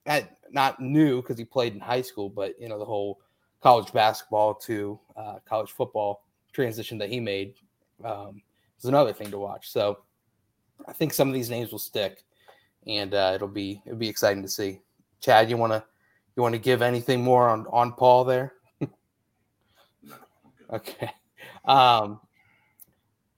at 0.06 0.38
not 0.50 0.80
new 0.80 1.20
because 1.20 1.38
he 1.38 1.44
played 1.44 1.74
in 1.74 1.80
high 1.80 2.02
school, 2.02 2.28
but 2.28 2.54
you 2.60 2.68
know 2.68 2.78
the 2.78 2.84
whole 2.84 3.20
college 3.60 3.92
basketball 3.92 4.54
to 4.54 4.98
uh, 5.16 5.36
college 5.44 5.70
football 5.70 6.24
transition 6.52 6.98
that 6.98 7.08
he 7.08 7.20
made 7.20 7.54
um, 8.04 8.40
is 8.78 8.84
another 8.84 9.12
thing 9.12 9.30
to 9.30 9.38
watch. 9.38 9.70
So 9.70 9.98
I 10.86 10.92
think 10.92 11.12
some 11.12 11.28
of 11.28 11.34
these 11.34 11.50
names 11.50 11.72
will 11.72 11.78
stick, 11.78 12.24
and 12.86 13.14
uh, 13.14 13.32
it'll 13.34 13.48
be 13.48 13.82
it'll 13.86 13.98
be 13.98 14.08
exciting 14.08 14.42
to 14.42 14.48
see. 14.48 14.80
Chad, 15.20 15.50
you 15.50 15.56
want 15.56 15.72
to 15.72 15.84
you 16.38 16.42
want 16.42 16.54
to 16.54 16.60
give 16.60 16.82
anything 16.82 17.22
more 17.22 17.48
on 17.48 17.66
on 17.70 17.92
Paul 17.92 18.24
there? 18.24 18.54
okay. 20.72 21.10
Um, 21.64 22.20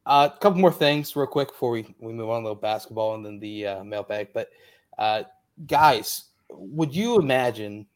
uh, 0.07 0.29
a 0.35 0.39
couple 0.39 0.61
more 0.61 0.73
things 0.73 1.17
real 1.17 1.27
quick 1.27 1.49
before 1.49 1.71
we, 1.71 1.95
we 1.99 2.13
move 2.13 2.29
on 2.29 2.43
a 2.43 2.45
little 2.45 2.55
basketball 2.55 3.15
and 3.15 3.25
then 3.25 3.39
the 3.39 3.67
uh, 3.67 3.85
mailbag. 3.85 4.29
But 4.33 4.51
uh, 4.99 5.23
guys, 5.67 6.25
would 6.51 6.95
you 6.95 7.19
imagine 7.19 7.87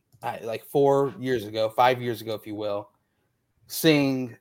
like 0.43 0.65
four 0.65 1.15
years 1.19 1.45
ago, 1.45 1.69
five 1.69 2.01
years 2.01 2.21
ago, 2.21 2.35
if 2.35 2.47
you 2.47 2.55
will, 2.55 2.89
seeing 3.67 4.37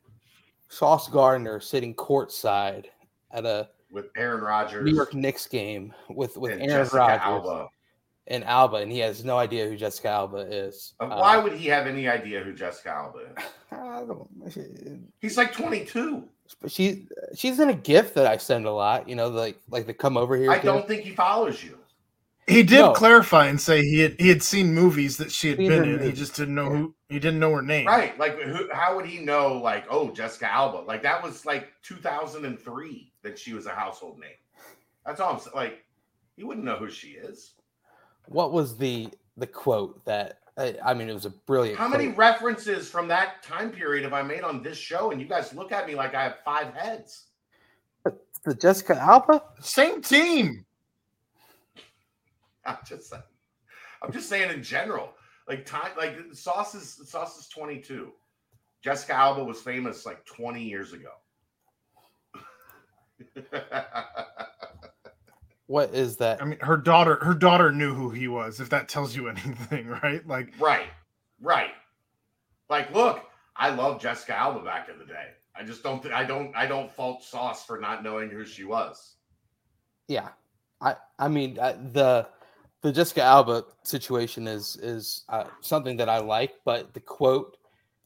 Sauce 0.70 1.08
Gardner 1.10 1.60
sitting 1.60 1.94
courtside 1.94 2.86
at 3.32 3.46
a 3.46 3.70
with 3.92 4.06
Aaron 4.16 4.42
Rodgers, 4.42 4.86
New 4.86 4.96
York 4.96 5.14
Knicks 5.14 5.46
game 5.46 5.94
with 6.10 6.38
with 6.38 6.60
Aaron 6.60 6.88
Rodgers. 6.92 7.70
And 8.28 8.44
Alba, 8.46 8.78
and 8.78 8.92
he 8.92 9.00
has 9.00 9.24
no 9.26 9.38
idea 9.38 9.68
who 9.68 9.76
Jessica 9.76 10.10
Alba 10.10 10.38
is. 10.50 10.94
Uh, 11.00 11.06
Uh, 11.06 11.18
Why 11.20 11.38
would 11.38 11.54
he 11.54 11.68
have 11.68 11.88
any 11.88 12.08
idea 12.08 12.42
who 12.44 12.54
Jessica 12.54 12.90
Alba 12.92 13.20
is? 13.20 13.44
I 13.72 14.04
don't, 14.06 15.12
He's 15.20 15.38
like 15.38 15.52
22. 15.54 16.24
but 16.62 16.72
she 16.72 17.08
she's 17.36 17.60
in 17.60 17.70
a 17.70 17.74
gift 17.74 18.14
that 18.16 18.28
I 18.28 18.38
send 18.38 18.66
a 18.66 18.72
lot. 18.72 19.10
You 19.10 19.16
know, 19.16 19.28
like 19.30 19.58
like 19.70 19.86
the 19.88 19.94
come 19.94 20.16
over 20.18 20.36
here. 20.38 20.52
I 20.52 20.56
gift. 20.56 20.66
don't 20.66 20.88
think 20.88 21.04
he 21.04 21.12
follows 21.16 21.64
you. 21.64 21.78
He 22.46 22.62
did 22.62 22.80
No. 22.80 22.92
clarify 22.92 23.48
and 23.48 23.60
say 23.60 23.82
he 23.82 24.00
had 24.00 24.16
he 24.20 24.28
had 24.30 24.44
seen 24.44 24.74
movies 24.76 25.16
that 25.18 25.32
she 25.32 25.48
had 25.50 25.58
Seen 25.58 25.70
been 25.70 25.84
her 25.86 25.96
in. 26.00 26.04
He 26.04 26.12
just 26.12 26.36
didn't 26.36 26.56
know 26.56 26.70
who 26.70 26.96
he 27.10 27.18
didn't 27.20 27.40
know 27.40 27.52
her 27.54 27.62
name. 27.62 27.88
Right. 27.88 28.18
Like, 28.20 28.38
who, 28.40 28.68
how 28.74 28.96
would 28.96 29.06
he 29.06 29.20
know, 29.24 29.54
like, 29.54 29.86
oh, 29.90 30.12
Jessica 30.12 30.52
Alba? 30.52 30.80
Like, 30.80 31.04
that 31.04 31.24
was 31.24 31.46
like 31.46 31.72
2003 31.84 33.12
that 33.24 33.38
she 33.40 33.54
was 33.54 33.66
a 33.66 33.70
household 33.72 34.20
name. 34.20 34.32
That's 35.06 35.20
all 35.22 35.34
I'm 35.34 35.40
saying. 35.40 35.56
Like, 35.56 35.86
he 36.36 36.44
wouldn't 36.44 36.66
know 36.66 36.76
who 36.76 36.90
she 36.90 37.10
is. 37.10 37.54
What 38.28 38.52
was 38.52 38.78
the 38.78 39.10
the 39.38 39.48
quote 39.48 40.04
that 40.06 40.40
I, 40.58 40.76
I 40.84 40.94
mean? 40.94 41.10
It 41.10 41.14
was 41.14 41.26
a 41.26 41.32
brilliant. 41.32 41.78
How 41.78 41.88
many 41.88 42.10
references 42.10 42.90
from 42.90 43.08
that 43.10 43.44
time 43.44 43.72
period 43.72 44.04
have 44.04 44.14
I 44.14 44.22
made 44.22 44.42
on 44.42 44.62
this 44.62 44.78
show? 44.78 45.12
And 45.12 45.20
you 45.20 45.28
guys 45.28 45.54
look 45.54 45.72
at 45.72 45.88
me 45.88 45.96
like 45.96 46.16
I 46.16 46.24
have 46.24 46.38
five 46.46 46.74
heads. 46.74 47.26
the 48.44 48.54
Jessica 48.54 49.00
Alba? 49.00 49.44
Same 49.60 50.02
team. 50.02 50.66
I'm 52.66 52.78
just 52.86 53.10
saying. 53.10 53.24
I'm 54.02 54.12
just 54.12 54.30
saying 54.30 54.52
in 54.52 54.64
general. 54.64 55.10
Like 55.48 55.66
time, 55.66 55.92
like 55.98 56.18
Sauce 56.32 56.76
is 56.76 57.02
Sauce 57.10 57.40
is 57.40 57.48
22. 57.48 58.12
Jessica 58.84 59.14
Alba 59.14 59.44
was 59.44 59.62
famous 59.62 60.06
like 60.06 60.26
20 60.26 60.62
years 60.64 60.94
ago. 60.94 61.10
What 65.68 65.94
is 65.94 66.18
that? 66.18 66.42
I 66.42 66.46
mean, 66.46 66.60
her 66.60 66.78
daughter 66.78 67.20
her 67.22 67.34
daughter 67.34 67.72
knew 67.72 67.94
who 67.94 68.10
he 68.10 68.28
was. 68.28 68.60
If 68.60 68.70
that 68.70 68.90
tells 68.90 69.16
you 69.16 69.28
anything, 69.30 69.88
right? 69.88 70.26
Like 70.28 70.54
right, 70.60 70.88
right. 71.42 71.72
Like, 72.70 72.94
look, 72.94 73.26
I 73.56 73.70
love 73.70 74.02
Jessica 74.02 74.36
Alba 74.36 74.64
back 74.64 74.90
in 74.90 74.98
the 74.98 75.06
day. 75.06 75.32
I 75.56 75.64
just 75.64 75.84
don't. 75.84 76.06
I 76.12 76.24
don't. 76.24 76.56
I 76.56 76.66
don't 76.66 76.92
fault 76.92 77.24
Sauce 77.24 77.66
for 77.66 77.80
not 77.80 78.04
knowing 78.04 78.30
who 78.30 78.46
she 78.46 78.64
was. 78.64 79.16
Yeah, 80.08 80.30
I 80.82 80.96
I 81.20 81.28
mean 81.28 81.60
uh, 81.60 81.78
the 81.92 82.28
the 82.82 82.92
Jessica 82.92 83.22
Alba 83.22 83.66
situation 83.84 84.48
is 84.48 84.76
is 84.78 85.24
uh, 85.30 85.46
something 85.62 85.96
that 85.98 86.10
I 86.10 86.20
like, 86.20 86.54
but 86.66 86.94
the 86.94 87.00
quote 87.00 87.58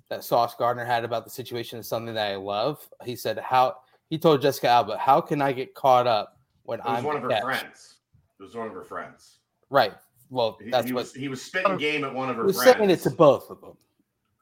that 0.10 0.24
Sauce 0.24 0.56
Gardner 0.56 0.86
had 0.86 1.04
about 1.04 1.24
the 1.24 1.30
situation 1.30 1.80
is 1.80 1.88
something 1.88 2.14
that 2.14 2.32
I 2.32 2.36
love. 2.36 2.88
He 3.04 3.16
said, 3.16 3.40
"How 3.40 3.78
he 4.10 4.18
told 4.18 4.42
Jessica 4.42 4.68
Alba, 4.68 4.98
how 4.98 5.22
can 5.22 5.42
I 5.42 5.54
get 5.54 5.74
caught 5.74 6.08
up 6.08 6.37
when 6.68 6.80
It 6.80 6.86
was 6.86 6.98
I'm 7.00 7.04
one 7.04 7.16
of 7.18 7.24
her 7.24 7.30
catch?" 7.30 7.44
friends. 7.44 7.96
It 8.40 8.44
was 8.44 8.56
one 8.56 8.68
of 8.68 8.74
her 8.74 8.84
friends. 8.84 9.40
Right. 9.72 9.94
Well, 10.30 10.58
He, 10.64 10.70
that's 10.70 10.86
he 10.88 10.94
what 10.94 11.02
was. 11.06 11.14
He 11.14 11.28
was 11.28 11.42
spitting 11.42 11.78
game 11.78 12.04
at 12.04 12.14
one 12.14 12.30
of 12.30 12.36
he 12.36 12.40
her 12.42 12.46
was 12.46 12.58
friends. 12.62 12.78
saying 12.78 12.90
it 12.92 13.00
to 13.02 13.10
both 13.10 13.50
of 13.50 13.60
them. 13.62 13.76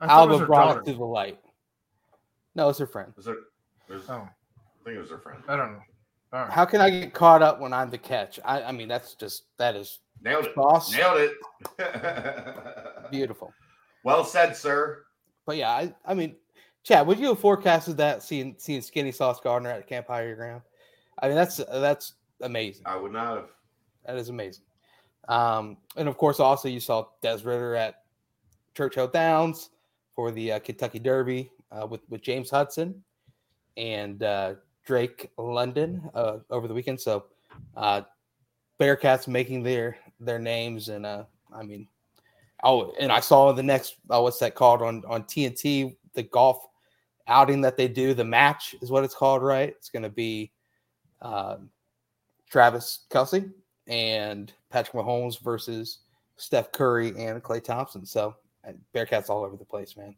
I 0.02 0.08
thought 0.08 0.28
it 0.28 0.32
was 0.32 0.36
Alba 0.42 0.46
brought 0.48 0.68
daughter. 0.68 0.80
it 0.82 0.86
to 0.88 0.94
the 0.98 1.06
light. 1.06 1.40
No, 2.56 2.68
it's 2.70 2.80
her 2.80 2.88
friend. 2.88 3.14
Was 3.16 3.28
it? 3.28 3.38
was- 3.90 4.04
Oh, 4.10 4.16
I 4.16 4.30
think 4.84 4.98
it 4.98 5.00
was 5.00 5.10
her 5.12 5.18
friend. 5.20 5.42
I 5.48 5.56
don't 5.56 5.74
know. 5.74 5.80
All 6.34 6.42
right. 6.42 6.52
How 6.52 6.66
can 6.66 6.82
I 6.82 6.90
get 6.90 7.14
caught 7.14 7.42
up 7.42 7.60
when 7.62 7.72
I'm 7.72 7.90
the 7.90 7.98
catch? 7.98 8.40
I, 8.44 8.64
I 8.64 8.72
mean, 8.72 8.88
that's 8.90 9.14
just 9.16 9.44
that 9.58 9.76
is 9.76 10.00
Nailed 10.22 10.46
it. 10.46 10.56
Sauce 10.56 10.92
Nailed 10.92 11.30
it. 11.80 13.08
beautiful. 13.12 13.54
well 14.04 14.24
said, 14.26 14.56
sir. 14.56 15.04
But 15.46 15.58
yeah, 15.58 15.70
I, 15.72 15.94
I 16.06 16.14
mean, 16.14 16.36
Chad, 16.84 17.06
would 17.08 17.20
you 17.20 17.28
have 17.30 17.40
forecasted 17.40 17.98
that 17.98 18.24
seeing 18.24 18.56
seeing 18.58 18.82
Skinny 18.82 19.12
Sauce 19.12 19.40
Gardner 19.40 19.70
at 19.70 19.88
Camp 19.88 20.08
Higher 20.08 20.36
Ground? 20.36 20.62
I 21.20 21.28
mean, 21.28 21.36
that's 21.36 21.58
that's 21.58 22.14
amazing. 22.42 22.84
I 22.86 22.98
would 22.98 23.12
not 23.12 23.38
have. 23.38 23.50
That 24.06 24.18
is 24.18 24.30
amazing. 24.30 24.64
Um, 25.28 25.78
and 25.96 26.08
of 26.08 26.18
course, 26.18 26.40
also 26.40 26.68
you 26.68 26.80
saw 26.80 27.08
Des 27.22 27.40
Ridder 27.44 27.76
at 27.76 28.04
Churchill 28.76 29.08
Downs 29.08 29.70
for 30.16 30.32
the 30.32 30.54
uh, 30.54 30.60
Kentucky 30.60 31.00
Derby 31.00 31.52
uh, 31.72 31.88
with 31.88 32.02
with 32.10 32.22
James 32.22 32.50
Hudson 32.50 33.04
and 33.78 34.24
uh, 34.24 34.56
Drake 34.86 35.32
London 35.38 36.10
uh, 36.14 36.38
over 36.50 36.68
the 36.68 36.74
weekend. 36.74 37.00
So, 37.00 37.26
uh, 37.76 38.02
Bearcats 38.80 39.28
making 39.28 39.64
their 39.64 39.98
their 40.20 40.40
names, 40.40 40.90
and 40.90 41.06
uh, 41.06 41.24
I 41.54 41.64
mean, 41.64 41.88
oh, 42.64 42.94
and 43.00 43.12
I 43.12 43.20
saw 43.20 43.52
the 43.52 43.64
next 43.64 43.96
uh, 44.10 44.22
what's 44.22 44.40
that 44.40 44.56
called 44.56 44.82
on 44.82 45.04
on 45.08 45.24
TNT 45.24 45.96
the 46.14 46.24
golf 46.24 46.66
outing 47.28 47.62
that 47.62 47.78
they 47.78 47.88
do. 47.88 48.14
The 48.14 48.24
match 48.24 48.76
is 48.82 48.92
what 48.92 49.04
it's 49.04 49.16
called, 49.16 49.44
right? 49.44 49.70
It's 49.70 49.90
going 49.90 50.04
to 50.04 50.10
be. 50.10 50.52
Um, 51.26 51.70
Travis 52.50 53.06
Kelce 53.10 53.52
and 53.88 54.54
Patrick 54.70 54.94
Mahomes 54.94 55.42
versus 55.42 56.00
Steph 56.36 56.72
Curry 56.72 57.10
and 57.18 57.42
Klay 57.42 57.64
Thompson. 57.64 58.06
So 58.06 58.36
Bearcats 58.94 59.30
all 59.30 59.44
over 59.44 59.58
the 59.58 59.66
place, 59.66 59.98
man, 59.98 60.16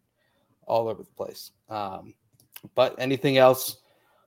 all 0.65 0.89
over 0.89 1.03
the 1.03 1.11
place. 1.11 1.51
Um, 1.69 2.13
but 2.75 2.95
anything 2.99 3.37
else 3.37 3.77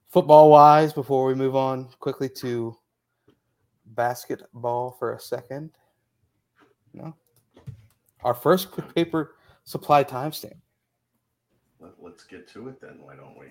football 0.08 0.50
wise 0.50 0.92
before 0.92 1.26
we 1.26 1.34
move 1.34 1.54
on 1.54 1.88
quickly 1.98 2.28
to 2.30 2.74
basketball 3.86 4.96
for 4.98 5.14
a 5.14 5.20
second? 5.20 5.70
No. 6.94 7.14
Our 8.24 8.34
first 8.34 8.68
paper 8.94 9.36
supply 9.64 10.02
timestamp. 10.02 10.56
Let, 11.78 11.92
us 12.14 12.24
get 12.28 12.48
to 12.52 12.68
it 12.68 12.80
then. 12.80 13.00
Why 13.02 13.16
don't 13.16 13.38
we? 13.38 13.46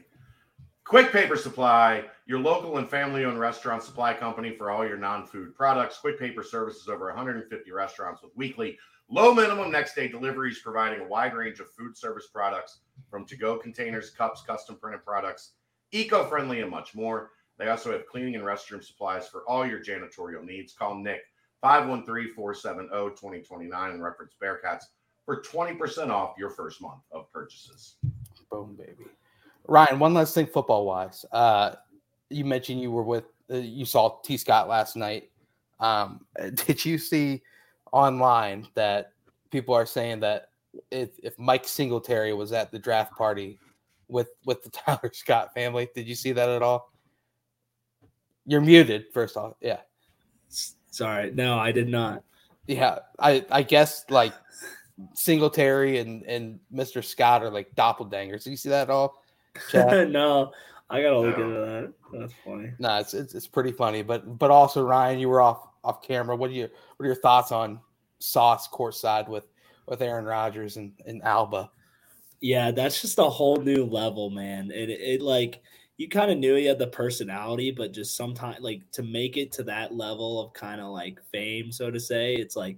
Quick 0.90 1.11
Paper 1.11 1.38
Supply, 1.38 2.03
your 2.26 2.40
local 2.40 2.80
and 2.80 2.90
family 2.90 3.24
owned 3.24 3.40
restaurant 3.40 3.84
supply 3.84 4.11
company 4.11 4.56
for 4.57 4.72
all 4.72 4.84
your 4.84 4.98
non 4.98 5.24
food 5.24 5.53
products. 5.53 5.99
Quick 5.99 6.18
Paper 6.18 6.41
services 6.41 6.88
over 6.88 7.06
150 7.06 7.72
restaurants 7.72 8.24
with 8.24 8.36
weekly 8.36 8.76
low 9.07 9.32
minimum 9.32 9.70
next 9.70 9.94
day 9.94 10.07
deliveries, 10.07 10.61
providing 10.64 11.02
a 11.02 11.07
wide 11.07 11.36
range 11.36 11.60
of 11.60 11.70
food 11.70 11.95
service 11.95 12.30
products 12.34 12.80
from 13.07 13.24
to 13.28 13.38
go 13.38 13.56
containers, 13.56 14.10
cups, 14.10 14.41
custom 14.41 14.78
printed 14.78 15.06
products, 15.06 15.52
eco 15.91 16.26
friendly, 16.26 16.61
and 16.61 16.72
much 16.72 16.95
more. 16.95 17.30
They 17.60 17.70
also 17.70 17.91
have 17.91 18.07
cleaning 18.07 18.34
and 18.34 18.44
restroom 18.44 18.84
supplies 18.84 19.28
for 19.28 19.44
all 19.48 19.68
your 19.68 19.84
janitorial 19.84 20.44
needs. 20.44 20.74
Call 20.74 20.95
Nick 20.95 21.22
513 21.61 22.34
470 22.34 22.90
2029 23.11 23.91
and 23.91 24.03
reference 24.03 24.34
Bearcats 24.41 24.86
for 25.24 25.44
20% 25.44 26.10
off 26.10 26.34
your 26.40 26.49
first 26.49 26.82
month 26.82 27.03
of 27.11 27.32
purchases. 27.32 27.98
Boom, 28.49 28.76
baby. 28.76 29.06
Ryan, 29.69 29.99
one 29.99 30.13
last 30.13 30.33
thing 30.33 30.47
football 30.47 30.85
wise. 30.85 31.25
Uh, 31.31 31.75
you 32.29 32.43
mentioned 32.43 32.81
you 32.81 32.91
were 32.91 33.03
with, 33.03 33.25
uh, 33.51 33.57
you 33.57 33.85
saw 33.85 34.19
T 34.23 34.35
Scott 34.35 34.67
last 34.67 34.95
night. 34.95 35.29
Um, 35.79 36.25
did 36.65 36.83
you 36.83 36.97
see 36.97 37.41
online 37.91 38.67
that 38.73 39.13
people 39.51 39.73
are 39.73 39.85
saying 39.85 40.19
that 40.21 40.49
if, 40.91 41.09
if 41.23 41.37
Mike 41.37 41.67
Singletary 41.67 42.33
was 42.33 42.51
at 42.51 42.71
the 42.71 42.79
draft 42.79 43.15
party 43.15 43.59
with 44.07 44.29
with 44.45 44.63
the 44.63 44.69
Tyler 44.71 45.11
Scott 45.13 45.53
family, 45.53 45.87
did 45.93 46.07
you 46.07 46.15
see 46.15 46.31
that 46.31 46.49
at 46.49 46.61
all? 46.61 46.91
You're 48.45 48.61
muted. 48.61 49.05
First 49.13 49.37
off, 49.37 49.53
yeah, 49.61 49.81
Sorry, 50.89 51.31
no, 51.31 51.59
I 51.59 51.71
did 51.71 51.87
not. 51.87 52.23
yeah. 52.67 52.99
I 53.19 53.45
I 53.51 53.61
guess 53.61 54.05
like 54.09 54.33
Singletary 55.13 55.99
and 55.99 56.23
and 56.23 56.59
Mr. 56.73 57.03
Scott 57.03 57.43
are 57.43 57.51
like 57.51 57.73
doppelgangers. 57.75 58.43
Do 58.43 58.51
you 58.51 58.57
see 58.57 58.69
that 58.69 58.83
at 58.83 58.89
all? 58.89 59.18
Chad? 59.69 60.09
no, 60.11 60.51
I 60.89 61.01
gotta 61.01 61.19
look 61.19 61.38
No. 61.38 61.43
into 61.43 61.59
that. 61.59 61.93
That's 62.19 62.34
funny. 62.45 62.71
No, 62.80 62.97
it's, 62.97 63.13
it's 63.13 63.35
it's 63.35 63.47
pretty 63.47 63.71
funny, 63.71 64.01
but 64.01 64.38
but 64.39 64.51
also 64.51 64.84
Ryan, 64.84 65.19
you 65.19 65.30
were 65.30 65.41
off 65.41 65.67
off 65.84 66.01
camera. 66.01 66.35
What 66.35 66.49
are 66.49 66.53
you 66.53 66.63
what 66.97 67.03
are 67.03 67.07
your 67.07 67.15
thoughts 67.15 67.51
on 67.51 67.80
Sauce 68.19 68.67
courtside 68.69 69.27
with 69.27 69.45
with 69.88 70.01
Aaron 70.01 70.26
Rodgers 70.26 70.77
and, 70.77 70.93
and 71.05 71.23
Alba? 71.23 71.71
Yeah, 72.41 72.71
that's 72.71 73.01
just 73.01 73.19
a 73.19 73.23
whole 73.23 73.57
new 73.57 73.85
level, 73.85 74.30
man. 74.30 74.71
It 74.71 74.89
it 74.89 75.21
like 75.21 75.61
you 75.97 76.07
kind 76.07 76.31
of 76.31 76.38
knew 76.38 76.55
he 76.55 76.65
had 76.65 76.80
the 76.80 76.88
personality, 76.88 77.71
but 77.71 77.91
just 77.91 78.15
sometimes 78.15 78.61
like 78.61 78.89
to 78.93 79.03
make 79.03 79.35
it 79.35 79.51
to 79.53 79.63
that 79.63 79.93
level 79.93 80.41
of 80.41 80.53
kind 80.53 80.80
of 80.80 80.88
like 80.88 81.19
fame, 81.31 81.71
so 81.71 81.91
to 81.91 81.99
say, 81.99 82.35
it's 82.35 82.55
like 82.55 82.77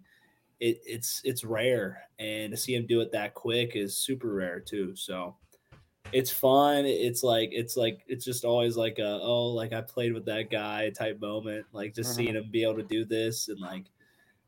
it 0.60 0.82
it's 0.86 1.22
it's 1.24 1.44
rare, 1.44 2.02
and 2.18 2.52
to 2.52 2.58
see 2.58 2.74
him 2.74 2.88
do 2.88 3.02
it 3.02 3.12
that 3.12 3.36
quick 3.36 3.76
is 3.76 3.96
super 3.96 4.34
rare 4.34 4.60
too. 4.60 4.96
So 4.96 5.36
it's 6.14 6.32
fun. 6.32 6.86
It's 6.86 7.24
like 7.24 7.50
it's 7.54 7.78
like 7.78 8.02
it's 8.08 8.26
just 8.26 8.44
always 8.44 8.76
like 8.76 9.00
a 9.00 9.20
oh 9.22 9.48
like 9.48 9.72
I 9.74 9.82
played 9.82 10.14
with 10.14 10.26
that 10.26 10.50
guy 10.50 10.90
type 10.90 11.20
moment. 11.22 11.66
Like 11.72 11.96
just 11.96 12.12
Mhm. 12.12 12.16
seeing 12.16 12.36
him 12.36 12.50
be 12.52 12.64
able 12.64 12.76
to 12.76 12.84
do 12.84 13.06
this 13.06 13.48
and 13.48 13.60
like 13.60 13.86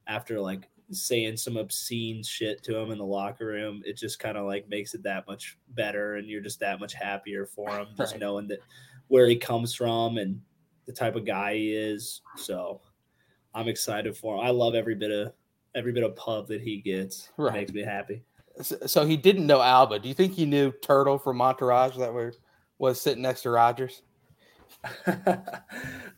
after 0.08 0.40
like 0.42 0.70
saying 0.92 1.38
some 1.38 1.56
obscene 1.58 2.22
shit 2.22 2.62
to 2.64 2.76
him 2.78 2.92
in 2.92 2.98
the 2.98 3.06
locker 3.06 3.46
room, 3.48 3.82
it 3.86 3.98
just 3.98 4.20
kind 4.20 4.38
of 4.38 4.46
like 4.46 4.68
makes 4.68 4.94
it 4.94 5.04
that 5.04 5.26
much 5.28 5.58
better, 5.70 6.16
and 6.18 6.28
you're 6.28 6.42
just 6.42 6.60
that 6.60 6.80
much 6.80 6.94
happier 6.94 7.46
for 7.46 7.70
him, 7.70 7.88
just 7.98 8.12
Right. 8.14 8.20
knowing 8.20 8.48
that 8.50 8.60
where 9.08 9.28
he 9.28 9.38
comes 9.38 9.74
from 9.74 10.18
and 10.18 10.42
the 10.86 10.92
type 10.94 11.16
of 11.16 11.26
guy 11.26 11.56
he 11.56 11.74
is. 11.74 12.22
So 12.36 12.82
I'm 13.56 13.70
excited 13.70 14.18
for 14.18 14.36
him. 14.36 14.42
I 14.42 14.50
love 14.50 14.76
every 14.76 14.96
bit 14.96 15.12
of 15.12 15.34
every 15.76 15.92
bit 15.94 16.04
of 16.04 16.16
pub 16.16 16.48
that 16.50 16.62
he 16.62 16.82
gets. 16.82 17.30
It 17.30 17.42
Right. 17.42 17.54
makes 17.54 17.72
me 17.72 17.82
happy. 17.82 18.24
So, 18.62 18.78
so 18.86 19.06
he 19.06 19.18
didn't 19.18 19.48
know 19.48 19.62
Alba. 19.62 20.00
Do 20.00 20.08
you 20.08 20.14
think 20.14 20.34
he 20.34 20.46
knew 20.46 20.72
Turtle 20.72 21.18
from 21.18 21.42
Entourage 21.42 21.98
that 21.98 22.14
we're 22.14 22.34
was 22.78 23.02
sitting 23.02 23.24
next 23.24 23.42
to 23.44 23.50
Rodgers? 23.50 24.02
I 25.08 25.48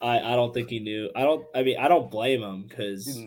I 0.02 0.36
don't 0.36 0.53
think 0.53 0.70
he 0.70 0.80
knew. 0.80 1.10
I 1.16 1.22
don't. 1.22 1.45
I 1.56 1.64
mean, 1.64 1.78
I 1.78 1.88
don't 1.88 2.10
blame 2.10 2.41
him 2.41 2.66
because 2.68 3.24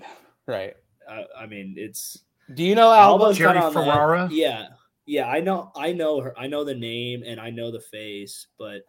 right. 0.46 0.74
I, 1.08 1.24
I 1.38 1.46
mean, 1.46 1.74
it's. 1.76 2.24
Do 2.54 2.64
you 2.64 2.74
know 2.74 2.92
Alba? 2.92 3.34
Jerry 3.34 3.60
Ferrara? 3.72 4.28
Yeah, 4.30 4.68
yeah. 5.06 5.28
I 5.28 5.40
know. 5.40 5.70
I 5.76 5.92
know 5.92 6.20
her. 6.20 6.38
I 6.38 6.46
know 6.46 6.64
the 6.64 6.74
name 6.74 7.22
and 7.24 7.40
I 7.40 7.50
know 7.50 7.70
the 7.70 7.80
face, 7.80 8.48
but 8.58 8.82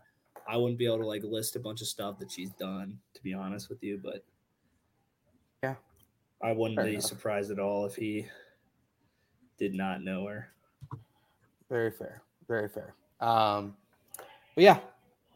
I 0.48 0.58
wouldn't 0.58 0.80
be 0.80 0.86
able 0.86 1.00
to 1.00 1.08
like 1.08 1.24
list 1.24 1.56
a 1.56 1.60
bunch 1.60 1.82
of 1.82 1.88
stuff 1.88 2.20
that 2.20 2.32
she's 2.32 2.52
done. 2.52 2.98
To 3.14 3.22
be 3.22 3.34
honest 3.34 3.70
with 3.70 3.84
you, 3.84 4.00
but 4.04 4.24
yeah, 5.62 5.76
I 6.42 6.54
wouldn't 6.54 6.78
Fair 6.78 6.86
be 6.86 6.92
enough. 6.92 7.04
surprised 7.04 7.52
at 7.52 7.60
all 7.60 7.86
if 7.86 7.96
he 7.96 8.26
did 9.60 9.74
not 9.74 10.02
know 10.02 10.26
her. 10.26 10.50
Very 11.70 11.92
fair. 11.92 12.22
Very 12.48 12.70
fair. 12.70 12.96
Um, 13.20 13.76
but 14.56 14.64
yeah, 14.64 14.80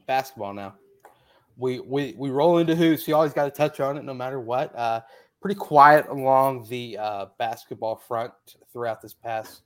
basketball 0.07 0.53
now. 0.53 0.75
We 1.57 1.79
we 1.79 2.15
we 2.17 2.31
roll 2.31 2.57
into 2.57 2.75
hoops. 2.75 3.07
You 3.07 3.15
always 3.15 3.33
got 3.33 3.45
to 3.45 3.51
touch 3.51 3.79
on 3.79 3.97
it, 3.97 4.03
no 4.03 4.13
matter 4.13 4.39
what. 4.39 4.75
Uh, 4.75 5.01
pretty 5.39 5.59
quiet 5.59 6.07
along 6.07 6.65
the 6.69 6.97
uh, 6.97 7.25
basketball 7.37 7.97
front 7.97 8.33
throughout 8.71 9.01
this 9.01 9.13
past 9.13 9.61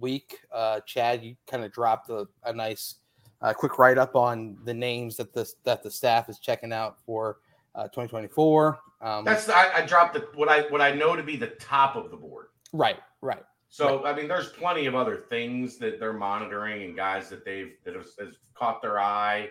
week. 0.00 0.40
Uh, 0.54 0.80
Chad, 0.86 1.22
you 1.22 1.36
kind 1.46 1.64
of 1.64 1.72
dropped 1.72 2.08
a, 2.10 2.26
a 2.44 2.52
nice, 2.52 2.96
uh, 3.42 3.52
quick 3.52 3.78
write 3.78 3.98
up 3.98 4.14
on 4.14 4.56
the 4.64 4.72
names 4.72 5.16
that 5.16 5.34
the 5.34 5.52
that 5.64 5.82
the 5.82 5.90
staff 5.90 6.28
is 6.30 6.38
checking 6.38 6.72
out 6.72 6.98
for 7.04 7.38
uh, 7.74 7.84
2024. 7.84 8.78
Um, 9.02 9.24
That's 9.24 9.48
I, 9.48 9.72
I 9.74 9.82
dropped 9.82 10.14
the, 10.14 10.20
what 10.34 10.48
I 10.48 10.62
what 10.68 10.80
I 10.80 10.92
know 10.92 11.16
to 11.16 11.22
be 11.22 11.36
the 11.36 11.48
top 11.48 11.96
of 11.96 12.10
the 12.10 12.16
board. 12.16 12.46
Right, 12.72 12.98
right. 13.20 13.42
So. 13.76 14.06
I 14.06 14.16
mean, 14.16 14.26
there's 14.26 14.48
plenty 14.48 14.86
of 14.86 14.94
other 14.94 15.16
things 15.28 15.76
that 15.78 16.00
they're 16.00 16.14
monitoring 16.14 16.82
and 16.84 16.96
guys 16.96 17.28
that 17.28 17.44
they've 17.44 17.74
that 17.84 17.94
have, 17.94 18.06
has 18.18 18.34
caught 18.54 18.80
their 18.80 18.98
eye 18.98 19.50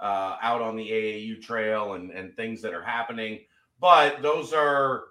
uh, 0.00 0.38
out 0.42 0.60
on 0.60 0.74
the 0.74 0.90
AAU 0.90 1.40
trail 1.40 1.94
and 1.94 2.10
and 2.10 2.34
things 2.34 2.60
that 2.62 2.74
are 2.74 2.82
happening. 2.82 3.38
But 3.80 4.22
those 4.22 4.52
are 4.52 5.04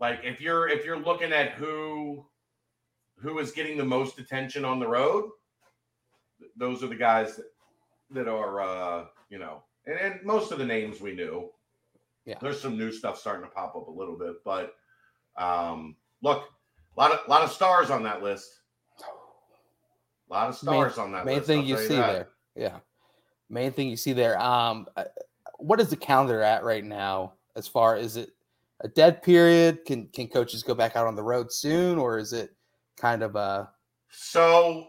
like 0.00 0.18
if 0.24 0.40
you're 0.40 0.68
if 0.68 0.84
you're 0.84 0.98
looking 0.98 1.32
at 1.32 1.52
who 1.52 2.26
who 3.18 3.38
is 3.38 3.52
getting 3.52 3.78
the 3.78 3.84
most 3.84 4.18
attention 4.18 4.64
on 4.64 4.80
the 4.80 4.88
road, 4.88 5.30
those 6.56 6.82
are 6.82 6.88
the 6.88 6.96
guys 6.96 7.36
that, 7.36 7.46
that 8.10 8.26
are 8.26 8.60
uh, 8.60 9.04
you 9.30 9.38
know, 9.38 9.62
and, 9.86 9.96
and 9.96 10.24
most 10.24 10.50
of 10.50 10.58
the 10.58 10.66
names 10.66 11.00
we 11.00 11.14
knew. 11.14 11.48
Yeah, 12.24 12.34
there's 12.42 12.60
some 12.60 12.76
new 12.76 12.90
stuff 12.90 13.16
starting 13.16 13.44
to 13.44 13.50
pop 13.54 13.76
up 13.76 13.86
a 13.86 13.92
little 13.92 14.18
bit, 14.18 14.42
but 14.44 14.74
um, 15.36 15.94
look, 16.20 16.48
a 16.96 17.00
lot 17.00 17.12
of 17.12 17.28
lot 17.28 17.42
of 17.42 17.50
stars 17.50 17.90
on 17.90 18.02
that 18.02 18.22
list. 18.22 18.60
A 20.30 20.32
lot 20.32 20.48
of 20.48 20.56
stars 20.56 20.96
main, 20.96 21.06
on 21.06 21.12
that 21.12 21.26
main 21.26 21.36
list. 21.36 21.46
thing 21.46 21.60
I'll 21.60 21.66
you 21.66 21.76
see 21.76 21.94
you 21.94 22.00
there. 22.00 22.28
Yeah. 22.54 22.78
Main 23.48 23.72
thing 23.72 23.88
you 23.88 23.96
see 23.96 24.12
there. 24.12 24.38
Um 24.40 24.86
uh, 24.96 25.04
what 25.58 25.80
is 25.80 25.90
the 25.90 25.96
calendar 25.96 26.42
at 26.42 26.64
right 26.64 26.84
now 26.84 27.34
as 27.56 27.68
far 27.68 27.96
as 27.96 28.16
it 28.16 28.30
a 28.80 28.88
dead 28.88 29.22
period? 29.22 29.84
Can 29.84 30.06
can 30.08 30.28
coaches 30.28 30.62
go 30.62 30.74
back 30.74 30.96
out 30.96 31.06
on 31.06 31.16
the 31.16 31.22
road 31.22 31.52
soon 31.52 31.98
or 31.98 32.18
is 32.18 32.32
it 32.32 32.50
kind 32.96 33.22
of 33.22 33.36
a 33.36 33.70
so 34.10 34.88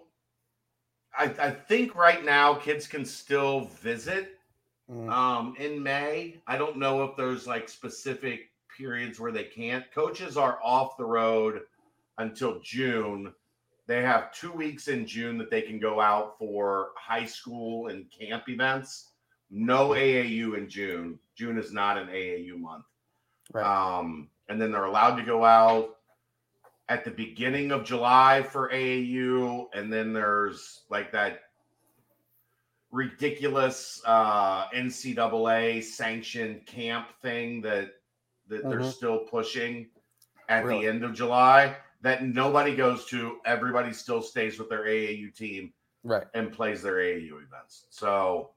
I, 1.17 1.25
I 1.25 1.51
think 1.51 1.95
right 1.95 2.25
now 2.25 2.55
kids 2.55 2.88
can 2.88 3.05
still 3.05 3.65
visit 3.81 4.39
mm. 4.89 5.09
um 5.09 5.55
in 5.57 5.81
May. 5.81 6.41
I 6.47 6.57
don't 6.57 6.77
know 6.77 7.03
if 7.03 7.15
there's 7.15 7.47
like 7.47 7.69
specific 7.69 8.49
periods 8.75 9.19
where 9.19 9.31
they 9.31 9.43
can't. 9.43 9.85
Coaches 9.93 10.38
are 10.38 10.59
off 10.63 10.97
the 10.97 11.05
road 11.05 11.61
until 12.18 12.60
June. 12.61 13.34
They 13.88 14.02
have 14.02 14.31
two 14.34 14.52
weeks 14.52 14.88
in 14.88 15.06
June 15.06 15.38
that 15.40 15.52
they 15.52 15.61
can 15.61 15.80
go 15.80 15.99
out 15.99 16.38
for 16.40 16.91
high 16.95 17.26
school 17.26 17.88
and 17.88 18.06
camp 18.10 18.48
events. 18.48 19.11
No 19.52 19.90
AAU 19.90 20.57
in 20.57 20.69
June. 20.69 21.19
June 21.35 21.57
is 21.57 21.73
not 21.73 21.98
an 21.98 22.07
AAU 22.07 22.57
month. 22.57 22.85
Right. 23.53 23.65
Um, 23.65 24.30
and 24.49 24.61
then 24.61 24.72
they're 24.72 24.85
allowed 24.85 25.15
to 25.18 25.23
go 25.23 25.44
out 25.44 25.98
at 26.90 27.06
the 27.06 27.11
beginning 27.11 27.72
of 27.72 27.84
July 27.84 28.44
for 28.44 28.69
AAU, 28.69 29.68
and 29.73 29.91
then 29.91 30.14
there's 30.14 30.81
like 30.90 31.11
that 31.11 31.41
ridiculous 32.91 34.02
uh, 34.06 34.68
NCAA 34.69 35.84
sanctioned 35.84 36.65
camp 36.65 37.07
thing 37.22 37.61
that 37.61 37.94
that 38.49 38.64
mm-hmm. 38.64 38.69
they're 38.69 38.91
still 38.91 39.19
pushing 39.19 39.88
at 40.49 40.65
really? 40.65 40.84
the 40.84 40.90
end 40.90 41.03
of 41.03 41.14
July 41.14 41.76
that 42.03 42.23
nobody 42.23 42.75
goes 42.75 43.05
to. 43.05 43.38
Everybody 43.45 43.91
still 43.91 44.21
stays 44.21 44.59
with 44.59 44.69
their 44.69 44.85
AAU 44.85 45.35
team, 45.35 45.73
right, 46.03 46.27
and 46.35 46.51
plays 46.51 46.81
their 46.81 46.95
AAU 46.95 47.41
events. 47.43 47.85
So, 47.89 48.51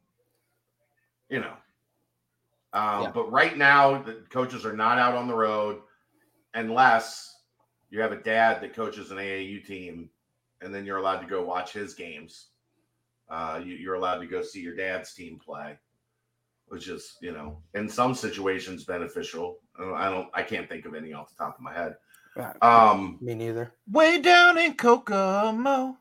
you 1.30 1.40
know, 1.40 1.54
um, 2.72 3.04
yeah. 3.04 3.10
but 3.14 3.32
right 3.32 3.56
now 3.56 4.02
the 4.02 4.24
coaches 4.28 4.66
are 4.66 4.76
not 4.76 4.98
out 4.98 5.14
on 5.14 5.26
the 5.26 5.34
road 5.34 5.80
unless 6.54 7.36
you 7.90 8.00
have 8.00 8.12
a 8.12 8.22
dad 8.22 8.60
that 8.60 8.74
coaches 8.74 9.10
an 9.10 9.18
AAU 9.18 9.64
team, 9.64 10.10
and 10.60 10.74
then 10.74 10.84
you're 10.84 10.98
allowed 10.98 11.20
to 11.20 11.26
go 11.26 11.44
watch 11.44 11.72
his 11.72 11.94
games. 11.94 12.48
Uh, 13.28 13.60
you, 13.64 13.74
you're 13.74 13.94
allowed 13.94 14.18
to 14.18 14.26
go 14.26 14.42
see 14.42 14.60
your 14.60 14.74
dad's 14.74 15.14
team 15.14 15.38
play, 15.38 15.78
which 16.66 16.88
is, 16.88 17.16
you 17.20 17.32
know, 17.32 17.58
in 17.74 17.88
some 17.88 18.14
situations 18.14 18.84
beneficial. 18.84 19.58
I 19.78 20.10
don't, 20.10 20.28
I 20.34 20.42
can't 20.42 20.68
think 20.68 20.84
of 20.84 20.94
any 20.94 21.12
off 21.12 21.30
the 21.30 21.36
top 21.36 21.56
of 21.56 21.60
my 21.60 21.72
head. 21.72 21.96
Um, 22.62 23.18
me 23.20 23.34
neither. 23.34 23.72
Way 23.90 24.20
down 24.20 24.58
in 24.58 24.74
Kokomo. 24.74 25.96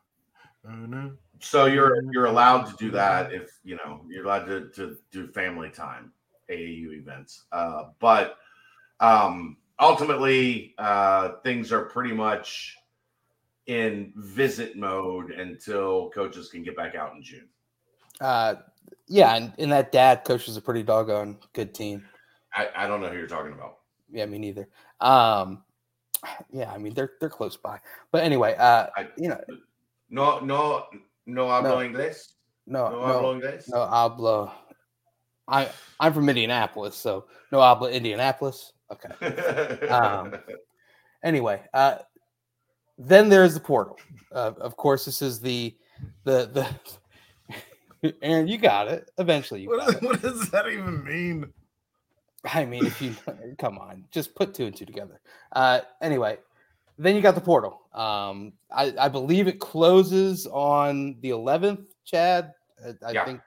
So 1.40 1.66
you're 1.66 2.02
you're 2.12 2.26
allowed 2.26 2.64
to 2.64 2.76
do 2.78 2.92
that 2.92 3.34
if 3.34 3.60
you 3.64 3.76
know 3.76 4.02
you're 4.10 4.26
allowed 4.26 4.46
to, 4.46 4.70
to 4.76 4.98
do 5.12 5.28
family 5.28 5.70
time 5.70 6.12
AAU 6.50 6.94
events. 6.94 7.46
Uh, 7.52 7.86
but 8.00 8.38
um, 9.00 9.58
ultimately, 9.80 10.74
uh, 10.78 11.34
things 11.44 11.72
are 11.72 11.86
pretty 11.86 12.14
much 12.14 12.76
in 13.68 14.14
visit 14.16 14.78
mode 14.78 15.32
until 15.32 16.10
coaches 16.12 16.50
can 16.50 16.64
get 16.64 16.76
back 16.76 16.96
out 16.96 17.14
in 17.16 17.24
June. 17.24 17.48
Uh, 18.22 18.56
yeah, 19.08 19.36
and, 19.36 19.54
and 19.58 19.72
that 19.72 19.92
dad 19.92 20.24
coaches 20.24 20.58
a 20.58 20.62
pretty 20.62 20.84
doggone 20.84 21.38
good 21.54 21.74
team. 21.74 22.04
I, 22.54 22.70
I 22.76 22.88
don't 22.88 23.02
know 23.02 23.10
who 23.10 23.18
you're 23.18 23.28
talking 23.28 23.54
about. 23.54 23.80
Yeah, 24.12 24.26
me 24.26 24.38
neither. 24.38 24.70
Um, 25.02 25.64
yeah, 26.52 26.72
I 26.72 26.78
mean 26.78 26.94
they're 26.94 27.12
they're 27.20 27.30
close 27.30 27.58
by. 27.58 27.80
But 28.12 28.24
anyway, 28.24 28.56
uh, 28.58 28.88
I, 28.96 29.08
you 29.18 29.30
know, 29.30 29.40
no, 30.10 30.40
no, 30.40 30.86
no 31.26 31.46
hablo 31.48 31.64
no, 31.64 31.78
inglés. 31.78 32.34
No, 32.68 32.90
no, 32.90 33.02
no 33.02 33.08
hablo 33.08 33.42
inglés. 33.42 33.70
No 33.70 33.78
hablo. 33.78 34.52
I 35.48 35.70
I'm 36.00 36.14
from 36.14 36.30
Indianapolis, 36.30 36.96
so 36.96 37.26
no 37.52 37.60
hablo 37.60 37.92
Indianapolis. 37.92 38.74
Okay. 38.92 39.88
um, 39.88 40.34
anyway, 41.24 41.62
uh, 41.74 41.98
then 42.98 43.30
there's 43.30 43.54
the 43.54 43.60
portal. 43.60 43.98
Uh, 44.32 44.54
of 44.60 44.78
course, 44.78 45.06
this 45.06 45.22
is 45.22 45.40
the 45.40 45.76
the 46.24 46.50
the. 48.02 48.14
Aaron, 48.22 48.48
you 48.48 48.58
got 48.58 48.88
it. 48.88 49.10
Eventually, 49.18 49.62
you 49.62 49.70
what, 49.70 50.02
what 50.04 50.22
does 50.22 50.50
that 50.52 50.68
even 50.68 51.04
mean? 51.04 51.52
I 52.54 52.66
mean, 52.66 52.86
if 52.86 53.02
you 53.02 53.16
come 53.58 53.78
on, 53.78 54.06
just 54.12 54.36
put 54.36 54.54
two 54.54 54.66
and 54.66 54.76
two 54.76 54.86
together. 54.86 55.20
Uh, 55.52 55.82
anyway, 56.02 56.38
then 56.98 57.16
you 57.16 57.22
got 57.22 57.36
the 57.36 57.42
portal. 57.42 57.82
Um, 57.94 58.54
I, 58.72 58.94
I 59.00 59.10
believe 59.10 59.48
it 59.48 59.60
closes 59.60 60.48
on 60.48 61.18
the 61.22 61.30
11th. 61.30 61.86
Chad, 62.06 62.54
I, 62.84 63.08
I 63.08 63.12
yeah. 63.12 63.26
think 63.26 63.42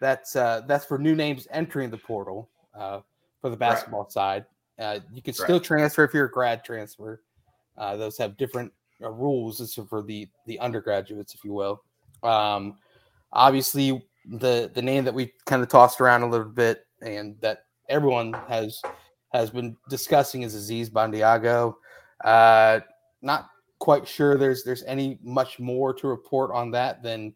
that's 0.00 0.36
uh, 0.36 0.62
that's 0.66 0.84
for 0.84 0.98
new 0.98 1.14
names 1.14 1.46
entering 1.50 1.90
the 1.90 1.98
portal 1.98 2.48
uh, 2.74 3.00
for 3.40 3.50
the 3.50 3.56
basketball 3.56 4.02
right. 4.02 4.12
side. 4.12 4.44
Uh, 4.78 4.98
you 5.12 5.22
can 5.22 5.34
still 5.34 5.56
right. 5.56 5.64
transfer 5.64 6.04
if 6.04 6.14
you're 6.14 6.26
a 6.26 6.30
grad 6.30 6.64
transfer. 6.64 7.22
Uh, 7.76 7.96
those 7.96 8.18
have 8.18 8.36
different 8.36 8.72
uh, 9.02 9.10
rules. 9.10 9.58
This 9.58 9.78
is 9.78 9.84
for 9.88 10.02
the 10.02 10.28
the 10.46 10.58
undergraduates, 10.60 11.34
if 11.34 11.44
you 11.44 11.52
will. 11.52 11.82
Um, 12.22 12.78
obviously, 13.32 14.04
the 14.26 14.70
the 14.72 14.82
name 14.82 15.04
that 15.04 15.14
we 15.14 15.32
kind 15.46 15.62
of 15.62 15.68
tossed 15.68 16.00
around 16.00 16.22
a 16.22 16.28
little 16.28 16.46
bit 16.46 16.86
and 17.00 17.36
that 17.40 17.66
everyone 17.88 18.32
has 18.48 18.80
has 19.32 19.50
been 19.50 19.76
discussing 19.88 20.42
is 20.42 20.54
Aziz 20.54 20.90
Bandaogo. 20.90 21.74
Uh, 22.22 22.80
not 23.22 23.48
quite 23.78 24.06
sure 24.06 24.36
there's 24.36 24.62
there's 24.62 24.84
any 24.84 25.18
much 25.22 25.58
more 25.58 25.92
to 25.94 26.06
report 26.06 26.50
on 26.52 26.70
that 26.70 27.02
than 27.02 27.34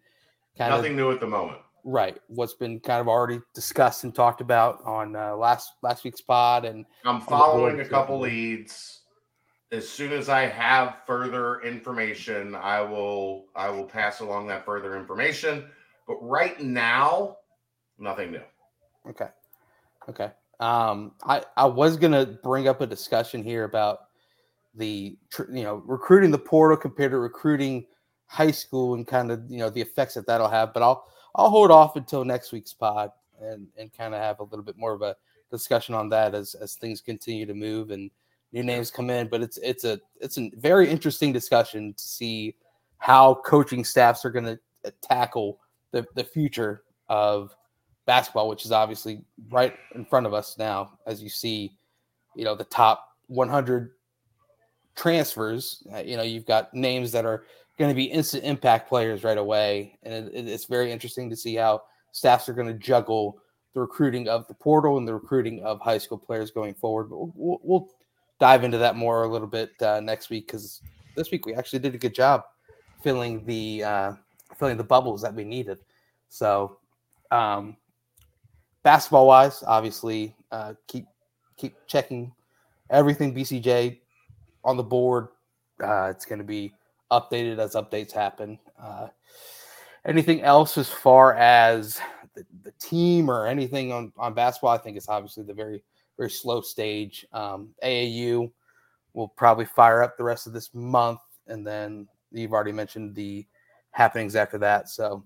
kind 0.56 0.70
nothing 0.70 0.92
of, 0.92 0.96
new 0.96 1.10
at 1.10 1.20
the 1.20 1.26
moment. 1.26 1.58
Right, 1.84 2.18
what's 2.28 2.54
been 2.54 2.80
kind 2.80 3.00
of 3.00 3.08
already 3.08 3.40
discussed 3.54 4.04
and 4.04 4.14
talked 4.14 4.40
about 4.40 4.80
on 4.84 5.16
uh, 5.16 5.36
last 5.36 5.72
last 5.82 6.04
week's 6.04 6.20
pod, 6.20 6.64
and 6.64 6.84
I'm 7.04 7.20
following 7.20 7.80
a 7.80 7.84
couple 7.84 8.20
leads. 8.20 9.02
As 9.72 9.88
soon 9.88 10.12
as 10.12 10.28
I 10.28 10.42
have 10.42 10.98
further 11.06 11.60
information, 11.62 12.54
I 12.54 12.80
will 12.80 13.46
I 13.56 13.68
will 13.68 13.84
pass 13.84 14.20
along 14.20 14.46
that 14.48 14.64
further 14.64 14.96
information. 14.96 15.64
But 16.06 16.18
right 16.20 16.60
now, 16.60 17.38
nothing 17.98 18.30
new. 18.30 18.42
Okay. 19.08 19.26
Okay. 20.08 20.30
Um, 20.60 21.12
I 21.24 21.42
I 21.56 21.66
was 21.66 21.96
gonna 21.96 22.24
bring 22.24 22.68
up 22.68 22.80
a 22.80 22.86
discussion 22.86 23.42
here 23.42 23.64
about 23.64 24.00
the 24.74 25.16
you 25.52 25.62
know 25.62 25.82
recruiting 25.86 26.30
the 26.30 26.38
portal 26.38 26.76
compared 26.76 27.10
to 27.12 27.18
recruiting 27.18 27.86
high 28.26 28.50
school 28.50 28.94
and 28.94 29.06
kind 29.06 29.30
of 29.30 29.42
you 29.50 29.58
know 29.58 29.70
the 29.70 29.80
effects 29.80 30.14
that 30.14 30.26
that'll 30.26 30.48
have, 30.48 30.72
but 30.72 30.82
I'll 30.82 31.06
I'll 31.34 31.50
hold 31.50 31.70
off 31.70 31.96
until 31.96 32.24
next 32.24 32.52
week's 32.52 32.72
pod 32.72 33.10
and 33.40 33.68
and 33.76 33.92
kind 33.92 34.14
of 34.14 34.20
have 34.20 34.40
a 34.40 34.44
little 34.44 34.64
bit 34.64 34.78
more 34.78 34.92
of 34.92 35.02
a 35.02 35.16
discussion 35.50 35.94
on 35.94 36.08
that 36.10 36.34
as 36.34 36.54
as 36.54 36.74
things 36.74 37.00
continue 37.00 37.46
to 37.46 37.54
move 37.54 37.90
and 37.90 38.10
new 38.52 38.62
names 38.62 38.90
come 38.90 39.10
in. 39.10 39.28
But 39.28 39.42
it's 39.42 39.58
it's 39.58 39.84
a 39.84 40.00
it's 40.20 40.38
a 40.38 40.50
very 40.56 40.88
interesting 40.88 41.32
discussion 41.32 41.92
to 41.94 42.02
see 42.02 42.56
how 42.98 43.34
coaching 43.44 43.84
staffs 43.84 44.24
are 44.24 44.30
going 44.30 44.46
to 44.46 44.58
uh, 44.86 44.90
tackle 45.02 45.60
the 45.90 46.06
the 46.14 46.24
future 46.24 46.82
of 47.08 47.54
basketball, 48.06 48.48
which 48.48 48.64
is 48.64 48.72
obviously 48.72 49.22
right 49.50 49.74
in 49.94 50.04
front 50.04 50.26
of 50.26 50.34
us 50.34 50.56
now, 50.58 50.98
as 51.06 51.22
you 51.22 51.28
see, 51.28 51.76
you 52.34 52.44
know, 52.44 52.54
the 52.54 52.64
top 52.64 53.08
100 53.28 53.90
transfers. 54.94 55.86
Uh, 55.92 55.98
you 55.98 56.16
know, 56.16 56.22
you've 56.22 56.46
got 56.46 56.72
names 56.72 57.12
that 57.12 57.24
are 57.24 57.44
going 57.78 57.90
to 57.90 57.94
be 57.94 58.04
instant 58.04 58.44
impact 58.44 58.88
players 58.88 59.24
right 59.24 59.38
away, 59.38 59.98
and 60.02 60.28
it, 60.28 60.48
it's 60.48 60.64
very 60.64 60.90
interesting 60.90 61.28
to 61.30 61.36
see 61.36 61.56
how 61.56 61.82
staffs 62.12 62.48
are 62.48 62.54
going 62.54 62.66
to 62.66 62.74
juggle 62.74 63.38
the 63.74 63.80
recruiting 63.80 64.28
of 64.28 64.46
the 64.48 64.54
portal 64.54 64.96
and 64.96 65.06
the 65.06 65.12
recruiting 65.12 65.62
of 65.62 65.80
high 65.80 65.98
school 65.98 66.16
players 66.16 66.50
going 66.50 66.74
forward. 66.74 67.10
But 67.10 67.18
we'll, 67.36 67.60
we'll 67.62 67.88
dive 68.40 68.64
into 68.64 68.78
that 68.78 68.96
more 68.96 69.24
a 69.24 69.28
little 69.28 69.48
bit 69.48 69.70
uh, 69.82 70.00
next 70.00 70.30
week 70.30 70.46
because 70.46 70.80
this 71.14 71.30
week 71.30 71.44
we 71.44 71.54
actually 71.54 71.80
did 71.80 71.94
a 71.94 71.98
good 71.98 72.14
job 72.14 72.44
filling 73.02 73.44
the 73.44 73.84
uh, 73.84 74.12
filling 74.58 74.76
the 74.76 74.84
bubbles 74.84 75.20
that 75.22 75.34
we 75.34 75.44
needed. 75.44 75.78
So, 76.28 76.78
um, 77.30 77.76
basketball 78.86 79.26
wise, 79.26 79.64
obviously, 79.66 80.32
uh, 80.52 80.74
keep 80.86 81.06
keep 81.56 81.74
checking 81.88 82.32
everything 82.88 83.34
BCJ 83.34 83.98
on 84.62 84.76
the 84.76 84.82
board. 84.84 85.26
Uh, 85.82 86.04
it's 86.04 86.24
going 86.24 86.38
to 86.38 86.44
be 86.44 86.72
updated 87.10 87.58
as 87.58 87.74
updates 87.74 88.12
happen. 88.12 88.56
Uh, 88.80 89.08
anything 90.04 90.40
else 90.42 90.78
as 90.78 90.88
far 90.88 91.34
as 91.34 91.98
the, 92.36 92.46
the, 92.62 92.70
team 92.78 93.28
or 93.28 93.48
anything 93.48 93.90
on, 93.90 94.12
on 94.16 94.34
basketball? 94.34 94.70
I 94.70 94.78
think 94.78 94.96
it's 94.96 95.08
obviously 95.08 95.42
the 95.42 95.52
very 95.52 95.82
very 96.16 96.30
slow 96.30 96.60
stage. 96.60 97.26
Um, 97.32 97.70
AAU 97.82 98.52
will 99.14 99.28
probably 99.28 99.64
fire 99.64 100.04
up 100.04 100.16
the 100.16 100.22
rest 100.22 100.46
of 100.46 100.52
this 100.52 100.72
month, 100.72 101.18
and 101.48 101.66
then 101.66 102.06
you've 102.30 102.52
already 102.52 102.70
mentioned 102.70 103.16
the 103.16 103.46
happenings 103.90 104.36
after 104.36 104.58
that. 104.58 104.88
So 104.88 105.24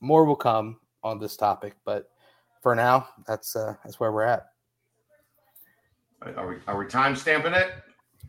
more 0.00 0.24
will 0.24 0.34
come 0.34 0.80
on 1.04 1.20
this 1.20 1.36
topic, 1.36 1.76
but 1.84 2.10
for 2.66 2.74
now, 2.74 3.06
that's 3.28 3.54
uh, 3.54 3.76
that's 3.84 4.00
where 4.00 4.10
we're 4.10 4.24
at. 4.24 4.46
Are 6.36 6.48
we 6.48 6.56
are 6.66 6.76
we 6.76 6.84
time 6.84 7.14
stamping 7.14 7.52
it? 7.52 7.70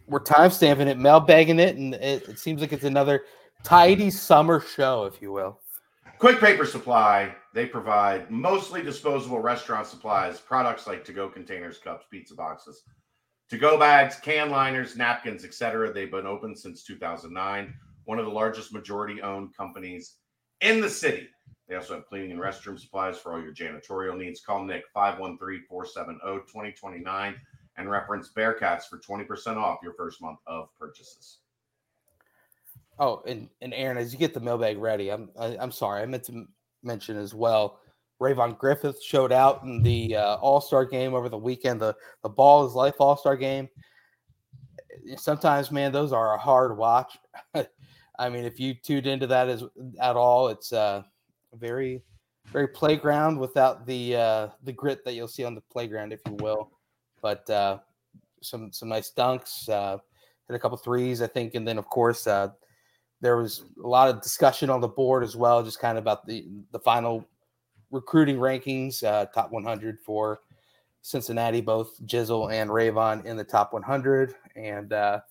We're 0.05 0.19
time 0.19 0.51
stamping 0.51 0.87
it, 0.87 0.99
mailbagging 0.99 1.59
it, 1.59 1.75
and 1.77 1.95
it, 1.95 2.29
it 2.29 2.37
seems 2.37 2.61
like 2.61 2.71
it's 2.71 2.83
another 2.83 3.23
tidy 3.63 4.11
summer 4.11 4.59
show, 4.59 5.05
if 5.05 5.23
you 5.23 5.31
will. 5.31 5.59
Quick 6.19 6.39
Paper 6.39 6.67
Supply. 6.67 7.33
They 7.55 7.65
provide 7.65 8.29
mostly 8.29 8.83
disposable 8.83 9.39
restaurant 9.39 9.87
supplies, 9.87 10.39
products 10.39 10.85
like 10.85 11.03
to-go 11.05 11.29
containers, 11.29 11.79
cups, 11.79 12.05
pizza 12.11 12.35
boxes, 12.35 12.83
to-go 13.49 13.79
bags, 13.79 14.17
can 14.17 14.51
liners, 14.51 14.95
napkins, 14.95 15.45
etc. 15.45 15.91
They've 15.91 16.11
been 16.11 16.27
open 16.27 16.55
since 16.55 16.83
2009. 16.83 17.73
One 18.03 18.19
of 18.19 18.25
the 18.25 18.31
largest 18.31 18.71
majority-owned 18.71 19.57
companies 19.57 20.17
in 20.61 20.79
the 20.79 20.89
city. 20.91 21.27
They 21.67 21.75
also 21.75 21.95
have 21.95 22.07
cleaning 22.07 22.31
and 22.31 22.39
restroom 22.39 22.79
supplies 22.79 23.17
for 23.17 23.33
all 23.33 23.41
your 23.41 23.53
janitorial 23.53 24.17
needs. 24.17 24.39
Call 24.39 24.63
Nick 24.63 24.85
513-470-2029 24.95 27.35
and 27.77 27.89
reference 27.89 28.31
Bearcats 28.35 28.83
for 28.83 28.97
20% 28.97 29.57
off 29.57 29.79
your 29.83 29.93
first 29.93 30.21
month 30.21 30.39
of 30.47 30.69
purchases. 30.79 31.39
Oh, 32.99 33.21
and, 33.27 33.49
and 33.61 33.73
Aaron, 33.73 33.97
as 33.97 34.13
you 34.13 34.19
get 34.19 34.33
the 34.33 34.39
mailbag 34.39 34.77
ready, 34.77 35.11
I'm 35.11 35.29
I, 35.37 35.47
am 35.47 35.59
i 35.59 35.63
am 35.63 35.71
sorry, 35.71 36.01
I 36.01 36.05
meant 36.05 36.23
to 36.25 36.45
mention 36.83 37.17
as 37.17 37.33
well. 37.33 37.79
Rayvon 38.19 38.57
Griffith 38.57 39.03
showed 39.03 39.31
out 39.31 39.61
in 39.63 39.83
the 39.83 40.15
uh, 40.15 40.37
All 40.37 40.59
Star 40.59 40.85
game 40.85 41.13
over 41.13 41.29
the 41.29 41.37
weekend. 41.37 41.79
The 41.79 41.95
the 42.23 42.29
Ball 42.29 42.65
is 42.65 42.73
Life 42.73 42.95
All 42.99 43.15
Star 43.15 43.37
game. 43.37 43.69
Sometimes, 45.15 45.71
man, 45.71 45.91
those 45.91 46.11
are 46.11 46.33
a 46.33 46.39
hard 46.39 46.75
watch. 46.75 47.19
I 48.19 48.29
mean, 48.29 48.45
if 48.45 48.59
you 48.59 48.73
tuned 48.73 49.05
into 49.05 49.27
that 49.27 49.47
as 49.47 49.63
at 50.01 50.15
all, 50.15 50.47
it's 50.47 50.73
uh, 50.73 51.03
very 51.57 52.01
very 52.51 52.67
playground 52.67 53.37
without 53.37 53.85
the 53.85 54.15
uh, 54.15 54.47
the 54.63 54.71
grit 54.71 55.03
that 55.05 55.13
you'll 55.13 55.27
see 55.27 55.43
on 55.43 55.55
the 55.55 55.61
playground, 55.61 56.13
if 56.13 56.21
you 56.27 56.33
will. 56.39 56.71
But 57.21 57.49
uh, 57.49 57.79
some 58.41 58.71
some 58.71 58.89
nice 58.89 59.11
dunks, 59.11 59.67
uh, 59.69 59.97
hit 60.47 60.55
a 60.55 60.59
couple 60.59 60.77
threes, 60.77 61.21
I 61.21 61.27
think, 61.27 61.55
and 61.55 61.67
then 61.67 61.77
of 61.77 61.85
course 61.87 62.27
uh, 62.27 62.49
there 63.21 63.37
was 63.37 63.63
a 63.83 63.87
lot 63.87 64.09
of 64.09 64.21
discussion 64.21 64.69
on 64.69 64.81
the 64.81 64.87
board 64.87 65.23
as 65.23 65.35
well, 65.35 65.63
just 65.63 65.79
kind 65.79 65.97
of 65.97 66.03
about 66.03 66.25
the 66.25 66.47
the 66.71 66.79
final 66.79 67.25
recruiting 67.91 68.37
rankings, 68.37 69.03
uh, 69.03 69.25
top 69.27 69.51
100 69.51 69.99
for 70.05 70.41
Cincinnati, 71.01 71.61
both 71.61 71.99
Jizzle 72.05 72.51
and 72.51 72.69
Rayvon 72.69 73.25
in 73.25 73.37
the 73.37 73.43
top 73.43 73.71
100, 73.71 74.35
and 74.55 74.91
uh, 74.91 75.21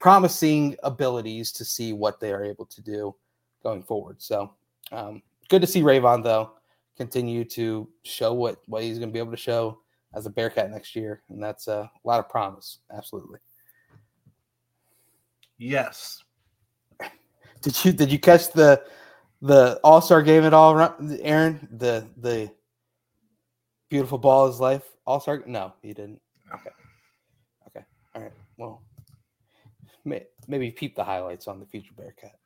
promising 0.00 0.76
abilities 0.82 1.52
to 1.52 1.64
see 1.64 1.92
what 1.92 2.20
they 2.20 2.32
are 2.32 2.44
able 2.44 2.66
to 2.66 2.82
do 2.82 3.14
going 3.62 3.82
forward. 3.82 4.20
So 4.20 4.54
um, 4.92 5.22
good 5.48 5.62
to 5.62 5.66
see 5.66 5.82
Rayvon 5.82 6.22
though 6.22 6.52
continue 6.96 7.44
to 7.44 7.88
show 8.02 8.32
what 8.32 8.60
what 8.66 8.82
he's 8.82 8.98
going 8.98 9.10
to 9.10 9.12
be 9.12 9.18
able 9.18 9.32
to 9.32 9.36
show 9.36 9.80
as 10.14 10.26
a 10.26 10.30
Bearcat 10.30 10.70
next 10.70 10.94
year, 10.94 11.22
and 11.28 11.42
that's 11.42 11.68
uh, 11.68 11.86
a 11.92 12.08
lot 12.08 12.20
of 12.20 12.28
promise. 12.28 12.78
Absolutely. 12.92 13.38
Yes. 15.58 16.22
Did 17.62 17.84
you 17.84 17.92
did 17.92 18.12
you 18.12 18.18
catch 18.18 18.52
the 18.52 18.84
the 19.40 19.80
All 19.82 20.00
Star 20.00 20.22
game 20.22 20.44
at 20.44 20.54
all, 20.54 20.78
Aaron? 21.20 21.68
The 21.72 22.06
the 22.16 22.50
beautiful 23.88 24.18
ball 24.18 24.48
is 24.48 24.60
life 24.60 24.84
All 25.06 25.20
Star? 25.20 25.42
No, 25.46 25.72
he 25.82 25.92
didn't. 25.94 26.20
Okay. 26.52 26.70
Okay. 27.68 27.86
All 28.14 28.22
right. 28.22 28.32
Well, 28.56 28.82
may, 30.04 30.24
maybe 30.46 30.70
peep 30.70 30.94
the 30.94 31.04
highlights 31.04 31.48
on 31.48 31.58
the 31.58 31.66
future 31.66 31.92
Bearcat. 31.96 32.38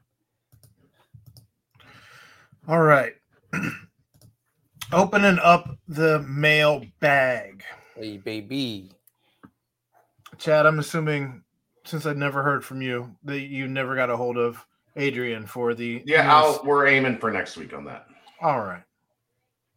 All 2.69 2.83
right. 2.83 3.15
Opening 4.93 5.39
up 5.43 5.79
the 5.89 6.21
mail 6.21 6.85
bag. 7.01 7.65
Hey, 7.97 8.19
baby. 8.19 8.91
Chad, 10.37 10.67
I'm 10.67 10.79
assuming 10.79 11.43
since 11.87 12.05
I've 12.05 12.19
never 12.19 12.43
heard 12.43 12.63
from 12.63 12.83
you 12.83 13.17
that 13.25 13.41
you 13.41 13.69
never 13.69 13.97
got 13.97 14.11
a 14.11 14.17
hold 14.19 14.37
of 14.37 14.63
Adrian 14.97 15.47
for 15.47 15.73
the. 15.73 16.03
Yeah, 16.05 16.59
we're 16.63 16.87
aiming 16.87 17.17
for 17.17 17.31
next 17.31 17.57
week 17.57 17.73
on 17.73 17.87
that. 17.87 18.07
All 18.43 18.61
right. 18.61 18.83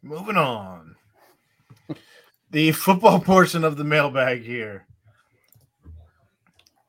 Moving 0.02 0.36
on. 0.36 0.98
the 2.52 2.74
football 2.74 3.22
portion 3.22 3.64
of 3.64 3.78
the 3.78 3.86
mailbag 3.86 4.44
here. 4.44 4.86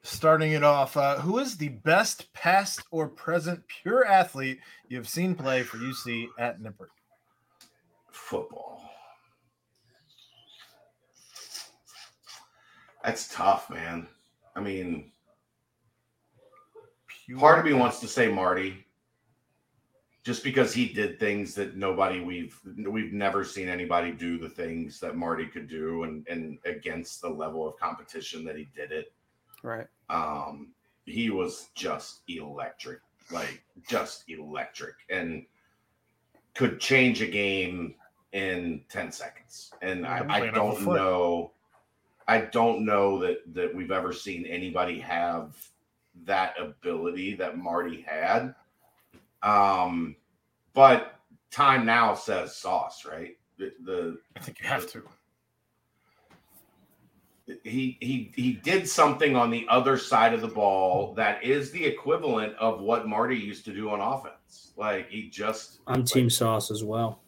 Starting 0.04 0.52
it 0.52 0.64
off, 0.64 0.96
uh, 0.96 1.16
who 1.18 1.38
is 1.38 1.56
the 1.56 1.68
best 1.68 2.32
past 2.32 2.82
or 2.90 3.08
present 3.08 3.62
pure 3.68 4.04
athlete 4.04 4.58
you've 4.88 5.08
seen 5.08 5.32
play 5.34 5.62
for 5.62 5.76
UC 5.76 6.26
at 6.38 6.60
Nippert? 6.60 6.88
Football. 8.10 8.82
That's 13.04 13.32
tough, 13.32 13.70
man. 13.70 14.08
I 14.56 14.60
mean, 14.60 15.12
pure 17.26 17.38
part 17.38 17.60
of 17.60 17.64
me 17.64 17.72
wants 17.72 18.00
to 18.00 18.08
say 18.08 18.28
Mardy, 18.28 18.84
just 20.24 20.42
because 20.42 20.74
he 20.74 20.88
did 20.88 21.18
things 21.18 21.54
that 21.54 21.76
nobody 21.76 22.20
we've 22.20 22.58
we've 22.86 23.12
never 23.12 23.44
seen 23.44 23.68
anybody 23.68 24.12
do 24.12 24.38
the 24.38 24.48
things 24.48 25.00
that 25.00 25.16
Mardy 25.16 25.46
could 25.46 25.68
do, 25.68 26.04
and 26.04 26.26
and 26.28 26.58
against 26.64 27.20
the 27.20 27.28
level 27.28 27.66
of 27.66 27.76
competition 27.76 28.44
that 28.44 28.56
he 28.56 28.68
did 28.74 28.92
it. 28.92 29.12
Right. 29.62 29.86
Um, 30.10 30.68
he 31.06 31.30
was 31.30 31.68
just 31.74 32.22
electric, 32.28 33.00
like 33.30 33.62
just 33.88 34.24
electric, 34.28 34.94
and 35.10 35.44
could 36.54 36.80
change 36.80 37.22
a 37.22 37.26
game 37.26 37.94
in 38.32 38.82
10 38.88 39.12
seconds. 39.12 39.72
And 39.82 40.06
I, 40.06 40.24
I 40.28 40.50
don't 40.50 40.84
know, 40.84 41.52
I 42.28 42.42
don't 42.42 42.84
know 42.84 43.18
that 43.20 43.42
that 43.54 43.74
we've 43.74 43.90
ever 43.90 44.12
seen 44.12 44.46
anybody 44.46 45.00
have 45.00 45.56
that 46.24 46.54
ability 46.60 47.34
that 47.34 47.58
Mardy 47.58 48.02
had. 48.02 48.54
Um, 49.42 50.16
but 50.74 51.18
time 51.50 51.84
now 51.84 52.14
says 52.14 52.56
sauce, 52.56 53.04
right? 53.04 53.36
The, 53.58 53.72
the 53.84 54.18
I 54.36 54.40
think 54.40 54.60
you 54.60 54.68
have 54.68 54.90
to 54.92 55.02
he 57.64 57.96
he 58.00 58.32
he 58.36 58.52
did 58.52 58.88
something 58.88 59.36
on 59.36 59.50
the 59.50 59.66
other 59.68 59.96
side 59.96 60.32
of 60.32 60.40
the 60.40 60.48
ball 60.48 61.14
that 61.14 61.42
is 61.42 61.70
the 61.70 61.84
equivalent 61.84 62.54
of 62.56 62.80
what 62.80 63.08
Mardy 63.08 63.36
used 63.36 63.64
to 63.64 63.72
do 63.72 63.90
on 63.90 64.00
offense. 64.00 64.72
Like 64.76 65.08
he 65.10 65.28
just 65.28 65.80
on 65.86 66.04
team 66.04 66.30
sauce 66.30 66.70
as 66.70 66.84
well. 66.84 67.20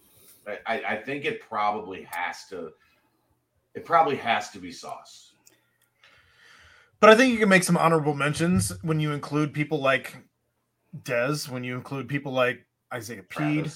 I, 0.66 0.82
I 0.86 0.96
think 0.96 1.24
it 1.24 1.40
probably 1.40 2.06
has 2.10 2.46
to 2.48 2.72
it 3.74 3.84
probably 3.84 4.16
has 4.16 4.50
to 4.50 4.58
be 4.58 4.70
sauce. 4.70 5.32
But 7.00 7.10
I 7.10 7.16
think 7.16 7.32
you 7.32 7.38
can 7.38 7.48
make 7.48 7.64
some 7.64 7.76
honorable 7.76 8.14
mentions 8.14 8.72
when 8.82 9.00
you 9.00 9.12
include 9.12 9.52
people 9.52 9.80
like 9.80 10.16
Des, 11.02 11.50
when 11.50 11.64
you 11.64 11.74
include 11.74 12.08
people 12.08 12.32
like 12.32 12.64
Isaiah 12.92 13.24
Pead. 13.24 13.70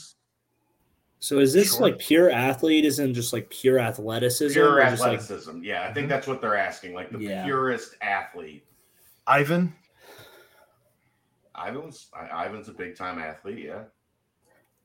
So 1.20 1.40
is 1.40 1.52
this 1.52 1.72
sure. 1.72 1.80
like 1.80 1.98
pure 1.98 2.30
athlete? 2.30 2.84
Isn't 2.84 3.14
just 3.14 3.32
like 3.32 3.50
pure 3.50 3.78
athleticism? 3.78 4.52
Pure 4.54 4.80
athleticism. 4.82 5.56
Like... 5.56 5.64
Yeah, 5.64 5.82
I 5.82 5.86
think 5.86 5.96
mm-hmm. 5.96 6.08
that's 6.08 6.26
what 6.26 6.40
they're 6.40 6.56
asking. 6.56 6.94
Like 6.94 7.10
the 7.10 7.18
yeah. 7.18 7.44
purest 7.44 7.96
athlete. 8.00 8.64
Ivan. 9.26 9.74
Ivan's 11.56 12.06
Ivan's 12.14 12.68
a 12.68 12.72
big 12.72 12.96
time 12.96 13.18
athlete. 13.18 13.64
Yeah. 13.64 13.82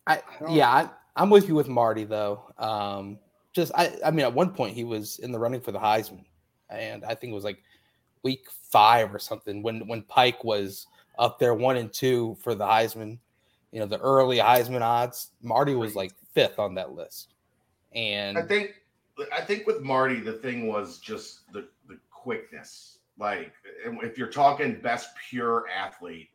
I 0.08 0.22
yeah 0.50 0.70
I, 0.70 0.90
I'm 1.16 1.30
with 1.30 1.48
you 1.48 1.56
with 1.56 1.68
Mardy 1.68 2.04
though. 2.04 2.52
Um, 2.58 3.20
just 3.54 3.72
I 3.76 3.96
I 4.04 4.12
mean 4.12 4.26
at 4.26 4.34
one 4.34 4.52
point 4.52 4.76
he 4.76 4.84
was 4.84 5.20
in 5.20 5.32
the 5.32 5.40
running 5.40 5.62
for 5.62 5.72
the 5.72 5.80
Heisman, 5.80 6.26
and 6.70 7.06
I 7.06 7.16
think 7.16 7.32
it 7.32 7.36
was 7.36 7.44
like 7.44 7.60
week 8.24 8.48
five 8.72 9.14
or 9.14 9.20
something 9.20 9.62
when 9.62 9.88
when 9.88 10.02
Pike 10.04 10.44
was 10.44 10.88
up 11.20 11.38
there 11.38 11.54
one 11.54 11.78
and 11.78 11.94
two 11.94 12.36
for 12.42 12.56
the 12.56 12.66
Heisman. 12.66 13.20
You 13.72 13.80
know 13.80 13.86
the 13.86 14.00
early 14.00 14.38
Heisman 14.38 14.82
odds. 14.82 15.32
Mardy 15.42 15.76
was 15.76 15.96
like 15.96 16.12
fifth 16.34 16.60
on 16.60 16.76
that 16.76 16.94
list, 16.94 17.34
and 17.94 18.38
I 18.38 18.42
think 18.42 18.76
I 19.32 19.42
think 19.42 19.68
with 19.68 19.82
Mardy 19.82 20.20
the 20.20 20.34
thing 20.34 20.68
was 20.68 21.00
just 21.00 21.52
the 21.54 21.68
the 21.88 21.98
quickness. 22.12 23.00
Like 23.20 23.54
if 23.86 24.18
you're 24.18 24.28
talking 24.28 24.80
best 24.82 25.10
pure 25.30 25.66
athlete, 25.70 26.30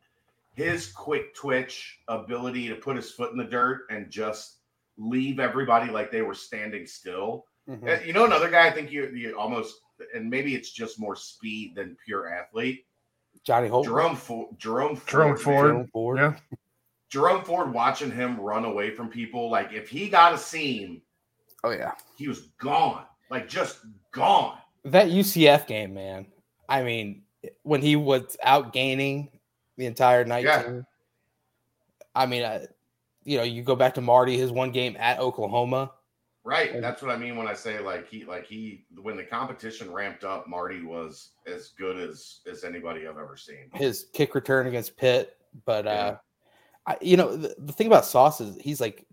his 0.55 0.93
quick 0.93 1.35
twitch 1.35 1.99
ability 2.09 2.69
to 2.69 2.77
put 2.77 2.97
his 2.97 3.11
foot 3.11 3.33
in 3.33 3.39
the 3.39 3.45
dirt 3.45 3.87
and 3.91 4.11
just 4.11 4.57
leave 4.97 5.41
everybody 5.41 5.91
like 5.91 6.11
they 6.11 6.23
were 6.23 6.35
standing 6.35 6.87
still. 6.87 7.47
Mm-hmm. 7.69 8.07
You 8.07 8.13
know, 8.13 8.25
another 8.25 8.51
guy 8.51 8.67
I 8.67 8.71
think 8.71 8.93
you 8.93 9.09
you 9.09 9.39
almost 9.39 9.81
and 10.15 10.31
maybe 10.31 10.55
it's 10.55 10.71
just 10.71 11.01
more 11.01 11.17
speed 11.17 11.75
than 11.75 11.97
pure 12.05 12.33
athlete. 12.33 12.85
Johnny 13.45 13.69
Holt, 13.69 13.87
Jerome 13.87 14.17
Ford, 14.17 14.49
Jerome 14.59 14.97
Ford, 14.97 15.09
Jerome 15.09 15.37
Ford, 15.37 15.67
Jerome 15.69 15.87
Ford. 15.93 16.19
yeah. 16.19 16.57
Jerome 17.11 17.45
Ford 17.45 17.73
watching 17.73 18.11
him 18.11 18.39
run 18.41 18.65
away 18.65 18.91
from 18.91 19.09
people, 19.09 19.51
like 19.51 19.73
if 19.73 19.89
he 19.89 20.09
got 20.09 20.35
a 20.35 20.39
seam, 20.39 21.03
oh 21.65 21.71
yeah, 21.71 21.93
he 22.17 22.29
was 22.29 22.41
gone, 22.59 23.05
like 23.31 23.49
just 23.49 23.79
gone. 24.13 24.59
That 24.85 25.09
UCF 25.09 25.67
game, 25.67 25.95
man. 25.95 26.27
I 26.69 26.83
mean, 26.83 27.23
when 27.63 27.81
he 27.83 27.97
was 27.97 28.37
out 28.43 28.73
gaining 28.73 29.31
the 29.79 29.87
entire 29.87 30.25
night. 30.25 30.45
Yeah. 30.45 30.81
I 32.15 32.27
mean, 32.27 32.43
uh, 32.43 32.67
you 33.25 33.39
know, 33.39 33.45
you 33.45 33.63
go 33.63 33.77
back 33.77 33.95
to 33.95 34.01
Mardy, 34.01 34.37
his 34.37 34.53
one 34.53 34.73
game 34.73 34.97
at 34.99 35.19
Oklahoma. 35.19 35.93
Right. 36.45 36.73
And, 36.73 36.83
That's 36.83 37.03
what 37.03 37.11
I 37.11 37.17
mean 37.17 37.37
when 37.37 37.47
I 37.47 37.55
say 37.55 37.79
like 37.79 38.09
he 38.09 38.25
like 38.25 38.47
he 38.47 38.87
when 39.01 39.17
the 39.17 39.25
competition 39.25 39.93
ramped 39.93 40.25
up, 40.25 40.49
Mardy 40.49 40.83
was 40.83 41.31
as 41.47 41.69
good 41.79 41.99
as 41.99 42.41
as 42.51 42.65
anybody 42.65 43.07
I've 43.07 43.19
ever 43.19 43.37
seen. 43.37 43.71
His 43.75 44.07
kick 44.13 44.35
return 44.35 44.67
against 44.67 44.97
Pitt, 44.97 45.37
but 45.65 45.85
yeah. 45.85 45.91
uh 45.91 46.17
I, 46.89 46.97
you 47.03 47.19
know, 47.19 47.37
the, 47.37 47.55
the, 47.59 47.73
thing 47.73 47.87
about 47.87 48.07
Sauce 48.07 48.41
is 48.41 48.57
he's 48.59 48.81
like 48.81 49.05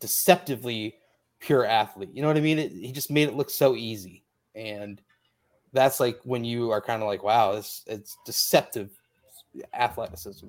deceptively 0.00 0.96
pure 1.40 1.66
athlete. 1.66 2.08
You 2.14 2.22
know 2.22 2.28
what 2.28 2.38
I 2.38 2.40
mean? 2.40 2.58
It, 2.58 2.72
he 2.72 2.90
just 2.90 3.10
made 3.10 3.28
it 3.28 3.34
look 3.34 3.50
so 3.50 3.76
easy. 3.76 4.24
And 4.54 5.00
that's 5.74 6.00
like 6.00 6.18
when 6.24 6.42
you 6.42 6.70
are 6.70 6.80
kind 6.80 7.02
of 7.02 7.06
like, 7.06 7.22
wow, 7.22 7.54
this 7.54 7.82
it's 7.86 8.16
deceptive 8.24 8.90
athleticism. 9.74 10.48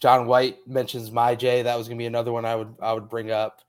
John 0.00 0.26
White 0.26 0.58
mentions 0.66 1.10
Myjai. 1.10 1.64
That 1.64 1.78
was 1.78 1.88
gonna 1.88 1.96
be 1.96 2.06
another 2.06 2.30
one 2.30 2.44
I 2.44 2.56
would 2.56 2.74
I 2.82 2.92
would 2.92 3.08
bring 3.08 3.30
up. 3.30 3.62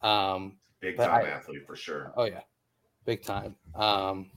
Um, 0.00 0.56
big 0.80 0.96
time 0.96 1.10
I, 1.10 1.28
athlete 1.28 1.66
for 1.66 1.76
sure. 1.76 2.12
Oh 2.16 2.24
yeah, 2.24 2.40
big 3.04 3.22
time. 3.22 3.54
Um, 3.74 4.30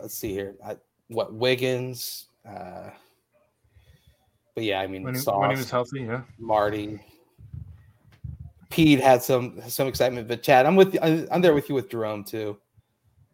let's 0.00 0.16
see 0.16 0.32
here. 0.32 0.54
I, 0.64 0.78
what 1.08 1.34
Wiggins? 1.34 2.28
Uh, 2.48 2.90
but 4.54 4.64
yeah, 4.64 4.80
I 4.80 4.86
mean, 4.86 5.02
when 5.02 5.14
he, 5.14 5.20
Sauce, 5.20 5.40
when 5.40 5.50
he 5.50 5.56
was 5.56 5.70
healthy, 5.70 6.02
yeah. 6.02 6.22
Mardy, 6.38 7.00
Pead 8.70 9.00
had 9.00 9.22
some 9.22 9.60
some 9.68 9.88
excitement, 9.88 10.28
but 10.28 10.42
Chad, 10.42 10.66
I'm 10.66 10.76
with. 10.76 10.96
I'm 11.02 11.40
there 11.40 11.54
with 11.54 11.68
you 11.68 11.74
with 11.74 11.90
Jerome 11.90 12.24
too. 12.24 12.58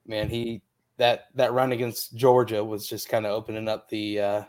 Man, 0.07 0.29
he 0.29 0.63
that 0.97 1.27
that 1.35 1.53
run 1.53 1.73
against 1.73 2.17
Georgia 2.17 2.65
was 2.65 2.87
just 2.87 3.09
kind 3.09 3.27
of 3.27 3.33
opening 3.33 3.69
up 3.69 3.89
the 3.89 4.21
uh, 4.21 4.43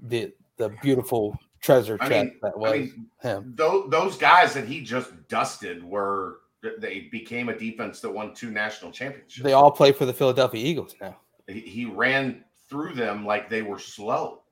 the 0.00 0.32
the 0.56 0.70
beautiful 0.82 1.36
treasure 1.60 1.98
chest 1.98 2.12
I 2.12 2.22
mean, 2.24 2.38
that 2.42 2.58
was 2.58 2.72
I 2.72 2.78
mean, 2.78 3.06
him. 3.20 3.52
Those, 3.56 3.90
those 3.90 4.16
guys 4.16 4.54
that 4.54 4.66
he 4.66 4.80
just 4.80 5.10
dusted 5.28 5.82
were 5.82 6.40
they 6.78 7.08
became 7.12 7.48
a 7.48 7.56
defense 7.56 8.00
that 8.00 8.10
won 8.10 8.34
two 8.34 8.50
national 8.50 8.90
championships. 8.90 9.42
They 9.42 9.52
all 9.52 9.70
play 9.70 9.92
for 9.92 10.06
the 10.06 10.12
Philadelphia 10.12 10.64
Eagles 10.64 10.94
now. 11.00 11.16
He, 11.46 11.60
he 11.60 11.84
ran 11.84 12.44
through 12.68 12.94
them 12.94 13.24
like 13.24 13.48
they 13.48 13.62
were 13.62 13.78
slow. 13.78 14.42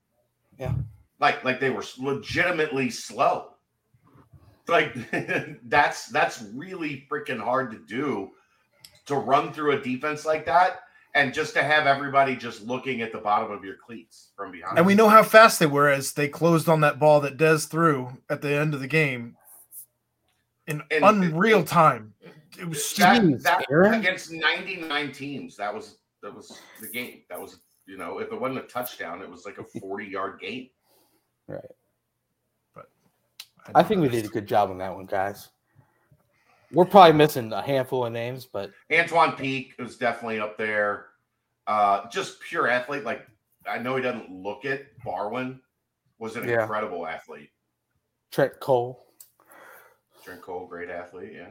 Yeah. 0.59 0.75
Like 1.21 1.45
like 1.45 1.61
they 1.61 1.71
were 1.71 1.85
legitimately 1.99 2.91
slow. 2.91 3.53
Like 4.69 4.95
that's 5.65 6.09
that's 6.09 6.43
really 6.55 7.07
freaking 7.11 7.41
hard 7.41 7.71
to 7.73 7.79
do 7.79 8.31
to 9.07 9.17
run 9.17 9.53
through 9.53 9.73
a 9.73 9.81
defense 9.81 10.27
like 10.27 10.45
that 10.47 10.81
and 11.15 11.33
just 11.33 11.55
to 11.55 11.63
have 11.63 11.87
everybody 11.87 12.37
just 12.37 12.63
looking 12.63 13.01
at 13.01 13.11
the 13.11 13.19
bottom 13.19 13.51
of 13.51 13.65
your 13.65 13.77
cleats 13.77 14.33
from 14.37 14.53
behind. 14.53 14.77
And 14.77 14.87
we 14.87 14.95
know 14.95 15.09
how 15.09 15.23
fast 15.23 15.59
they 15.59 15.67
were 15.67 15.89
as 15.89 16.13
they 16.13 16.29
closed 16.29 16.69
on 16.69 16.83
that 16.83 16.99
ball 16.99 17.21
that 17.21 17.39
Des 17.39 17.59
threw 17.59 18.11
at 18.29 18.43
the 18.43 18.53
end 18.53 18.75
of 18.75 18.81
the 18.81 18.87
game 18.87 19.37
in 20.67 20.83
and 20.91 21.05
unreal 21.05 21.61
it, 21.61 21.67
time. 21.67 22.13
It 22.59 22.69
was 22.69 22.93
that, 22.95 23.23
that 23.43 23.65
against 23.95 24.31
99 24.33 25.13
teams. 25.13 25.57
That 25.57 25.75
was 25.75 25.97
that 26.23 26.35
was 26.35 26.59
the 26.81 26.89
game. 26.89 27.23
That 27.31 27.41
was 27.41 27.61
you 27.87 27.97
know, 27.97 28.19
if 28.19 28.33
it 28.33 28.41
wasn't 28.41 28.65
a 28.65 28.69
touchdown, 28.69 29.23
it 29.23 29.31
was 29.31 29.47
like 29.47 29.59
a 29.59 29.65
40 29.81 30.07
yard 30.07 30.41
game. 30.41 30.69
Right. 31.49 31.61
But 32.75 32.89
I, 33.75 33.81
I 33.81 33.83
think 33.83 34.03
we 34.03 34.09
did 34.09 34.25
a 34.25 34.29
good 34.29 34.47
job 34.47 34.71
on 34.71 34.79
that 34.79 34.95
one, 34.95 35.07
guys. 35.07 35.49
We're 36.73 36.85
probably 36.85 37.13
missing 37.13 37.53
a 37.53 37.63
handful 37.63 38.07
of 38.07 38.13
names, 38.13 38.45
but 38.45 38.73
Antwan 38.91 39.39
Peek 39.39 39.75
is 39.79 39.97
definitely 39.97 40.41
up 40.41 40.59
there. 40.59 41.07
Uh, 41.67 42.09
just 42.11 42.41
pure 42.41 42.69
athlete. 42.69 43.05
Like 43.05 43.27
I 43.69 43.79
know 43.79 43.97
he 43.97 44.03
doesn't 44.03 44.31
look 44.31 44.65
it. 44.65 44.89
Barwin 45.05 45.61
was 46.19 46.37
an 46.37 46.49
yeah. 46.49 46.63
incredible 46.63 47.07
athlete. 47.07 47.51
Trent 48.33 48.59
Cole. 48.61 49.07
Trent 50.25 50.43
Cole, 50.43 50.67
great 50.67 50.91
athlete. 50.91 51.33
Yeah. 51.35 51.51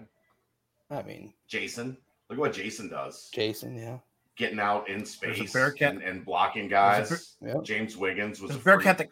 I 0.95 1.01
mean, 1.03 1.33
Jason. 1.47 1.97
Look 2.29 2.37
at 2.37 2.41
what 2.41 2.53
Jason 2.53 2.89
does. 2.89 3.29
Jason, 3.33 3.75
yeah. 3.75 3.99
Getting 4.35 4.59
out 4.59 4.89
in 4.89 5.05
space 5.05 5.55
and, 5.55 6.01
and, 6.01 6.25
blocking 6.25 6.67
guys. 6.67 7.37
A, 7.41 7.61
James 7.61 7.95
Wiggins 7.95 8.41
was 8.41 8.51
a, 8.51 8.55
a 8.55 8.57
Bearcat 8.59 8.97
that 8.97 9.11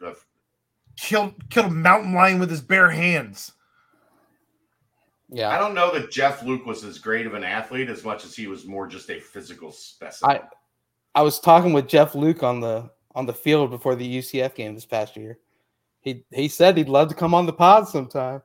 killed 0.97 1.33
killed 1.49 1.67
a 1.67 1.69
mountain 1.69 2.13
lion 2.13 2.39
with 2.39 2.49
his 2.49 2.61
bare 2.61 2.89
hands. 2.89 3.53
Yeah. 5.29 5.49
I 5.49 5.57
don't 5.57 5.73
know 5.73 5.91
that 5.93 6.11
Jeff 6.11 6.43
Luke 6.43 6.65
was 6.65 6.83
as 6.83 6.99
great 6.99 7.25
of 7.25 7.33
an 7.33 7.43
athlete 7.43 7.89
as 7.89 8.03
much 8.03 8.23
as 8.23 8.35
he 8.35 8.45
was 8.45 8.65
more 8.65 8.85
just 8.85 9.09
a 9.09 9.19
physical 9.19 9.71
specimen. 9.71 10.37
I, 11.15 11.19
I 11.19 11.23
was 11.23 11.39
talking 11.39 11.73
with 11.73 11.87
Jeff 11.87 12.13
Luke 12.13 12.43
on 12.43 12.59
the 12.59 12.89
on 13.15 13.25
the 13.25 13.33
field 13.33 13.71
before 13.71 13.95
the 13.95 14.17
UCF 14.19 14.53
game 14.55 14.75
this 14.75 14.85
past 14.85 15.17
year. 15.17 15.39
He 16.01 16.23
he 16.31 16.47
said 16.47 16.77
he'd 16.77 16.89
love 16.89 17.09
to 17.09 17.15
come 17.15 17.33
on 17.33 17.45
the 17.45 17.53
pod 17.53 17.87
sometime. 17.87 18.41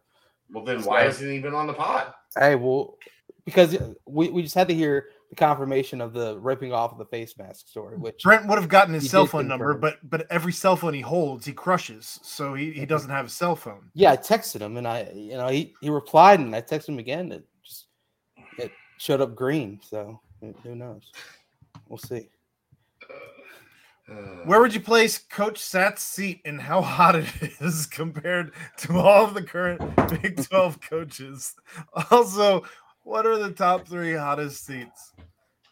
Well, 0.51 0.65
then 0.65 0.83
why 0.83 1.05
isn't 1.05 1.29
he 1.29 1.37
even 1.37 1.53
on 1.55 1.67
the 1.67 1.75
pod? 1.75 2.15
Hey, 2.39 2.55
well, 2.55 2.97
because 3.45 3.77
we, 4.07 4.31
we 4.31 4.43
just 4.43 4.55
had 4.55 4.69
to 4.69 4.75
hear 4.75 5.09
the 5.31 5.37
confirmation 5.37 6.01
of 6.01 6.13
the 6.13 6.39
ripping 6.39 6.73
off 6.73 6.93
of 6.93 6.99
the 6.99 7.05
face 7.05 7.37
mask 7.37 7.69
story. 7.69 7.97
Which 7.97 8.23
Brent 8.23 8.47
would 8.47 8.59
have 8.59 8.69
gotten 8.69 8.95
his 8.95 9.11
cell 9.11 9.27
phone 9.27 9.47
number, 9.47 9.75
but 9.75 9.99
but 10.09 10.27
every 10.31 10.53
cell 10.53 10.77
phone 10.77 10.95
he 10.95 11.01
holds, 11.01 11.45
he 11.45 11.53
crushes, 11.53 12.19
so 12.23 12.55
he, 12.55 12.73
he 12.73 12.83
mhm. 12.83 12.89
doesn't 12.89 13.11
have 13.11 13.27
a 13.27 13.31
cell 13.31 13.55
phone. 13.55 13.91
Yeah, 13.95 14.13
I 14.13 14.17
texted 14.17 14.61
him, 14.61 14.77
and 14.77 14.89
I 14.89 15.11
you 15.15 15.37
know 15.37 15.49
he 15.49 15.75
he 15.81 15.91
replied, 15.91 16.41
and 16.41 16.55
I 16.55 16.63
texted 16.63 16.91
him 16.91 16.99
again. 16.99 17.33
It 17.33 17.45
just 17.63 17.87
it 18.59 18.73
showed 18.97 19.21
up 19.21 19.35
green, 19.35 19.81
so 19.83 20.21
who 20.63 20.75
knows? 20.75 21.11
We'll 21.89 21.99
see. 21.99 22.29
Where 24.45 24.61
would 24.61 24.73
you 24.73 24.81
place 24.81 25.19
Coach 25.19 25.59
Sat's 25.59 26.03
seat 26.03 26.41
and 26.47 26.59
how 26.61 26.81
hot 26.81 27.15
it 27.15 27.27
is 27.61 27.85
compared 27.85 28.53
to 28.79 28.97
all 28.97 29.27
of 29.27 29.35
the 29.35 29.43
current 29.43 29.81
Big 30.23 30.43
12 30.43 30.81
coaches? 30.81 31.55
Also, 32.11 32.65
what 33.03 33.27
are 33.27 33.39
the 33.39 33.51
top 33.51 33.87
three 33.87 34.15
hottest 34.15 34.65
seats? 34.65 35.13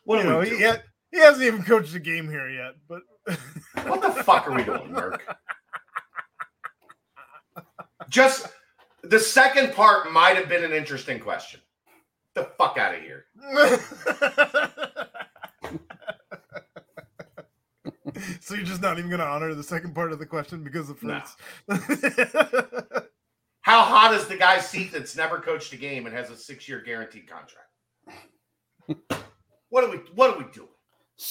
What 0.06 0.24
you 0.24 0.30
know, 0.30 0.40
he, 0.40 0.62
ha- 0.62 0.80
he 1.10 1.18
hasn't 1.18 1.44
even 1.44 1.62
coached 1.64 1.94
a 1.94 1.98
game 2.00 2.30
here 2.30 2.48
yet, 2.48 2.74
but 2.88 3.02
what 3.86 4.00
the 4.00 4.22
fuck 4.22 4.48
are 4.48 4.54
we 4.54 4.64
doing, 4.64 4.92
Mark? 4.92 5.22
Just 8.08 8.46
the 9.02 9.18
second 9.18 9.74
part 9.74 10.10
might 10.12 10.36
have 10.36 10.48
been 10.48 10.62
an 10.64 10.72
interesting 10.72 11.18
question. 11.18 11.60
the 12.34 12.44
fuck 12.56 12.78
out 12.78 12.94
of 12.94 13.00
here. 13.02 13.24
so 18.40 18.54
you're 18.54 18.64
just 18.64 18.80
not 18.80 18.98
even 18.98 19.10
going 19.10 19.20
to 19.20 19.26
honor 19.26 19.54
the 19.54 19.62
second 19.62 19.94
part 19.94 20.12
of 20.12 20.18
the 20.18 20.26
question 20.26 20.62
because 20.62 20.88
of 20.88 20.98
first. 20.98 21.36
No. 21.68 21.76
How 23.62 23.82
hot 23.82 24.14
is 24.14 24.28
the 24.28 24.36
guy's 24.36 24.68
seat 24.68 24.92
that's 24.92 25.16
never 25.16 25.40
coached 25.40 25.72
a 25.72 25.76
game 25.76 26.06
and 26.06 26.14
has 26.14 26.30
a 26.30 26.36
six-year 26.36 26.82
guaranteed 26.86 27.28
contract? 27.28 27.66
What 29.70 29.84
are 29.84 29.90
we? 29.90 29.98
What 30.14 30.30
are 30.34 30.38
we 30.38 30.44
doing? 30.52 30.68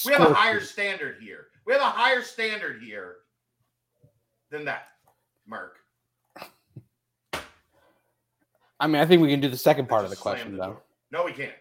We 0.04 0.12
have 0.12 0.22
a 0.28 0.34
higher 0.34 0.60
standard 0.60 1.16
here. 1.20 1.46
We 1.66 1.72
have 1.72 1.82
a 1.82 1.86
higher 1.86 2.22
standard 2.22 2.82
here 2.82 3.16
than 4.50 4.64
that, 4.64 4.88
Mark. 5.46 5.76
I 8.78 8.86
mean, 8.86 9.00
I 9.00 9.06
think 9.06 9.22
we 9.22 9.30
can 9.30 9.40
do 9.40 9.48
the 9.48 9.56
second 9.56 9.88
part 9.88 10.04
of 10.04 10.10
the 10.10 10.16
question 10.16 10.52
the 10.52 10.58
though. 10.58 10.64
door. 10.64 10.82
No, 11.12 11.24
we 11.24 11.32
can't. 11.32 11.52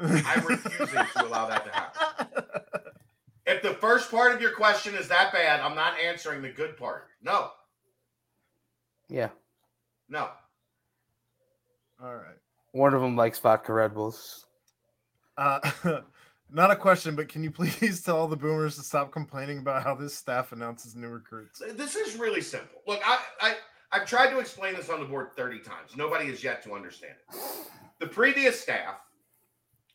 I'm 0.00 0.46
refusing 0.46 1.04
to 1.16 1.26
allow 1.26 1.46
that 1.48 1.64
to 1.64 1.70
happen. 1.70 2.26
If 3.48 3.62
the 3.62 3.74
first 3.74 4.10
part 4.10 4.34
of 4.34 4.40
your 4.40 4.50
question 4.50 4.96
is 4.96 5.06
that 5.06 5.32
bad, 5.32 5.60
I'm 5.60 5.76
not 5.76 5.94
answering 6.00 6.42
the 6.42 6.48
good 6.48 6.76
part. 6.76 7.04
No, 7.22 7.50
Yeah, 9.08 9.28
no. 10.08 10.30
All 12.02 12.12
right. 12.12 12.34
one 12.72 12.92
of 12.92 13.00
them 13.00 13.14
likes 13.14 13.38
vodka 13.38 13.72
Red 13.72 13.94
Bulls. 13.94 14.45
Uh, 15.36 15.60
not 16.50 16.70
a 16.70 16.76
question, 16.76 17.16
but 17.16 17.28
can 17.28 17.42
you 17.42 17.50
please 17.50 18.02
tell 18.04 18.16
all 18.18 18.28
the 18.28 18.36
boomers 18.36 18.76
to 18.76 18.82
stop 18.82 19.12
complaining 19.12 19.58
about 19.58 19.82
how 19.82 19.94
this 19.94 20.14
staff 20.14 20.52
announces 20.52 20.94
new 20.94 21.08
recruits? 21.08 21.62
This 21.74 21.96
is 21.96 22.16
really 22.16 22.40
simple. 22.40 22.80
Look, 22.86 23.00
I, 23.04 23.18
I 23.40 23.54
I've 23.92 24.06
tried 24.06 24.30
to 24.30 24.38
explain 24.38 24.74
this 24.74 24.90
on 24.90 25.00
the 25.00 25.06
board 25.06 25.28
30 25.36 25.60
times. 25.60 25.96
Nobody 25.96 26.26
has 26.26 26.42
yet 26.42 26.62
to 26.64 26.74
understand 26.74 27.14
it. 27.28 27.40
The 28.00 28.06
previous 28.06 28.60
staff 28.60 28.96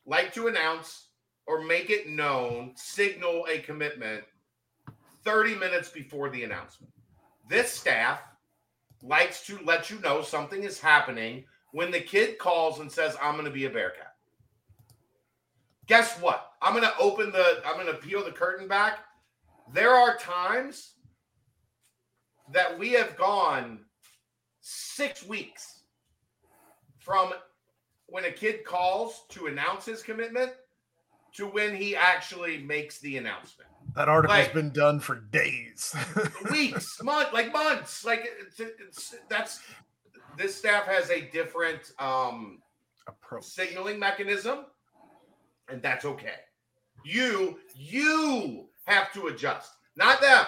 like 0.06 0.34
to 0.34 0.48
announce 0.48 1.08
or 1.46 1.64
make 1.64 1.90
it 1.90 2.08
known, 2.08 2.74
signal 2.76 3.46
a 3.50 3.60
commitment 3.60 4.24
30 5.24 5.56
minutes 5.56 5.90
before 5.90 6.30
the 6.30 6.44
announcement. 6.44 6.94
This 7.50 7.72
staff 7.72 8.22
likes 9.04 9.46
to 9.48 9.60
let 9.66 9.90
you 9.90 10.00
know 10.00 10.22
something 10.22 10.64
is 10.64 10.80
happening 10.80 11.44
when 11.74 11.92
the 11.92 12.00
kid 12.00 12.38
calls 12.38 12.80
and 12.80 12.92
says, 12.92 13.18
I'm 13.22 13.34
going 13.34 13.46
to 13.46 13.52
be 13.52 13.66
a 13.66 13.70
Bearcat. 13.70 14.11
Guess 15.92 16.22
what? 16.22 16.54
I'm 16.62 16.72
going 16.72 16.86
to 16.86 16.98
open 17.02 17.34
the, 17.34 17.62
I'm 17.66 17.74
going 17.74 17.88
to 17.94 17.96
peel 18.02 18.24
the 18.24 18.32
curtain 18.32 18.66
back. 18.66 19.00
There 19.74 19.94
are 19.94 20.16
times 20.16 20.94
that 22.54 22.80
we 22.80 22.94
have 22.94 23.18
gone 23.18 23.80
six 24.62 25.26
weeks 25.26 25.82
from 26.98 27.34
when 28.06 28.24
a 28.24 28.32
kid 28.32 28.64
calls 28.64 29.26
to 29.32 29.48
announce 29.48 29.84
his 29.84 30.02
commitment 30.02 30.54
to 31.34 31.46
when 31.48 31.76
he 31.76 31.94
actually 31.94 32.60
makes 32.60 33.00
the 33.00 33.18
announcement. 33.18 33.70
That 33.94 34.08
article's 34.08 34.40
Like- 34.40 34.54
been 34.54 34.72
done 34.72 35.02
for 35.02 35.16
days. 35.16 35.94
Weeks, 36.52 37.04
months, 37.04 37.34
like 37.34 37.52
months. 37.52 38.06
Like 38.06 38.30
it's, 38.40 38.62
it's, 38.62 39.16
that's 39.28 39.60
this 40.38 40.56
staff 40.56 40.86
has 40.86 41.10
a 41.10 41.20
different 41.20 41.92
um 42.00 42.60
Approach. 43.08 43.44
signaling 43.44 44.00
mechanism, 44.00 44.68
and 45.70 45.82
that's 45.82 46.06
okay. 46.06 46.36
You 47.04 47.60
you 47.76 48.68
have 48.86 49.12
to 49.14 49.28
adjust, 49.28 49.72
not 49.96 50.22
them. 50.22 50.46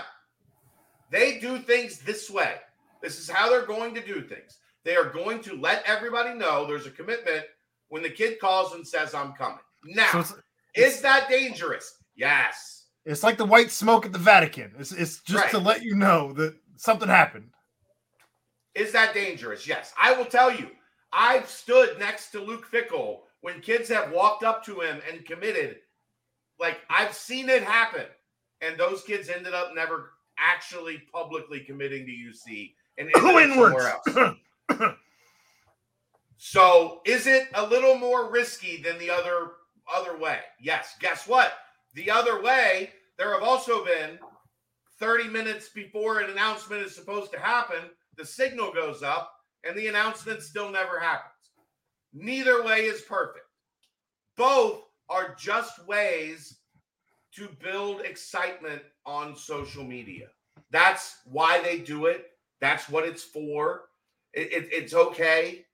They 1.11 1.39
do 1.39 1.59
things 1.59 1.99
this 1.99 2.29
way. 2.29 2.55
This 3.01 3.19
is 3.19 3.29
how 3.29 3.49
they're 3.49 3.65
going 3.65 3.93
to 3.95 4.05
do 4.05 4.21
things. 4.21 4.57
They 4.83 4.95
are 4.95 5.05
going 5.09 5.41
to 5.43 5.55
let 5.59 5.83
everybody 5.85 6.33
know 6.37 6.65
there's 6.65 6.87
a 6.87 6.91
commitment 6.91 7.45
when 7.89 8.01
the 8.03 8.09
kid 8.09 8.39
calls 8.39 8.73
and 8.73 8.87
says, 8.87 9.13
"I'm 9.13 9.33
coming." 9.33 9.59
Now, 9.85 10.11
So 10.11 10.19
it's, 10.19 10.33
is 10.75 11.01
that 11.01 11.29
dangerous? 11.29 11.97
Yes. 12.15 12.85
it's 13.05 13.23
like 13.23 13.37
the 13.37 13.45
white 13.45 13.71
smoke 13.71 14.05
at 14.05 14.13
the 14.13 14.19
Vatican. 14.19 14.71
It's, 14.79 14.91
it's 14.91 15.21
just 15.21 15.49
to 15.51 15.57
let 15.59 15.81
you 15.83 15.95
know 15.95 16.31
that 16.33 16.55
something 16.77 17.09
happened. 17.09 17.49
Is 18.75 18.91
that 18.93 19.13
dangerous? 19.13 19.67
Yes. 19.67 19.93
I 20.01 20.13
will 20.13 20.25
tell 20.25 20.51
you, 20.53 20.69
I've 21.11 21.49
stood 21.49 21.99
next 21.99 22.31
to 22.31 22.39
Luke 22.39 22.65
Fickell 22.71 23.19
when 23.43 23.59
kids 23.59 23.89
have 23.89 24.11
walked 24.11 24.43
up 24.43 24.63
to 24.63 24.79
him 24.79 25.01
and 25.11 25.25
committed. 25.25 25.75
Like, 26.59 26.79
I've 26.89 27.13
seen 27.13 27.49
it 27.49 27.61
happen. 27.61 28.05
And 28.61 28.79
those 28.79 29.03
kids 29.03 29.27
ended 29.27 29.53
up 29.53 29.71
never 29.75 30.11
actually 30.39 31.03
publicly 31.13 31.59
committing 31.59 32.05
to 32.05 32.11
UC 32.11 32.73
and 32.97 33.11
ended 33.13 33.21
Go 33.21 33.37
up 33.37 33.43
inwards. 33.43 33.75
somewhere 34.05 34.35
else. 34.69 34.95
So 36.37 37.01
is 37.05 37.27
it 37.27 37.47
a 37.53 37.65
little 37.65 37.95
more 37.95 38.29
risky 38.29 38.81
than 38.81 38.97
the 38.97 39.09
other 39.09 39.51
other 39.93 40.17
way? 40.17 40.39
Yes. 40.59 40.95
Guess 40.99 41.27
what? 41.27 41.53
The 41.95 42.09
other 42.09 42.41
way, 42.41 42.91
there 43.17 43.33
have 43.33 43.43
also 43.43 43.85
been 43.85 44.19
30 44.99 45.29
minutes 45.29 45.69
before 45.69 46.19
an 46.19 46.29
announcement 46.29 46.81
is 46.81 46.95
supposed 46.95 47.31
to 47.33 47.39
happen, 47.39 47.89
the 48.17 48.25
signal 48.25 48.71
goes 48.73 49.03
up 49.03 49.33
and 49.65 49.77
the 49.77 49.87
announcement 49.87 50.41
still 50.41 50.69
never 50.69 50.99
happens. 50.99 51.32
Neither 52.13 52.63
way 52.63 52.85
is 52.85 53.01
perfect. 53.01 53.45
Both 54.37 54.83
are 55.09 55.35
just 55.37 55.85
ways 55.85 56.59
to 57.35 57.49
build 57.61 58.01
excitement 58.01 58.81
on 59.05 59.35
social 59.35 59.83
media. 59.83 60.27
That's 60.71 61.17
why 61.25 61.61
they 61.61 61.79
do 61.79 62.05
it. 62.05 62.31
That's 62.61 62.89
what 62.89 63.05
it's 63.05 63.23
for. 63.23 63.83
It, 64.33 64.51
it- 64.53 64.73
it's 64.73 64.93
okay 64.93 65.65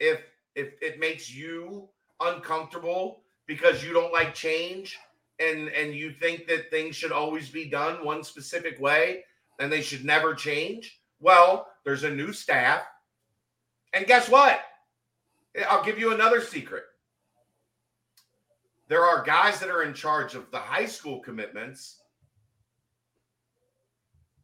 if 0.00 0.20
if 0.54 0.74
it 0.82 1.00
makes 1.00 1.32
you 1.32 1.88
uncomfortable 2.20 3.22
because 3.46 3.84
you 3.84 3.92
don't 3.92 4.12
like 4.12 4.34
change 4.34 4.98
and 5.40 5.68
and 5.70 5.94
you 5.94 6.12
think 6.12 6.46
that 6.48 6.70
things 6.70 6.96
should 6.96 7.12
always 7.12 7.50
be 7.50 7.68
done 7.68 8.04
one 8.04 8.22
specific 8.24 8.80
way 8.80 9.24
and 9.58 9.72
they 9.72 9.82
should 9.82 10.04
never 10.04 10.34
change. 10.34 11.00
Well, 11.20 11.68
there's 11.84 12.04
a 12.04 12.10
new 12.10 12.32
staff. 12.32 12.82
And 13.92 14.06
guess 14.06 14.28
what? 14.28 14.60
I'll 15.68 15.84
give 15.84 15.98
you 15.98 16.12
another 16.12 16.40
secret. 16.40 16.84
There 18.88 19.04
are 19.04 19.22
guys 19.22 19.60
that 19.60 19.70
are 19.70 19.82
in 19.82 19.94
charge 19.94 20.34
of 20.34 20.50
the 20.50 20.58
high 20.58 20.86
school 20.86 21.20
commitments 21.20 22.00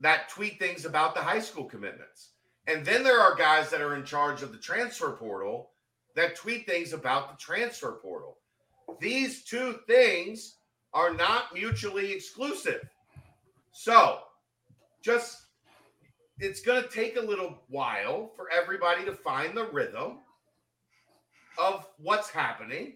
that 0.01 0.28
tweet 0.28 0.59
things 0.59 0.85
about 0.85 1.15
the 1.15 1.20
high 1.20 1.41
school 1.41 1.65
commitments. 1.65 2.31
And 2.66 2.85
then 2.85 3.03
there 3.03 3.20
are 3.20 3.35
guys 3.35 3.70
that 3.70 3.81
are 3.81 3.97
in 3.97 4.05
charge 4.05 4.43
of 4.43 4.53
the 4.53 4.59
transfer 4.59 5.12
portal 5.12 5.70
that 6.15 6.37
tweet 6.37 6.66
things 6.66 6.93
about 6.93 7.31
the 7.31 7.37
transfer 7.37 7.99
portal. 8.03 8.39
These 8.99 9.45
two 9.45 9.81
things 9.87 10.57
are 10.93 11.12
not 11.12 11.55
mutually 11.55 12.12
exclusive. 12.12 12.89
So, 13.73 14.20
just 15.03 15.43
it's 16.39 16.61
going 16.61 16.82
to 16.82 16.89
take 16.89 17.16
a 17.16 17.20
little 17.20 17.62
while 17.69 18.32
for 18.35 18.49
everybody 18.51 19.05
to 19.05 19.12
find 19.12 19.57
the 19.57 19.66
rhythm 19.66 20.19
of 21.61 21.87
what's 21.99 22.31
happening. 22.31 22.95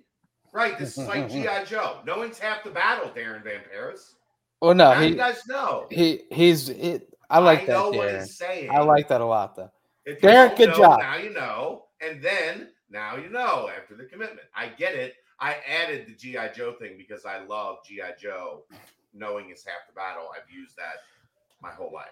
Right, 0.53 0.79
this 0.79 0.97
is 0.97 1.07
like 1.07 1.29
GI 1.31 1.67
Joe. 1.67 1.99
Knowing's 2.07 2.39
half 2.39 2.63
the 2.63 2.71
battle, 2.71 3.11
Darren 3.11 3.43
Van 3.43 3.61
Paris. 3.71 4.15
Well, 4.61 4.75
no, 4.75 4.95
now 4.95 5.01
you 5.01 5.09
he 5.11 5.15
guys 5.15 5.47
know. 5.47 5.87
he 5.91 6.23
he's. 6.31 6.69
It, 6.69 7.09
I 7.29 7.39
like 7.39 7.67
that, 7.67 7.73
know 7.73 7.91
what 7.91 8.15
he's 8.15 8.37
saying. 8.37 8.71
I 8.71 8.81
like 8.81 9.09
that 9.09 9.21
a 9.21 9.25
lot, 9.25 9.57
though. 9.57 9.71
If 10.05 10.21
Darren, 10.21 10.57
good 10.57 10.71
know, 10.71 10.77
job. 10.77 11.01
Now 11.01 11.17
you 11.17 11.31
know, 11.31 11.85
and 12.01 12.23
then 12.23 12.69
now 12.91 13.17
you 13.17 13.29
know 13.29 13.69
after 13.77 13.97
the 13.97 14.05
commitment. 14.05 14.47
I 14.55 14.69
get 14.69 14.95
it. 14.95 15.15
I 15.41 15.57
added 15.69 16.07
the 16.07 16.15
GI 16.15 16.55
Joe 16.55 16.75
thing 16.79 16.95
because 16.97 17.27
I 17.27 17.45
love 17.45 17.79
GI 17.87 18.03
Joe. 18.21 18.65
Knowing 19.13 19.51
is 19.51 19.65
half 19.65 19.87
the 19.89 19.95
battle. 19.95 20.29
I've 20.35 20.51
used 20.55 20.77
that 20.77 21.03
my 21.63 21.71
whole 21.71 21.93
life. 21.93 22.07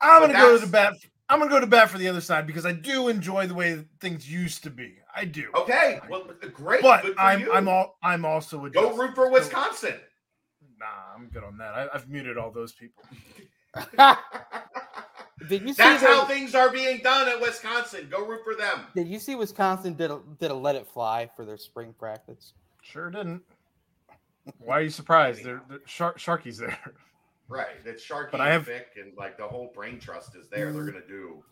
I'm 0.00 0.22
But 0.22 0.32
gonna 0.32 0.38
go 0.38 0.58
to 0.58 0.64
the 0.64 0.70
bat. 0.70 0.94
I'm 1.28 1.40
gonna 1.40 1.50
go 1.50 1.60
to 1.60 1.66
bat 1.66 1.90
for 1.90 1.98
the 1.98 2.08
other 2.08 2.20
side 2.20 2.46
because 2.46 2.64
I 2.64 2.72
do 2.72 3.08
enjoy 3.08 3.46
the 3.46 3.54
way 3.54 3.84
things 4.00 4.30
used 4.30 4.62
to 4.62 4.70
be. 4.70 4.94
I 5.14 5.24
do. 5.24 5.50
Okay, 5.54 5.98
well, 6.08 6.28
great. 6.52 6.82
but 6.82 7.02
good 7.02 7.14
for 7.14 7.20
I'm 7.20 7.40
you. 7.40 7.52
I'm 7.52 7.68
all 7.68 7.96
I'm 8.02 8.24
also 8.24 8.64
a 8.64 8.70
go 8.70 8.96
root 8.96 9.14
for 9.14 9.30
Wisconsin. 9.30 9.94
Nah, 10.78 10.86
I'm 11.16 11.28
good 11.28 11.42
on 11.42 11.58
that. 11.58 11.74
I, 11.74 11.88
I've 11.92 12.08
muted 12.08 12.36
all 12.38 12.50
those 12.50 12.72
people. 12.72 13.02
did 15.48 15.62
you 15.62 15.68
see? 15.68 15.74
That's 15.74 16.02
that- 16.02 16.10
how 16.10 16.24
things 16.26 16.54
are 16.54 16.70
being 16.70 16.98
done 16.98 17.28
at 17.28 17.40
Wisconsin. 17.40 18.08
Go 18.10 18.24
root 18.24 18.42
for 18.44 18.54
them. 18.54 18.86
Did 18.94 19.08
you 19.08 19.18
see 19.18 19.34
Wisconsin 19.34 19.94
did 19.94 20.10
a, 20.10 20.20
did 20.38 20.50
a 20.50 20.54
let 20.54 20.76
it 20.76 20.86
fly 20.86 21.28
for 21.34 21.44
their 21.44 21.58
spring 21.58 21.94
practice? 21.98 22.52
Sure 22.82 23.10
didn't. 23.10 23.42
Why 24.58 24.78
are 24.78 24.82
you 24.82 24.90
surprised? 24.90 25.42
They're, 25.42 25.62
they're 25.68 25.80
Shark, 25.86 26.18
Sharky's 26.18 26.58
there. 26.58 26.78
Right. 27.48 27.76
It's 27.84 28.04
Sharky 28.04 28.30
But 28.32 28.40
and 28.40 28.42
I 28.42 28.52
have- 28.52 28.66
Vic, 28.66 28.88
and 28.96 29.16
like 29.16 29.36
the 29.36 29.46
whole 29.46 29.70
brain 29.74 30.00
trust 30.00 30.34
is 30.36 30.48
there. 30.48 30.72
They're 30.72 30.84
gonna 30.84 31.06
do 31.06 31.44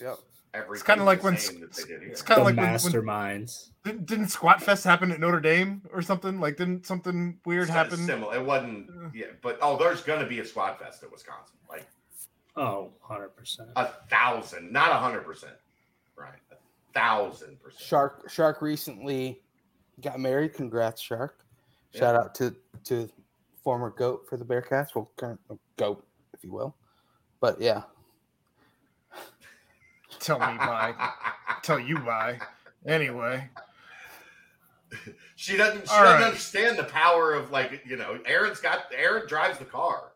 Yep. 0.00 0.18
everything. 0.52 0.74
It's 0.74 0.82
kinda 0.82 1.04
like 1.04 1.20
the 1.20 1.24
when 1.24 1.36
same 1.38 1.60
that 1.60 1.72
they 1.72 1.84
did 1.84 2.02
here. 2.02 2.10
it's 2.10 2.20
kinda 2.22 2.42
like 2.42 2.56
when- 2.56 2.66
when- 2.66 2.74
masterminds. 2.74 3.70
Didn't, 3.84 4.04
didn't 4.06 4.28
Squat 4.28 4.62
Fest 4.62 4.84
happen 4.84 5.10
at 5.10 5.18
Notre 5.20 5.40
Dame 5.40 5.82
or 5.92 6.02
something? 6.02 6.38
Like, 6.40 6.56
didn't 6.58 6.84
something 6.86 7.40
weird 7.46 7.68
Si- 7.68 7.72
happen? 7.72 7.96
Similar. 8.04 8.36
It 8.36 8.44
wasn't. 8.44 8.90
Uh. 8.90 9.08
Yeah, 9.14 9.28
but 9.40 9.58
oh, 9.62 9.78
there's 9.78 10.02
gonna 10.02 10.26
be 10.26 10.40
a 10.40 10.44
Squat 10.44 10.78
fest 10.78 11.02
at 11.02 11.10
Wisconsin. 11.10 11.56
Like 11.68 11.86
Oh, 12.56 12.92
100%. 13.00 13.70
a 13.76 13.86
thousand, 14.10 14.70
not 14.72 14.90
a 14.90 14.96
hundred 14.96 15.24
percent. 15.24 15.56
Right. 16.16 16.38
A 16.50 16.56
thousand 16.92 17.58
percent. 17.62 17.80
Shark 17.82 18.28
Shark 18.28 18.60
recently 18.60 19.42
got 20.02 20.20
married. 20.20 20.52
Congrats, 20.52 21.00
Shark! 21.00 21.46
Yeah. 21.92 22.00
Shout 22.00 22.16
out 22.16 22.34
to 22.34 22.54
to 22.84 23.08
former 23.62 23.90
goat 23.90 24.26
for 24.28 24.36
the 24.36 24.44
Bearcats. 24.44 24.94
Well, 24.94 25.10
current 25.16 25.40
goat, 25.76 26.04
if 26.34 26.42
you 26.44 26.52
will. 26.52 26.74
But 27.40 27.60
yeah, 27.60 27.82
Tell 30.18 30.38
me 30.38 30.44
why. 30.58 30.94
Tell 31.62 31.78
you 31.80 31.96
why. 31.96 32.38
Anyway, 32.86 33.48
she 35.36 35.56
doesn't. 35.56 35.86
She 35.88 35.94
All 35.94 36.02
doesn't 36.04 36.20
right. 36.20 36.26
understand 36.26 36.78
the 36.78 36.84
power 36.84 37.32
of 37.32 37.50
like 37.50 37.82
you 37.86 37.96
know. 37.96 38.18
Aaron's 38.26 38.60
got. 38.60 38.80
Aaron 38.96 39.26
drives 39.26 39.58
the 39.58 39.64
car. 39.64 40.12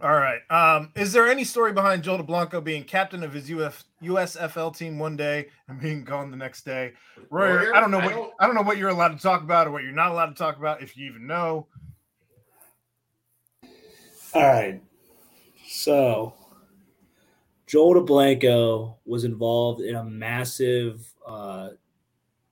All 0.00 0.14
right. 0.14 0.40
Um, 0.50 0.90
is 0.96 1.12
there 1.12 1.28
any 1.28 1.44
story 1.44 1.72
behind 1.72 2.02
Joel 2.02 2.18
Dublanko 2.24 2.64
being 2.64 2.82
captain 2.82 3.22
of 3.22 3.32
his 3.34 3.50
UF, 3.50 3.84
USFL 4.02 4.76
team 4.76 4.98
one 4.98 5.16
day 5.16 5.48
and 5.68 5.78
being 5.80 6.02
gone 6.02 6.30
the 6.30 6.36
next 6.36 6.64
day? 6.64 6.92
Royer, 7.30 7.58
Royer, 7.58 7.76
I 7.76 7.80
don't 7.80 7.90
know 7.90 7.98
I 8.00 8.06
what 8.06 8.14
don't- 8.14 8.32
I 8.40 8.46
don't 8.46 8.54
know 8.54 8.62
what 8.62 8.78
you're 8.78 8.88
allowed 8.88 9.16
to 9.16 9.22
talk 9.22 9.42
about 9.42 9.66
or 9.66 9.70
what 9.70 9.82
you're 9.84 9.92
not 9.92 10.10
allowed 10.10 10.26
to 10.26 10.34
talk 10.34 10.56
about, 10.56 10.82
if 10.82 10.96
you 10.96 11.06
even 11.10 11.26
know. 11.26 11.66
All 14.34 14.42
right. 14.42 14.80
So, 15.68 16.34
Joel 17.66 17.94
Dublanko 18.02 18.96
was 19.04 19.24
involved 19.24 19.80
in 19.80 19.94
a 19.94 20.04
massive 20.04 21.06
uh, 21.26 21.70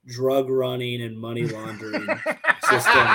drug 0.06 0.48
running 0.48 1.02
and 1.02 1.18
money 1.18 1.44
laundering 1.46 2.06
system. 2.68 3.06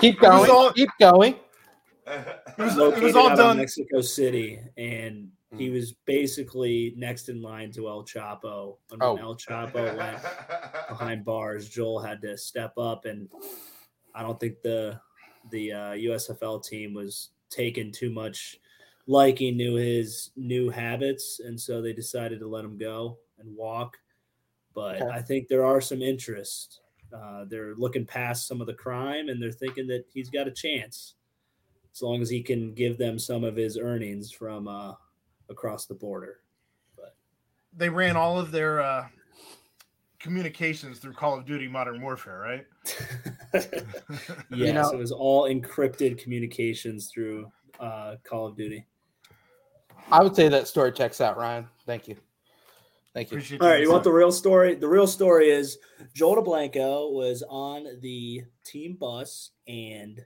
Keep 0.00 0.20
going. 0.20 0.50
all- 0.50 0.72
keep 0.72 0.90
going. 0.98 1.36
It 2.06 2.24
was, 2.58 2.74
it 2.76 2.78
located 2.80 3.02
was 3.04 3.16
all 3.16 3.26
out 3.26 3.32
of 3.32 3.38
done. 3.38 3.56
Mexico 3.58 4.00
City, 4.00 4.58
and 4.76 5.28
he 5.56 5.68
Mm. 5.68 5.72
was 5.74 5.92
basically 6.06 6.94
next 6.96 7.28
in 7.28 7.42
line 7.42 7.70
to 7.72 7.88
El 7.88 8.04
Chapo. 8.04 8.76
And 8.92 9.00
when 9.00 9.02
Oh. 9.02 9.16
El 9.16 9.36
Chapo 9.36 9.96
went 9.96 10.18
behind 10.88 11.24
bars, 11.24 11.68
Joel 11.68 12.00
had 12.00 12.20
to 12.22 12.36
step 12.38 12.72
up, 12.78 13.04
and 13.04 13.28
I 14.14 14.22
don't 14.22 14.38
think 14.40 14.62
the 14.62 15.00
the 15.50 15.72
uh, 15.72 15.90
USFL 15.92 16.64
team 16.64 16.94
was 16.94 17.30
taking 17.48 17.90
too 17.92 18.10
much 18.10 18.60
liking 19.06 19.58
to 19.58 19.74
his 19.74 20.30
new 20.36 20.70
habits, 20.70 21.40
and 21.40 21.58
so 21.60 21.82
they 21.82 21.92
decided 21.92 22.38
to 22.40 22.46
let 22.48 22.64
him 22.64 22.78
go 22.78 23.18
and 23.38 23.56
walk. 23.56 23.98
But 24.74 25.02
Okay. 25.02 25.10
I 25.10 25.20
think 25.22 25.48
there 25.48 25.64
are 25.64 25.80
some 25.80 26.02
interest. 26.02 26.80
Uh, 27.12 27.44
they're 27.46 27.74
looking 27.74 28.06
past 28.06 28.46
some 28.46 28.60
of 28.60 28.66
the 28.68 28.74
crime, 28.74 29.28
and 29.28 29.42
they're 29.42 29.50
thinking 29.50 29.86
that 29.88 30.04
he's 30.12 30.30
got 30.30 30.46
a 30.46 30.52
chance, 30.52 31.16
as 31.92 32.02
long 32.02 32.22
as 32.22 32.30
he 32.30 32.42
can 32.42 32.72
give 32.74 32.98
them 32.98 33.18
some 33.18 33.42
of 33.42 33.56
his 33.56 33.76
earnings 33.76 34.30
from 34.30 34.68
uh, 34.68 34.94
across 35.48 35.86
the 35.86 35.94
border. 35.94 36.40
But 36.96 37.16
they 37.72 37.88
ran 37.88 38.16
all 38.16 38.38
of 38.38 38.52
their 38.52 38.80
uh, 38.80 39.08
communications 40.20 40.98
through 40.98 41.14
Call 41.14 41.36
of 41.36 41.46
Duty 41.46 41.66
Modern 41.66 42.00
Warfare, 42.00 42.38
right? 42.38 42.66
yes, 44.50 44.74
know- 44.74 44.90
it 44.92 44.98
was 44.98 45.10
all 45.10 45.48
encrypted 45.48 46.18
communications 46.18 47.10
through 47.12 47.50
uh, 47.80 48.16
Call 48.22 48.46
of 48.46 48.56
Duty. 48.56 48.86
I 50.12 50.22
would 50.22 50.36
say 50.36 50.48
that 50.48 50.68
story 50.68 50.92
checks 50.92 51.20
out, 51.20 51.36
Ryan. 51.36 51.66
Thank 51.86 52.08
you. 52.08 52.16
Thank 53.14 53.30
you. 53.30 53.38
Appreciate 53.38 53.60
All 53.60 53.68
right, 53.68 53.80
you 53.80 53.90
want 53.90 54.04
the 54.04 54.12
real 54.12 54.30
story? 54.30 54.74
The 54.76 54.88
real 54.88 55.06
story 55.06 55.50
is 55.50 55.78
Joel 56.14 56.42
Dublanko 56.42 57.12
was 57.12 57.42
on 57.48 57.86
the 58.00 58.44
team 58.64 58.94
bus, 58.94 59.50
and 59.66 60.24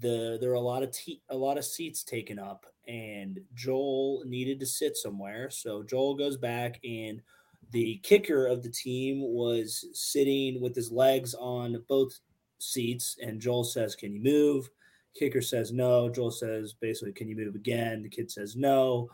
the 0.00 0.36
there 0.40 0.50
were 0.50 0.56
a 0.56 0.60
lot 0.60 0.82
of 0.82 0.90
te- 0.90 1.22
a 1.30 1.36
lot 1.36 1.56
of 1.56 1.64
seats 1.64 2.04
taken 2.04 2.38
up, 2.38 2.66
and 2.86 3.40
Joel 3.54 4.24
needed 4.26 4.60
to 4.60 4.66
sit 4.66 4.96
somewhere. 4.96 5.48
So 5.50 5.82
Joel 5.82 6.16
goes 6.16 6.36
back, 6.36 6.78
and 6.84 7.22
the 7.70 8.00
kicker 8.02 8.46
of 8.46 8.62
the 8.62 8.70
team 8.70 9.20
was 9.22 9.84
sitting 9.92 10.60
with 10.60 10.74
his 10.74 10.90
legs 10.90 11.34
on 11.34 11.82
both 11.88 12.18
seats, 12.58 13.16
and 13.22 13.40
Joel 13.40 13.64
says, 13.64 13.94
"Can 13.94 14.12
you 14.12 14.22
move?" 14.22 14.70
Kicker 15.14 15.42
says 15.42 15.72
no. 15.72 16.08
Joel 16.08 16.30
says 16.30 16.72
basically, 16.72 17.12
"Can 17.12 17.28
you 17.28 17.36
move 17.36 17.54
again?" 17.54 18.02
The 18.02 18.08
kid 18.08 18.30
says 18.30 18.56
no, 18.56 19.08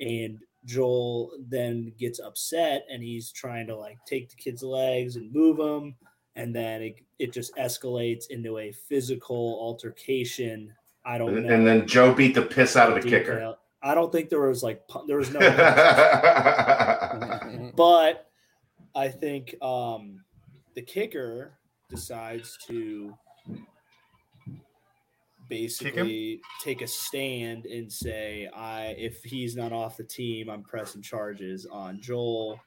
and 0.00 0.38
Joel 0.64 1.32
then 1.48 1.92
gets 1.98 2.20
upset 2.20 2.86
and 2.90 3.02
he's 3.02 3.32
trying 3.32 3.66
to 3.66 3.76
like 3.76 3.98
take 4.06 4.28
the 4.28 4.36
kid's 4.36 4.62
legs 4.62 5.16
and 5.16 5.32
move 5.32 5.56
them. 5.56 5.96
And 6.36 6.54
then 6.54 6.82
it, 6.82 6.96
it 7.18 7.32
just 7.32 7.54
escalates 7.56 8.30
into 8.30 8.58
a 8.58 8.72
physical 8.72 9.58
altercation. 9.60 10.72
I 11.04 11.18
don't 11.18 11.36
and, 11.36 11.46
know. 11.46 11.54
and 11.54 11.66
then 11.66 11.86
Joe 11.86 12.14
beat 12.14 12.34
the 12.34 12.42
piss 12.42 12.76
out 12.76 12.96
of 12.96 13.02
the 13.02 13.08
kicker. 13.08 13.56
I 13.82 13.94
don't 13.94 14.12
think 14.12 14.28
there 14.28 14.40
was 14.40 14.62
like, 14.62 14.82
there 15.06 15.16
was 15.16 15.32
no, 15.32 15.40
but 17.76 18.30
I 18.94 19.08
think 19.08 19.54
um, 19.62 20.20
the 20.74 20.82
kicker 20.82 21.58
decides 21.90 22.58
to 22.68 23.14
basically 25.48 26.40
take 26.62 26.80
a 26.80 26.86
stand 26.86 27.66
and 27.66 27.92
say, 27.92 28.48
"I 28.54 28.94
if 28.98 29.22
he's 29.22 29.56
not 29.56 29.72
off 29.72 29.96
the 29.96 30.04
team, 30.04 30.48
I'm 30.48 30.62
pressing 30.62 31.02
charges 31.02 31.66
on 31.66 32.00
Joel." 32.00 32.60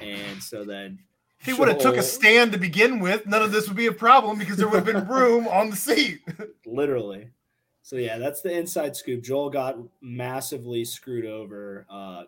And 0.00 0.42
so 0.42 0.64
then 0.64 0.98
he 1.38 1.52
would 1.52 1.68
have 1.68 1.78
took 1.78 1.96
a 1.96 2.02
stand 2.02 2.52
to 2.52 2.58
begin 2.58 2.98
with, 2.98 3.26
none 3.26 3.42
of 3.42 3.52
this 3.52 3.68
would 3.68 3.76
be 3.76 3.86
a 3.86 3.92
problem 3.92 4.38
because 4.38 4.56
there 4.56 4.68
would 4.68 4.76
have 4.76 4.84
been 4.84 5.06
room 5.06 5.46
on 5.48 5.70
the 5.70 5.76
seat. 5.76 6.20
literally. 6.66 7.28
So 7.86 7.94
yeah, 7.94 8.18
that's 8.18 8.40
the 8.40 8.52
inside 8.52 8.96
scoop. 8.96 9.22
Joel 9.22 9.48
got 9.48 9.78
massively 10.00 10.84
screwed 10.84 11.24
over. 11.24 11.86
Uh, 11.88 12.24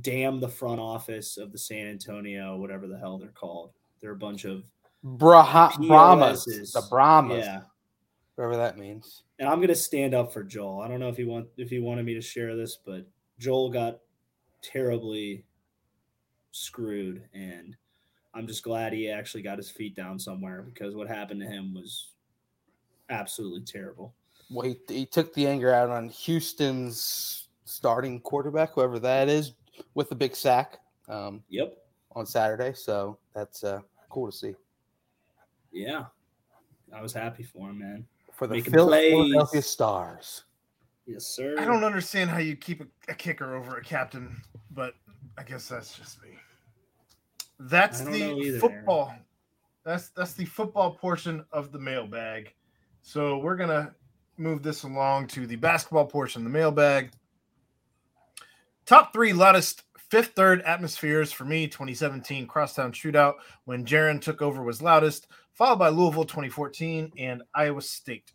damn 0.00 0.40
the 0.40 0.48
front 0.48 0.80
office 0.80 1.36
of 1.36 1.52
the 1.52 1.58
San 1.58 1.86
Antonio, 1.86 2.56
whatever 2.56 2.88
the 2.88 2.98
hell 2.98 3.16
they're 3.16 3.28
called. 3.28 3.70
They're 4.00 4.10
a 4.10 4.16
bunch 4.16 4.44
of 4.44 4.64
Brah- 5.04 5.72
Brahmas. 5.86 6.46
POSs. 6.46 6.72
The 6.72 6.84
Brahmas. 6.90 7.44
yeah. 7.46 7.60
Whatever 8.34 8.56
that 8.56 8.76
means. 8.76 9.22
And 9.38 9.48
I'm 9.48 9.60
gonna 9.60 9.72
stand 9.72 10.14
up 10.14 10.32
for 10.32 10.42
Joel. 10.42 10.80
I 10.80 10.88
don't 10.88 10.98
know 10.98 11.10
if 11.10 11.16
he 11.16 11.22
want 11.22 11.46
if 11.56 11.70
he 11.70 11.78
wanted 11.78 12.04
me 12.04 12.14
to 12.14 12.20
share 12.20 12.56
this, 12.56 12.76
but 12.84 13.06
Joel 13.38 13.70
got 13.70 14.00
terribly 14.62 15.44
screwed, 16.50 17.22
and 17.32 17.76
I'm 18.34 18.48
just 18.48 18.64
glad 18.64 18.92
he 18.92 19.08
actually 19.08 19.42
got 19.42 19.58
his 19.58 19.70
feet 19.70 19.94
down 19.94 20.18
somewhere 20.18 20.62
because 20.62 20.96
what 20.96 21.06
happened 21.06 21.40
to 21.42 21.46
him 21.46 21.72
was 21.72 22.14
absolutely 23.10 23.60
terrible. 23.60 24.12
Well, 24.50 24.66
he, 24.66 24.76
he 24.88 25.06
took 25.06 25.32
the 25.34 25.46
anger 25.46 25.72
out 25.74 25.90
on 25.90 26.08
Houston's 26.08 27.48
starting 27.64 28.20
quarterback, 28.20 28.72
whoever 28.74 28.98
that 29.00 29.28
is, 29.28 29.52
with 29.94 30.08
the 30.08 30.14
big 30.14 30.36
sack 30.36 30.78
um, 31.08 31.42
Yep. 31.48 31.76
on 32.14 32.26
Saturday. 32.26 32.72
So 32.74 33.18
that's 33.34 33.64
uh, 33.64 33.80
cool 34.08 34.30
to 34.30 34.36
see 34.36 34.54
Yeah. 35.72 36.04
I 36.94 37.02
was 37.02 37.12
happy 37.12 37.42
for 37.42 37.70
him, 37.70 37.80
man. 37.80 38.06
for 38.32 38.46
the 38.46 38.54
Making 38.54 38.72
Phil- 38.72 38.86
plays. 38.86 39.10
Philadelphia 39.12 39.62
Stars. 39.62 40.44
Yes, 41.06 41.24
sir. 41.26 41.56
I 41.58 41.64
don't 41.64 41.84
understand 41.84 42.30
how 42.30 42.38
you 42.38 42.56
keep 42.56 42.80
a, 42.80 42.86
a 43.08 43.14
kicker 43.14 43.56
over 43.56 43.76
a 43.78 43.82
captain, 43.82 44.40
but 44.72 44.94
I 45.38 45.42
guess 45.42 45.68
that's 45.68 45.96
just 45.96 46.22
me. 46.22 46.30
That's 47.58 48.00
the 48.02 48.34
either, 48.36 48.58
football. 48.58 49.14
That's 49.84 50.08
that's 50.10 50.32
the 50.34 50.44
football 50.44 50.92
portion 50.96 51.44
of 51.52 51.72
the 51.72 51.78
mailbag. 51.78 52.52
So 53.02 53.38
we're 53.38 53.56
gonna 53.56 53.94
move 54.38 54.62
this 54.62 54.82
along 54.82 55.28
to 55.28 55.46
the 55.46 55.56
basketball 55.56 56.06
portion, 56.06 56.40
of 56.42 56.44
the 56.44 56.58
mailbag. 56.58 57.10
Top 58.84 59.12
three 59.12 59.32
loudest 59.32 59.82
fifth 60.10 60.32
third 60.36 60.62
atmospheres 60.62 61.32
for 61.32 61.44
me 61.44 61.66
2017 61.66 62.46
crosstown 62.46 62.92
shootout 62.92 63.34
when 63.64 63.84
Jarron 63.84 64.20
took 64.20 64.40
over 64.42 64.62
was 64.62 64.80
loudest, 64.80 65.26
followed 65.52 65.78
by 65.78 65.88
Louisville 65.88 66.24
2014 66.24 67.12
and 67.18 67.42
Iowa 67.54 67.82
State. 67.82 68.32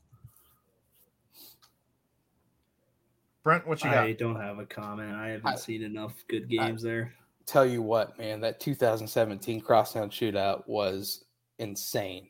Brent, 3.44 3.65
what 3.65 3.84
you 3.84 3.90
got? 3.90 4.03
I 4.03 4.11
don't 4.11 4.40
have 4.40 4.60
a 4.60 4.65
comment. 4.65 5.15
I 5.15 5.30
haven't 5.30 5.48
I- 5.48 5.56
seen 5.56 5.82
enough 5.82 6.14
good 6.28 6.49
games 6.49 6.82
there. 6.84 7.14
Tell 7.48 7.65
you 7.65 7.82
what, 7.82 8.18
man, 8.19 8.40
that 8.41 8.60
2017 8.60 9.61
crosstown 9.61 10.10
shootout 10.10 10.64
was 10.68 11.26
insane. 11.57 12.30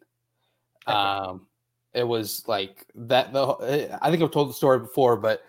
Um, 0.88 1.48
it 1.94 2.08
was 2.08 2.48
like 2.48 2.86
that. 2.96 3.34
The 3.34 3.98
I 4.02 4.10
think 4.10 4.24
I've 4.24 4.32
told 4.32 4.50
the 4.50 4.54
story 4.54 4.80
before, 4.80 5.18
but 5.18 5.44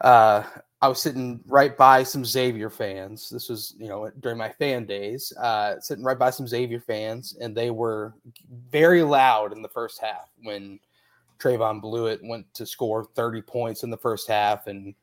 uh, 0.00 0.42
I 0.82 0.88
was 0.88 1.00
sitting 1.00 1.40
right 1.46 1.74
by 1.74 2.02
some 2.02 2.24
Xavier 2.24 2.68
fans. 2.68 3.30
This 3.30 3.48
was, 3.48 3.74
you 3.78 3.88
know, 3.88 4.10
during 4.20 4.36
my 4.36 4.50
fan 4.50 4.84
days, 4.84 5.32
uh, 5.38 5.80
sitting 5.80 6.04
right 6.04 6.18
by 6.18 6.28
some 6.28 6.46
Xavier 6.46 6.80
fans, 6.80 7.36
and 7.40 7.56
they 7.56 7.70
were 7.70 8.12
very 8.70 9.02
loud 9.02 9.52
in 9.52 9.62
the 9.62 9.68
first 9.68 10.00
half 10.00 10.28
when 10.42 10.78
Trevon 11.38 11.82
Bluiett 11.82 12.26
went 12.28 12.52
to 12.52 12.66
score 12.66 13.04
30 13.14 13.40
points 13.42 13.82
in 13.82 13.88
the 13.88 13.96
first 13.96 14.28
half, 14.28 14.66
and 14.66 14.94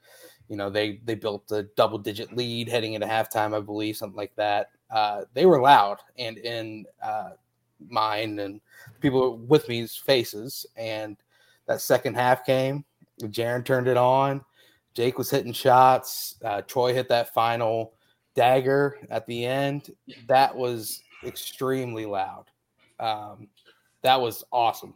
you 0.49 0.55
know 0.55 0.69
they 0.69 0.99
they 1.05 1.15
built 1.15 1.51
a 1.51 1.63
double 1.75 1.97
digit 1.97 2.35
lead 2.35 2.69
heading 2.69 2.93
into 2.93 3.07
halftime, 3.07 3.55
I 3.55 3.59
believe, 3.61 3.97
something 3.97 4.17
like 4.17 4.35
that. 4.35 4.69
Uh, 4.91 5.23
they 5.33 5.47
were 5.47 5.61
loud, 5.61 5.97
and 6.19 6.38
in 6.38 6.85
uh, 7.03 7.31
mine 7.90 8.40
and 8.40 8.62
people 8.99 9.38
with 9.38 9.68
me's 9.68 9.95
faces, 9.95 10.66
and 10.76 11.18
that 11.68 11.82
second 11.82 12.16
half 12.16 12.45
came. 12.45 12.86
Jarron 13.22 13.64
turned 13.64 13.88
it 13.88 13.98
on. 13.98 14.41
Jake 14.94 15.18
was 15.18 15.30
hitting 15.30 15.53
shots. 15.53 16.36
Uh, 16.44 16.62
Troy 16.62 16.94
hit 16.94 17.08
that 17.10 17.34
final 17.34 17.94
dagger 18.36 18.98
at 19.10 19.26
the 19.26 19.45
end. 19.45 19.95
That 20.28 20.56
was 20.56 21.02
extremely 21.24 22.06
loud. 22.06 22.45
Um, 22.99 23.48
that 24.02 24.20
was 24.20 24.44
awesome, 24.52 24.95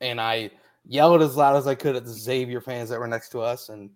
and 0.00 0.20
I 0.20 0.50
yelled 0.86 1.22
as 1.22 1.36
loud 1.36 1.56
as 1.56 1.66
I 1.66 1.74
could 1.74 1.96
at 1.96 2.04
the 2.04 2.10
Xavier 2.10 2.60
fans 2.60 2.88
that 2.90 2.98
were 2.98 3.06
next 3.06 3.28
to 3.30 3.40
us, 3.40 3.68
and 3.68 3.90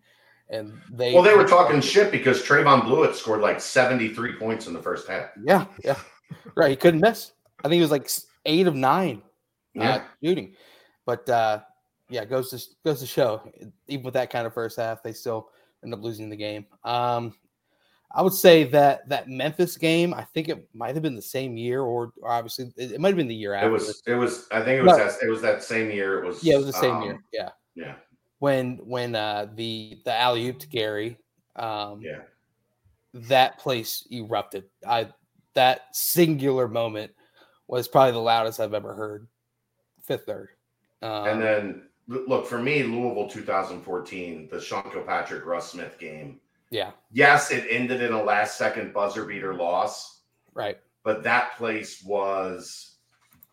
and 0.51 0.73
they 0.91 1.15
Well, 1.15 1.23
they 1.23 1.35
were 1.35 1.47
talking 1.47 1.81
shit 1.81 2.13
because 2.13 2.43
Trevon 2.43 2.83
Bluiett 2.83 3.15
scored 3.15 3.41
like 3.41 3.61
73 3.61 4.35
points 4.35 4.67
in 4.67 4.75
the 4.75 4.83
first 4.83 5.09
half. 5.09 5.31
Yeah, 5.43 5.67
yeah, 5.83 5.99
right. 6.55 6.71
He 6.71 6.77
couldn't 6.77 7.01
miss. 7.01 7.33
I 7.65 7.69
think 7.69 7.75
he 7.75 7.81
was 7.81 7.91
like 7.91 8.11
eight 8.45 8.67
of 8.67 8.75
nine 8.75 9.23
Yeah. 9.75 9.97
uh, 9.97 10.03
shooting, 10.23 10.55
but 11.07 11.29
uh, 11.29 11.61
yeah, 12.09 12.25
goes 12.25 12.51
to 12.51 12.63
goes 12.85 13.01
to 13.01 13.07
show. 13.07 13.43
Even 13.89 14.05
with 14.05 14.15
that 14.15 14.31
kind 14.31 14.47
of 14.47 14.55
first 14.55 14.79
half, 14.79 15.03
they 15.03 15.13
still 15.13 15.51
end 15.83 15.95
up 15.95 16.03
losing 16.03 16.29
the 16.29 16.37
game. 16.37 16.67
Um, 16.85 17.35
I 18.15 18.23
would 18.23 18.35
say 18.35 18.65
that 18.65 19.09
that 19.09 19.29
Memphis 19.29 19.77
game, 19.77 20.13
I 20.13 20.25
think 20.25 20.49
it 20.49 20.69
might 20.75 20.95
have 20.95 21.03
been 21.03 21.17
the 21.17 21.23
same 21.23 21.57
year, 21.57 21.81
or, 21.81 22.13
or 22.21 22.31
obviously 22.31 22.73
it, 22.77 22.93
it, 22.93 23.01
might 23.01 23.09
have 23.09 23.17
been 23.17 23.29
the 23.29 23.35
year 23.35 23.55
after. 23.55 23.69
It 23.69 23.73
was. 23.73 24.03
It 24.07 24.15
was. 24.15 24.47
I 24.51 24.61
think 24.63 24.81
it 24.81 24.83
was. 24.83 24.99
No. 24.99 25.07
That, 25.07 25.23
it 25.23 25.31
was 25.31 25.41
that 25.43 25.63
same 25.63 25.91
year. 25.91 26.23
It 26.23 26.27
was. 26.27 26.45
Yeah, 26.45 26.55
it 26.55 26.59
was 26.59 26.67
the 26.67 26.73
same 26.75 26.97
um, 26.97 27.03
year. 27.05 27.25
Yeah. 27.33 27.51
Yeah. 27.75 27.95
When 28.39 28.79
when 28.85 29.15
uh 29.15 29.47
the 29.55 30.01
the 30.05 30.15
alley 30.15 30.49
oop 30.49 30.59
to 30.61 30.69
Gary. 30.69 31.19
Um, 31.57 32.01
yeah. 32.03 32.21
That 33.15 33.59
place 33.59 34.07
erupted. 34.11 34.65
I 34.87 35.09
that 35.55 35.83
singular 35.93 36.69
moment 36.69 37.13
was 37.69 37.89
probably 37.89 38.13
the 38.13 38.19
loudest 38.19 38.61
I've 38.61 38.75
ever 38.75 38.95
heard. 38.95 39.27
Fifth 40.03 40.27
third. 40.27 40.51
Um, 41.03 41.27
and 41.27 41.43
then 41.43 41.83
look 42.09 42.47
for 42.47 42.59
me, 42.59 42.83
Louisville 42.83 43.29
2014, 43.29 44.49
the 44.51 44.61
Sean 44.61 44.91
Kilpatrick 44.91 45.47
Russ 45.47 45.71
Smith 45.71 45.99
game 45.99 46.41
yeah. 46.73 46.93
Yes, 47.13 47.51
it 47.51 47.67
ended 47.69 48.01
in 48.01 48.15
a 48.15 48.23
last 48.23 48.57
second 48.57 48.95
buzzer 48.95 49.27
beater 49.27 49.55
loss. 49.55 50.23
Right. 50.55 50.79
But 51.05 51.23
that 51.23 51.55
place 51.59 52.03
was 52.03 52.97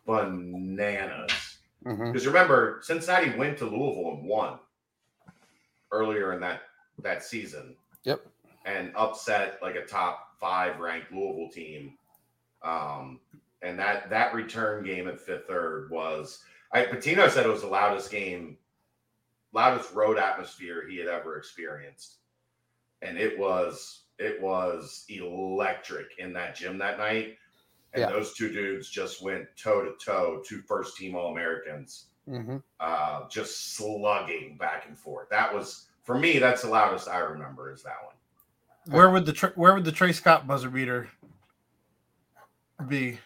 bananas. 0.06 1.58
Because 1.84 1.98
mm-hmm. 1.98 2.26
remember, 2.26 2.80
Cincinnati 2.82 3.36
went 3.36 3.58
to 3.58 3.66
Louisville 3.66 4.14
and 4.14 4.26
won 4.26 4.58
earlier 5.92 6.32
in 6.32 6.40
that 6.40 6.62
that 7.02 7.22
season. 7.22 7.76
Yep. 8.04 8.26
And 8.64 8.90
upset 8.96 9.58
like 9.60 9.74
a 9.74 9.84
top 9.84 10.38
five 10.40 10.78
ranked 10.78 11.12
Louisville 11.12 11.50
team. 11.50 11.98
Um, 12.62 13.20
and 13.62 13.78
that 13.78 14.10
that 14.10 14.34
return 14.34 14.84
game 14.84 15.08
at 15.08 15.20
Fifth 15.20 15.46
Third 15.46 15.90
was 15.90 16.42
I 16.72 16.84
Pitino 16.84 17.28
said 17.30 17.46
it 17.46 17.50
was 17.50 17.62
the 17.62 17.68
loudest 17.68 18.10
game, 18.10 18.56
loudest 19.52 19.92
road 19.94 20.18
atmosphere 20.18 20.86
he 20.88 20.96
had 20.98 21.08
ever 21.08 21.36
experienced 21.36 22.16
and 23.02 23.18
it 23.18 23.38
was 23.38 24.02
it 24.18 24.40
was 24.40 25.04
electric 25.08 26.18
in 26.18 26.32
that 26.34 26.54
gym 26.54 26.78
that 26.78 26.98
night. 26.98 27.36
And 27.92 28.02
yeah. 28.02 28.10
those 28.10 28.34
two 28.34 28.52
dudes 28.52 28.88
just 28.88 29.22
went 29.22 29.46
toe 29.56 29.82
to 29.82 29.92
toe, 30.04 30.42
two 30.46 30.62
first 30.62 30.96
team 30.96 31.16
All 31.16 31.32
Americans, 31.32 32.06
mm-hmm. 32.28 32.58
uh, 32.78 33.28
just 33.28 33.74
slugging 33.74 34.56
back 34.58 34.86
and 34.86 34.96
forth. 34.96 35.28
That 35.30 35.52
was 35.52 35.86
for 36.04 36.16
me. 36.16 36.38
That's 36.38 36.62
the 36.62 36.68
loudest 36.68 37.08
I 37.08 37.18
remember. 37.18 37.72
Is 37.72 37.82
that 37.82 37.96
one? 38.04 38.94
Where 38.94 39.10
would 39.10 39.26
the 39.26 39.52
where 39.56 39.74
would 39.74 39.84
the 39.84 39.92
Trey 39.92 40.12
Scott 40.12 40.46
buzzer 40.46 40.70
beater 40.70 41.08
be? 42.86 43.18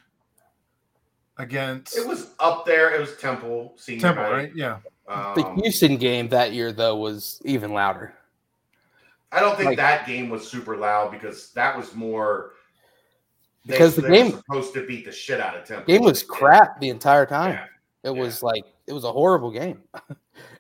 Against 1.37 1.97
it 1.97 2.07
was 2.07 2.31
up 2.39 2.65
there. 2.65 2.95
It 2.95 3.01
was 3.01 3.17
Temple 3.17 3.75
senior 3.77 4.03
Temple, 4.03 4.23
night. 4.23 4.31
right? 4.31 4.53
Yeah. 4.55 4.79
Um, 5.09 5.35
the 5.35 5.63
Houston 5.63 5.97
game 5.97 6.29
that 6.29 6.53
year 6.53 6.73
though 6.73 6.97
was 6.97 7.43
even 7.45 7.73
louder. 7.73 8.15
I 9.33 9.41
don't 9.41 9.57
think 9.57 9.71
like, 9.71 9.77
that 9.79 10.07
game 10.07 10.31
was 10.31 10.49
super 10.49 10.77
loud 10.77 11.11
because 11.11 11.51
that 11.55 11.77
was 11.77 11.93
more 11.95 12.53
because 13.67 13.97
they, 13.97 14.03
the 14.03 14.09
game 14.09 14.27
was 14.27 14.35
supposed 14.37 14.75
to 14.75 14.87
beat 14.87 15.05
the 15.05 15.13
shit 15.13 15.41
out 15.41 15.57
of 15.57 15.65
Temple. 15.65 15.87
Game 15.87 16.05
was 16.05 16.23
crap 16.23 16.81
the 16.81 16.89
entire 16.89 17.27
time. 17.27 17.55
Yeah. 17.55 18.11
It 18.11 18.15
yeah. 18.15 18.23
was 18.23 18.43
like 18.43 18.65
it 18.87 18.93
was 18.93 19.05
a 19.05 19.11
horrible 19.11 19.51
game. 19.51 19.83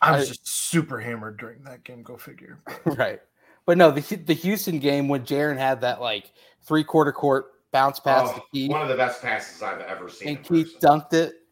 I 0.00 0.18
was 0.18 0.28
just 0.28 0.46
super 0.46 0.98
hammered 0.98 1.36
during 1.36 1.62
that 1.64 1.84
game. 1.84 2.02
Go 2.02 2.16
figure. 2.16 2.58
right, 2.84 3.20
but 3.66 3.78
no, 3.78 3.90
the 3.90 4.16
the 4.16 4.34
Houston 4.34 4.78
game 4.80 5.08
when 5.08 5.24
Jarron 5.24 5.56
had 5.56 5.82
that 5.82 6.00
like 6.00 6.32
three 6.64 6.84
quarter 6.84 7.12
court 7.12 7.53
bounce 7.74 7.98
pass 7.98 8.30
oh, 8.30 8.36
to 8.36 8.42
Keith, 8.52 8.70
one 8.70 8.82
of 8.82 8.88
the 8.88 8.94
best 8.94 9.20
passes 9.20 9.60
I've 9.60 9.80
ever 9.80 10.08
seen. 10.08 10.28
And 10.28 10.42
Keith 10.44 10.76
dunked 10.80 11.12
it, 11.12 11.42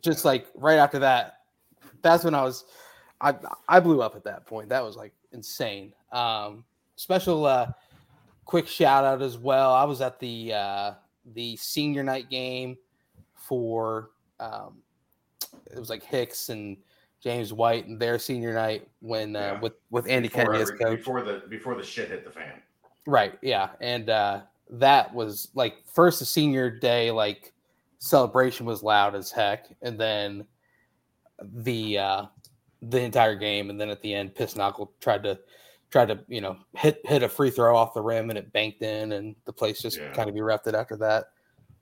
just 0.00 0.24
like 0.24 0.46
right 0.54 0.78
after 0.78 0.98
that. 1.00 1.34
That's 2.00 2.24
when 2.24 2.34
I 2.34 2.42
was, 2.42 2.64
I 3.20 3.34
I 3.68 3.78
blew 3.78 4.00
up 4.00 4.16
at 4.16 4.24
that 4.24 4.46
point. 4.46 4.70
That 4.70 4.82
was 4.82 4.96
like 4.96 5.12
insane. 5.32 5.92
Um, 6.10 6.64
special 6.96 7.44
uh, 7.44 7.70
quick 8.46 8.66
shout 8.66 9.04
out 9.04 9.20
as 9.20 9.36
well. 9.36 9.74
I 9.74 9.84
was 9.84 10.00
at 10.00 10.18
the 10.18 10.54
uh, 10.54 10.92
the 11.34 11.54
senior 11.56 12.02
night 12.02 12.30
game 12.30 12.78
for 13.34 14.10
um, 14.40 14.78
it 15.70 15.78
was 15.78 15.90
like 15.90 16.02
Hicks 16.02 16.48
and 16.48 16.78
James 17.22 17.52
White 17.52 17.86
and 17.86 18.00
their 18.00 18.18
senior 18.18 18.54
night 18.54 18.88
when 19.00 19.36
uh, 19.36 19.40
yeah. 19.40 19.60
with 19.60 19.74
with 19.90 20.08
Andy 20.08 20.30
Kennedy 20.30 20.62
as 20.62 20.70
coach 20.70 21.00
before 21.00 21.22
the 21.22 21.42
before 21.50 21.74
the 21.74 21.82
shit 21.82 22.08
hit 22.08 22.24
the 22.24 22.30
fan. 22.30 22.62
Right. 23.06 23.38
Yeah, 23.42 23.70
and 23.80 24.08
uh, 24.08 24.40
that 24.70 25.14
was 25.14 25.48
like 25.54 25.76
first 25.86 26.18
the 26.18 26.24
senior 26.24 26.70
day 26.70 27.10
like 27.10 27.52
celebration 27.98 28.66
was 28.66 28.82
loud 28.82 29.14
as 29.14 29.30
heck, 29.30 29.66
and 29.82 29.98
then 29.98 30.46
the 31.40 31.98
uh, 31.98 32.24
the 32.82 33.00
entire 33.00 33.34
game, 33.34 33.70
and 33.70 33.80
then 33.80 33.90
at 33.90 34.02
the 34.02 34.14
end, 34.14 34.34
Pisnagel 34.34 34.90
tried 35.00 35.22
to 35.24 35.38
tried 35.90 36.08
to 36.08 36.20
you 36.28 36.40
know 36.40 36.56
hit 36.74 37.00
hit 37.04 37.22
a 37.22 37.28
free 37.28 37.50
throw 37.50 37.76
off 37.76 37.94
the 37.94 38.00
rim 38.00 38.30
and 38.30 38.38
it 38.38 38.52
banked 38.52 38.82
in, 38.82 39.12
and 39.12 39.34
the 39.44 39.52
place 39.52 39.82
just 39.82 39.98
yeah. 39.98 40.12
kind 40.12 40.28
of 40.28 40.36
erupted 40.36 40.74
after 40.74 40.96
that. 40.96 41.26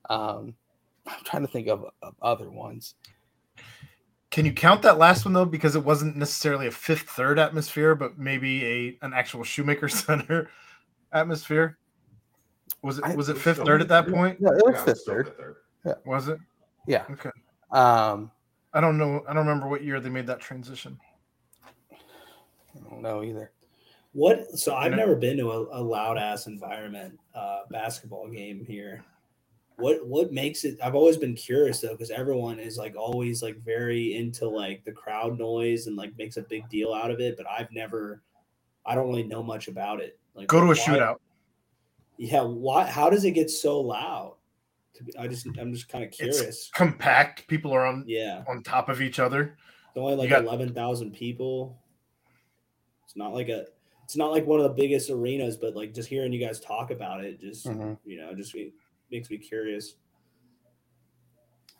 Um, 0.09 0.55
I'm 1.05 1.23
trying 1.23 1.43
to 1.43 1.51
think 1.51 1.67
of, 1.67 1.85
of, 2.01 2.15
other 2.21 2.49
ones. 2.49 2.95
Can 4.29 4.45
you 4.45 4.53
count 4.53 4.81
that 4.81 4.97
last 4.97 5.25
one 5.25 5.33
though? 5.33 5.45
Because 5.45 5.75
it 5.75 5.83
wasn't 5.83 6.15
necessarily 6.15 6.67
a 6.67 6.71
fifth 6.71 7.09
third 7.09 7.39
atmosphere, 7.39 7.95
but 7.95 8.17
maybe 8.17 8.65
a 8.65 8.97
an 9.05 9.13
actual 9.13 9.43
Shoemaker 9.43 9.87
Center 9.89 10.49
atmosphere. 11.11 11.77
Was 12.83 12.99
it 12.99 13.15
was 13.15 13.29
it 13.29 13.37
fifth 13.37 13.57
third 13.57 13.81
at 13.81 13.87
that 13.87 14.07
point? 14.07 14.37
Yeah, 14.39 14.49
it 14.49 14.63
was 14.65 14.75
yeah, 14.75 14.83
fifth 14.83 15.03
third. 15.05 15.33
third. 15.37 15.55
Yeah. 15.85 15.93
Was 16.05 16.27
it? 16.27 16.39
Yeah. 16.85 17.05
Okay. 17.11 17.31
Um, 17.71 18.31
I 18.73 18.81
don't 18.81 18.97
know. 18.97 19.23
I 19.27 19.33
don't 19.33 19.45
remember 19.47 19.67
what 19.67 19.83
year 19.83 19.99
they 19.99 20.09
made 20.09 20.27
that 20.27 20.39
transition. 20.39 20.99
I 21.91 22.89
don't 22.89 23.01
know 23.01 23.23
either. 23.23 23.51
What? 24.13 24.57
So 24.57 24.75
I've 24.75 24.93
never 24.93 25.15
been 25.15 25.37
to 25.37 25.51
a, 25.51 25.79
a 25.79 25.81
loud 25.81 26.17
ass 26.17 26.47
environment 26.47 27.19
uh, 27.35 27.61
basketball 27.69 28.27
game 28.27 28.63
here. 28.65 29.03
What 29.77 30.07
what 30.07 30.31
makes 30.31 30.63
it? 30.63 30.77
I've 30.83 30.95
always 30.95 31.17
been 31.17 31.35
curious 31.35 31.81
though, 31.81 31.91
because 31.91 32.09
everyone 32.09 32.59
is 32.59 32.77
like 32.77 32.95
always 32.95 33.43
like 33.43 33.57
very 33.63 34.15
into 34.15 34.47
like 34.47 34.83
the 34.85 34.91
crowd 34.91 35.37
noise 35.37 35.87
and 35.87 35.95
like 35.95 36.17
makes 36.17 36.37
a 36.37 36.41
big 36.41 36.67
deal 36.69 36.93
out 36.93 37.11
of 37.11 37.19
it. 37.19 37.37
But 37.37 37.47
I've 37.47 37.71
never, 37.71 38.21
I 38.85 38.95
don't 38.95 39.07
really 39.07 39.23
know 39.23 39.43
much 39.43 39.67
about 39.67 39.99
it. 40.01 40.17
Like 40.33 40.47
go 40.47 40.59
to 40.61 40.65
a 40.65 40.69
why, 40.69 40.73
shootout. 40.73 41.17
Yeah, 42.17 42.41
why? 42.41 42.85
How 42.85 43.09
does 43.09 43.25
it 43.25 43.31
get 43.31 43.49
so 43.49 43.79
loud? 43.79 44.35
I 45.19 45.27
just 45.27 45.47
I'm 45.59 45.73
just 45.73 45.89
kind 45.89 46.03
of 46.03 46.11
curious. 46.11 46.41
It's 46.41 46.69
compact. 46.69 47.47
People 47.47 47.71
are 47.71 47.85
on 47.85 48.03
yeah 48.07 48.43
on 48.47 48.63
top 48.63 48.89
of 48.89 49.01
each 49.01 49.19
other. 49.19 49.57
It's 49.89 49.97
only 49.97 50.15
like 50.15 50.29
got, 50.29 50.43
eleven 50.43 50.73
thousand 50.73 51.11
people. 51.11 51.77
It's 53.05 53.15
not 53.15 53.33
like 53.33 53.49
a 53.49 53.65
it's 54.03 54.15
not 54.15 54.31
like 54.31 54.47
one 54.47 54.59
of 54.59 54.63
the 54.63 54.81
biggest 54.81 55.09
arenas, 55.09 55.57
but 55.57 55.75
like 55.75 55.93
just 55.93 56.07
hearing 56.07 56.31
you 56.31 56.39
guys 56.39 56.59
talk 56.59 56.91
about 56.91 57.23
it, 57.23 57.41
just 57.41 57.65
mm-hmm. 57.67 57.93
you 58.05 58.17
know, 58.17 58.33
just 58.33 58.55
makes 59.11 59.29
me 59.29 59.37
curious. 59.37 59.95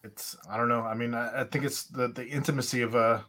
It's 0.03 0.35
I 0.49 0.57
don't 0.57 0.67
know. 0.67 0.81
I 0.81 0.93
mean, 0.93 1.13
I, 1.13 1.41
I 1.41 1.43
think 1.45 1.63
it's 1.63 1.83
the 1.83 2.09
the 2.09 2.27
intimacy 2.27 2.81
of 2.81 2.95
a. 2.95 2.97
Uh, 2.97 3.21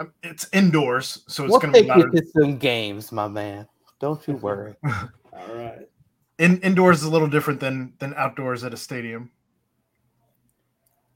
um, 0.00 0.12
it's 0.24 0.48
indoors, 0.52 1.22
so 1.28 1.44
it's 1.44 1.52
we'll 1.52 1.60
going 1.60 1.72
to 1.72 1.82
be 1.82 1.86
louder. 1.86 2.10
to 2.10 2.26
some 2.36 2.56
games, 2.58 3.12
my 3.12 3.28
man. 3.28 3.68
Don't 4.00 4.26
you 4.26 4.34
worry. 4.34 4.74
All 4.84 5.54
right. 5.54 5.63
In 6.38 6.58
indoors 6.60 6.98
is 6.98 7.04
a 7.04 7.10
little 7.10 7.28
different 7.28 7.60
than 7.60 7.94
than 7.98 8.14
outdoors 8.14 8.64
at 8.64 8.74
a 8.74 8.76
stadium. 8.76 9.30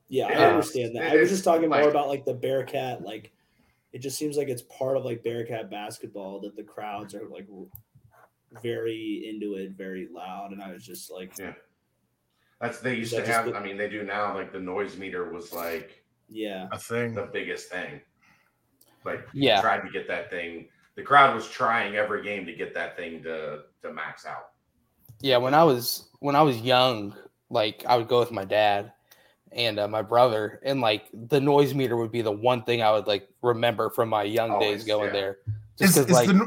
Yeah, 0.09 0.27
I 0.27 0.47
understand 0.47 0.97
that. 0.97 1.13
I 1.13 1.17
was 1.17 1.29
just 1.29 1.45
talking 1.45 1.69
more 1.69 1.89
about 1.89 2.09
like 2.09 2.25
the 2.25 2.35
Bearcat, 2.35 3.03
like 3.03 3.33
it 3.93 3.99
just 3.99 4.19
seems 4.19 4.37
like 4.37 4.49
it's 4.49 4.63
part 4.63 4.97
of 4.97 5.05
like 5.05 5.23
Bearcat 5.23 5.71
basketball 5.71 6.41
that 6.41 6.57
the 6.57 6.63
crowds 6.63 7.15
are 7.15 7.27
like 7.29 7.47
very 8.63 9.29
into 9.29 9.55
it, 9.55 9.73
very 9.73 10.09
loud, 10.13 10.53
and 10.53 10.63
I 10.63 10.73
was 10.73 10.85
just 10.85 11.11
like, 11.11 11.33
yeah, 11.39 11.53
that's 12.61 12.81
they 12.81 12.95
used 12.95 13.15
to 13.15 13.27
have. 13.27 13.47
The, 13.47 13.55
I 13.55 13.63
mean, 13.63 13.77
they 13.77 13.89
do 13.89 14.03
now. 14.03 14.35
Like 14.35 14.53
the 14.53 14.61
noise 14.61 14.97
meter 14.97 15.31
was 15.31 15.53
like, 15.53 16.03
yeah, 16.29 16.69
a 16.73 16.79
thing, 16.79 17.15
the 17.15 17.29
biggest 17.33 17.71
thing. 17.71 18.01
Like, 19.05 19.27
yeah, 19.33 19.61
tried 19.61 19.81
to 19.81 19.91
get 19.91 20.09
that 20.09 20.31
thing. 20.31 20.69
The 20.95 21.03
crowd 21.03 21.35
was 21.35 21.49
trying 21.49 21.97
every 21.97 22.23
game 22.23 22.47
to 22.47 22.53
get 22.53 22.73
that 22.75 22.97
thing 22.97 23.23
to 23.25 23.65
to 23.83 23.93
max 23.93 24.25
out. 24.25 24.51
Yeah, 25.21 25.39
when 25.39 25.55
I 25.55 25.65
was 25.65 26.09
when 26.21 26.37
I 26.37 26.43
was 26.43 26.61
young, 26.61 27.15
like 27.51 27.85
I 27.87 27.97
would 27.97 28.09
go 28.09 28.21
with 28.21 28.31
my 28.31 28.45
dad 28.45 28.93
and 29.53 29.79
uh, 29.79 29.89
my 29.89 30.03
brother, 30.03 30.61
and 30.65 30.81
like 30.81 31.07
the 31.13 31.41
noise 31.41 31.75
meter 31.75 31.97
would 31.97 32.13
be 32.13 32.23
the 32.23 32.33
one 32.33 32.63
thing 32.63 32.83
I 32.83 32.93
would 32.93 33.07
like 33.07 33.29
remember 33.43 33.91
from 33.91 34.09
my 34.09 34.23
young 34.23 34.51
Always, 34.51 34.81
days 34.81 34.85
going 34.85 35.07
yeah. 35.07 35.21
there. 35.21 35.39
Just 35.79 35.97
is, 35.97 36.07
is 36.07 36.11
like, 36.11 36.29
the, 36.29 36.47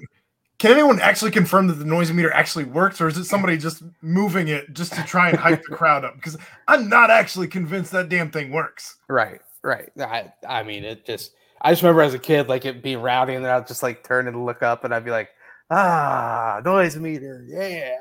can 0.60 0.72
anyone 0.72 0.99
actually 0.99 1.31
confirm 1.31 1.68
that 1.68 1.76
the 1.76 1.85
noise 1.85 2.11
meter 2.11 2.31
actually 2.31 2.65
works, 2.65 3.02
or 3.02 3.07
is 3.07 3.18
it 3.18 3.26
somebody 3.26 3.57
just 3.57 3.81
moving 4.02 4.48
it 4.48 4.73
just 4.73 4.93
to 4.93 5.03
try 5.03 5.30
and 5.30 5.38
hype 5.39 5.64
the 5.68 5.76
crowd 5.76 6.06
up? 6.06 6.15
Because 6.15 6.38
I'm 6.68 6.88
not 6.88 7.10
actually 7.10 7.48
convinced 7.48 7.91
that 7.93 8.10
damn 8.10 8.30
thing 8.30 8.52
works. 8.52 8.98
Right, 9.07 9.41
right. 9.64 9.89
I, 9.99 10.31
I 10.48 10.64
mean, 10.64 10.84
it 10.84 11.06
just. 11.06 11.31
I 11.64 11.72
just 11.72 11.84
remember 11.84 12.02
as 12.02 12.15
a 12.15 12.19
kid, 12.19 12.49
like 12.49 12.65
it 12.65 12.81
being 12.81 13.02
rowdy, 13.02 13.35
and 13.35 13.45
then 13.45 13.52
I'd 13.52 13.68
just 13.68 13.84
like 13.84 14.03
turn 14.03 14.27
and 14.27 14.45
look 14.45 14.64
up, 14.64 14.84
and 14.84 14.93
I'd 14.93 15.06
be 15.06 15.11
like, 15.11 15.30
"Ah, 15.69 16.60
noise 16.65 16.95
meter, 16.95 17.45
yeah." 17.48 17.98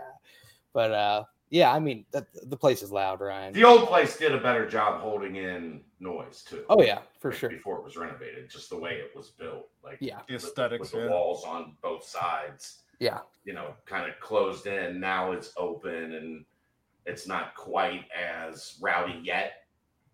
But 0.72 0.92
uh, 0.92 1.24
Yeah, 1.51 1.72
I 1.72 1.78
mean 1.78 2.05
that 2.12 2.26
the 2.48 2.56
place 2.56 2.82
is 2.82 2.92
loud, 2.92 3.20
Ryan. 3.20 3.52
The 3.52 3.64
old 3.64 3.88
place 3.88 4.16
did 4.16 4.32
a 4.32 4.38
better 4.38 4.68
job 4.68 5.01
holding 5.01 5.36
in 5.36 5.80
noise 5.98 6.42
too. 6.42 6.64
Oh 6.68 6.82
yeah, 6.82 7.01
for 7.18 7.30
like, 7.30 7.38
sure. 7.38 7.51
Before 7.51 7.78
it 7.78 7.84
was 7.84 7.97
renovated, 7.97 8.48
just 8.48 8.70
the 8.70 8.78
way 8.78 8.92
it 8.92 9.12
was 9.16 9.30
built, 9.30 9.68
like 9.82 9.98
Yeah. 10.01 10.20
The 10.28 10.36
aesthetics, 10.36 10.92
with 10.92 11.02
the 11.02 11.06
yeah. 11.06 11.10
walls 11.10 11.44
on 11.44 11.76
both 11.82 12.05
sides. 12.05 12.82
Yeah. 13.01 13.20
you 13.44 13.55
know, 13.55 13.74
kind 13.86 14.09
of 14.09 14.20
closed 14.20 14.66
in. 14.66 15.01
Now 15.01 15.32
it's 15.32 15.52
open 15.56 16.12
and 16.12 16.44
it's 17.06 17.26
not 17.26 17.55
quite 17.55 18.05
as 18.14 18.76
rowdy 18.80 19.18
yet. 19.24 19.64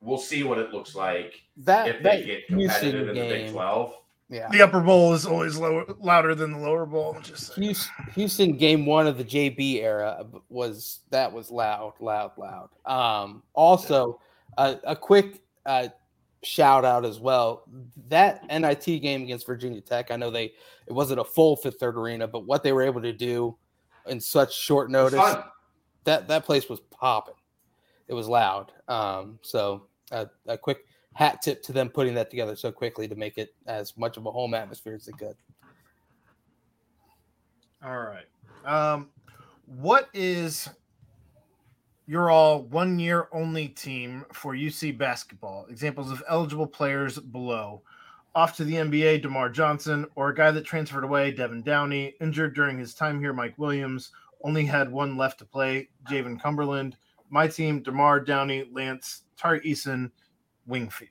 We'll 0.01 0.19
see 0.19 0.45
what 0.45 0.59
it 0.59 0.73
looks 0.73 0.95
like 0.95 1.43
That 1.57 1.89
if 1.89 2.03
that 2.03 2.21
they 2.21 2.25
get 2.25 2.45
Houston 2.47 2.69
competitive 2.69 3.09
in 3.09 3.15
the 3.17 3.29
Big 3.29 3.51
12. 3.51 3.97
Yeah. 4.29 4.49
The 4.51 4.63
upper 4.63 4.81
bowl 4.81 5.15
is 5.15 5.25
always 5.25 5.57
lower, 5.57 5.85
louder 6.01 6.35
than 6.35 6.53
the 6.53 6.59
lower 6.59 6.85
bowl. 6.85 7.17
Just 7.23 7.55
saying. 7.55 7.63
Houston, 7.63 8.07
Houston 8.15 8.57
game 8.57 8.85
one 8.85 9.07
of 9.07 9.19
the 9.19 9.25
JB 9.25 9.83
era 9.83 10.25
was 10.49 11.01
that 11.11 11.33
was 11.33 11.51
loud, 11.51 11.95
loud, 12.01 12.33
loud. 12.37 12.71
Um, 12.85 13.43
also, 13.55 14.21
a 14.59 14.79
a 14.85 14.97
quick 14.97 15.43
uh, 15.65 15.89
shout 16.43 16.85
out 16.85 17.05
as 17.05 17.21
well. 17.21 17.65
That 18.09 18.45
NIT 18.49 18.85
game 19.01 19.23
against 19.23 19.47
Virginia 19.47 19.81
Tech, 19.81 20.11
I 20.11 20.17
know 20.17 20.31
they 20.31 20.53
it 20.87 20.93
wasn't 20.93 21.21
a 21.21 21.25
full 21.25 21.57
Fifth 21.57 21.79
Third 21.79 21.97
Arena, 21.97 22.27
but 22.27 22.47
what 22.47 22.63
they 22.63 22.73
were 22.73 22.83
able 22.83 23.03
to 23.03 23.13
do 23.13 23.57
in 24.07 24.21
such 24.21 24.55
short 24.57 24.91
notice, 24.91 25.37
that 26.05 26.27
that 26.27 26.45
place 26.45 26.69
was 26.69 26.81
popping. 26.91 27.35
It 28.09 28.15
was 28.15 28.29
loud. 28.29 28.73
Um, 28.89 29.39
so 29.43 29.87
a, 30.11 30.29
a 30.47 30.57
quick 30.59 30.87
hat 31.17 31.41
tip 31.41 31.63
to 31.63 31.73
them 31.73 31.89
putting 31.89 32.15
that 32.15 32.29
together 32.29 32.55
so 32.55 32.71
quickly 32.71 33.09
to 33.09 33.15
make 33.15 33.39
it 33.39 33.55
as 33.67 33.97
much 33.97 34.19
of 34.19 34.27
a 34.27 34.31
home 34.31 34.53
atmosphere 34.53 34.95
as 34.95 35.07
they 35.07 35.13
could. 35.13 35.35
All 37.83 38.01
right. 38.01 38.27
Um, 38.67 39.09
what 39.65 40.11
is 40.13 40.69
your 42.07 42.31
all 42.31 42.65
one 42.65 42.99
year 42.99 43.29
only 43.33 43.69
team 43.69 44.27
for 44.35 44.55
UC 44.55 44.99
basketball? 44.99 45.65
Examples 45.71 46.11
of 46.11 46.23
eligible 46.29 46.67
players 46.67 47.19
below. 47.19 47.81
Off 48.35 48.55
to 48.59 48.65
the 48.65 48.75
NBA, 48.75 49.25
DerMarr 49.25 49.55
Johnson, 49.55 50.07
or 50.17 50.29
a 50.29 50.35
guy 50.35 50.51
that 50.51 50.67
transferred 50.67 51.05
away, 51.05 51.31
Devin 51.31 51.63
Downey, 51.63 52.15
injured 52.21 52.55
during 52.55 52.79
his 52.79 52.93
time 52.93 53.19
here, 53.21 53.33
Mike 53.33 53.55
Williams, 53.57 54.11
only 54.45 54.67
had 54.67 54.93
one 54.93 55.17
left 55.17 55.39
to 55.39 55.47
play, 55.47 55.89
Jarron 56.11 56.39
Cumberland. 56.39 56.99
My 57.31 57.49
team, 57.49 57.83
DerMarr 57.83 58.27
Downey, 58.27 58.69
Lance, 58.71 59.23
Tari 59.39 59.61
Eason, 59.61 60.11
Wingfield. 60.67 61.11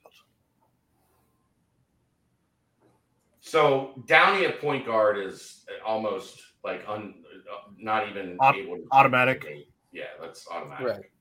So 3.40 3.94
Downey 4.08 4.46
at 4.46 4.60
point 4.60 4.86
guard 4.86 5.18
is 5.18 5.66
almost 5.86 6.42
like 6.64 6.84
un, 6.88 7.14
uh, 7.52 7.70
not 7.78 8.10
even 8.10 8.38
Aut- 8.40 8.56
able 8.56 8.78
to 8.78 8.88
automatic. 8.92 9.46
Yeah, 9.92 10.06
that's 10.20 10.48
automatic. 10.50 11.12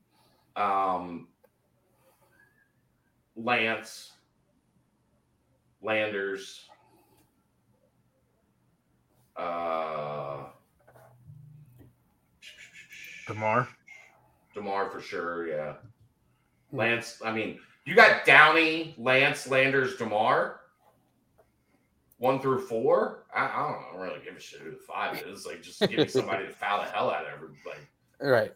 Um, 0.57 1.29
Lance, 3.37 4.13
Landers, 5.83 6.67
uh, 9.37 10.45
DerMarr. 13.29 13.69
DerMarr 14.57 14.91
for 14.91 15.01
sure. 15.01 15.47
Yeah, 15.47 15.75
Lance. 16.73 17.21
I 17.25 17.33
mean, 17.33 17.59
you 17.85 17.95
got 17.95 18.25
Downey, 18.25 18.95
Lance, 18.99 19.49
Landers, 19.49 19.97
DerMarr. 19.97 20.57
One 22.19 22.41
through 22.41 22.61
four. 22.61 23.25
I, 23.35 23.45
I 23.45 23.49
don't, 23.49 23.73
know, 23.73 23.79
I 23.79 23.93
don't 23.93 24.01
really 24.01 24.25
give 24.25 24.37
a 24.37 24.41
shit 24.41 24.61
who 24.61 24.71
the 24.71 24.77
five 24.77 25.21
is. 25.27 25.45
Like, 25.45 25.63
just 25.63 25.81
give 25.81 25.91
me 25.91 26.07
somebody 26.07 26.47
to 26.47 26.53
foul 26.55 26.83
the 26.83 26.91
hell 26.91 27.11
out 27.11 27.27
of 27.27 27.33
everybody. 27.33 27.81
Right. 28.21 28.53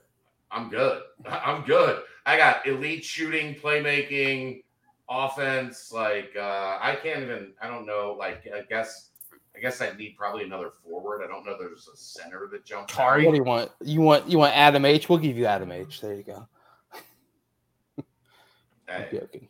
I'm 0.50 0.70
good. 0.70 1.02
I'm 1.26 1.64
good. 1.64 2.02
I 2.24 2.36
got 2.36 2.66
elite 2.66 3.04
shooting, 3.04 3.54
playmaking, 3.54 4.62
offense. 5.08 5.92
Like 5.92 6.32
uh, 6.36 6.78
I 6.80 6.96
can't 7.02 7.22
even. 7.22 7.52
I 7.60 7.68
don't 7.68 7.86
know. 7.86 8.16
Like 8.18 8.48
I 8.54 8.62
guess. 8.62 9.06
I 9.56 9.60
guess 9.60 9.80
I 9.80 9.90
need 9.96 10.14
probably 10.16 10.44
another 10.44 10.70
forward. 10.70 11.20
I 11.24 11.26
don't 11.26 11.44
know. 11.44 11.56
There's 11.58 11.88
a 11.92 11.96
center 11.96 12.48
that 12.52 12.64
jumps. 12.64 12.94
Tari. 12.94 13.24
What 13.24 13.32
do 13.32 13.38
you 13.38 13.42
want? 13.42 13.72
You 13.82 14.00
want 14.00 14.28
you 14.28 14.38
want 14.38 14.56
Adam 14.56 14.84
H? 14.84 15.08
We'll 15.08 15.18
give 15.18 15.36
you 15.36 15.46
Adam 15.46 15.72
H. 15.72 16.00
There 16.00 16.14
you 16.14 16.22
go. 16.22 16.46
I'm 18.90 19.04
joking. 19.12 19.48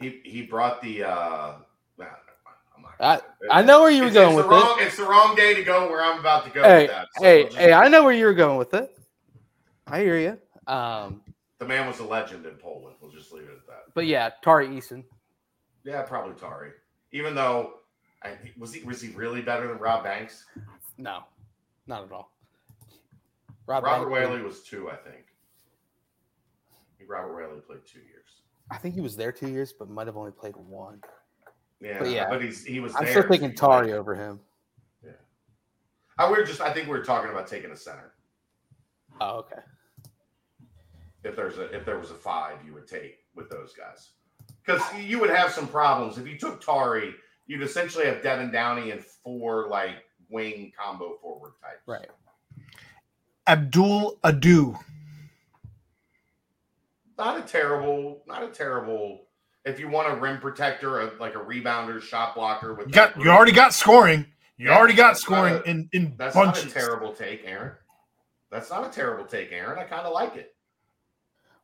he 0.00 0.20
he 0.24 0.42
brought 0.42 0.80
the. 0.82 1.04
uh 1.04 1.54
I'm 2.74 2.84
I- 3.50 3.62
know 3.62 3.80
where 3.80 3.90
you 3.90 4.02
were 4.02 4.08
It's- 4.08 4.14
going 4.14 4.36
it's 4.38 4.48
with 4.48 4.48
the 4.48 4.76
it. 4.80 4.86
It's 4.86 4.96
the 4.96 5.04
wrong 5.04 5.34
day 5.34 5.54
to 5.54 5.62
go 5.64 5.88
where 5.88 6.02
I'm 6.02 6.18
about 6.20 6.44
to 6.44 6.50
go 6.50 6.62
Hey, 6.62 6.82
with 6.82 6.90
that. 6.90 7.08
so 7.16 7.22
hey, 7.24 7.44
just- 7.44 7.56
hey! 7.56 7.72
I 7.72 7.88
know 7.88 8.04
where 8.04 8.12
you 8.12 8.24
were 8.26 8.34
going 8.34 8.58
with 8.58 8.74
it. 8.74 8.96
I 9.86 10.00
hear 10.00 10.16
you. 10.18 10.38
Um, 10.72 11.22
the 11.58 11.66
man 11.66 11.86
was 11.86 11.98
a 12.00 12.04
legend 12.04 12.46
in 12.46 12.54
Poland. 12.56 12.96
We'll 13.00 13.10
just 13.10 13.32
leave 13.32 13.44
it 13.44 13.50
at 13.52 13.66
that. 13.66 13.82
but 13.94 14.06
yeah, 14.06 14.30
Tari 14.42 14.68
Eason. 14.68 15.04
Yeah, 15.84 16.02
probably 16.02 16.34
Tari. 16.34 16.70
Even 17.12 17.34
though, 17.34 17.74
I, 18.22 18.36
was 18.56 18.72
he 18.72 18.84
was 18.84 19.00
he 19.00 19.10
really 19.14 19.42
better 19.42 19.66
than 19.68 19.78
Rob 19.78 20.04
Banks? 20.04 20.44
No, 20.98 21.24
not 21.86 22.04
at 22.04 22.12
all. 22.12 22.30
Rob 23.66 23.82
Robert 23.84 24.10
Banks- 24.10 24.28
Whaley 24.28 24.42
was 24.42 24.62
two, 24.62 24.88
I 24.90 24.96
think. 24.96 25.24
I 26.72 26.98
think 26.98 27.10
Robert 27.10 27.34
Whaley 27.34 27.60
played 27.60 27.80
two 27.86 27.98
years. 28.00 28.08
I 28.70 28.78
think 28.78 28.94
he 28.94 29.00
was 29.00 29.16
there 29.16 29.32
two 29.32 29.48
years, 29.48 29.72
but 29.72 29.90
might 29.90 30.06
have 30.06 30.16
only 30.16 30.32
played 30.32 30.56
one. 30.56 31.00
Yeah, 31.80 31.98
But 31.98 32.30
but, 32.30 32.42
he's 32.42 32.64
he 32.64 32.80
was. 32.80 32.94
I'm 32.94 33.04
there 33.04 33.12
still 33.12 33.22
two 33.22 33.28
thinking 33.28 33.50
years. 33.50 33.60
Tari 33.60 33.92
over 33.92 34.14
him. 34.14 34.40
I 36.18 36.30
we're 36.30 36.44
just. 36.44 36.60
I 36.60 36.72
think 36.72 36.88
we 36.88 36.96
are 36.96 37.02
talking 37.02 37.30
about 37.30 37.46
taking 37.46 37.70
a 37.70 37.76
center. 37.76 38.12
Oh, 39.20 39.38
okay. 39.38 39.62
If 41.24 41.36
there's 41.36 41.58
a 41.58 41.64
if 41.74 41.84
there 41.84 41.98
was 41.98 42.10
a 42.10 42.14
five, 42.14 42.58
you 42.66 42.72
would 42.74 42.86
take 42.86 43.18
with 43.34 43.48
those 43.48 43.72
guys 43.72 44.10
because 44.64 44.82
you 44.98 45.18
would 45.18 45.30
have 45.30 45.50
some 45.50 45.66
problems 45.66 46.18
if 46.18 46.26
you 46.26 46.38
took 46.38 46.64
Tari. 46.64 47.14
You'd 47.46 47.62
essentially 47.62 48.06
have 48.06 48.22
Devin 48.22 48.52
Downey 48.52 48.90
and 48.90 49.02
four 49.02 49.68
like 49.68 50.04
wing 50.30 50.72
combo 50.78 51.18
forward 51.20 51.52
types. 51.60 51.82
Right. 51.86 52.08
Abdul 53.46 54.18
Adu. 54.24 54.78
Not 57.22 57.38
a 57.38 57.42
terrible. 57.42 58.24
Not 58.26 58.42
a 58.42 58.48
terrible. 58.48 59.26
If 59.64 59.78
you 59.78 59.88
want 59.88 60.12
a 60.12 60.16
rim 60.16 60.40
protector, 60.40 61.02
a, 61.02 61.12
like 61.20 61.36
a 61.36 61.38
rebounder, 61.38 62.02
shot 62.02 62.34
blocker 62.34 62.74
with 62.74 62.88
You 62.88 62.92
got 62.92 63.14
that 63.14 63.22
you 63.22 63.30
already 63.30 63.52
got 63.52 63.72
scoring. 63.72 64.26
You 64.56 64.70
Yeah, 64.70 64.76
already 64.76 64.94
got 64.94 65.16
scoring 65.16 65.54
a- 65.64 65.70
in 65.70 65.88
in 65.92 66.14
That's 66.16 66.34
not 66.34 66.60
a 66.60 66.68
terrible 66.68 67.12
take, 67.12 67.42
Aaron. 67.44 67.74
That's 68.50 68.70
not 68.70 68.84
a 68.84 68.90
terrible 68.90 69.24
take, 69.24 69.52
Aaron. 69.52 69.78
I 69.78 69.84
kind 69.84 70.04
of 70.04 70.12
like 70.12 70.34
it. 70.34 70.56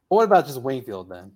What 0.06 0.22
about 0.22 0.46
just 0.46 0.62
Wingfield 0.62 1.08
then? 1.08 1.32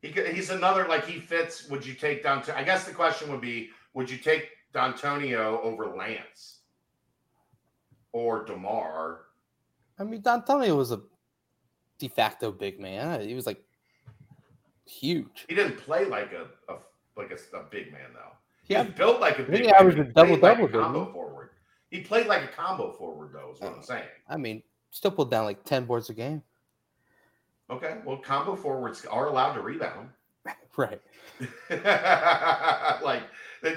He, 0.00 0.10
could- 0.10 0.28
he's 0.28 0.48
another 0.48 0.88
like 0.88 1.06
he 1.06 1.20
fits. 1.20 1.68
Would 1.68 1.84
you 1.84 1.92
take 1.92 2.22
Don? 2.22 2.42
I 2.56 2.62
guess 2.64 2.84
the 2.84 2.94
question 2.94 3.30
would 3.30 3.42
be: 3.42 3.68
Would 3.92 4.08
you 4.08 4.16
take 4.16 4.48
Dontonio 4.72 5.62
over 5.62 5.84
Lance 5.94 6.60
or 8.12 8.46
DerMarr? 8.46 9.18
I 9.98 10.04
mean, 10.04 10.22
Dontonio 10.22 10.74
was 10.78 10.92
a 10.92 11.02
de 12.00 12.08
facto 12.08 12.50
big 12.50 12.80
man. 12.80 13.20
He 13.20 13.34
was 13.34 13.46
like 13.46 13.62
huge. 14.86 15.44
He 15.48 15.54
didn't 15.54 15.76
play 15.78 16.04
like 16.06 16.32
a, 16.32 16.46
a 16.72 16.78
like 17.16 17.30
a, 17.30 17.56
a 17.56 17.62
big 17.70 17.92
man 17.92 18.12
though. 18.12 18.32
He 18.64 18.74
Yeah, 18.74 18.82
was 18.82 18.92
built 18.92 19.20
like 19.20 19.38
a 19.38 19.44
big 19.44 19.66
averaged 19.66 19.98
He 19.98 20.02
a 20.02 20.04
double-double, 20.12 20.38
played 20.38 20.42
like 20.42 20.58
a 20.58 20.68
combo 20.68 21.12
forward. 21.12 21.50
He 21.90 22.00
played 22.00 22.26
like 22.26 22.42
a 22.44 22.48
combo 22.48 22.92
forward 22.92 23.30
though. 23.32 23.52
Is 23.52 23.60
what 23.60 23.74
I'm 23.74 23.82
saying. 23.82 24.08
I 24.28 24.36
mean, 24.36 24.62
still 24.90 25.10
pulled 25.10 25.30
down 25.30 25.44
like 25.44 25.64
ten 25.64 25.84
boards 25.84 26.10
a 26.10 26.14
game. 26.14 26.42
Okay, 27.70 27.98
well, 28.04 28.16
combo 28.16 28.56
forwards 28.56 29.04
are 29.06 29.26
allowed 29.28 29.54
to 29.54 29.60
rebound. 29.62 30.10
Right. 30.76 31.00
like 33.02 33.22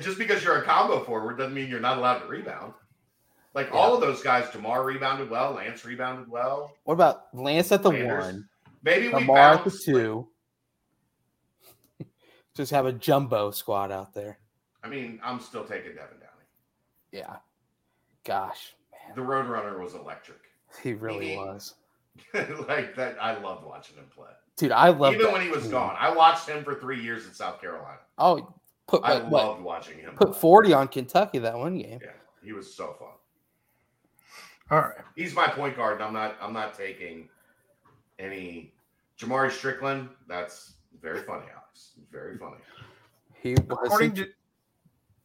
just 0.02 0.18
because 0.18 0.44
you're 0.44 0.60
a 0.60 0.64
combo 0.64 1.04
forward 1.04 1.38
doesn't 1.38 1.54
mean 1.54 1.70
you're 1.70 1.80
not 1.80 1.98
allowed 1.98 2.20
to 2.20 2.28
rebound. 2.28 2.74
Like 3.54 3.72
all 3.72 3.94
of 3.94 4.02
those 4.02 4.22
guys, 4.24 4.46
DerMarr 4.46 4.84
rebounded 4.84 5.30
well, 5.30 5.52
Lance 5.54 5.86
rebounded 5.86 6.28
well. 6.30 6.74
What 6.86 6.96
about 6.96 7.26
Lance 7.34 7.72
at 7.72 7.84
the 7.84 7.90
Landers. 7.90 8.26
one, 8.26 8.50
Maybe 8.84 9.08
we 9.10 9.14
Lamar 9.14 9.54
at 9.56 9.64
the 9.64 9.72
two? 9.86 10.28
Just 12.56 12.72
have 12.72 12.86
a 12.86 12.94
jumbo 12.94 13.52
squad 13.52 13.92
out 13.92 14.14
there. 14.14 14.40
I 14.84 14.90
mean, 14.90 15.20
I'm 15.24 15.40
still 15.40 15.64
taking 15.64 15.92
Devin 15.96 16.18
Downey. 16.20 16.46
Yeah. 17.12 17.38
Gosh, 18.26 18.74
man, 18.92 19.16
The 19.16 19.22
Roadrunner 19.22 19.80
was 19.80 19.94
electric. 19.96 20.40
he 20.82 20.94
really 20.94 21.28
Maybe. 21.36 21.38
was. 21.38 21.76
like 22.68 22.96
that, 22.96 23.18
I 23.22 23.40
loved 23.40 23.66
watching 23.66 23.98
him 23.98 24.06
play. 24.16 24.30
Dude, 24.56 24.72
I 24.72 24.90
love 24.90 25.14
Even 25.16 25.32
when 25.32 25.42
he 25.42 25.50
was 25.50 25.64
team. 25.64 25.72
gone, 25.72 25.96
I 26.00 26.14
watched 26.16 26.48
him 26.48 26.64
for 26.64 26.76
three 26.76 27.02
years 27.02 27.26
in 27.26 27.34
South 27.34 27.60
Carolina. 27.60 27.98
Oh, 28.18 28.54
put 28.88 29.04
I 29.04 29.16
what, 29.24 29.32
loved 29.32 29.62
watching 29.62 29.98
him. 30.00 30.14
put 30.16 30.32
play. 30.32 30.40
40 30.40 30.74
on 30.74 30.88
Kentucky 30.88 31.40
that 31.40 31.58
one 31.58 31.78
game. 31.78 32.00
Yeah, 32.02 32.12
he 32.44 32.54
was 32.54 32.74
so 32.74 32.96
fun. 33.00 33.10
All 34.74 34.80
right. 34.80 34.98
He's 35.16 35.36
my 35.36 35.48
point 35.48 35.76
guard, 35.76 35.98
and 35.98 36.04
I'm 36.04 36.14
not. 36.14 36.36
I'm 36.42 36.52
not 36.52 36.76
taking 36.76 37.30
any 38.18 38.74
Jamari 39.20 39.52
Strickland. 39.52 40.10
That's 40.28 40.74
very 41.00 41.22
funny, 41.22 41.46
Alex. 41.54 41.92
Very 42.12 42.40
funny. 42.40 42.58
He 43.40 43.52
was 43.52 43.60
According 43.70 44.16
to 44.16 44.30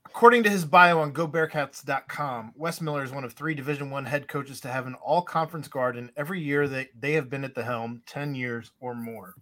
According 0.04 0.42
to 0.42 0.50
his 0.50 0.66
bio 0.66 1.00
on 1.00 1.14
GoBearcats.com, 1.14 2.52
Wes 2.56 2.82
Miller 2.82 3.02
is 3.04 3.10
one 3.10 3.24
of 3.24 3.32
three 3.32 3.54
Division 3.54 3.90
One 3.90 4.04
head 4.04 4.28
coaches 4.28 4.60
to 4.60 4.68
have 4.68 4.86
an 4.86 4.96
all-conference 4.96 5.68
guard 5.68 5.96
in 5.96 6.10
every 6.14 6.42
year 6.42 6.68
that 6.68 6.88
they 7.00 7.14
have 7.14 7.30
been 7.30 7.44
at 7.44 7.54
the 7.54 7.64
helm, 7.64 8.02
ten 8.04 8.34
years 8.34 8.72
or 8.80 8.94
more. 8.94 9.34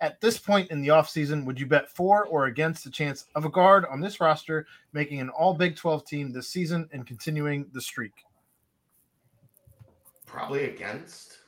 At 0.00 0.20
this 0.20 0.38
point 0.38 0.72
in 0.72 0.82
the 0.82 0.88
offseason, 0.88 1.44
would 1.44 1.60
you 1.60 1.66
bet 1.66 1.88
for 1.88 2.26
or 2.26 2.46
against 2.46 2.82
the 2.82 2.90
chance 2.90 3.26
of 3.36 3.44
a 3.44 3.48
guard 3.48 3.84
on 3.88 4.00
this 4.00 4.18
roster 4.18 4.66
making 4.92 5.20
an 5.20 5.28
all 5.28 5.54
Big 5.54 5.76
12 5.76 6.04
team 6.04 6.32
this 6.32 6.48
season 6.48 6.88
and 6.92 7.06
continuing 7.06 7.66
the 7.72 7.80
streak? 7.80 8.24
Probably 10.30 10.64
against. 10.64 11.38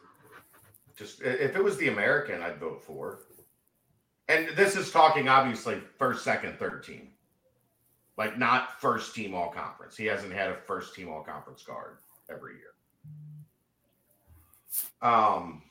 Just 0.96 1.22
if 1.22 1.56
it 1.56 1.62
was 1.62 1.76
the 1.76 1.88
American, 1.88 2.42
I'd 2.42 2.58
vote 2.58 2.82
for. 2.82 3.20
And 4.28 4.48
this 4.56 4.76
is 4.76 4.90
talking 4.90 5.28
obviously 5.28 5.80
first, 5.98 6.24
second, 6.24 6.58
third 6.58 6.82
team. 6.82 7.08
Like 8.16 8.38
not 8.38 8.80
first 8.80 9.14
team 9.14 9.34
all 9.34 9.50
conference. 9.50 9.96
He 9.96 10.06
hasn't 10.06 10.32
had 10.32 10.50
a 10.50 10.54
first 10.54 10.94
team 10.94 11.08
all 11.08 11.22
conference 11.22 11.62
guard 11.62 11.98
every 12.28 12.54
year. 12.54 12.74
Um 15.00 15.62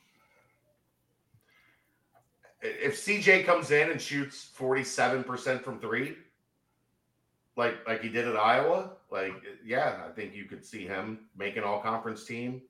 if 2.62 3.04
CJ 3.04 3.44
comes 3.44 3.72
in 3.72 3.90
and 3.90 4.00
shoots 4.00 4.50
47% 4.56 5.62
from 5.62 5.80
three, 5.80 6.16
like 7.56 7.76
like 7.86 8.02
he 8.02 8.08
did 8.08 8.26
at 8.26 8.36
Iowa, 8.36 8.92
like 9.10 9.34
yeah, 9.64 10.00
I 10.08 10.12
think 10.12 10.34
you 10.34 10.44
could 10.44 10.64
see 10.64 10.86
him 10.86 11.26
make 11.36 11.56
an 11.56 11.64
all 11.64 11.80
conference 11.80 12.24
team. 12.24 12.62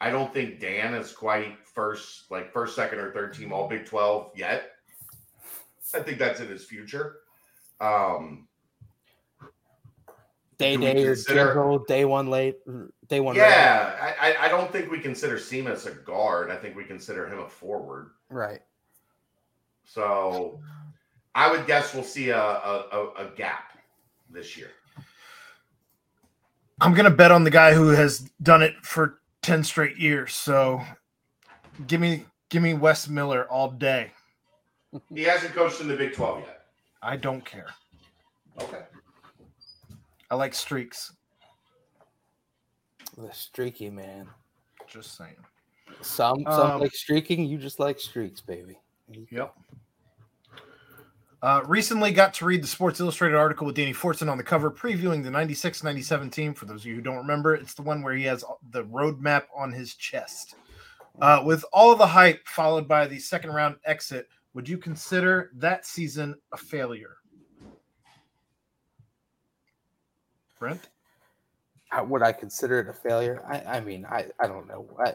I 0.00 0.10
don't 0.10 0.32
think 0.32 0.60
Dan 0.60 0.94
is 0.94 1.12
quite 1.12 1.56
first, 1.64 2.30
like 2.30 2.52
first, 2.52 2.76
second, 2.76 2.98
or 2.98 3.12
third 3.12 3.34
team 3.34 3.52
all 3.52 3.68
Big 3.68 3.86
12 3.86 4.32
yet. 4.36 4.72
I 5.94 6.00
think 6.00 6.18
that's 6.18 6.40
in 6.40 6.48
his 6.48 6.64
future. 6.64 7.18
Um 7.80 8.48
day 10.58 10.76
day 10.76 11.04
or 11.04 11.14
general 11.14 11.78
day 11.80 12.04
one 12.04 12.28
late 12.28 12.56
day 13.08 13.20
one. 13.20 13.36
Yeah, 13.36 14.14
I, 14.20 14.36
I 14.40 14.48
don't 14.48 14.72
think 14.72 14.90
we 14.90 14.98
consider 14.98 15.36
Simas 15.36 15.86
a 15.86 15.94
guard. 15.94 16.50
I 16.50 16.56
think 16.56 16.76
we 16.76 16.84
consider 16.84 17.26
him 17.28 17.40
a 17.40 17.48
forward. 17.48 18.10
Right. 18.30 18.60
So 19.84 20.60
I 21.34 21.50
would 21.50 21.66
guess 21.66 21.94
we'll 21.94 22.02
see 22.02 22.30
a, 22.30 22.38
a, 22.38 23.12
a 23.18 23.30
gap 23.36 23.78
this 24.30 24.56
year. 24.56 24.70
I'm 26.80 26.94
gonna 26.94 27.10
bet 27.10 27.30
on 27.30 27.44
the 27.44 27.50
guy 27.50 27.72
who 27.72 27.88
has 27.88 28.20
done 28.42 28.62
it 28.62 28.74
for 28.82 29.20
10 29.46 29.62
straight 29.62 29.96
years. 29.96 30.34
So 30.34 30.82
give 31.86 32.00
me 32.00 32.24
give 32.50 32.64
me 32.64 32.74
Wes 32.74 33.08
Miller 33.08 33.46
all 33.48 33.70
day. 33.70 34.10
He 35.14 35.22
hasn't 35.22 35.54
coached 35.54 35.80
in 35.80 35.86
the 35.86 35.94
Big 35.94 36.14
12 36.14 36.40
yet. 36.40 36.62
I 37.00 37.16
don't 37.16 37.44
care. 37.44 37.68
Okay. 38.60 38.82
I 40.30 40.34
like 40.34 40.52
streaks. 40.52 41.12
The 43.16 43.32
streaky 43.32 43.88
man. 43.88 44.26
Just 44.88 45.16
saying. 45.16 45.36
Some 46.00 46.42
some 46.42 46.72
um, 46.72 46.80
like 46.80 46.92
streaking, 46.92 47.44
you 47.44 47.56
just 47.56 47.78
like 47.78 48.00
streaks, 48.00 48.40
baby. 48.40 48.76
Yep. 49.30 49.54
Uh, 51.46 51.62
recently 51.68 52.10
got 52.10 52.34
to 52.34 52.44
read 52.44 52.60
the 52.60 52.66
Sports 52.66 52.98
Illustrated 52.98 53.36
article 53.36 53.68
with 53.68 53.76
Danny 53.76 53.94
Fortson 53.94 54.28
on 54.28 54.36
the 54.36 54.42
cover 54.42 54.68
previewing 54.68 55.22
the 55.22 55.30
96 55.30 55.84
97 55.84 56.28
team. 56.28 56.52
For 56.52 56.66
those 56.66 56.80
of 56.80 56.86
you 56.86 56.96
who 56.96 57.00
don't 57.00 57.18
remember, 57.18 57.54
it's 57.54 57.72
the 57.72 57.82
one 57.82 58.02
where 58.02 58.14
he 58.14 58.24
has 58.24 58.44
the 58.72 58.82
roadmap 58.82 59.44
on 59.56 59.70
his 59.70 59.94
chest. 59.94 60.56
Uh, 61.22 61.44
with 61.46 61.64
all 61.72 61.94
the 61.94 62.04
hype 62.04 62.44
followed 62.48 62.88
by 62.88 63.06
the 63.06 63.20
second 63.20 63.50
round 63.50 63.76
exit, 63.84 64.26
would 64.54 64.68
you 64.68 64.76
consider 64.76 65.52
that 65.54 65.86
season 65.86 66.34
a 66.50 66.56
failure? 66.56 67.18
Brent? 70.58 70.88
How 71.90 72.02
would 72.06 72.24
I 72.24 72.32
consider 72.32 72.80
it 72.80 72.88
a 72.88 72.92
failure? 72.92 73.44
I, 73.48 73.76
I 73.76 73.80
mean, 73.82 74.04
I, 74.04 74.26
I 74.40 74.48
don't 74.48 74.66
know. 74.66 74.88
I, 74.98 75.14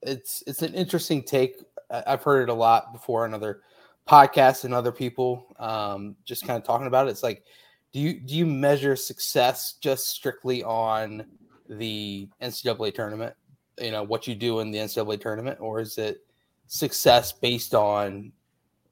it's 0.00 0.42
it's 0.46 0.62
an 0.62 0.72
interesting 0.72 1.22
take. 1.22 1.56
I've 1.90 2.22
heard 2.22 2.48
it 2.48 2.48
a 2.50 2.54
lot 2.54 2.94
before 2.94 3.24
on 3.24 3.34
other 3.34 3.60
podcasts 4.08 4.64
and 4.64 4.72
other 4.72 4.92
people 4.92 5.54
um, 5.58 6.16
just 6.24 6.46
kind 6.46 6.58
of 6.58 6.64
talking 6.64 6.86
about 6.86 7.06
it. 7.06 7.10
It's 7.10 7.22
like, 7.22 7.44
do 7.92 8.00
you 8.00 8.14
do 8.20 8.34
you 8.34 8.46
measure 8.46 8.96
success 8.96 9.74
just 9.80 10.08
strictly 10.08 10.62
on 10.62 11.24
the 11.68 12.28
NCAA 12.42 12.94
tournament? 12.94 13.34
You 13.80 13.92
know 13.92 14.02
what 14.02 14.26
you 14.26 14.34
do 14.34 14.60
in 14.60 14.70
the 14.70 14.78
NCAA 14.78 15.20
tournament, 15.20 15.58
or 15.60 15.80
is 15.80 15.98
it 15.98 16.24
success 16.66 17.32
based 17.32 17.74
on 17.74 18.32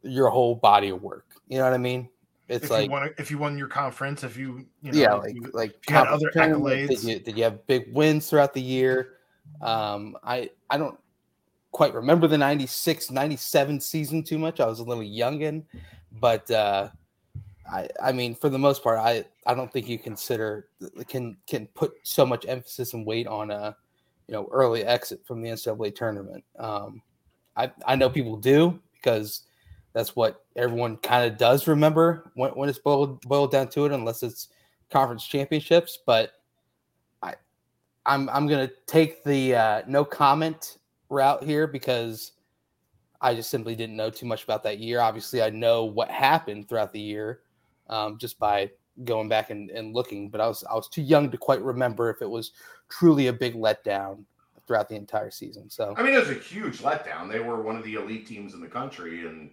your 0.03 0.31
whole 0.31 0.55
body 0.55 0.91
of 0.91 1.03
work? 1.03 1.27
You 1.49 1.59
know 1.59 1.65
what 1.65 1.75
I 1.75 1.79
mean? 1.79 2.09
It's 2.49 2.67
if 2.67 2.71
like 2.71 2.85
you 2.85 2.91
won, 2.93 3.15
if 3.19 3.31
you 3.31 3.39
won 3.39 3.59
your 3.59 3.67
conference, 3.67 4.23
if 4.23 4.37
you, 4.37 4.67
you 4.81 4.93
know, 4.93 4.99
yeah, 4.99 5.15
like 5.15 5.35
you, 5.35 5.51
like 5.53 5.75
you 5.89 5.95
had 5.95 6.07
other 6.07 6.31
accolades. 6.37 6.89
Did 6.89 7.03
you, 7.03 7.19
did 7.19 7.37
you 7.37 7.45
have 7.45 7.67
big 7.67 7.93
wins 7.93 8.31
throughout 8.31 8.55
the 8.55 8.63
year? 8.63 9.15
Um, 9.61 10.17
I 10.23 10.51
I 10.71 10.79
don't 10.79 10.97
quite 11.77 11.93
remember 11.93 12.27
the 12.27 12.39
96 12.39 13.11
97 13.11 13.81
season 13.81 14.23
too 14.23 14.39
much. 14.39 14.61
I 14.61 14.67
was 14.67 14.79
a 14.79 14.83
little 14.83 15.05
youngin, 15.05 15.63
but 16.11 16.51
uh, 16.51 16.89
I 17.71 17.87
I 18.03 18.13
mean 18.13 18.35
for 18.35 18.49
the 18.49 18.59
most 18.59 18.83
part 18.83 18.99
I 18.99 19.27
I 19.47 19.53
don't 19.53 19.71
think 19.71 19.87
you 19.87 19.99
consider 19.99 20.69
can 21.07 21.37
can 21.47 21.67
put 21.75 21.93
so 22.03 22.25
much 22.25 22.47
emphasis 22.49 22.95
and 22.95 23.05
weight 23.05 23.27
on 23.27 23.51
a 23.51 23.77
you 24.27 24.33
know 24.33 24.49
early 24.53 24.87
exit 24.87 25.21
from 25.27 25.43
the 25.43 25.51
NCAA 25.51 25.95
tournament. 25.95 26.43
Um, 26.59 27.03
I 27.59 27.71
I 27.87 27.95
know 27.95 28.09
people 28.09 28.39
do 28.39 28.81
because 28.95 29.43
that's 29.93 30.17
what 30.17 30.47
everyone 30.57 30.97
kind 30.97 31.31
of 31.31 31.37
does 31.37 31.67
remember 31.67 32.33
when, 32.37 32.53
when 32.53 32.71
it's 32.71 32.79
boiled 32.79 33.21
boiled 33.29 33.51
down 33.51 33.69
to 33.69 33.85
it, 33.85 33.93
unless 33.93 34.23
it's 34.23 34.49
conference 34.91 35.27
championships. 35.27 35.99
But 36.07 36.33
I 37.23 37.35
I'm 38.07 38.31
I'm 38.31 38.47
gonna 38.47 38.71
take 38.87 39.25
the 39.25 39.55
uh, 39.55 39.83
no 39.87 40.07
comment 40.07 40.79
route 41.09 41.45
here 41.45 41.67
because 41.67 42.33
I 43.21 43.35
just 43.35 43.51
simply 43.51 43.75
didn't 43.75 43.97
know 43.97 44.11
too 44.11 44.27
much 44.27 44.45
about 44.45 44.63
that 44.65 44.79
year. 44.79 45.01
Obviously, 45.01 45.43
I 45.43 45.51
know 45.51 45.85
what 45.85 46.11
happened 46.11 46.69
throughout 46.69 46.93
the 46.93 47.01
year 47.01 47.41
um, 47.89 48.19
just 48.19 48.39
by 48.39 48.71
going 49.05 49.29
back 49.29 49.51
and, 49.51 49.71
and 49.71 49.95
looking, 49.95 50.29
but 50.29 50.41
I 50.41 50.47
was 50.47 50.65
I 50.65 50.75
was 50.75 50.89
too 50.89 51.03
young 51.03 51.31
to 51.31 51.39
quite 51.39 51.63
remember 51.63 52.11
if 52.11 52.23
it 52.23 52.31
was 52.31 52.53
truly 52.89 53.29
a 53.29 53.33
big 53.33 53.55
letdown 53.55 54.25
throughout 54.67 54.89
the 54.89 54.97
entire 54.97 55.31
season. 55.31 55.71
So 55.71 55.95
I 55.97 56.03
mean, 56.03 56.15
it 56.15 56.19
was 56.19 56.31
a 56.31 56.35
huge 56.35 56.79
letdown. 56.79 57.31
They 57.31 57.41
were 57.41 57.63
one 57.63 57.77
of 57.77 57.85
the 57.85 57.95
elite 57.95 58.27
teams 58.27 58.55
in 58.55 58.61
the 58.61 58.69
country, 58.69 59.27
and 59.27 59.51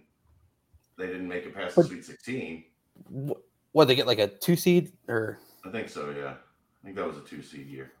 they 0.98 1.06
didn't 1.06 1.28
make 1.28 1.44
it 1.44 1.54
past 1.54 1.76
the 1.76 1.84
Sweet 1.84 2.04
Sixteen. 2.04 2.64
What 3.72 3.86
they 3.86 3.94
get 3.94 4.06
like 4.06 4.18
a 4.18 4.28
two 4.28 4.56
seed 4.56 4.92
or? 5.08 5.38
I 5.64 5.70
think 5.70 5.88
so. 5.88 6.10
Yeah, 6.10 6.34
I 6.34 6.84
think 6.84 6.96
that 6.96 7.06
was 7.06 7.16
a 7.16 7.22
two 7.22 7.42
seed 7.42 7.66
year. 7.66 7.92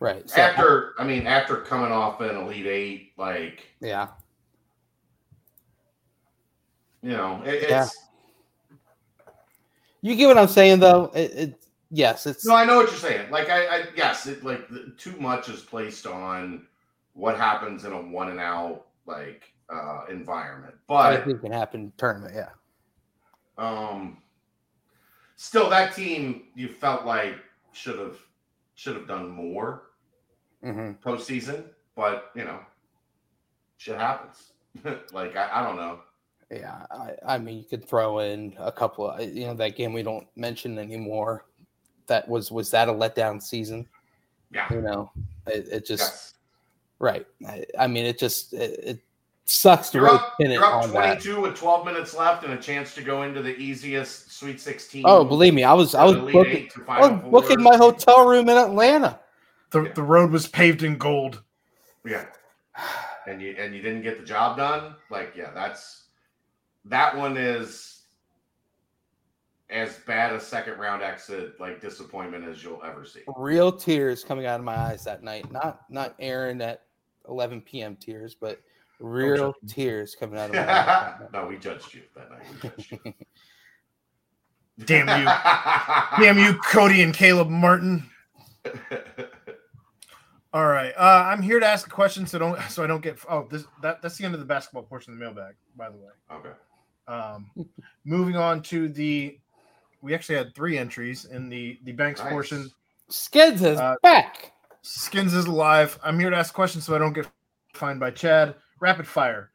Right. 0.00 0.28
So 0.28 0.40
after, 0.40 0.94
I, 0.98 1.04
mean, 1.04 1.26
after 1.26 1.56
coming 1.56 1.92
off 1.92 2.20
an 2.20 2.36
Elite 2.36 2.66
Eight, 2.66 3.12
like, 3.16 3.66
yeah, 3.80 4.08
you 7.02 7.12
know, 7.12 7.42
it, 7.44 7.54
it's. 7.54 7.70
Yeah. 7.70 7.88
You 10.02 10.16
get 10.16 10.26
what 10.26 10.36
I'm 10.36 10.48
saying, 10.48 10.80
though. 10.80 11.10
It, 11.14 11.32
it, 11.32 11.64
yes, 11.90 12.26
it's. 12.26 12.44
No, 12.44 12.54
I 12.54 12.64
know 12.64 12.76
what 12.76 12.88
you're 12.88 12.96
saying. 12.96 13.30
Like, 13.30 13.48
I, 13.48 13.66
I 13.66 13.84
yes, 13.96 14.26
it 14.26 14.44
like 14.44 14.68
too 14.98 15.16
much 15.18 15.48
is 15.48 15.60
placed 15.60 16.06
on 16.06 16.66
what 17.14 17.36
happens 17.36 17.84
in 17.84 17.92
a 17.92 18.02
one 18.02 18.28
and 18.30 18.40
out 18.40 18.86
like 19.06 19.54
uh 19.70 20.02
environment, 20.10 20.74
but 20.86 21.12
I 21.12 21.24
think 21.24 21.40
can 21.40 21.52
happen 21.52 21.92
tournament, 21.96 22.34
yeah. 22.34 22.50
Um, 23.56 24.18
still, 25.36 25.70
that 25.70 25.94
team 25.94 26.44
you 26.54 26.68
felt 26.68 27.06
like 27.06 27.36
should 27.72 27.98
have 27.98 28.18
should 28.74 28.96
have 28.96 29.08
done 29.08 29.30
more 29.30 29.82
mm-hmm. 30.64 30.92
postseason, 31.08 31.64
but 31.94 32.30
you 32.34 32.44
know, 32.44 32.60
shit 33.76 33.96
happens. 33.96 34.52
like 35.12 35.36
I, 35.36 35.50
I, 35.52 35.62
don't 35.62 35.76
know. 35.76 36.00
Yeah, 36.50 36.86
I, 36.90 37.34
I 37.34 37.38
mean, 37.38 37.58
you 37.58 37.64
could 37.64 37.88
throw 37.88 38.18
in 38.18 38.54
a 38.58 38.72
couple 38.72 39.10
of 39.10 39.20
you 39.22 39.46
know 39.46 39.54
that 39.54 39.76
game 39.76 39.92
we 39.92 40.02
don't 40.02 40.26
mention 40.36 40.78
anymore. 40.78 41.44
That 42.06 42.28
was 42.28 42.50
was 42.50 42.70
that 42.72 42.88
a 42.88 42.92
letdown 42.92 43.40
season? 43.40 43.86
Yeah, 44.52 44.72
you 44.72 44.80
know, 44.80 45.10
it, 45.46 45.68
it 45.70 45.86
just 45.86 46.02
yes. 46.02 46.34
right. 46.98 47.26
I, 47.46 47.64
I, 47.78 47.86
mean, 47.86 48.04
it 48.04 48.18
just 48.18 48.52
it, 48.52 48.80
it 48.82 49.00
sucks 49.46 49.90
to 49.90 49.98
you're 49.98 50.06
really 50.06 50.18
up, 50.18 50.34
pin 50.40 50.50
it 50.50 50.54
you're 50.54 50.64
up 50.64 50.90
22 50.90 51.40
with 51.40 51.54
12 51.54 51.84
minutes 51.84 52.14
left 52.14 52.44
and 52.44 52.52
a 52.54 52.56
chance 52.56 52.94
to 52.94 53.02
go 53.02 53.22
into 53.22 53.42
the 53.42 53.56
easiest 53.56 54.32
Sweet 54.32 54.60
16. 54.60 55.04
Oh, 55.06 55.24
believe 55.24 55.54
me, 55.54 55.64
I 55.64 55.72
was 55.72 55.94
I 55.94 56.04
was 56.04 56.16
booking, 56.16 56.68
I 56.88 57.08
was 57.08 57.30
booking 57.30 57.62
my 57.62 57.76
hotel 57.76 58.26
room 58.26 58.48
in 58.48 58.56
Atlanta. 58.56 59.20
The, 59.70 59.82
yeah. 59.82 59.92
the 59.92 60.02
road 60.02 60.30
was 60.30 60.46
paved 60.46 60.82
in 60.82 60.96
gold. 60.96 61.42
Yeah, 62.04 62.26
and 63.26 63.40
you 63.40 63.54
and 63.58 63.74
you 63.74 63.82
didn't 63.82 64.02
get 64.02 64.18
the 64.18 64.24
job 64.24 64.56
done. 64.56 64.94
Like, 65.10 65.34
yeah, 65.36 65.50
that's 65.52 66.04
that 66.86 67.16
one 67.16 67.36
is 67.36 68.02
as 69.70 69.98
bad 70.06 70.32
a 70.32 70.40
second 70.40 70.78
round 70.78 71.02
exit 71.02 71.58
like 71.58 71.80
disappointment 71.80 72.44
as 72.44 72.62
you'll 72.62 72.82
ever 72.84 73.04
see. 73.04 73.20
Real 73.36 73.72
tears 73.72 74.22
coming 74.22 74.46
out 74.46 74.60
of 74.60 74.64
my 74.64 74.76
eyes 74.76 75.04
that 75.04 75.22
night. 75.22 75.50
Not 75.50 75.80
not 75.90 76.14
Aaron 76.18 76.60
at 76.60 76.82
11 77.28 77.62
p.m. 77.62 77.96
tears, 77.96 78.34
but 78.34 78.60
real 79.00 79.54
tears 79.68 80.14
coming 80.18 80.38
out 80.38 80.50
of 80.50 80.56
my 80.56 80.62
eyes. 80.70 81.14
no, 81.32 81.46
we 81.46 81.56
judged 81.58 81.94
you 81.94 82.02
that 82.16 82.30
night. 82.30 83.14
Damn 84.84 85.08
you. 85.20 86.24
Damn 86.24 86.38
you, 86.38 86.58
Cody 86.66 87.02
and 87.02 87.14
Caleb 87.14 87.48
Martin. 87.48 88.08
All 90.52 90.66
right. 90.66 90.92
Uh, 90.96 91.24
I'm 91.26 91.42
here 91.42 91.58
to 91.60 91.66
ask 91.66 91.86
a 91.86 91.90
question 91.90 92.26
so 92.26 92.38
don't 92.38 92.60
so 92.70 92.82
I 92.84 92.86
don't 92.86 93.00
get 93.02 93.18
oh 93.28 93.46
this 93.50 93.64
that 93.82 94.00
that's 94.02 94.16
the 94.16 94.24
end 94.24 94.34
of 94.34 94.40
the 94.40 94.46
basketball 94.46 94.82
portion 94.84 95.12
of 95.12 95.18
the 95.18 95.24
mailbag, 95.24 95.54
by 95.76 95.90
the 95.90 95.96
way. 95.96 96.10
okay. 96.32 96.50
Um 97.06 97.50
moving 98.04 98.36
on 98.36 98.62
to 98.62 98.88
the 98.88 99.38
we 100.00 100.14
actually 100.14 100.36
had 100.36 100.54
three 100.54 100.78
entries 100.78 101.24
in 101.26 101.48
the 101.48 101.78
the 101.84 101.92
banks 101.92 102.20
Nice. 102.20 102.30
portion. 102.30 102.70
Skids 103.10 103.62
is 103.62 103.78
Uh, 103.78 103.96
back. 104.02 104.52
Skins 104.82 105.34
is 105.34 105.46
alive. 105.46 105.98
I'm 106.04 106.18
here 106.18 106.30
to 106.30 106.36
ask 106.36 106.52
questions 106.54 106.84
so 106.84 106.94
I 106.94 106.98
don't 106.98 107.12
get 107.12 107.26
fined 107.74 108.00
by 108.00 108.10
Chad. 108.10 108.54
Rapid 108.84 109.06
fire. 109.06 109.50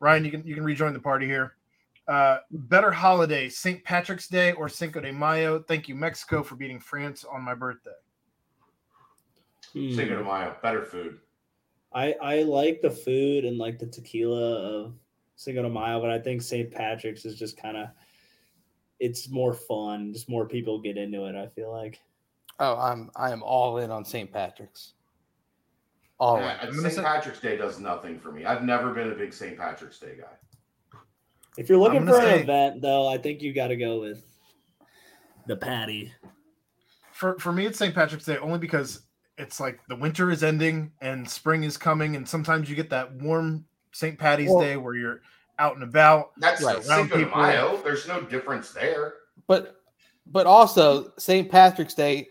Ryan, 0.00 0.24
you 0.24 0.30
can 0.30 0.46
you 0.46 0.54
can 0.54 0.64
rejoin 0.64 0.94
the 0.94 0.98
party 0.98 1.26
here. 1.26 1.56
Uh, 2.08 2.38
better 2.50 2.90
holiday, 2.90 3.46
St. 3.46 3.84
Patrick's 3.84 4.26
Day 4.26 4.52
or 4.52 4.70
Cinco 4.70 5.02
de 5.02 5.12
Mayo? 5.12 5.62
Thank 5.68 5.86
you, 5.86 5.94
Mexico, 5.94 6.42
for 6.42 6.56
beating 6.56 6.80
France 6.80 7.26
on 7.30 7.42
my 7.42 7.52
birthday. 7.52 7.90
Hmm. 9.74 9.94
Cinco 9.94 10.16
de 10.16 10.24
Mayo, 10.24 10.56
better 10.62 10.82
food. 10.82 11.18
I 11.92 12.14
I 12.22 12.42
like 12.44 12.80
the 12.80 12.90
food 12.90 13.44
and 13.44 13.58
like 13.58 13.78
the 13.78 13.86
tequila 13.86 14.62
of 14.62 14.94
Cinco 15.36 15.60
de 15.60 15.68
Mayo, 15.68 16.00
but 16.00 16.08
I 16.08 16.18
think 16.18 16.40
St. 16.40 16.70
Patrick's 16.70 17.26
is 17.26 17.38
just 17.38 17.58
kind 17.58 17.76
of 17.76 17.88
it's 18.98 19.28
more 19.28 19.52
fun. 19.52 20.10
Just 20.14 20.30
more 20.30 20.48
people 20.48 20.80
get 20.80 20.96
into 20.96 21.26
it. 21.26 21.36
I 21.36 21.48
feel 21.48 21.70
like. 21.70 22.00
Oh, 22.60 22.78
I'm 22.78 23.10
I 23.14 23.30
am 23.30 23.42
all 23.42 23.76
in 23.76 23.90
on 23.90 24.06
St. 24.06 24.32
Patrick's. 24.32 24.94
All 26.24 26.38
in. 26.38 26.44
Yeah, 26.44 26.58
I'm 26.62 26.74
St. 26.74 26.94
say- 26.94 27.02
Patrick's 27.02 27.40
Day 27.40 27.56
does 27.58 27.78
nothing 27.78 28.18
for 28.18 28.32
me. 28.32 28.46
I've 28.46 28.62
never 28.62 28.94
been 28.94 29.12
a 29.12 29.14
big 29.14 29.32
St. 29.34 29.58
Patrick's 29.58 29.98
Day 29.98 30.16
guy. 30.18 30.98
If 31.58 31.68
you're 31.68 31.78
looking 31.78 32.06
for 32.06 32.12
gonna 32.12 32.26
an 32.26 32.40
event, 32.40 32.80
though, 32.80 33.06
I 33.06 33.18
think 33.18 33.42
you 33.42 33.52
got 33.52 33.68
to 33.68 33.76
go 33.76 34.00
with 34.00 34.24
the 35.46 35.54
patty. 35.56 36.12
For 37.12 37.38
for 37.38 37.52
me, 37.52 37.66
it's 37.66 37.78
St. 37.78 37.94
Patrick's 37.94 38.24
Day 38.24 38.38
only 38.38 38.58
because 38.58 39.02
it's 39.36 39.60
like 39.60 39.78
the 39.88 39.96
winter 39.96 40.30
is 40.30 40.42
ending 40.42 40.92
and 41.02 41.28
spring 41.28 41.62
is 41.62 41.76
coming, 41.76 42.16
and 42.16 42.26
sometimes 42.28 42.70
you 42.70 42.74
get 42.74 42.90
that 42.90 43.12
warm 43.16 43.66
St. 43.92 44.18
Patty's 44.18 44.48
Well- 44.50 44.60
Day 44.60 44.76
where 44.76 44.94
you're 44.94 45.20
out 45.58 45.74
and 45.74 45.84
about. 45.84 46.32
That's 46.38 46.62
Right. 46.62 46.82
Cinco 46.82 47.18
de 47.18 47.24
people. 47.26 47.40
Mayo. 47.42 47.76
There's 47.84 48.08
no 48.08 48.20
difference 48.22 48.72
there. 48.72 49.14
But 49.46 49.76
but 50.26 50.46
also 50.46 51.12
St. 51.18 51.50
Patrick's 51.50 51.94
Day 51.94 52.30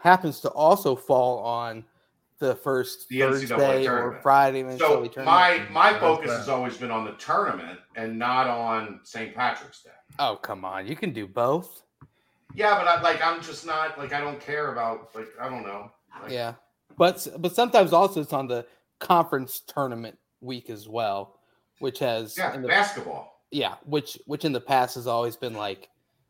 happens 0.00 0.40
to 0.40 0.48
also 0.50 0.96
fall 0.96 1.38
on 1.40 1.84
the 2.38 2.54
first 2.56 3.08
The 3.08 3.20
Thursday 3.20 3.86
or. 3.86 4.18
Friday 4.22 4.60
in 4.60 4.78
So 4.78 5.02
NCAA 5.02 5.12
tournament. 5.12 5.26
my 5.26 5.66
my 5.92 5.98
focus 5.98 6.30
has 6.30 6.48
always 6.48 6.76
been 6.76 6.90
on 6.90 7.04
the 7.04 7.12
tournament 7.12 7.78
and 7.96 8.18
not 8.18 8.46
on 8.46 9.00
St. 9.04 9.34
Patrick's 9.34 9.82
Day. 9.82 9.90
Oh 10.18 10.36
come 10.36 10.64
on, 10.64 10.86
you 10.86 10.96
can 10.96 11.12
do 11.12 11.26
both. 11.26 11.82
Yeah, 12.54 12.76
but 12.78 12.86
I 12.86 13.00
like 13.02 13.22
I'm 13.24 13.40
just 13.42 13.66
not 13.66 13.98
like 13.98 14.12
I 14.12 14.20
don't 14.20 14.40
care 14.40 14.72
about 14.72 15.14
like 15.14 15.28
I 15.40 15.48
don't 15.48 15.62
know. 15.64 15.90
Like, 16.22 16.32
Yeah, 16.32 16.54
but 16.96 17.26
but 17.38 17.54
sometimes 17.54 17.92
also 17.92 18.20
it's 18.20 18.32
on 18.32 18.46
the 18.48 18.66
conference 19.00 19.60
tournament 19.60 20.16
week 20.40 20.70
as 20.70 20.88
well, 20.88 21.38
which 21.78 21.98
has 22.00 22.36
Yeah, 22.36 22.56
the, 22.56 22.68
basketball. 22.68 23.40
yeah, 23.50 23.74
which 23.84 24.18
which 24.26 24.44
in 24.44 24.52
the 24.52 24.60
past 24.60 24.94
has 24.96 25.06
always 25.06 25.36
been 25.36 25.54
like, 25.54 25.88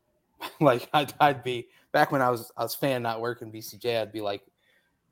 like 0.59 0.89
I'd, 0.93 1.13
I'd 1.19 1.43
be 1.43 1.67
back 1.91 2.11
when 2.11 2.21
I 2.21 2.29
was 2.29 2.51
I 2.57 2.63
was 2.63 2.73
fan 2.75 3.01
not 3.03 3.21
working 3.21 3.51
BCJ. 3.51 4.01
I'd 4.01 4.11
be 4.11 4.21
like 4.21 4.41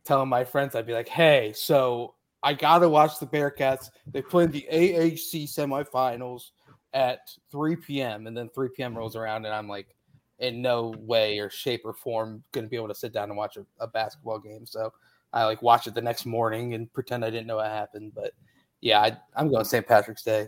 telling 0.05 0.29
my 0.29 0.43
friends, 0.43 0.75
I'd 0.75 0.87
be 0.87 0.93
like, 0.93 1.07
hey, 1.07 1.53
so 1.55 2.15
I 2.41 2.53
gotta 2.53 2.89
watch 2.89 3.19
the 3.19 3.25
Bearcats. 3.25 3.89
They 4.11 4.21
play 4.21 4.43
in 4.45 4.51
the 4.51 4.67
AAC 4.71 5.45
semifinals 5.45 6.51
at 6.93 7.19
3 7.51 7.75
p.m. 7.77 8.27
and 8.27 8.37
then 8.37 8.49
3 8.49 8.69
p.m. 8.75 8.95
rolls 8.97 9.15
around 9.15 9.45
and 9.45 9.53
I'm 9.53 9.67
like 9.67 9.95
in 10.39 10.61
no 10.61 10.93
way 10.99 11.39
or 11.39 11.49
shape 11.49 11.81
or 11.85 11.93
form 11.93 12.43
going 12.51 12.65
to 12.65 12.69
be 12.69 12.75
able 12.75 12.87
to 12.87 12.95
sit 12.95 13.13
down 13.13 13.29
and 13.29 13.37
watch 13.37 13.57
a, 13.57 13.65
a 13.79 13.87
basketball 13.87 14.39
game. 14.39 14.65
So 14.65 14.91
I 15.31 15.45
like 15.45 15.61
watch 15.61 15.87
it 15.87 15.95
the 15.95 16.01
next 16.01 16.25
morning 16.25 16.73
and 16.73 16.91
pretend 16.93 17.23
I 17.23 17.29
didn't 17.29 17.47
know 17.47 17.57
what 17.57 17.71
happened. 17.71 18.13
But 18.13 18.33
yeah, 18.81 18.99
I, 19.01 19.17
I'm 19.35 19.49
going 19.49 19.63
St. 19.63 19.87
Patrick's 19.87 20.23
Day 20.23 20.47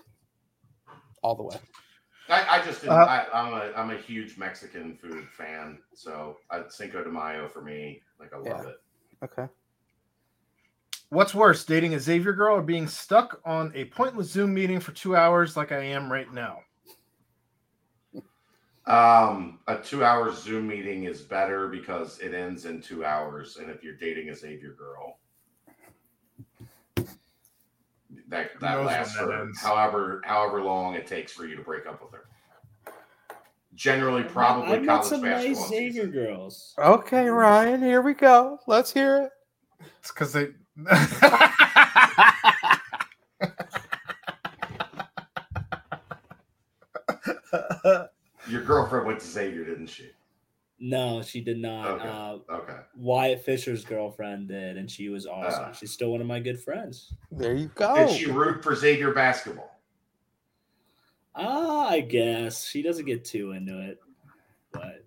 all 1.24 1.36
the 1.36 1.44
way. 1.44 1.58
I, 2.28 2.60
I 2.60 2.66
just 2.66 2.82
didn't, 2.82 2.98
Uh, 2.98 3.06
I, 3.06 3.28
I'm 3.34 3.54
a 3.54 3.72
I'm 3.78 3.92
a 3.92 3.98
huge 3.98 4.38
Mexican 4.38 4.98
food 4.98 5.28
fan, 5.30 5.78
so 5.94 6.38
I, 6.50 6.64
Cinco 6.70 7.04
de 7.04 7.10
Mayo 7.10 7.48
for 7.48 7.62
me, 7.62 8.02
like 8.20 8.34
I 8.34 8.38
love 8.38 8.46
Yeah. 8.46 8.70
it. 8.70 8.82
Okay. 9.24 9.48
What's 11.10 11.36
worse, 11.36 11.64
dating 11.64 11.94
a 11.94 12.00
Xavier 12.00 12.34
girl 12.34 12.58
or 12.58 12.62
being 12.62 12.88
stuck 12.88 13.40
on 13.46 13.72
a 13.76 13.86
pointless 13.86 14.30
Zoom 14.30 14.54
meeting 14.54 14.80
for 14.80 14.92
two 14.92 15.16
hours 15.16 15.56
like 15.56 15.72
I 15.72 15.84
am 15.84 16.12
right 16.12 16.32
now? 16.34 16.60
Um, 18.88 19.60
a 19.68 19.78
two 19.78 20.04
hour 20.04 20.32
Zoom 20.32 20.68
meeting 20.68 21.06
is 21.06 21.22
better 21.22 21.68
because 21.68 22.20
it 22.20 22.34
ends 22.34 22.66
in 22.66 22.82
two 22.82 23.04
hours, 23.04 23.58
and 23.58 23.72
if 23.72 23.84
you're 23.84 23.96
dating 23.96 24.30
a 24.30 24.36
Xavier 24.36 24.74
girl, 24.74 25.18
that 28.28 28.60
that 28.60 28.76
lasts 28.84 29.16
that 29.16 29.26
for 29.26 29.42
ends? 29.42 29.60
however 29.60 30.22
however 30.24 30.62
long 30.62 30.94
it 30.94 31.08
takes 31.08 31.32
for 31.32 31.48
you 31.48 31.56
to 31.56 31.64
break 31.64 31.88
up 31.88 32.02
with 32.04 32.12
her. 32.12 32.26
Generally, 33.76 34.24
probably 34.24 34.74
I've 34.76 34.84
met 34.84 34.88
college 34.88 35.08
some 35.10 35.22
basketball. 35.22 35.62
nice 35.62 35.70
Xavier 35.70 35.92
season. 35.92 36.12
girls. 36.12 36.74
Okay, 36.80 37.28
Ryan, 37.28 37.82
here 37.82 38.02
we 38.02 38.14
go. 38.14 38.60
Let's 38.68 38.92
hear 38.94 39.24
it. 39.24 39.32
It's 40.00 40.12
because 40.12 40.32
they. 40.34 40.48
Your 48.48 48.62
girlfriend 48.64 49.08
went 49.08 49.20
to 49.20 49.26
Xavier, 49.26 49.64
didn't 49.66 49.88
she? 49.88 50.10
No, 50.80 51.22
she 51.22 51.42
did 51.42 51.58
not. 51.58 51.88
Okay. 51.88 52.08
Uh, 52.08 52.56
Okay. 52.58 52.78
Wyatt 52.96 53.44
Fisher's 53.44 53.84
girlfriend 53.86 54.50
did, 54.50 54.78
and 54.78 54.90
she 54.92 55.10
was 55.10 55.26
awesome. 55.26 55.66
Ah. 55.70 55.72
She's 55.72 55.92
still 55.92 56.12
one 56.12 56.22
of 56.22 56.28
my 56.28 56.40
good 56.40 56.60
friends. 56.62 57.14
There 57.32 57.54
you 57.56 57.72
go. 57.76 57.96
Did 57.96 58.12
she 58.18 58.30
root 58.30 58.62
for 58.64 58.76
Xavier 58.76 59.12
basketball? 59.14 59.75
Ah, 61.36 61.90
I 61.90 62.02
guess 62.02 62.66
she 62.66 62.82
doesn't 62.82 63.06
get 63.06 63.26
too 63.26 63.52
into 63.52 63.80
it, 63.82 64.00
but 64.72 65.06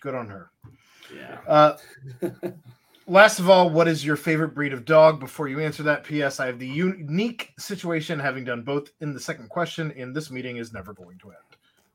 Good 0.00 0.14
on 0.14 0.28
her. 0.28 0.50
yeah. 1.14 1.38
Uh, 1.48 1.76
last 3.06 3.38
of 3.40 3.50
all, 3.50 3.70
what 3.70 3.88
is 3.88 4.04
your 4.04 4.16
favorite 4.16 4.54
breed 4.54 4.72
of 4.72 4.84
dog? 4.84 5.18
Before 5.18 5.48
you 5.48 5.58
answer 5.60 5.82
that, 5.84 6.04
P.S. 6.04 6.38
I 6.38 6.46
have 6.46 6.58
the 6.58 6.68
unique 6.68 7.52
situation 7.58 8.18
having 8.18 8.44
done 8.44 8.62
both 8.62 8.90
in 9.00 9.12
the 9.14 9.20
second 9.20 9.48
question, 9.48 9.92
and 9.96 10.14
this 10.14 10.30
meeting 10.30 10.58
is 10.58 10.72
never 10.72 10.92
going 10.94 11.18
to 11.18 11.28
end. 11.30 11.38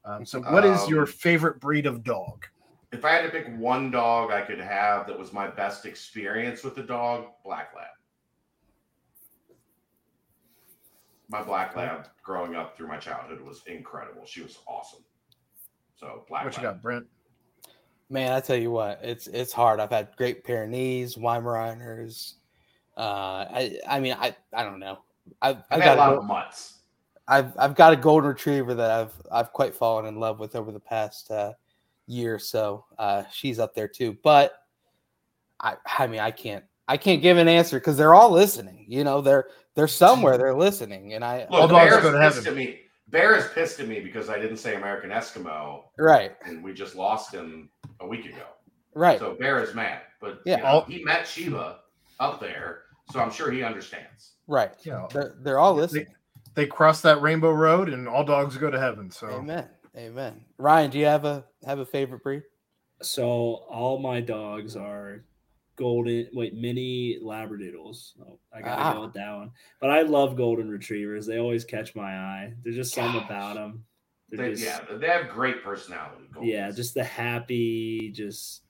Um, 0.03 0.25
so, 0.25 0.41
what 0.41 0.65
is 0.65 0.89
your 0.89 1.01
Um, 1.01 1.07
favorite 1.07 1.59
breed 1.61 1.85
of 1.85 2.03
dog? 2.03 2.45
If 2.91 3.05
I 3.05 3.11
had 3.11 3.21
to 3.21 3.29
pick 3.29 3.47
one 3.57 3.91
dog 3.91 4.31
I 4.31 4.41
could 4.41 4.59
have 4.59 5.07
that 5.07 5.17
was 5.17 5.31
my 5.31 5.47
best 5.47 5.85
experience 5.85 6.63
with 6.63 6.75
the 6.75 6.83
dog, 6.83 7.27
Black 7.45 7.71
Lab. 7.73 7.85
My 11.31 11.41
Black 11.41 11.75
Lab 11.77 12.09
growing 12.23 12.55
up 12.55 12.75
through 12.75 12.87
my 12.87 12.97
childhood 12.97 13.39
was 13.41 13.61
incredible. 13.65 14.23
She 14.25 14.41
was 14.41 14.57
awesome. 14.67 15.03
So 15.95 16.25
Black 16.27 16.43
What 16.43 16.57
you 16.57 16.63
got, 16.63 16.81
Brent? 16.81 17.05
Man, 18.09 18.33
I 18.33 18.41
tell 18.41 18.57
you 18.57 18.71
what, 18.71 18.99
it's 19.01 19.27
it's 19.27 19.53
hard. 19.53 19.79
I've 19.79 19.91
had 19.91 20.09
Great 20.17 20.43
Pyrenees, 20.43 21.15
Weimaraners. 21.15 22.33
Uh, 22.97 23.45
I 23.49 23.79
I 23.87 23.99
mean, 24.01 24.17
I 24.19 24.35
I 24.53 24.63
don't 24.63 24.79
know. 24.79 24.99
I've 25.41 25.57
I've 25.57 25.63
I've 25.71 25.81
had 25.81 25.93
a 25.93 25.95
got 25.95 25.97
lot 25.97 26.13
a, 26.13 26.19
of 26.19 26.25
mutts. 26.25 26.79
I've 27.29 27.53
I've 27.57 27.75
got 27.75 27.93
a 27.93 27.95
golden 27.95 28.27
retriever 28.27 28.73
that 28.73 28.91
I've 28.91 29.13
I've 29.31 29.53
quite 29.53 29.73
fallen 29.73 30.05
in 30.07 30.19
love 30.19 30.39
with 30.39 30.57
over 30.57 30.73
the 30.73 30.79
past 30.81 31.31
uh, 31.31 31.53
year 32.07 32.35
or 32.35 32.39
so. 32.39 32.83
Uh, 32.99 33.23
she's 33.31 33.59
up 33.59 33.73
there 33.73 33.87
too, 33.87 34.17
but 34.23 34.51
I 35.61 35.75
I 35.97 36.07
mean 36.07 36.19
I 36.19 36.31
can't 36.31 36.65
I 36.89 36.97
can't 36.97 37.21
give 37.21 37.37
an 37.37 37.47
answer 37.47 37.79
because 37.79 37.95
they're 37.95 38.13
all 38.13 38.31
listening. 38.31 38.85
You 38.89 39.05
know, 39.05 39.21
they're 39.21 39.45
they're 39.75 39.87
somewhere 39.87 40.37
they're 40.37 40.53
listening, 40.53 41.13
and 41.13 41.23
I 41.23 41.47
Look, 41.49 41.69
dogs 41.69 41.89
Bear's 41.91 42.03
go 42.03 42.11
to 42.11 42.19
pissed 42.19 42.45
heaven. 42.45 42.59
at 42.61 42.65
me. 42.65 42.79
Bear 43.09 43.35
is 43.35 43.47
pissed 43.53 43.79
at 43.79 43.87
me 43.87 43.99
because 43.99 44.29
I 44.29 44.39
didn't 44.39 44.57
say 44.57 44.75
American 44.75 45.09
Eskimo, 45.09 45.83
right 45.97 46.31
and 46.45 46.63
we 46.63 46.73
just 46.73 46.95
lost 46.95 47.33
him 47.33 47.69
a 47.99 48.07
week 48.07 48.25
ago. 48.25 48.45
right 48.95 49.19
So 49.19 49.35
Bear 49.35 49.61
is 49.63 49.73
mad, 49.75 50.01
but 50.19 50.39
Yeah. 50.45 50.57
you 50.57 50.63
know, 50.63 50.81
he 50.87 51.03
met 51.03 51.27
Sheila 51.27 51.79
up 52.19 52.39
there, 52.39 52.83
so 53.11 53.19
I'm 53.19 53.31
sure 53.31 53.51
he 53.51 53.63
understands. 53.63 54.33
right. 54.47 54.73
Yeah, 54.83 55.07
They're 55.11 55.35
they're 55.39 55.59
all 55.59 55.75
They- 55.75 55.81
listening. 55.81 56.07
they 56.55 56.67
cross 56.67 57.01
that 57.01 57.21
rainbow 57.21 57.51
road, 57.51 57.89
and 57.89 58.07
all 58.07 58.23
dogs 58.23 58.57
go 58.57 58.69
to 58.71 58.79
heaven. 58.79 59.09
So, 59.11 59.27
Amen. 59.29 59.69
Amen. 59.97 60.45
Ryan, 60.57 60.89
do 60.91 60.99
you 60.99 61.05
have 61.05 61.25
a 61.25 61.43
have 61.65 61.79
a 61.79 61.85
favorite 61.85 62.23
breed? 62.23 62.43
So 63.01 63.65
all 63.69 63.99
my 63.99 64.21
dogs 64.21 64.75
are 64.77 65.23
golden 65.81 66.27
wait 66.33 66.53
mini 66.53 67.17
labradoodles. 67.23 68.13
So 68.17 68.37
I 68.53 68.61
gotta 68.61 68.81
Ah. 68.81 68.93
go 68.93 69.01
with 69.01 69.13
that 69.13 69.35
one. 69.35 69.51
But 69.79 69.89
I 69.89 70.03
love 70.03 70.35
golden 70.37 70.69
retrievers. 70.69 71.25
They 71.25 71.39
always 71.39 71.65
catch 71.65 71.95
my 71.95 72.15
eye. 72.15 72.53
There's 72.63 72.75
just 72.75 72.93
something 72.93 73.19
Gosh. 73.21 73.29
about 73.29 73.55
them. 73.55 73.83
They're 74.29 74.51
just, 74.51 74.63
yeah, 74.63 74.79
they 74.97 75.07
have 75.07 75.29
great 75.29 75.63
personality. 75.63 76.25
yeah, 76.43 76.69
just 76.71 76.93
the 76.93 77.03
happy, 77.03 78.11
just 78.13 78.61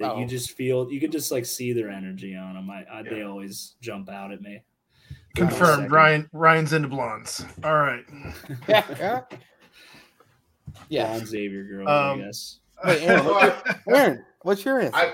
that 0.00 0.16
you 0.18 0.24
Oh. 0.24 0.28
just 0.28 0.50
feel. 0.56 0.90
You 0.90 0.98
can 1.00 1.10
just 1.10 1.30
like 1.30 1.44
see 1.46 1.72
their 1.72 1.88
energy 1.88 2.34
on 2.34 2.54
them. 2.54 2.68
I, 2.68 2.84
I 2.92 3.02
they 3.02 3.22
always 3.22 3.76
jump 3.80 4.10
out 4.10 4.32
at 4.32 4.42
me. 4.42 4.62
confirmed. 5.36 5.90
Ryan 5.92 6.28
Ryan's 6.32 6.72
into 6.72 6.88
blondes. 6.88 7.44
All 7.62 7.76
right. 7.76 8.04
Yeah. 8.68 9.22
Yeah. 10.88 11.06
Blonde 11.14 11.26
Xavier 11.28 11.64
girl, 11.64 11.88
Um, 11.88 12.20
I 12.20 12.24
guess. 12.24 12.58
Wait, 12.84 13.02
Aaron, 13.02 13.24
what's 13.26 13.64
your, 13.86 13.96
Aaron, 13.96 14.24
what's 14.42 14.64
your 14.64 14.80
answer? 14.80 14.96
I, 14.96 15.12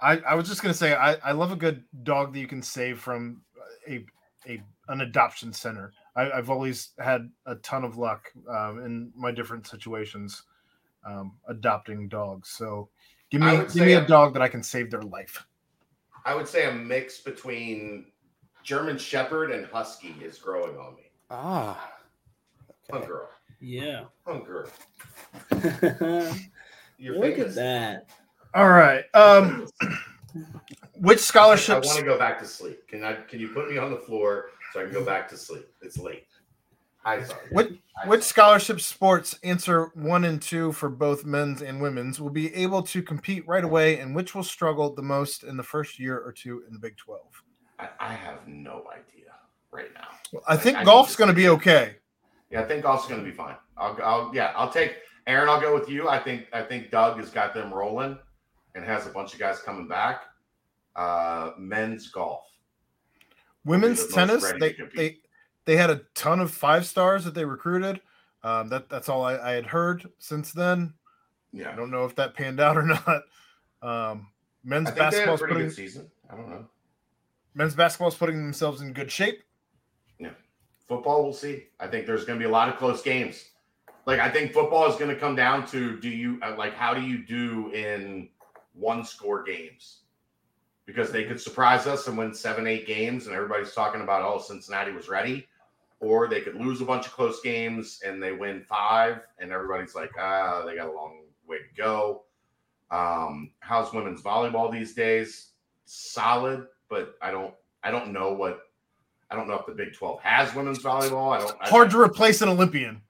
I, 0.00 0.18
I 0.18 0.34
was 0.34 0.48
just 0.48 0.62
gonna 0.62 0.74
say 0.74 0.94
I, 0.94 1.14
I 1.14 1.32
love 1.32 1.52
a 1.52 1.56
good 1.56 1.84
dog 2.02 2.32
that 2.34 2.40
you 2.40 2.46
can 2.48 2.62
save 2.62 2.98
from 3.00 3.42
a 3.88 4.04
a 4.48 4.62
an 4.88 5.00
adoption 5.00 5.52
center. 5.52 5.92
I, 6.16 6.30
I've 6.30 6.50
always 6.50 6.90
had 6.98 7.30
a 7.46 7.54
ton 7.56 7.84
of 7.84 7.96
luck 7.96 8.30
um, 8.48 8.84
in 8.84 9.12
my 9.16 9.30
different 9.32 9.66
situations 9.66 10.42
um, 11.06 11.32
adopting 11.48 12.08
dogs. 12.08 12.50
So 12.50 12.88
give 13.30 13.40
me 13.40 13.56
give 13.72 13.86
me 13.86 13.92
a 13.94 14.02
a- 14.02 14.06
dog 14.06 14.32
that 14.34 14.42
I 14.42 14.48
can 14.48 14.62
save 14.62 14.90
their 14.90 15.02
life. 15.02 15.46
I 16.26 16.34
would 16.34 16.48
say 16.48 16.66
a 16.68 16.72
mix 16.72 17.20
between 17.20 18.06
German 18.62 18.96
Shepherd 18.98 19.50
and 19.50 19.66
Husky 19.66 20.14
is 20.22 20.38
growing 20.38 20.76
on 20.78 20.94
me. 20.96 21.10
ah. 21.30 21.90
Hung 22.90 22.98
Okay. 23.00 23.08
girl. 23.08 23.28
Yeah. 23.60 24.04
Hung 24.26 24.44
girl. 24.44 24.66
You're 26.98 27.18
Look 27.18 27.36
famous. 27.36 27.48
at 27.50 27.54
that. 27.56 28.08
All 28.54 28.68
right. 28.68 29.04
Um, 29.14 29.66
which 30.94 31.18
scholarship? 31.18 31.82
I 31.82 31.86
want 31.86 31.98
to 31.98 32.04
go 32.04 32.18
back 32.18 32.38
to 32.38 32.46
sleep. 32.46 32.86
Can 32.88 33.04
I? 33.04 33.14
Can 33.28 33.40
you 33.40 33.48
put 33.48 33.70
me 33.70 33.78
on 33.78 33.90
the 33.90 33.98
floor 33.98 34.50
so 34.72 34.80
I 34.80 34.84
can 34.84 34.92
go 34.92 35.04
back 35.04 35.28
to 35.30 35.36
sleep? 35.36 35.68
It's 35.82 35.98
late. 35.98 36.26
I 37.04 37.22
sorry. 37.22 37.48
Which 37.50 37.72
I 38.02 38.08
which 38.08 38.22
scholarship 38.22 38.80
sports 38.80 39.38
answer 39.42 39.90
one 39.94 40.24
and 40.24 40.40
two 40.40 40.72
for 40.72 40.88
both 40.88 41.24
men's 41.24 41.62
and 41.62 41.82
women's 41.82 42.20
will 42.20 42.30
be 42.30 42.54
able 42.54 42.82
to 42.84 43.02
compete 43.02 43.46
right 43.46 43.64
away, 43.64 43.98
and 43.98 44.14
which 44.14 44.34
will 44.34 44.44
struggle 44.44 44.94
the 44.94 45.02
most 45.02 45.42
in 45.42 45.56
the 45.56 45.62
first 45.62 45.98
year 45.98 46.18
or 46.18 46.32
two 46.32 46.62
in 46.66 46.72
the 46.72 46.78
Big 46.78 46.96
Twelve? 46.96 47.42
I, 47.78 47.88
I 47.98 48.12
have 48.14 48.46
no 48.46 48.84
idea 48.90 49.32
right 49.72 49.92
now. 49.94 50.40
I 50.48 50.56
think 50.56 50.78
I 50.78 50.84
golf's 50.84 51.16
going 51.16 51.28
to 51.28 51.34
be 51.34 51.48
okay. 51.48 51.96
Yeah, 52.50 52.62
I 52.62 52.64
think 52.64 52.84
golf's 52.84 53.08
going 53.08 53.22
to 53.22 53.28
be 53.28 53.34
fine. 53.36 53.56
I'll, 53.76 53.98
I'll, 54.02 54.30
yeah, 54.32 54.52
I'll 54.56 54.70
take 54.70 54.96
Aaron. 55.26 55.48
I'll 55.48 55.60
go 55.60 55.74
with 55.74 55.88
you. 55.88 56.08
I 56.08 56.20
think, 56.20 56.46
I 56.52 56.62
think 56.62 56.90
Doug 56.90 57.18
has 57.18 57.30
got 57.30 57.52
them 57.52 57.74
rolling, 57.74 58.16
and 58.74 58.84
has 58.84 59.06
a 59.06 59.10
bunch 59.10 59.32
of 59.32 59.38
guys 59.38 59.60
coming 59.60 59.88
back. 59.88 60.24
Uh, 60.96 61.52
men's 61.58 62.08
golf. 62.08 62.44
Women's 63.64 64.06
tennis, 64.08 64.52
they, 64.60 64.76
they 64.94 65.18
they 65.64 65.76
had 65.76 65.90
a 65.90 66.02
ton 66.14 66.40
of 66.40 66.50
five 66.50 66.86
stars 66.86 67.24
that 67.24 67.34
they 67.34 67.44
recruited. 67.44 68.00
Um, 68.42 68.68
that 68.68 68.88
that's 68.90 69.08
all 69.08 69.24
I, 69.24 69.38
I 69.38 69.52
had 69.52 69.66
heard 69.66 70.06
since 70.18 70.52
then. 70.52 70.92
Yeah, 71.52 71.72
I 71.72 71.76
don't 71.76 71.90
know 71.90 72.04
if 72.04 72.14
that 72.16 72.34
panned 72.34 72.60
out 72.60 72.76
or 72.76 72.82
not. 73.06 73.22
Um, 73.82 74.28
men's 74.62 74.88
I 74.88 74.92
think 74.92 74.96
they 74.96 75.02
had 75.02 75.08
a 75.08 75.10
basketball's 75.10 75.40
pretty 75.40 75.54
putting 75.54 75.68
good 75.68 75.74
season. 75.74 76.10
I 76.30 76.36
don't 76.36 76.50
know. 76.50 76.66
men's 77.54 77.74
basketball's 77.74 78.16
putting 78.16 78.36
themselves 78.36 78.82
in 78.82 78.92
good 78.92 79.10
shape. 79.10 79.42
Yeah, 80.18 80.30
football, 80.86 81.24
we'll 81.24 81.32
see. 81.32 81.64
I 81.80 81.86
think 81.86 82.06
there's 82.06 82.24
going 82.24 82.38
to 82.38 82.42
be 82.42 82.48
a 82.48 82.52
lot 82.52 82.68
of 82.68 82.76
close 82.76 83.02
games. 83.02 83.46
Like 84.06 84.20
I 84.20 84.28
think 84.30 84.52
football 84.52 84.86
is 84.90 84.96
going 84.96 85.10
to 85.10 85.16
come 85.16 85.34
down 85.34 85.66
to 85.68 85.98
do 85.98 86.10
you 86.10 86.38
uh, 86.42 86.54
like 86.58 86.74
how 86.74 86.92
do 86.92 87.00
you 87.00 87.24
do 87.24 87.70
in 87.72 88.28
one 88.74 89.04
score 89.04 89.42
games? 89.42 90.00
Because 90.86 91.10
they 91.10 91.24
could 91.24 91.40
surprise 91.40 91.86
us 91.86 92.08
and 92.08 92.18
win 92.18 92.34
seven, 92.34 92.66
eight 92.66 92.86
games, 92.86 93.26
and 93.26 93.34
everybody's 93.34 93.72
talking 93.72 94.02
about 94.02 94.22
oh 94.22 94.38
Cincinnati 94.38 94.92
was 94.92 95.08
ready, 95.08 95.46
or 96.00 96.28
they 96.28 96.42
could 96.42 96.56
lose 96.56 96.80
a 96.82 96.84
bunch 96.84 97.06
of 97.06 97.12
close 97.12 97.40
games 97.40 98.00
and 98.04 98.22
they 98.22 98.32
win 98.32 98.60
five, 98.62 99.20
and 99.38 99.50
everybody's 99.50 99.94
like 99.94 100.10
ah 100.18 100.62
they 100.66 100.76
got 100.76 100.88
a 100.88 100.92
long 100.92 101.20
way 101.48 101.58
to 101.58 101.74
go. 101.82 102.24
Um, 102.90 103.50
how's 103.60 103.92
women's 103.94 104.20
volleyball 104.22 104.70
these 104.70 104.92
days? 104.94 105.52
Solid, 105.86 106.66
but 106.90 107.14
I 107.22 107.30
don't 107.30 107.54
I 107.82 107.90
don't 107.90 108.12
know 108.12 108.32
what 108.34 108.60
I 109.30 109.36
don't 109.36 109.48
know 109.48 109.54
if 109.54 109.64
the 109.66 109.72
Big 109.72 109.94
Twelve 109.94 110.20
has 110.20 110.54
women's 110.54 110.80
volleyball. 110.80 111.34
I 111.34 111.38
don't 111.40 111.56
I- 111.62 111.68
Hard 111.70 111.90
to 111.92 112.00
replace 112.00 112.42
an 112.42 112.50
Olympian. 112.50 113.00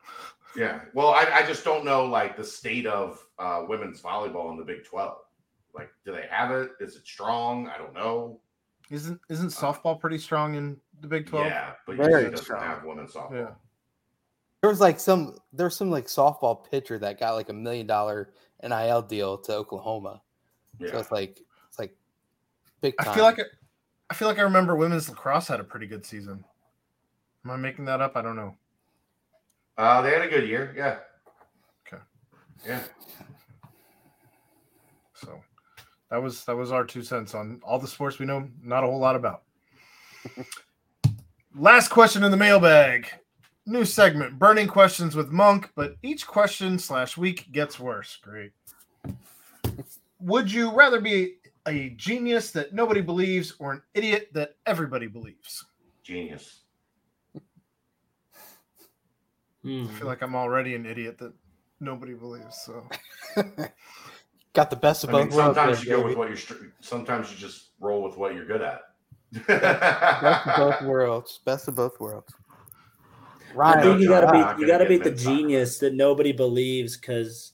yeah. 0.56 0.82
Well, 0.94 1.08
I, 1.08 1.28
I 1.40 1.46
just 1.46 1.64
don't 1.64 1.84
know 1.84 2.04
like 2.06 2.36
the 2.36 2.44
state 2.44 2.86
of 2.86 3.18
uh, 3.38 3.64
women's 3.68 4.00
volleyball 4.00 4.52
in 4.52 4.56
the 4.56 4.64
Big 4.64 4.84
12. 4.84 5.18
Like, 5.74 5.90
do 6.04 6.12
they 6.12 6.26
have 6.30 6.50
it? 6.50 6.70
Is 6.80 6.96
it 6.96 7.06
strong? 7.06 7.68
I 7.68 7.78
don't 7.78 7.94
know. 7.94 8.40
Isn't 8.90 9.20
isn't 9.28 9.48
softball 9.48 9.98
pretty 9.98 10.18
strong 10.18 10.54
in 10.54 10.76
the 11.00 11.08
Big 11.08 11.26
Twelve? 11.26 11.46
Yeah, 11.46 11.72
but 11.86 11.96
Very 11.96 12.24
UC 12.24 12.30
doesn't 12.30 12.44
strong. 12.44 12.62
have 12.62 12.84
women's 12.84 13.12
softball. 13.12 13.32
Yeah. 13.32 13.50
There 14.60 14.70
was 14.70 14.80
like 14.80 15.00
some 15.00 15.36
there 15.52 15.66
was 15.66 15.76
some 15.76 15.90
like 15.90 16.06
softball 16.06 16.68
pitcher 16.70 16.98
that 16.98 17.18
got 17.18 17.34
like 17.34 17.48
a 17.48 17.52
million 17.52 17.86
dollar 17.86 18.32
NIL 18.62 19.02
deal 19.02 19.38
to 19.38 19.54
Oklahoma. 19.54 20.22
Yeah. 20.78 20.92
So 20.92 20.98
it's 20.98 21.10
like 21.10 21.40
it's 21.68 21.78
like 21.78 21.96
big 22.80 22.94
time. 22.98 23.10
I 23.10 23.14
feel 23.14 23.24
like 23.24 23.40
I, 23.40 23.44
I 24.10 24.14
feel 24.14 24.28
like 24.28 24.38
I 24.38 24.42
remember 24.42 24.76
women's 24.76 25.08
lacrosse 25.08 25.48
had 25.48 25.60
a 25.60 25.64
pretty 25.64 25.86
good 25.86 26.04
season. 26.04 26.44
Am 27.44 27.50
I 27.50 27.56
making 27.56 27.84
that 27.86 28.00
up? 28.00 28.16
I 28.16 28.22
don't 28.22 28.36
know. 28.36 28.56
Uh, 29.76 30.02
they 30.02 30.10
had 30.10 30.22
a 30.22 30.28
good 30.28 30.48
year. 30.48 30.72
Yeah. 30.76 30.98
Okay. 31.86 32.02
Yeah. 32.66 32.82
So 36.14 36.20
that 36.20 36.22
was 36.22 36.44
that 36.44 36.56
was 36.56 36.70
our 36.70 36.84
two 36.84 37.02
cents 37.02 37.34
on 37.34 37.60
all 37.64 37.80
the 37.80 37.88
sports 37.88 38.20
we 38.20 38.26
know 38.26 38.48
not 38.62 38.84
a 38.84 38.86
whole 38.86 39.00
lot 39.00 39.16
about. 39.16 39.42
Last 41.56 41.88
question 41.88 42.22
in 42.22 42.30
the 42.30 42.36
mailbag. 42.36 43.08
New 43.66 43.84
segment, 43.84 44.38
burning 44.38 44.68
questions 44.68 45.16
with 45.16 45.32
Monk, 45.32 45.70
but 45.74 45.96
each 46.04 46.24
question 46.24 46.78
slash 46.78 47.16
week 47.16 47.50
gets 47.50 47.80
worse. 47.80 48.16
Great. 48.22 48.52
Would 50.20 50.52
you 50.52 50.70
rather 50.70 51.00
be 51.00 51.38
a 51.66 51.90
genius 51.90 52.52
that 52.52 52.72
nobody 52.72 53.00
believes 53.00 53.54
or 53.58 53.72
an 53.72 53.82
idiot 53.94 54.28
that 54.34 54.54
everybody 54.66 55.08
believes? 55.08 55.64
Genius. 56.04 56.60
Hmm. 59.62 59.86
I 59.88 59.92
feel 59.98 60.06
like 60.06 60.22
I'm 60.22 60.36
already 60.36 60.76
an 60.76 60.86
idiot 60.86 61.18
that 61.18 61.32
nobody 61.80 62.14
believes. 62.14 62.56
So 62.56 62.86
got 64.54 64.70
the 64.70 64.76
best 64.76 65.04
I 65.04 65.08
of 65.08 65.14
mean, 65.14 65.26
both 65.28 65.34
worlds. 65.36 65.56
sometimes 65.56 65.84
there, 65.84 65.96
you 65.98 66.02
go 66.02 66.08
with 66.08 66.16
what 66.16 66.28
you're. 66.28 66.58
Sometimes 66.80 67.30
you 67.30 67.36
just 67.36 67.70
roll 67.80 68.02
with 68.02 68.16
what 68.16 68.34
you're 68.34 68.46
good 68.46 68.62
at. 68.62 68.80
best 69.46 70.46
of 70.48 70.56
both 70.56 70.82
worlds. 70.88 71.40
Best 71.44 71.68
of 71.68 71.74
both 71.76 72.00
worlds. 72.00 72.32
I 73.52 73.54
Ryan, 73.56 73.82
think 73.82 74.00
you 74.00 74.08
gotta 74.08 74.26
I'm 74.28 74.56
be 74.56 74.62
you 74.62 74.66
gotta 74.66 74.84
get 74.84 74.88
beat 74.88 75.04
the 75.04 75.10
mid-five. 75.10 75.36
genius 75.36 75.78
that 75.78 75.94
nobody 75.94 76.32
believes 76.32 76.96
because 76.96 77.52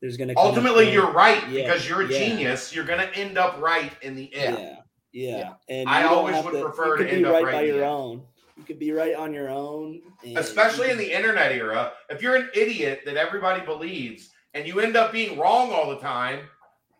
there's 0.00 0.16
gonna 0.16 0.34
come 0.34 0.46
Ultimately, 0.46 0.92
you're 0.92 1.10
right 1.12 1.42
Yeah, 1.48 1.62
because 1.64 1.88
you're 1.88 2.02
a 2.02 2.08
yeah. 2.08 2.18
genius. 2.18 2.74
You're 2.74 2.84
going 2.84 3.00
to 3.00 3.14
end 3.18 3.36
up 3.36 3.60
right 3.60 3.92
in 4.02 4.14
the 4.14 4.32
end. 4.34 4.56
yeah 4.58 4.76
yeah, 5.12 5.38
Yeah. 5.38 5.52
and 5.68 5.88
I 5.88 6.04
always 6.04 6.42
would 6.44 6.52
to- 6.52 6.62
prefer 6.64 6.90
you 6.92 6.96
to 6.98 7.04
could 7.04 7.12
end 7.14 7.22
be 7.24 7.28
up 7.28 7.34
right 7.34 7.44
right 7.44 7.52
by 7.52 7.62
your 7.62 7.76
end. 7.76 7.84
own. 7.84 8.22
You 8.56 8.62
could 8.64 8.78
be 8.78 8.92
right 8.92 9.14
on 9.16 9.34
your 9.34 9.48
own, 9.50 10.02
especially 10.36 10.86
you 10.86 10.92
in 10.92 10.98
the 10.98 11.12
internet 11.12 11.50
era 11.50 11.92
if 12.10 12.22
you're 12.22 12.36
an 12.36 12.48
idiot 12.54 13.00
that 13.06 13.16
everybody 13.16 13.64
believes 13.64 14.30
and 14.54 14.66
you 14.66 14.80
end 14.80 14.96
up 14.96 15.12
being 15.12 15.38
wrong 15.38 15.70
all 15.72 15.88
the 15.90 15.98
time 15.98 16.40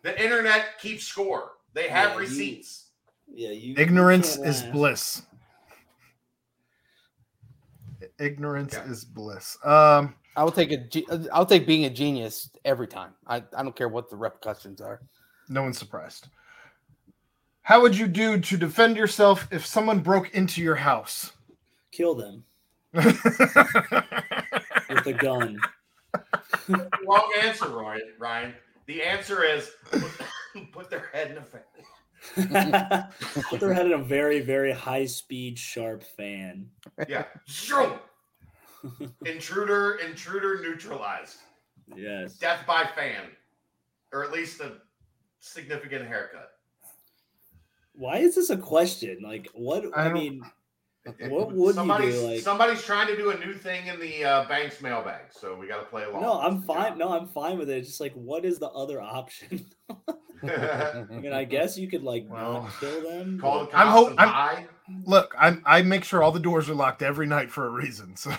the 0.02 0.22
internet 0.22 0.78
keeps 0.80 1.04
score 1.04 1.52
they 1.74 1.88
have 1.88 2.10
Yeah, 2.10 2.14
you- 2.14 2.20
receipts 2.20 2.86
yeah 3.32 3.50
you 3.50 3.74
ignorance 3.76 4.36
you 4.36 4.44
is 4.44 4.62
bliss. 4.64 5.22
Ignorance 8.18 8.74
Yeah. 8.74 8.90
is 8.90 9.04
bliss. 9.04 9.56
Um, 9.64 10.14
I 10.36 10.44
will 10.44 10.52
take 10.52 10.72
a. 10.72 10.76
ge- 10.78 11.04
I'll 11.32 11.46
take 11.46 11.66
being 11.66 11.84
a 11.86 11.90
genius 11.90 12.50
every 12.64 12.86
time. 12.86 13.12
I, 13.26 13.36
I 13.56 13.62
don't 13.62 13.74
care 13.76 13.88
what 13.88 14.10
the 14.10 14.16
repercussions 14.16 14.80
are. 14.80 15.00
no 15.48 15.62
one's 15.62 15.78
surprised. 15.78 16.28
How 17.62 17.80
would 17.82 17.96
you 17.96 18.06
do 18.08 18.38
to 18.40 18.56
defend 18.56 18.96
yourself 18.96 19.48
if 19.50 19.64
someone 19.66 20.00
broke 20.00 20.34
into 20.34 20.60
your 20.62 20.76
house? 20.76 21.32
kill 21.92 22.14
them 22.14 22.44
with 22.92 23.06
a 25.06 25.16
gun. 25.18 25.58
Wrong 27.06 27.32
answer 27.42 27.68
ryan 27.68 28.02
ryan 28.18 28.54
the 28.86 29.02
answer 29.02 29.44
is 29.44 29.70
put 30.72 30.90
their 30.90 31.06
head 31.12 31.30
in 31.30 31.38
a 31.38 31.44
fan 31.44 31.62
Put 33.48 33.60
their 33.60 33.72
head 33.72 33.86
in 33.86 33.92
a 33.94 33.98
very, 34.04 34.40
very 34.40 34.72
high 34.72 35.06
speed, 35.06 35.58
sharp 35.58 36.02
fan. 36.02 36.70
yeah 37.08 37.24
intruder 39.24 39.94
intruder 40.04 40.60
neutralized 40.62 41.38
Yes. 41.96 42.36
death 42.38 42.66
by 42.66 42.84
fan 42.94 43.30
or 44.12 44.22
at 44.24 44.32
least 44.32 44.60
a 44.60 44.82
significant 45.40 46.06
haircut 46.06 46.50
Why 47.94 48.18
is 48.18 48.34
this 48.34 48.50
a 48.50 48.56
question? 48.56 49.18
Like, 49.22 49.48
what? 49.54 49.84
I 49.96 50.08
I, 50.08 50.12
mean, 50.12 50.42
What 51.28 51.52
would 51.52 51.68
you 51.68 51.72
somebody's, 51.72 52.14
do, 52.16 52.26
like- 52.26 52.40
somebody's 52.40 52.82
trying 52.82 53.06
to 53.06 53.16
do 53.16 53.30
a 53.30 53.38
new 53.38 53.54
thing 53.54 53.86
in 53.86 53.98
the 54.00 54.24
uh, 54.24 54.44
bank's 54.48 54.82
mailbag, 54.82 55.22
so 55.30 55.56
we 55.56 55.66
got 55.66 55.78
to 55.80 55.86
play 55.86 56.04
along. 56.04 56.20
no, 56.22 56.38
I'm 56.40 56.62
fine. 56.62 56.98
No, 56.98 57.08
I'm 57.12 57.26
fine 57.26 57.58
with 57.58 57.70
it. 57.70 57.78
It's 57.78 57.88
just 57.88 58.00
like, 58.00 58.12
what 58.12 58.44
is 58.44 58.58
the 58.58 58.68
other 58.68 59.00
option? 59.00 59.64
I 60.42 61.04
mean, 61.10 61.32
I 61.32 61.44
guess 61.44 61.76
you 61.78 61.88
could 61.88 62.02
like 62.02 62.26
Well, 62.28 62.62
not 62.64 62.80
kill 62.80 63.02
them. 63.02 63.38
Call 63.42 63.60
the 63.60 63.66
cops 63.66 63.74
I'm 63.74 63.86
hope- 63.88 64.10
and 64.10 64.20
I'm- 64.20 64.28
hide. 64.30 64.68
Look, 65.04 65.34
I 65.38 65.56
I 65.64 65.82
make 65.82 66.02
sure 66.04 66.20
all 66.22 66.32
the 66.32 66.40
doors 66.40 66.68
are 66.68 66.74
locked 66.74 67.00
every 67.02 67.26
night 67.26 67.50
for 67.50 67.66
a 67.66 67.70
reason. 67.70 68.14
So, 68.16 68.32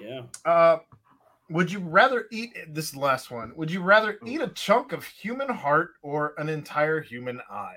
yeah. 0.00 0.22
uh, 0.44 0.78
would 1.50 1.70
you 1.70 1.78
rather 1.78 2.26
eat 2.32 2.52
this 2.68 2.96
last 2.96 3.30
one? 3.30 3.52
Would 3.56 3.70
you 3.70 3.80
rather 3.82 4.18
eat 4.26 4.40
a 4.40 4.48
chunk 4.48 4.92
of 4.92 5.04
human 5.04 5.48
heart 5.48 5.90
or 6.02 6.34
an 6.38 6.48
entire 6.48 7.00
human 7.00 7.40
eye? 7.50 7.76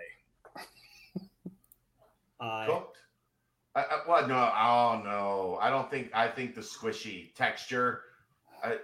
I 2.40 2.66
cooked. 2.68 2.98
I, 3.76 3.82
I, 3.82 4.00
well, 4.08 4.28
no, 4.28 4.36
oh 4.36 5.02
no, 5.04 5.58
I 5.62 5.70
don't 5.70 5.90
think. 5.92 6.10
I 6.14 6.28
think 6.28 6.56
the 6.56 6.62
squishy 6.62 7.34
texture. 7.36 8.02
I, 8.64 8.78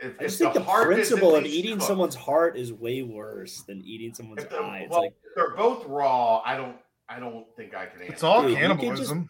if, 0.00 0.14
I 0.20 0.22
just 0.24 0.40
if 0.40 0.52
think 0.52 0.54
the, 0.54 0.62
heart 0.62 0.84
principle 0.86 1.34
of 1.34 1.44
eating 1.44 1.72
cooked- 1.78 1.84
someone's 1.88 2.14
heart 2.14 2.56
is 2.56 2.72
way 2.72 3.02
worse 3.02 3.62
than 3.62 3.82
eating 3.84 4.14
someone's 4.14 4.44
if 4.44 4.50
they're, 4.50 4.62
eye. 4.62 4.80
It's 4.80 4.90
well, 4.90 5.02
like 5.02 5.14
they're 5.34 5.54
both 5.56 5.84
raw. 5.86 6.40
I 6.44 6.56
don't. 6.56 6.76
I 7.08 7.18
don't 7.18 7.46
think 7.56 7.74
I 7.74 7.86
can. 7.86 8.02
It's 8.02 8.22
all 8.22 8.42
Dude, 8.42 8.50
you 8.52 8.56
can 8.58 8.68
just- 8.68 8.80
cannibalism. 8.80 9.28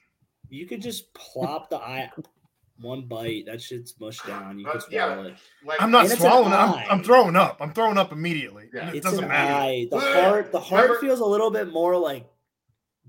you 0.50 0.66
could 0.66 0.82
just 0.82 1.14
plop 1.14 1.70
the 1.70 1.76
eye 1.78 2.10
one 2.80 3.02
bite. 3.06 3.46
That 3.46 3.62
shit's 3.62 3.94
mushed 3.98 4.26
down. 4.26 4.58
You 4.58 4.66
Uh, 4.68 4.72
can 4.72 4.80
yeah. 4.90 5.06
swallow 5.14 5.28
it. 5.28 5.34
Like, 5.64 5.80
I'm 5.80 5.90
not 5.90 6.04
And 6.04 6.12
it's 6.12 6.20
an 6.22 6.28
swallowing. 6.28 6.52
I'm. 6.52 6.84
I'm 6.90 7.02
throwing 7.04 7.36
up. 7.36 7.56
I'm 7.60 7.72
throwing 7.72 7.96
up 7.96 8.12
immediately. 8.12 8.68
Yeah. 8.74 8.88
It 8.90 8.96
It's 8.96 9.04
doesn't 9.06 9.24
an 9.24 9.28
matter. 9.30 9.54
eye. 9.54 9.86
The 9.90 10.00
heart. 10.00 10.52
The 10.52 10.60
heart 10.60 10.82
Remember- 10.82 11.00
feels 11.00 11.20
a 11.20 11.24
little 11.24 11.50
bit 11.50 11.72
more 11.72 11.96
like 11.96 12.26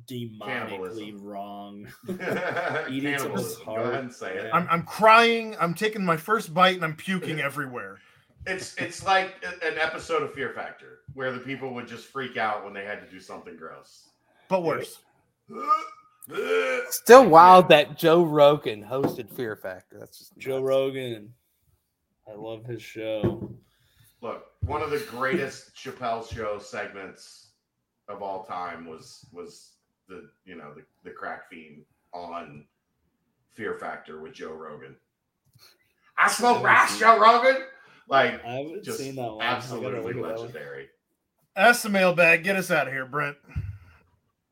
demonically 0.10 1.16
wrong. 1.22 1.88
Eating 2.90 3.18
someone's 3.20 3.56
Go 3.58 3.64
heart. 3.64 3.86
ahead 3.86 4.04
and 4.04 4.14
say 4.14 4.36
it. 4.36 4.50
I'm, 4.54 4.68
I'm 4.70 4.84
crying. 4.84 5.56
I'm 5.60 5.74
taking 5.74 6.04
my 6.04 6.18
first 6.18 6.54
bite 6.54 6.76
and 6.76 6.84
I'm 6.84 6.96
puking 6.96 7.40
everywhere. 7.40 8.00
It's 8.46 8.76
it's 8.78 9.06
like 9.06 9.44
an 9.62 9.78
episode 9.78 10.24
of 10.24 10.34
Fear 10.34 10.54
Factor 10.54 11.00
where 11.14 11.32
the 11.32 11.40
people 11.40 11.74
would 11.74 11.88
just 11.88 12.08
freak 12.08 12.38
out 12.38 12.64
when 12.64 12.74
they 12.74 12.86
had 12.86 13.02
to 13.02 13.10
do 13.12 13.20
something 13.20 13.56
gross. 13.58 14.08
But 14.48 14.64
worse. 14.64 15.00
Still 16.90 17.26
wild 17.26 17.70
that 17.70 17.98
Joe 17.98 18.24
Rogan 18.24 18.84
hosted 18.84 19.30
Fear 19.30 19.56
Factor. 19.58 20.00
That's 20.00 20.20
just 20.20 20.38
Joe 20.38 20.60
nuts. 20.60 20.68
Rogan. 20.68 21.34
I 22.28 22.36
love 22.36 22.66
his 22.66 22.82
show. 22.82 23.52
Look, 24.22 24.46
one 24.62 24.82
of 24.82 24.92
the 24.92 25.06
greatest 25.10 25.76
Chappelle 25.76 26.28
show 26.32 26.60
segments 26.60 27.48
of 28.08 28.22
all 28.22 28.44
time 28.44 28.86
was 28.86 29.26
was 29.32 29.74
the 30.10 30.30
you 30.46 30.56
know 30.58 30.74
the, 30.74 30.82
the 31.04 31.12
crack 31.16 31.50
fiend 31.50 31.84
on 32.14 32.66
Fear 33.54 33.76
Factor 33.80 34.20
with 34.22 34.34
Joe 34.34 34.52
Rogan. 34.54 34.96
I 36.18 36.28
smoke 36.30 36.62
grass, 36.62 37.00
Joe 37.00 37.18
Rogan. 37.20 37.62
Like 38.10 38.44
I 38.44 38.54
haven't 38.58 38.84
just 38.84 38.98
seen 38.98 39.16
that 39.16 39.32
one. 39.32 39.46
Absolutely 39.46 40.14
look 40.14 40.16
at 40.16 40.16
that 40.16 40.38
one. 40.38 40.48
legendary. 40.48 40.88
That's 41.56 41.82
the 41.84 41.90
mailbag. 41.90 42.44
Get 42.44 42.56
us 42.56 42.72
out 42.72 42.88
of 42.88 42.94
here, 42.94 43.06
Brent. 43.06 43.38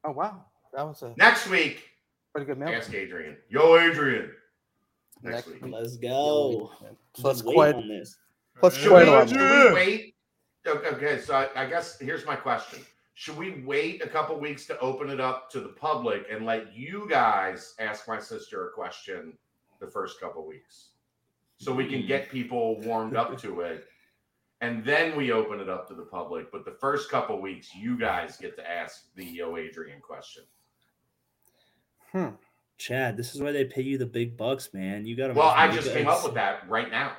Oh 0.03 0.11
wow, 0.11 0.45
that 0.73 0.83
was 0.83 1.01
a 1.01 1.13
Next 1.17 1.49
week, 1.49 1.83
pretty 2.33 2.45
good 2.45 2.57
mail. 2.59 2.69
ask 2.69 2.93
Adrian. 2.93 3.35
Yo, 3.49 3.77
Adrian. 3.77 4.31
Next 5.23 5.47
week. 5.47 5.57
Let's 5.65 5.97
go. 5.97 6.71
So 7.15 7.27
let's 7.27 7.41
Been 7.41 7.53
quite 7.53 7.75
waiting 7.75 7.91
on 7.91 7.97
this. 7.99 8.15
let's 8.61 8.77
Should 8.77 8.89
quite 8.89 9.03
we, 9.05 9.09
a 9.09 9.11
lot. 9.13 9.29
should 9.29 9.39
Yeah. 9.39 9.67
we 9.69 9.73
wait? 9.73 10.15
Okay, 10.67 10.87
okay, 10.89 11.19
so 11.21 11.33
I, 11.33 11.63
I 11.63 11.65
guess 11.65 11.97
here's 11.99 12.25
my 12.25 12.35
question. 12.35 12.79
Should 13.19 13.35
we 13.35 13.63
wait 13.65 14.03
a 14.03 14.07
couple 14.07 14.39
weeks 14.39 14.67
to 14.67 14.79
open 14.79 15.09
it 15.09 15.19
up 15.19 15.49
to 15.49 15.59
the 15.59 15.69
public 15.69 16.27
and 16.29 16.45
let 16.45 16.77
you 16.77 17.07
guys 17.09 17.73
ask 17.79 18.07
my 18.07 18.19
sister 18.19 18.67
a 18.67 18.71
question 18.71 19.33
the 19.79 19.87
first 19.87 20.19
couple 20.19 20.45
weeks? 20.45 20.89
So 21.57 21.73
we 21.73 21.87
can 21.87 22.05
get 22.05 22.29
people 22.29 22.79
warmed 22.81 23.15
up 23.15 23.35
to 23.41 23.61
it. 23.61 23.87
And 24.61 24.85
then 24.85 25.17
we 25.17 25.31
open 25.31 25.59
it 25.59 25.67
up 25.67 25.87
to 25.87 25.95
the 25.95 26.03
public. 26.03 26.51
But 26.51 26.63
the 26.63 26.77
first 26.79 27.09
couple 27.09 27.41
weeks, 27.41 27.73
you 27.73 27.97
guys 27.97 28.37
get 28.37 28.55
to 28.57 28.69
ask 28.69 29.05
the 29.15 29.25
Yo 29.25 29.57
Adrian 29.57 29.99
question. 29.99 30.43
Hmm. 32.11 32.35
Chad, 32.77 33.17
this 33.17 33.33
is 33.33 33.41
why 33.41 33.51
they 33.51 33.65
pay 33.65 33.81
you 33.81 33.97
the 33.97 34.05
big 34.05 34.37
bucks, 34.37 34.71
man. 34.75 35.07
You 35.07 35.15
got 35.15 35.29
to. 35.29 35.33
Well, 35.33 35.49
I 35.49 35.71
just 35.71 35.91
came 35.91 36.07
up 36.07 36.23
with 36.23 36.35
that 36.35 36.69
right 36.69 36.91
now. 36.91 37.13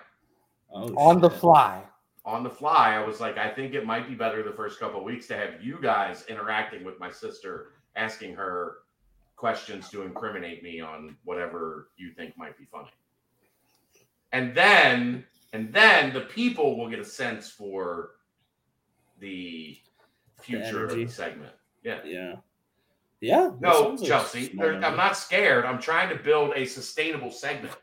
Oh, 0.72 0.94
On 0.94 1.20
the 1.20 1.28
fly. 1.28 1.82
On 2.28 2.42
the 2.42 2.50
fly, 2.50 2.94
I 2.94 3.02
was 3.04 3.20
like, 3.20 3.38
I 3.38 3.48
think 3.48 3.72
it 3.72 3.86
might 3.86 4.06
be 4.06 4.14
better 4.14 4.42
the 4.42 4.52
first 4.52 4.78
couple 4.78 5.00
of 5.00 5.04
weeks 5.06 5.26
to 5.28 5.36
have 5.36 5.62
you 5.62 5.78
guys 5.80 6.26
interacting 6.28 6.84
with 6.84 7.00
my 7.00 7.10
sister, 7.10 7.72
asking 7.96 8.34
her 8.34 8.80
questions 9.36 9.88
to 9.88 10.02
incriminate 10.02 10.62
me 10.62 10.78
on 10.78 11.16
whatever 11.24 11.88
you 11.96 12.12
think 12.12 12.36
might 12.36 12.58
be 12.58 12.66
funny. 12.70 12.90
And 14.32 14.54
then, 14.54 15.24
and 15.54 15.72
then 15.72 16.12
the 16.12 16.20
people 16.20 16.76
will 16.76 16.90
get 16.90 16.98
a 16.98 17.04
sense 17.04 17.48
for 17.48 18.10
the 19.20 19.78
future 20.42 20.84
of 20.84 20.94
the 20.94 21.06
segment. 21.06 21.52
Yeah. 21.82 22.00
Yeah. 22.04 22.34
Yeah. 23.22 23.52
No, 23.58 23.84
sounds 23.84 24.02
like 24.02 24.08
Chelsea, 24.10 24.54
I'm 24.60 24.96
not 24.96 25.16
scared. 25.16 25.64
I'm 25.64 25.80
trying 25.80 26.10
to 26.14 26.22
build 26.22 26.52
a 26.54 26.66
sustainable 26.66 27.30
segment. 27.30 27.74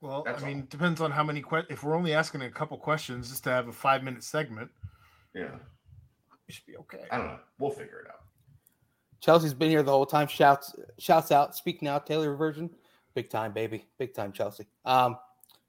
Well, 0.00 0.22
That's 0.24 0.42
I 0.42 0.46
mean, 0.46 0.60
all. 0.60 0.66
depends 0.70 1.00
on 1.00 1.10
how 1.10 1.22
many 1.22 1.40
questions. 1.40 1.72
If 1.78 1.84
we're 1.84 1.94
only 1.96 2.14
asking 2.14 2.42
a 2.42 2.50
couple 2.50 2.76
questions 2.78 3.28
just 3.30 3.44
to 3.44 3.50
have 3.50 3.68
a 3.68 3.72
five 3.72 4.02
minute 4.02 4.24
segment, 4.24 4.70
Yeah. 5.34 5.50
we 6.48 6.52
should 6.54 6.66
be 6.66 6.76
okay. 6.78 7.04
I 7.10 7.18
don't 7.18 7.26
know. 7.26 7.38
We'll 7.58 7.70
figure 7.70 8.00
it 8.00 8.08
out. 8.08 8.20
Chelsea's 9.20 9.52
been 9.52 9.68
here 9.68 9.82
the 9.82 9.90
whole 9.92 10.06
time. 10.06 10.26
Shouts 10.26 10.74
shouts 10.98 11.30
out. 11.30 11.54
Speak 11.54 11.82
now, 11.82 11.98
Taylor 11.98 12.34
version. 12.34 12.70
Big 13.14 13.28
time, 13.28 13.52
baby. 13.52 13.84
Big 13.98 14.14
time, 14.14 14.32
Chelsea. 14.32 14.66
Um, 14.86 15.18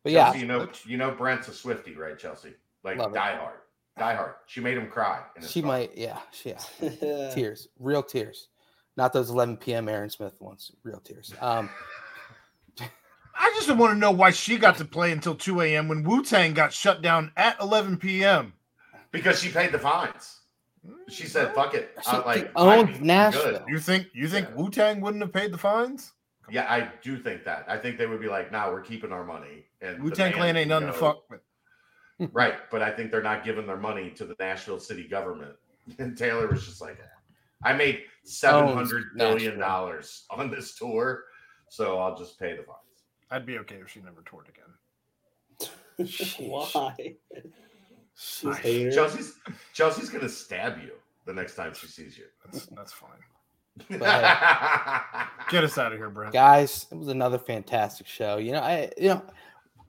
but 0.03 0.13
yeah, 0.13 0.33
you 0.33 0.45
know, 0.45 0.69
you 0.85 0.95
know, 0.97 1.11
Brent's 1.11 1.47
a 1.49 1.53
Swifty, 1.53 1.93
right, 1.95 2.17
Chelsea? 2.17 2.53
Like 2.83 2.97
Love 2.97 3.11
it. 3.11 3.15
die 3.15 3.35
hard, 3.35 3.59
die 3.97 4.15
hard. 4.15 4.35
She 4.47 4.61
made 4.61 4.77
him 4.77 4.87
cry. 4.87 5.21
in 5.35 5.41
she 5.45 5.59
song. 5.59 5.67
might. 5.67 5.97
Yeah, 5.97 6.19
she, 6.31 6.53
yeah. 7.01 7.29
tears, 7.33 7.67
real 7.77 8.01
tears, 8.01 8.47
not 8.95 9.11
those 9.11 9.29
11 9.29 9.57
p.m. 9.57 9.89
Aaron 9.89 10.09
Smith 10.09 10.39
ones. 10.39 10.71
Real 10.83 10.99
tears. 11.01 11.33
Um, 11.41 11.69
I 13.35 13.51
just 13.55 13.69
want 13.75 13.93
to 13.93 13.99
know 13.99 14.11
why 14.11 14.31
she 14.31 14.57
got 14.57 14.77
to 14.77 14.85
play 14.85 15.11
until 15.11 15.35
2 15.35 15.61
a.m. 15.61 15.87
when 15.87 16.03
Wu 16.03 16.23
Tang 16.23 16.53
got 16.53 16.73
shut 16.73 17.01
down 17.01 17.31
at 17.37 17.59
11 17.61 17.97
p.m. 17.97 18.53
because 19.11 19.39
she 19.41 19.49
paid 19.49 19.71
the 19.71 19.79
fines. 19.79 20.41
She 21.09 21.27
said, 21.27 21.53
"Fuck 21.53 21.75
it." 21.75 21.91
She- 22.03 22.09
I, 22.11 22.25
like 22.25 22.39
she 22.39 22.45
owned 22.55 22.89
fine 22.89 22.91
me. 22.93 22.97
I'm 22.99 23.05
Nashville. 23.05 23.51
good. 23.51 23.63
You 23.67 23.79
think 23.79 24.07
you 24.13 24.27
think 24.27 24.47
Yeah. 24.49 24.55
Wu 24.55 24.69
Tang 24.69 25.01
wouldn't 25.01 25.21
have 25.21 25.33
paid 25.33 25.51
the 25.51 25.57
fines? 25.57 26.13
Yeah, 26.49 26.65
I 26.67 26.91
do 27.03 27.17
think 27.17 27.43
that. 27.45 27.65
I 27.67 27.77
think 27.77 27.97
they 27.97 28.07
would 28.07 28.19
be 28.19 28.27
like, 28.27 28.51
"Nah, 28.51 28.71
we're 28.71 28.81
keeping 28.81 29.11
our 29.11 29.23
money." 29.23 29.65
And 29.81 30.01
Wu 30.03 30.09
Tang 30.09 30.33
Clan 30.33 30.57
ain't 30.57 30.69
can 30.69 30.81
nothing 30.81 30.87
to 30.87 30.93
fuck 30.93 31.29
with. 31.29 31.41
Right, 32.33 32.53
but 32.69 32.83
I 32.83 32.91
think 32.91 33.09
they're 33.09 33.23
not 33.23 33.43
giving 33.43 33.65
their 33.65 33.77
money 33.77 34.11
to 34.11 34.25
the 34.25 34.35
Nashville 34.39 34.79
city 34.79 35.07
government. 35.07 35.55
And 35.97 36.15
Taylor 36.15 36.47
was 36.47 36.65
just 36.65 36.79
like, 36.79 36.99
"I 37.63 37.73
made 37.73 38.01
oh, 38.03 38.09
seven 38.23 38.73
hundred 38.75 39.15
million 39.15 39.57
dollars 39.57 40.25
on 40.29 40.51
this 40.51 40.75
tour, 40.75 41.23
so 41.69 41.97
I'll 41.97 42.15
just 42.15 42.39
pay 42.39 42.55
the 42.55 42.63
fines." 42.63 42.80
I'd 43.31 43.45
be 43.45 43.57
okay 43.59 43.75
if 43.75 43.89
she 43.89 44.01
never 44.01 44.21
toured 44.25 44.47
again. 44.49 46.07
Why? 46.39 47.15
She's 48.15 48.43
Nice. 48.43 48.93
Chelsea's 48.95 49.33
Chelsea's 49.73 50.09
gonna 50.09 50.29
stab 50.29 50.81
you 50.81 50.91
the 51.25 51.33
next 51.33 51.55
time 51.55 51.73
she 51.73 51.87
sees 51.87 52.17
you. 52.17 52.25
That's 52.45 52.65
that's 52.67 52.93
fine. 52.93 53.09
But- 53.99 53.99
Get 55.49 55.63
us 55.63 55.77
out 55.77 55.91
of 55.93 55.97
here, 55.97 56.09
Brent. 56.09 56.33
guys, 56.33 56.87
it 56.91 56.97
was 56.97 57.07
another 57.07 57.37
fantastic 57.39 58.07
show. 58.07 58.37
You 58.37 58.51
know, 58.53 58.59
I 58.61 58.91
you 58.97 59.09
know. 59.09 59.21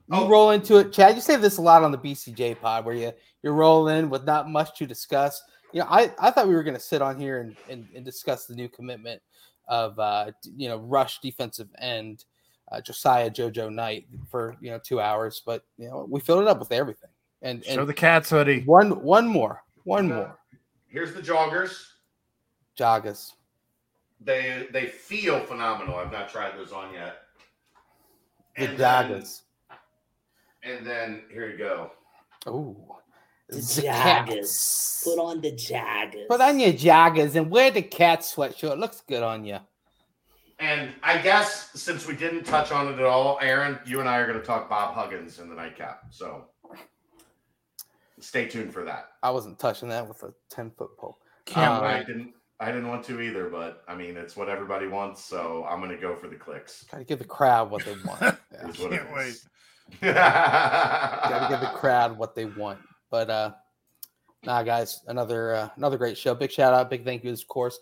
You 0.09 0.17
Oh. 0.19 0.27
roll 0.27 0.51
into 0.51 0.77
it, 0.79 0.91
Chad. 0.91 1.15
You 1.15 1.21
say 1.21 1.37
this 1.37 1.57
a 1.57 1.61
lot 1.61 1.81
on 1.81 1.91
the 1.93 1.97
BCJ 1.97 2.59
pod, 2.59 2.83
where 2.85 2.93
you 2.93 3.13
you 3.41 3.51
roll 3.51 3.87
in 3.87 4.09
with 4.09 4.25
not 4.25 4.49
much 4.49 4.77
to 4.77 4.85
discuss. 4.85 5.41
You 5.71 5.79
know, 5.79 5.87
I, 5.89 6.11
I 6.19 6.29
thought 6.29 6.47
we 6.49 6.55
were 6.55 6.61
going 6.63 6.75
to 6.75 6.79
sit 6.79 7.01
on 7.01 7.17
here 7.19 7.39
and, 7.39 7.55
and, 7.69 7.87
and 7.95 8.03
discuss 8.05 8.45
the 8.45 8.53
new 8.53 8.67
commitment 8.67 9.21
of 9.69 9.97
uh, 9.97 10.31
you 10.57 10.67
know 10.67 10.77
rush 10.79 11.19
defensive 11.21 11.69
end 11.79 12.25
uh, 12.71 12.81
Josiah 12.81 13.29
JoJo 13.29 13.73
Knight 13.73 14.07
for 14.29 14.55
you 14.61 14.71
know 14.71 14.79
two 14.83 14.99
hours, 15.01 15.41
but 15.45 15.63
you 15.77 15.87
know 15.89 16.05
we 16.09 16.19
filled 16.19 16.41
it 16.43 16.47
up 16.47 16.59
with 16.59 16.71
everything. 16.71 17.09
And, 17.41 17.63
Show 17.65 17.81
and 17.81 17.89
the 17.89 17.93
cats 17.93 18.29
hoodie. 18.29 18.61
one 18.65 19.03
one 19.03 19.27
more, 19.27 19.63
one 19.83 20.05
Okay. 20.11 20.15
more 20.15 20.39
Here's 20.87 21.13
the 21.13 21.21
joggers. 21.21 21.85
joggers. 22.77 23.31
They 24.21 24.67
they 24.71 24.85
feel 24.87 25.39
phenomenal. 25.41 25.95
I've 25.97 26.11
not 26.11 26.29
tried 26.29 26.57
those 26.57 26.71
on 26.71 26.93
yet. 26.93 27.17
The 28.57 28.65
And 28.69 28.77
then- 28.77 29.09
joggers. 29.11 29.41
And 30.65 30.85
then 30.87 31.23
here 31.29 31.49
you 31.49 31.57
go. 31.57 31.91
Ooh, 32.47 32.77
The 33.49 33.57
The 33.57 33.61
joggers. 33.61 35.03
Put 35.03 35.19
on 35.19 35.41
the 35.41 35.51
joggers. 35.51 36.27
Put 36.29 36.39
on 36.39 36.59
your 36.59 36.71
joggers 36.71 37.35
and 37.35 37.51
wear 37.51 37.69
the 37.71 37.81
cat 37.81 38.21
sweatshirt. 38.21 38.71
It 38.71 38.79
looks 38.79 39.01
good 39.01 39.23
on 39.23 39.43
you. 39.43 39.59
And 40.59 40.91
I 41.01 41.17
guess 41.17 41.71
since 41.73 42.07
we 42.07 42.15
didn't 42.15 42.43
touch 42.45 42.71
on 42.71 42.87
it 42.87 42.99
at 42.99 43.05
all, 43.05 43.37
Aaron, 43.41 43.79
you 43.85 43.99
and 43.99 44.07
I 44.07 44.17
are 44.19 44.27
going 44.27 44.39
to 44.39 44.45
talk 44.45 44.69
Bob 44.69 44.93
Huggins 44.95 45.39
in 45.39 45.49
the 45.49 45.55
nightcap. 45.55 46.03
So 46.11 46.45
stay 48.19 48.47
tuned 48.47 48.73
for 48.73 48.83
that. 48.85 49.09
I 49.21 49.31
wasn't 49.31 49.59
touching 49.59 49.89
that 49.89 50.07
with 50.07 50.21
a 50.23 50.33
ten 50.49 50.71
foot 50.71 50.97
pole. 50.97 51.17
Can't 51.45 51.71
Um, 51.73 51.83
I 51.83 51.99
didn't. 52.03 52.33
I 52.59 52.67
didn't 52.67 52.87
want 52.87 53.03
to 53.05 53.19
either, 53.19 53.49
but 53.49 53.83
I 53.89 53.95
mean, 53.95 54.15
it's 54.15 54.37
what 54.37 54.47
everybody 54.47 54.87
wants, 54.87 55.21
so 55.25 55.65
I'm 55.69 55.79
going 55.79 55.91
to 55.91 55.97
go 55.97 56.15
for 56.15 56.29
the 56.29 56.35
clicks. 56.35 56.85
Gotta 56.89 57.03
give 57.03 57.19
the 57.19 57.25
crowd 57.25 57.69
what 57.69 57.83
they 57.83 57.95
want. 58.05 58.21
Yeah. 58.53 58.67
what 58.67 58.91
Can't 58.91 59.13
wait. 59.13 59.27
is. 59.27 59.47
Gotta 60.01 61.47
give 61.49 61.59
the 61.59 61.75
crowd 61.75 62.17
what 62.17 62.35
they 62.35 62.45
want. 62.45 62.79
But 63.09 63.29
uh 63.29 63.51
nah 64.45 64.63
guys, 64.63 65.01
another 65.07 65.55
uh, 65.55 65.69
another 65.75 65.97
great 65.97 66.17
show. 66.17 66.35
Big 66.35 66.51
shout 66.51 66.73
out, 66.73 66.89
big 66.89 67.03
thank 67.03 67.23
you, 67.23 67.31
of 67.33 67.47
course. 67.47 67.79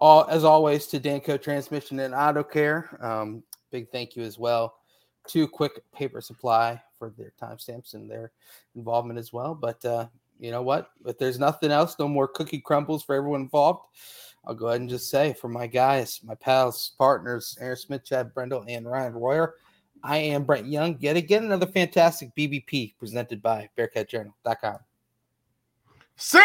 All 0.00 0.26
as 0.28 0.44
always 0.44 0.86
to 0.88 1.00
Danco 1.00 1.40
Transmission 1.40 2.00
and 2.00 2.14
Auto 2.14 2.42
Care. 2.42 2.98
Um, 3.00 3.42
big 3.70 3.90
thank 3.90 4.16
you 4.16 4.22
as 4.22 4.38
well 4.38 4.74
to 5.28 5.46
Quick 5.46 5.80
Paper 5.92 6.20
Supply 6.20 6.80
for 6.98 7.10
their 7.10 7.32
timestamps 7.40 7.94
and 7.94 8.10
their 8.10 8.32
involvement 8.74 9.18
as 9.18 9.32
well. 9.32 9.54
But 9.54 9.84
uh 9.84 10.06
you 10.40 10.50
know 10.50 10.62
what? 10.62 10.90
If 11.04 11.18
there's 11.18 11.38
nothing 11.38 11.70
else, 11.70 11.96
no 11.98 12.08
more 12.08 12.26
cookie 12.26 12.60
crumbles 12.60 13.04
for 13.04 13.14
everyone 13.14 13.42
involved. 13.42 13.86
I'll 14.46 14.54
go 14.54 14.68
ahead 14.68 14.80
and 14.80 14.88
just 14.88 15.10
say 15.10 15.34
for 15.34 15.48
my 15.48 15.66
guys, 15.66 16.20
my 16.24 16.34
pals, 16.34 16.92
partners, 16.96 17.58
Aaron 17.60 17.76
Smith, 17.76 18.04
Chad 18.04 18.32
Brendel, 18.32 18.64
and 18.66 18.90
Ryan 18.90 19.12
Royer, 19.12 19.56
I 20.02 20.16
am 20.16 20.44
Brent 20.44 20.66
Young. 20.66 20.96
Yet 20.98 21.16
again, 21.16 21.44
another 21.44 21.66
fantastic 21.66 22.34
BBP 22.34 22.96
presented 22.98 23.42
by 23.42 23.68
BearcatJournal.com. 23.76 24.78
See. 26.16 26.40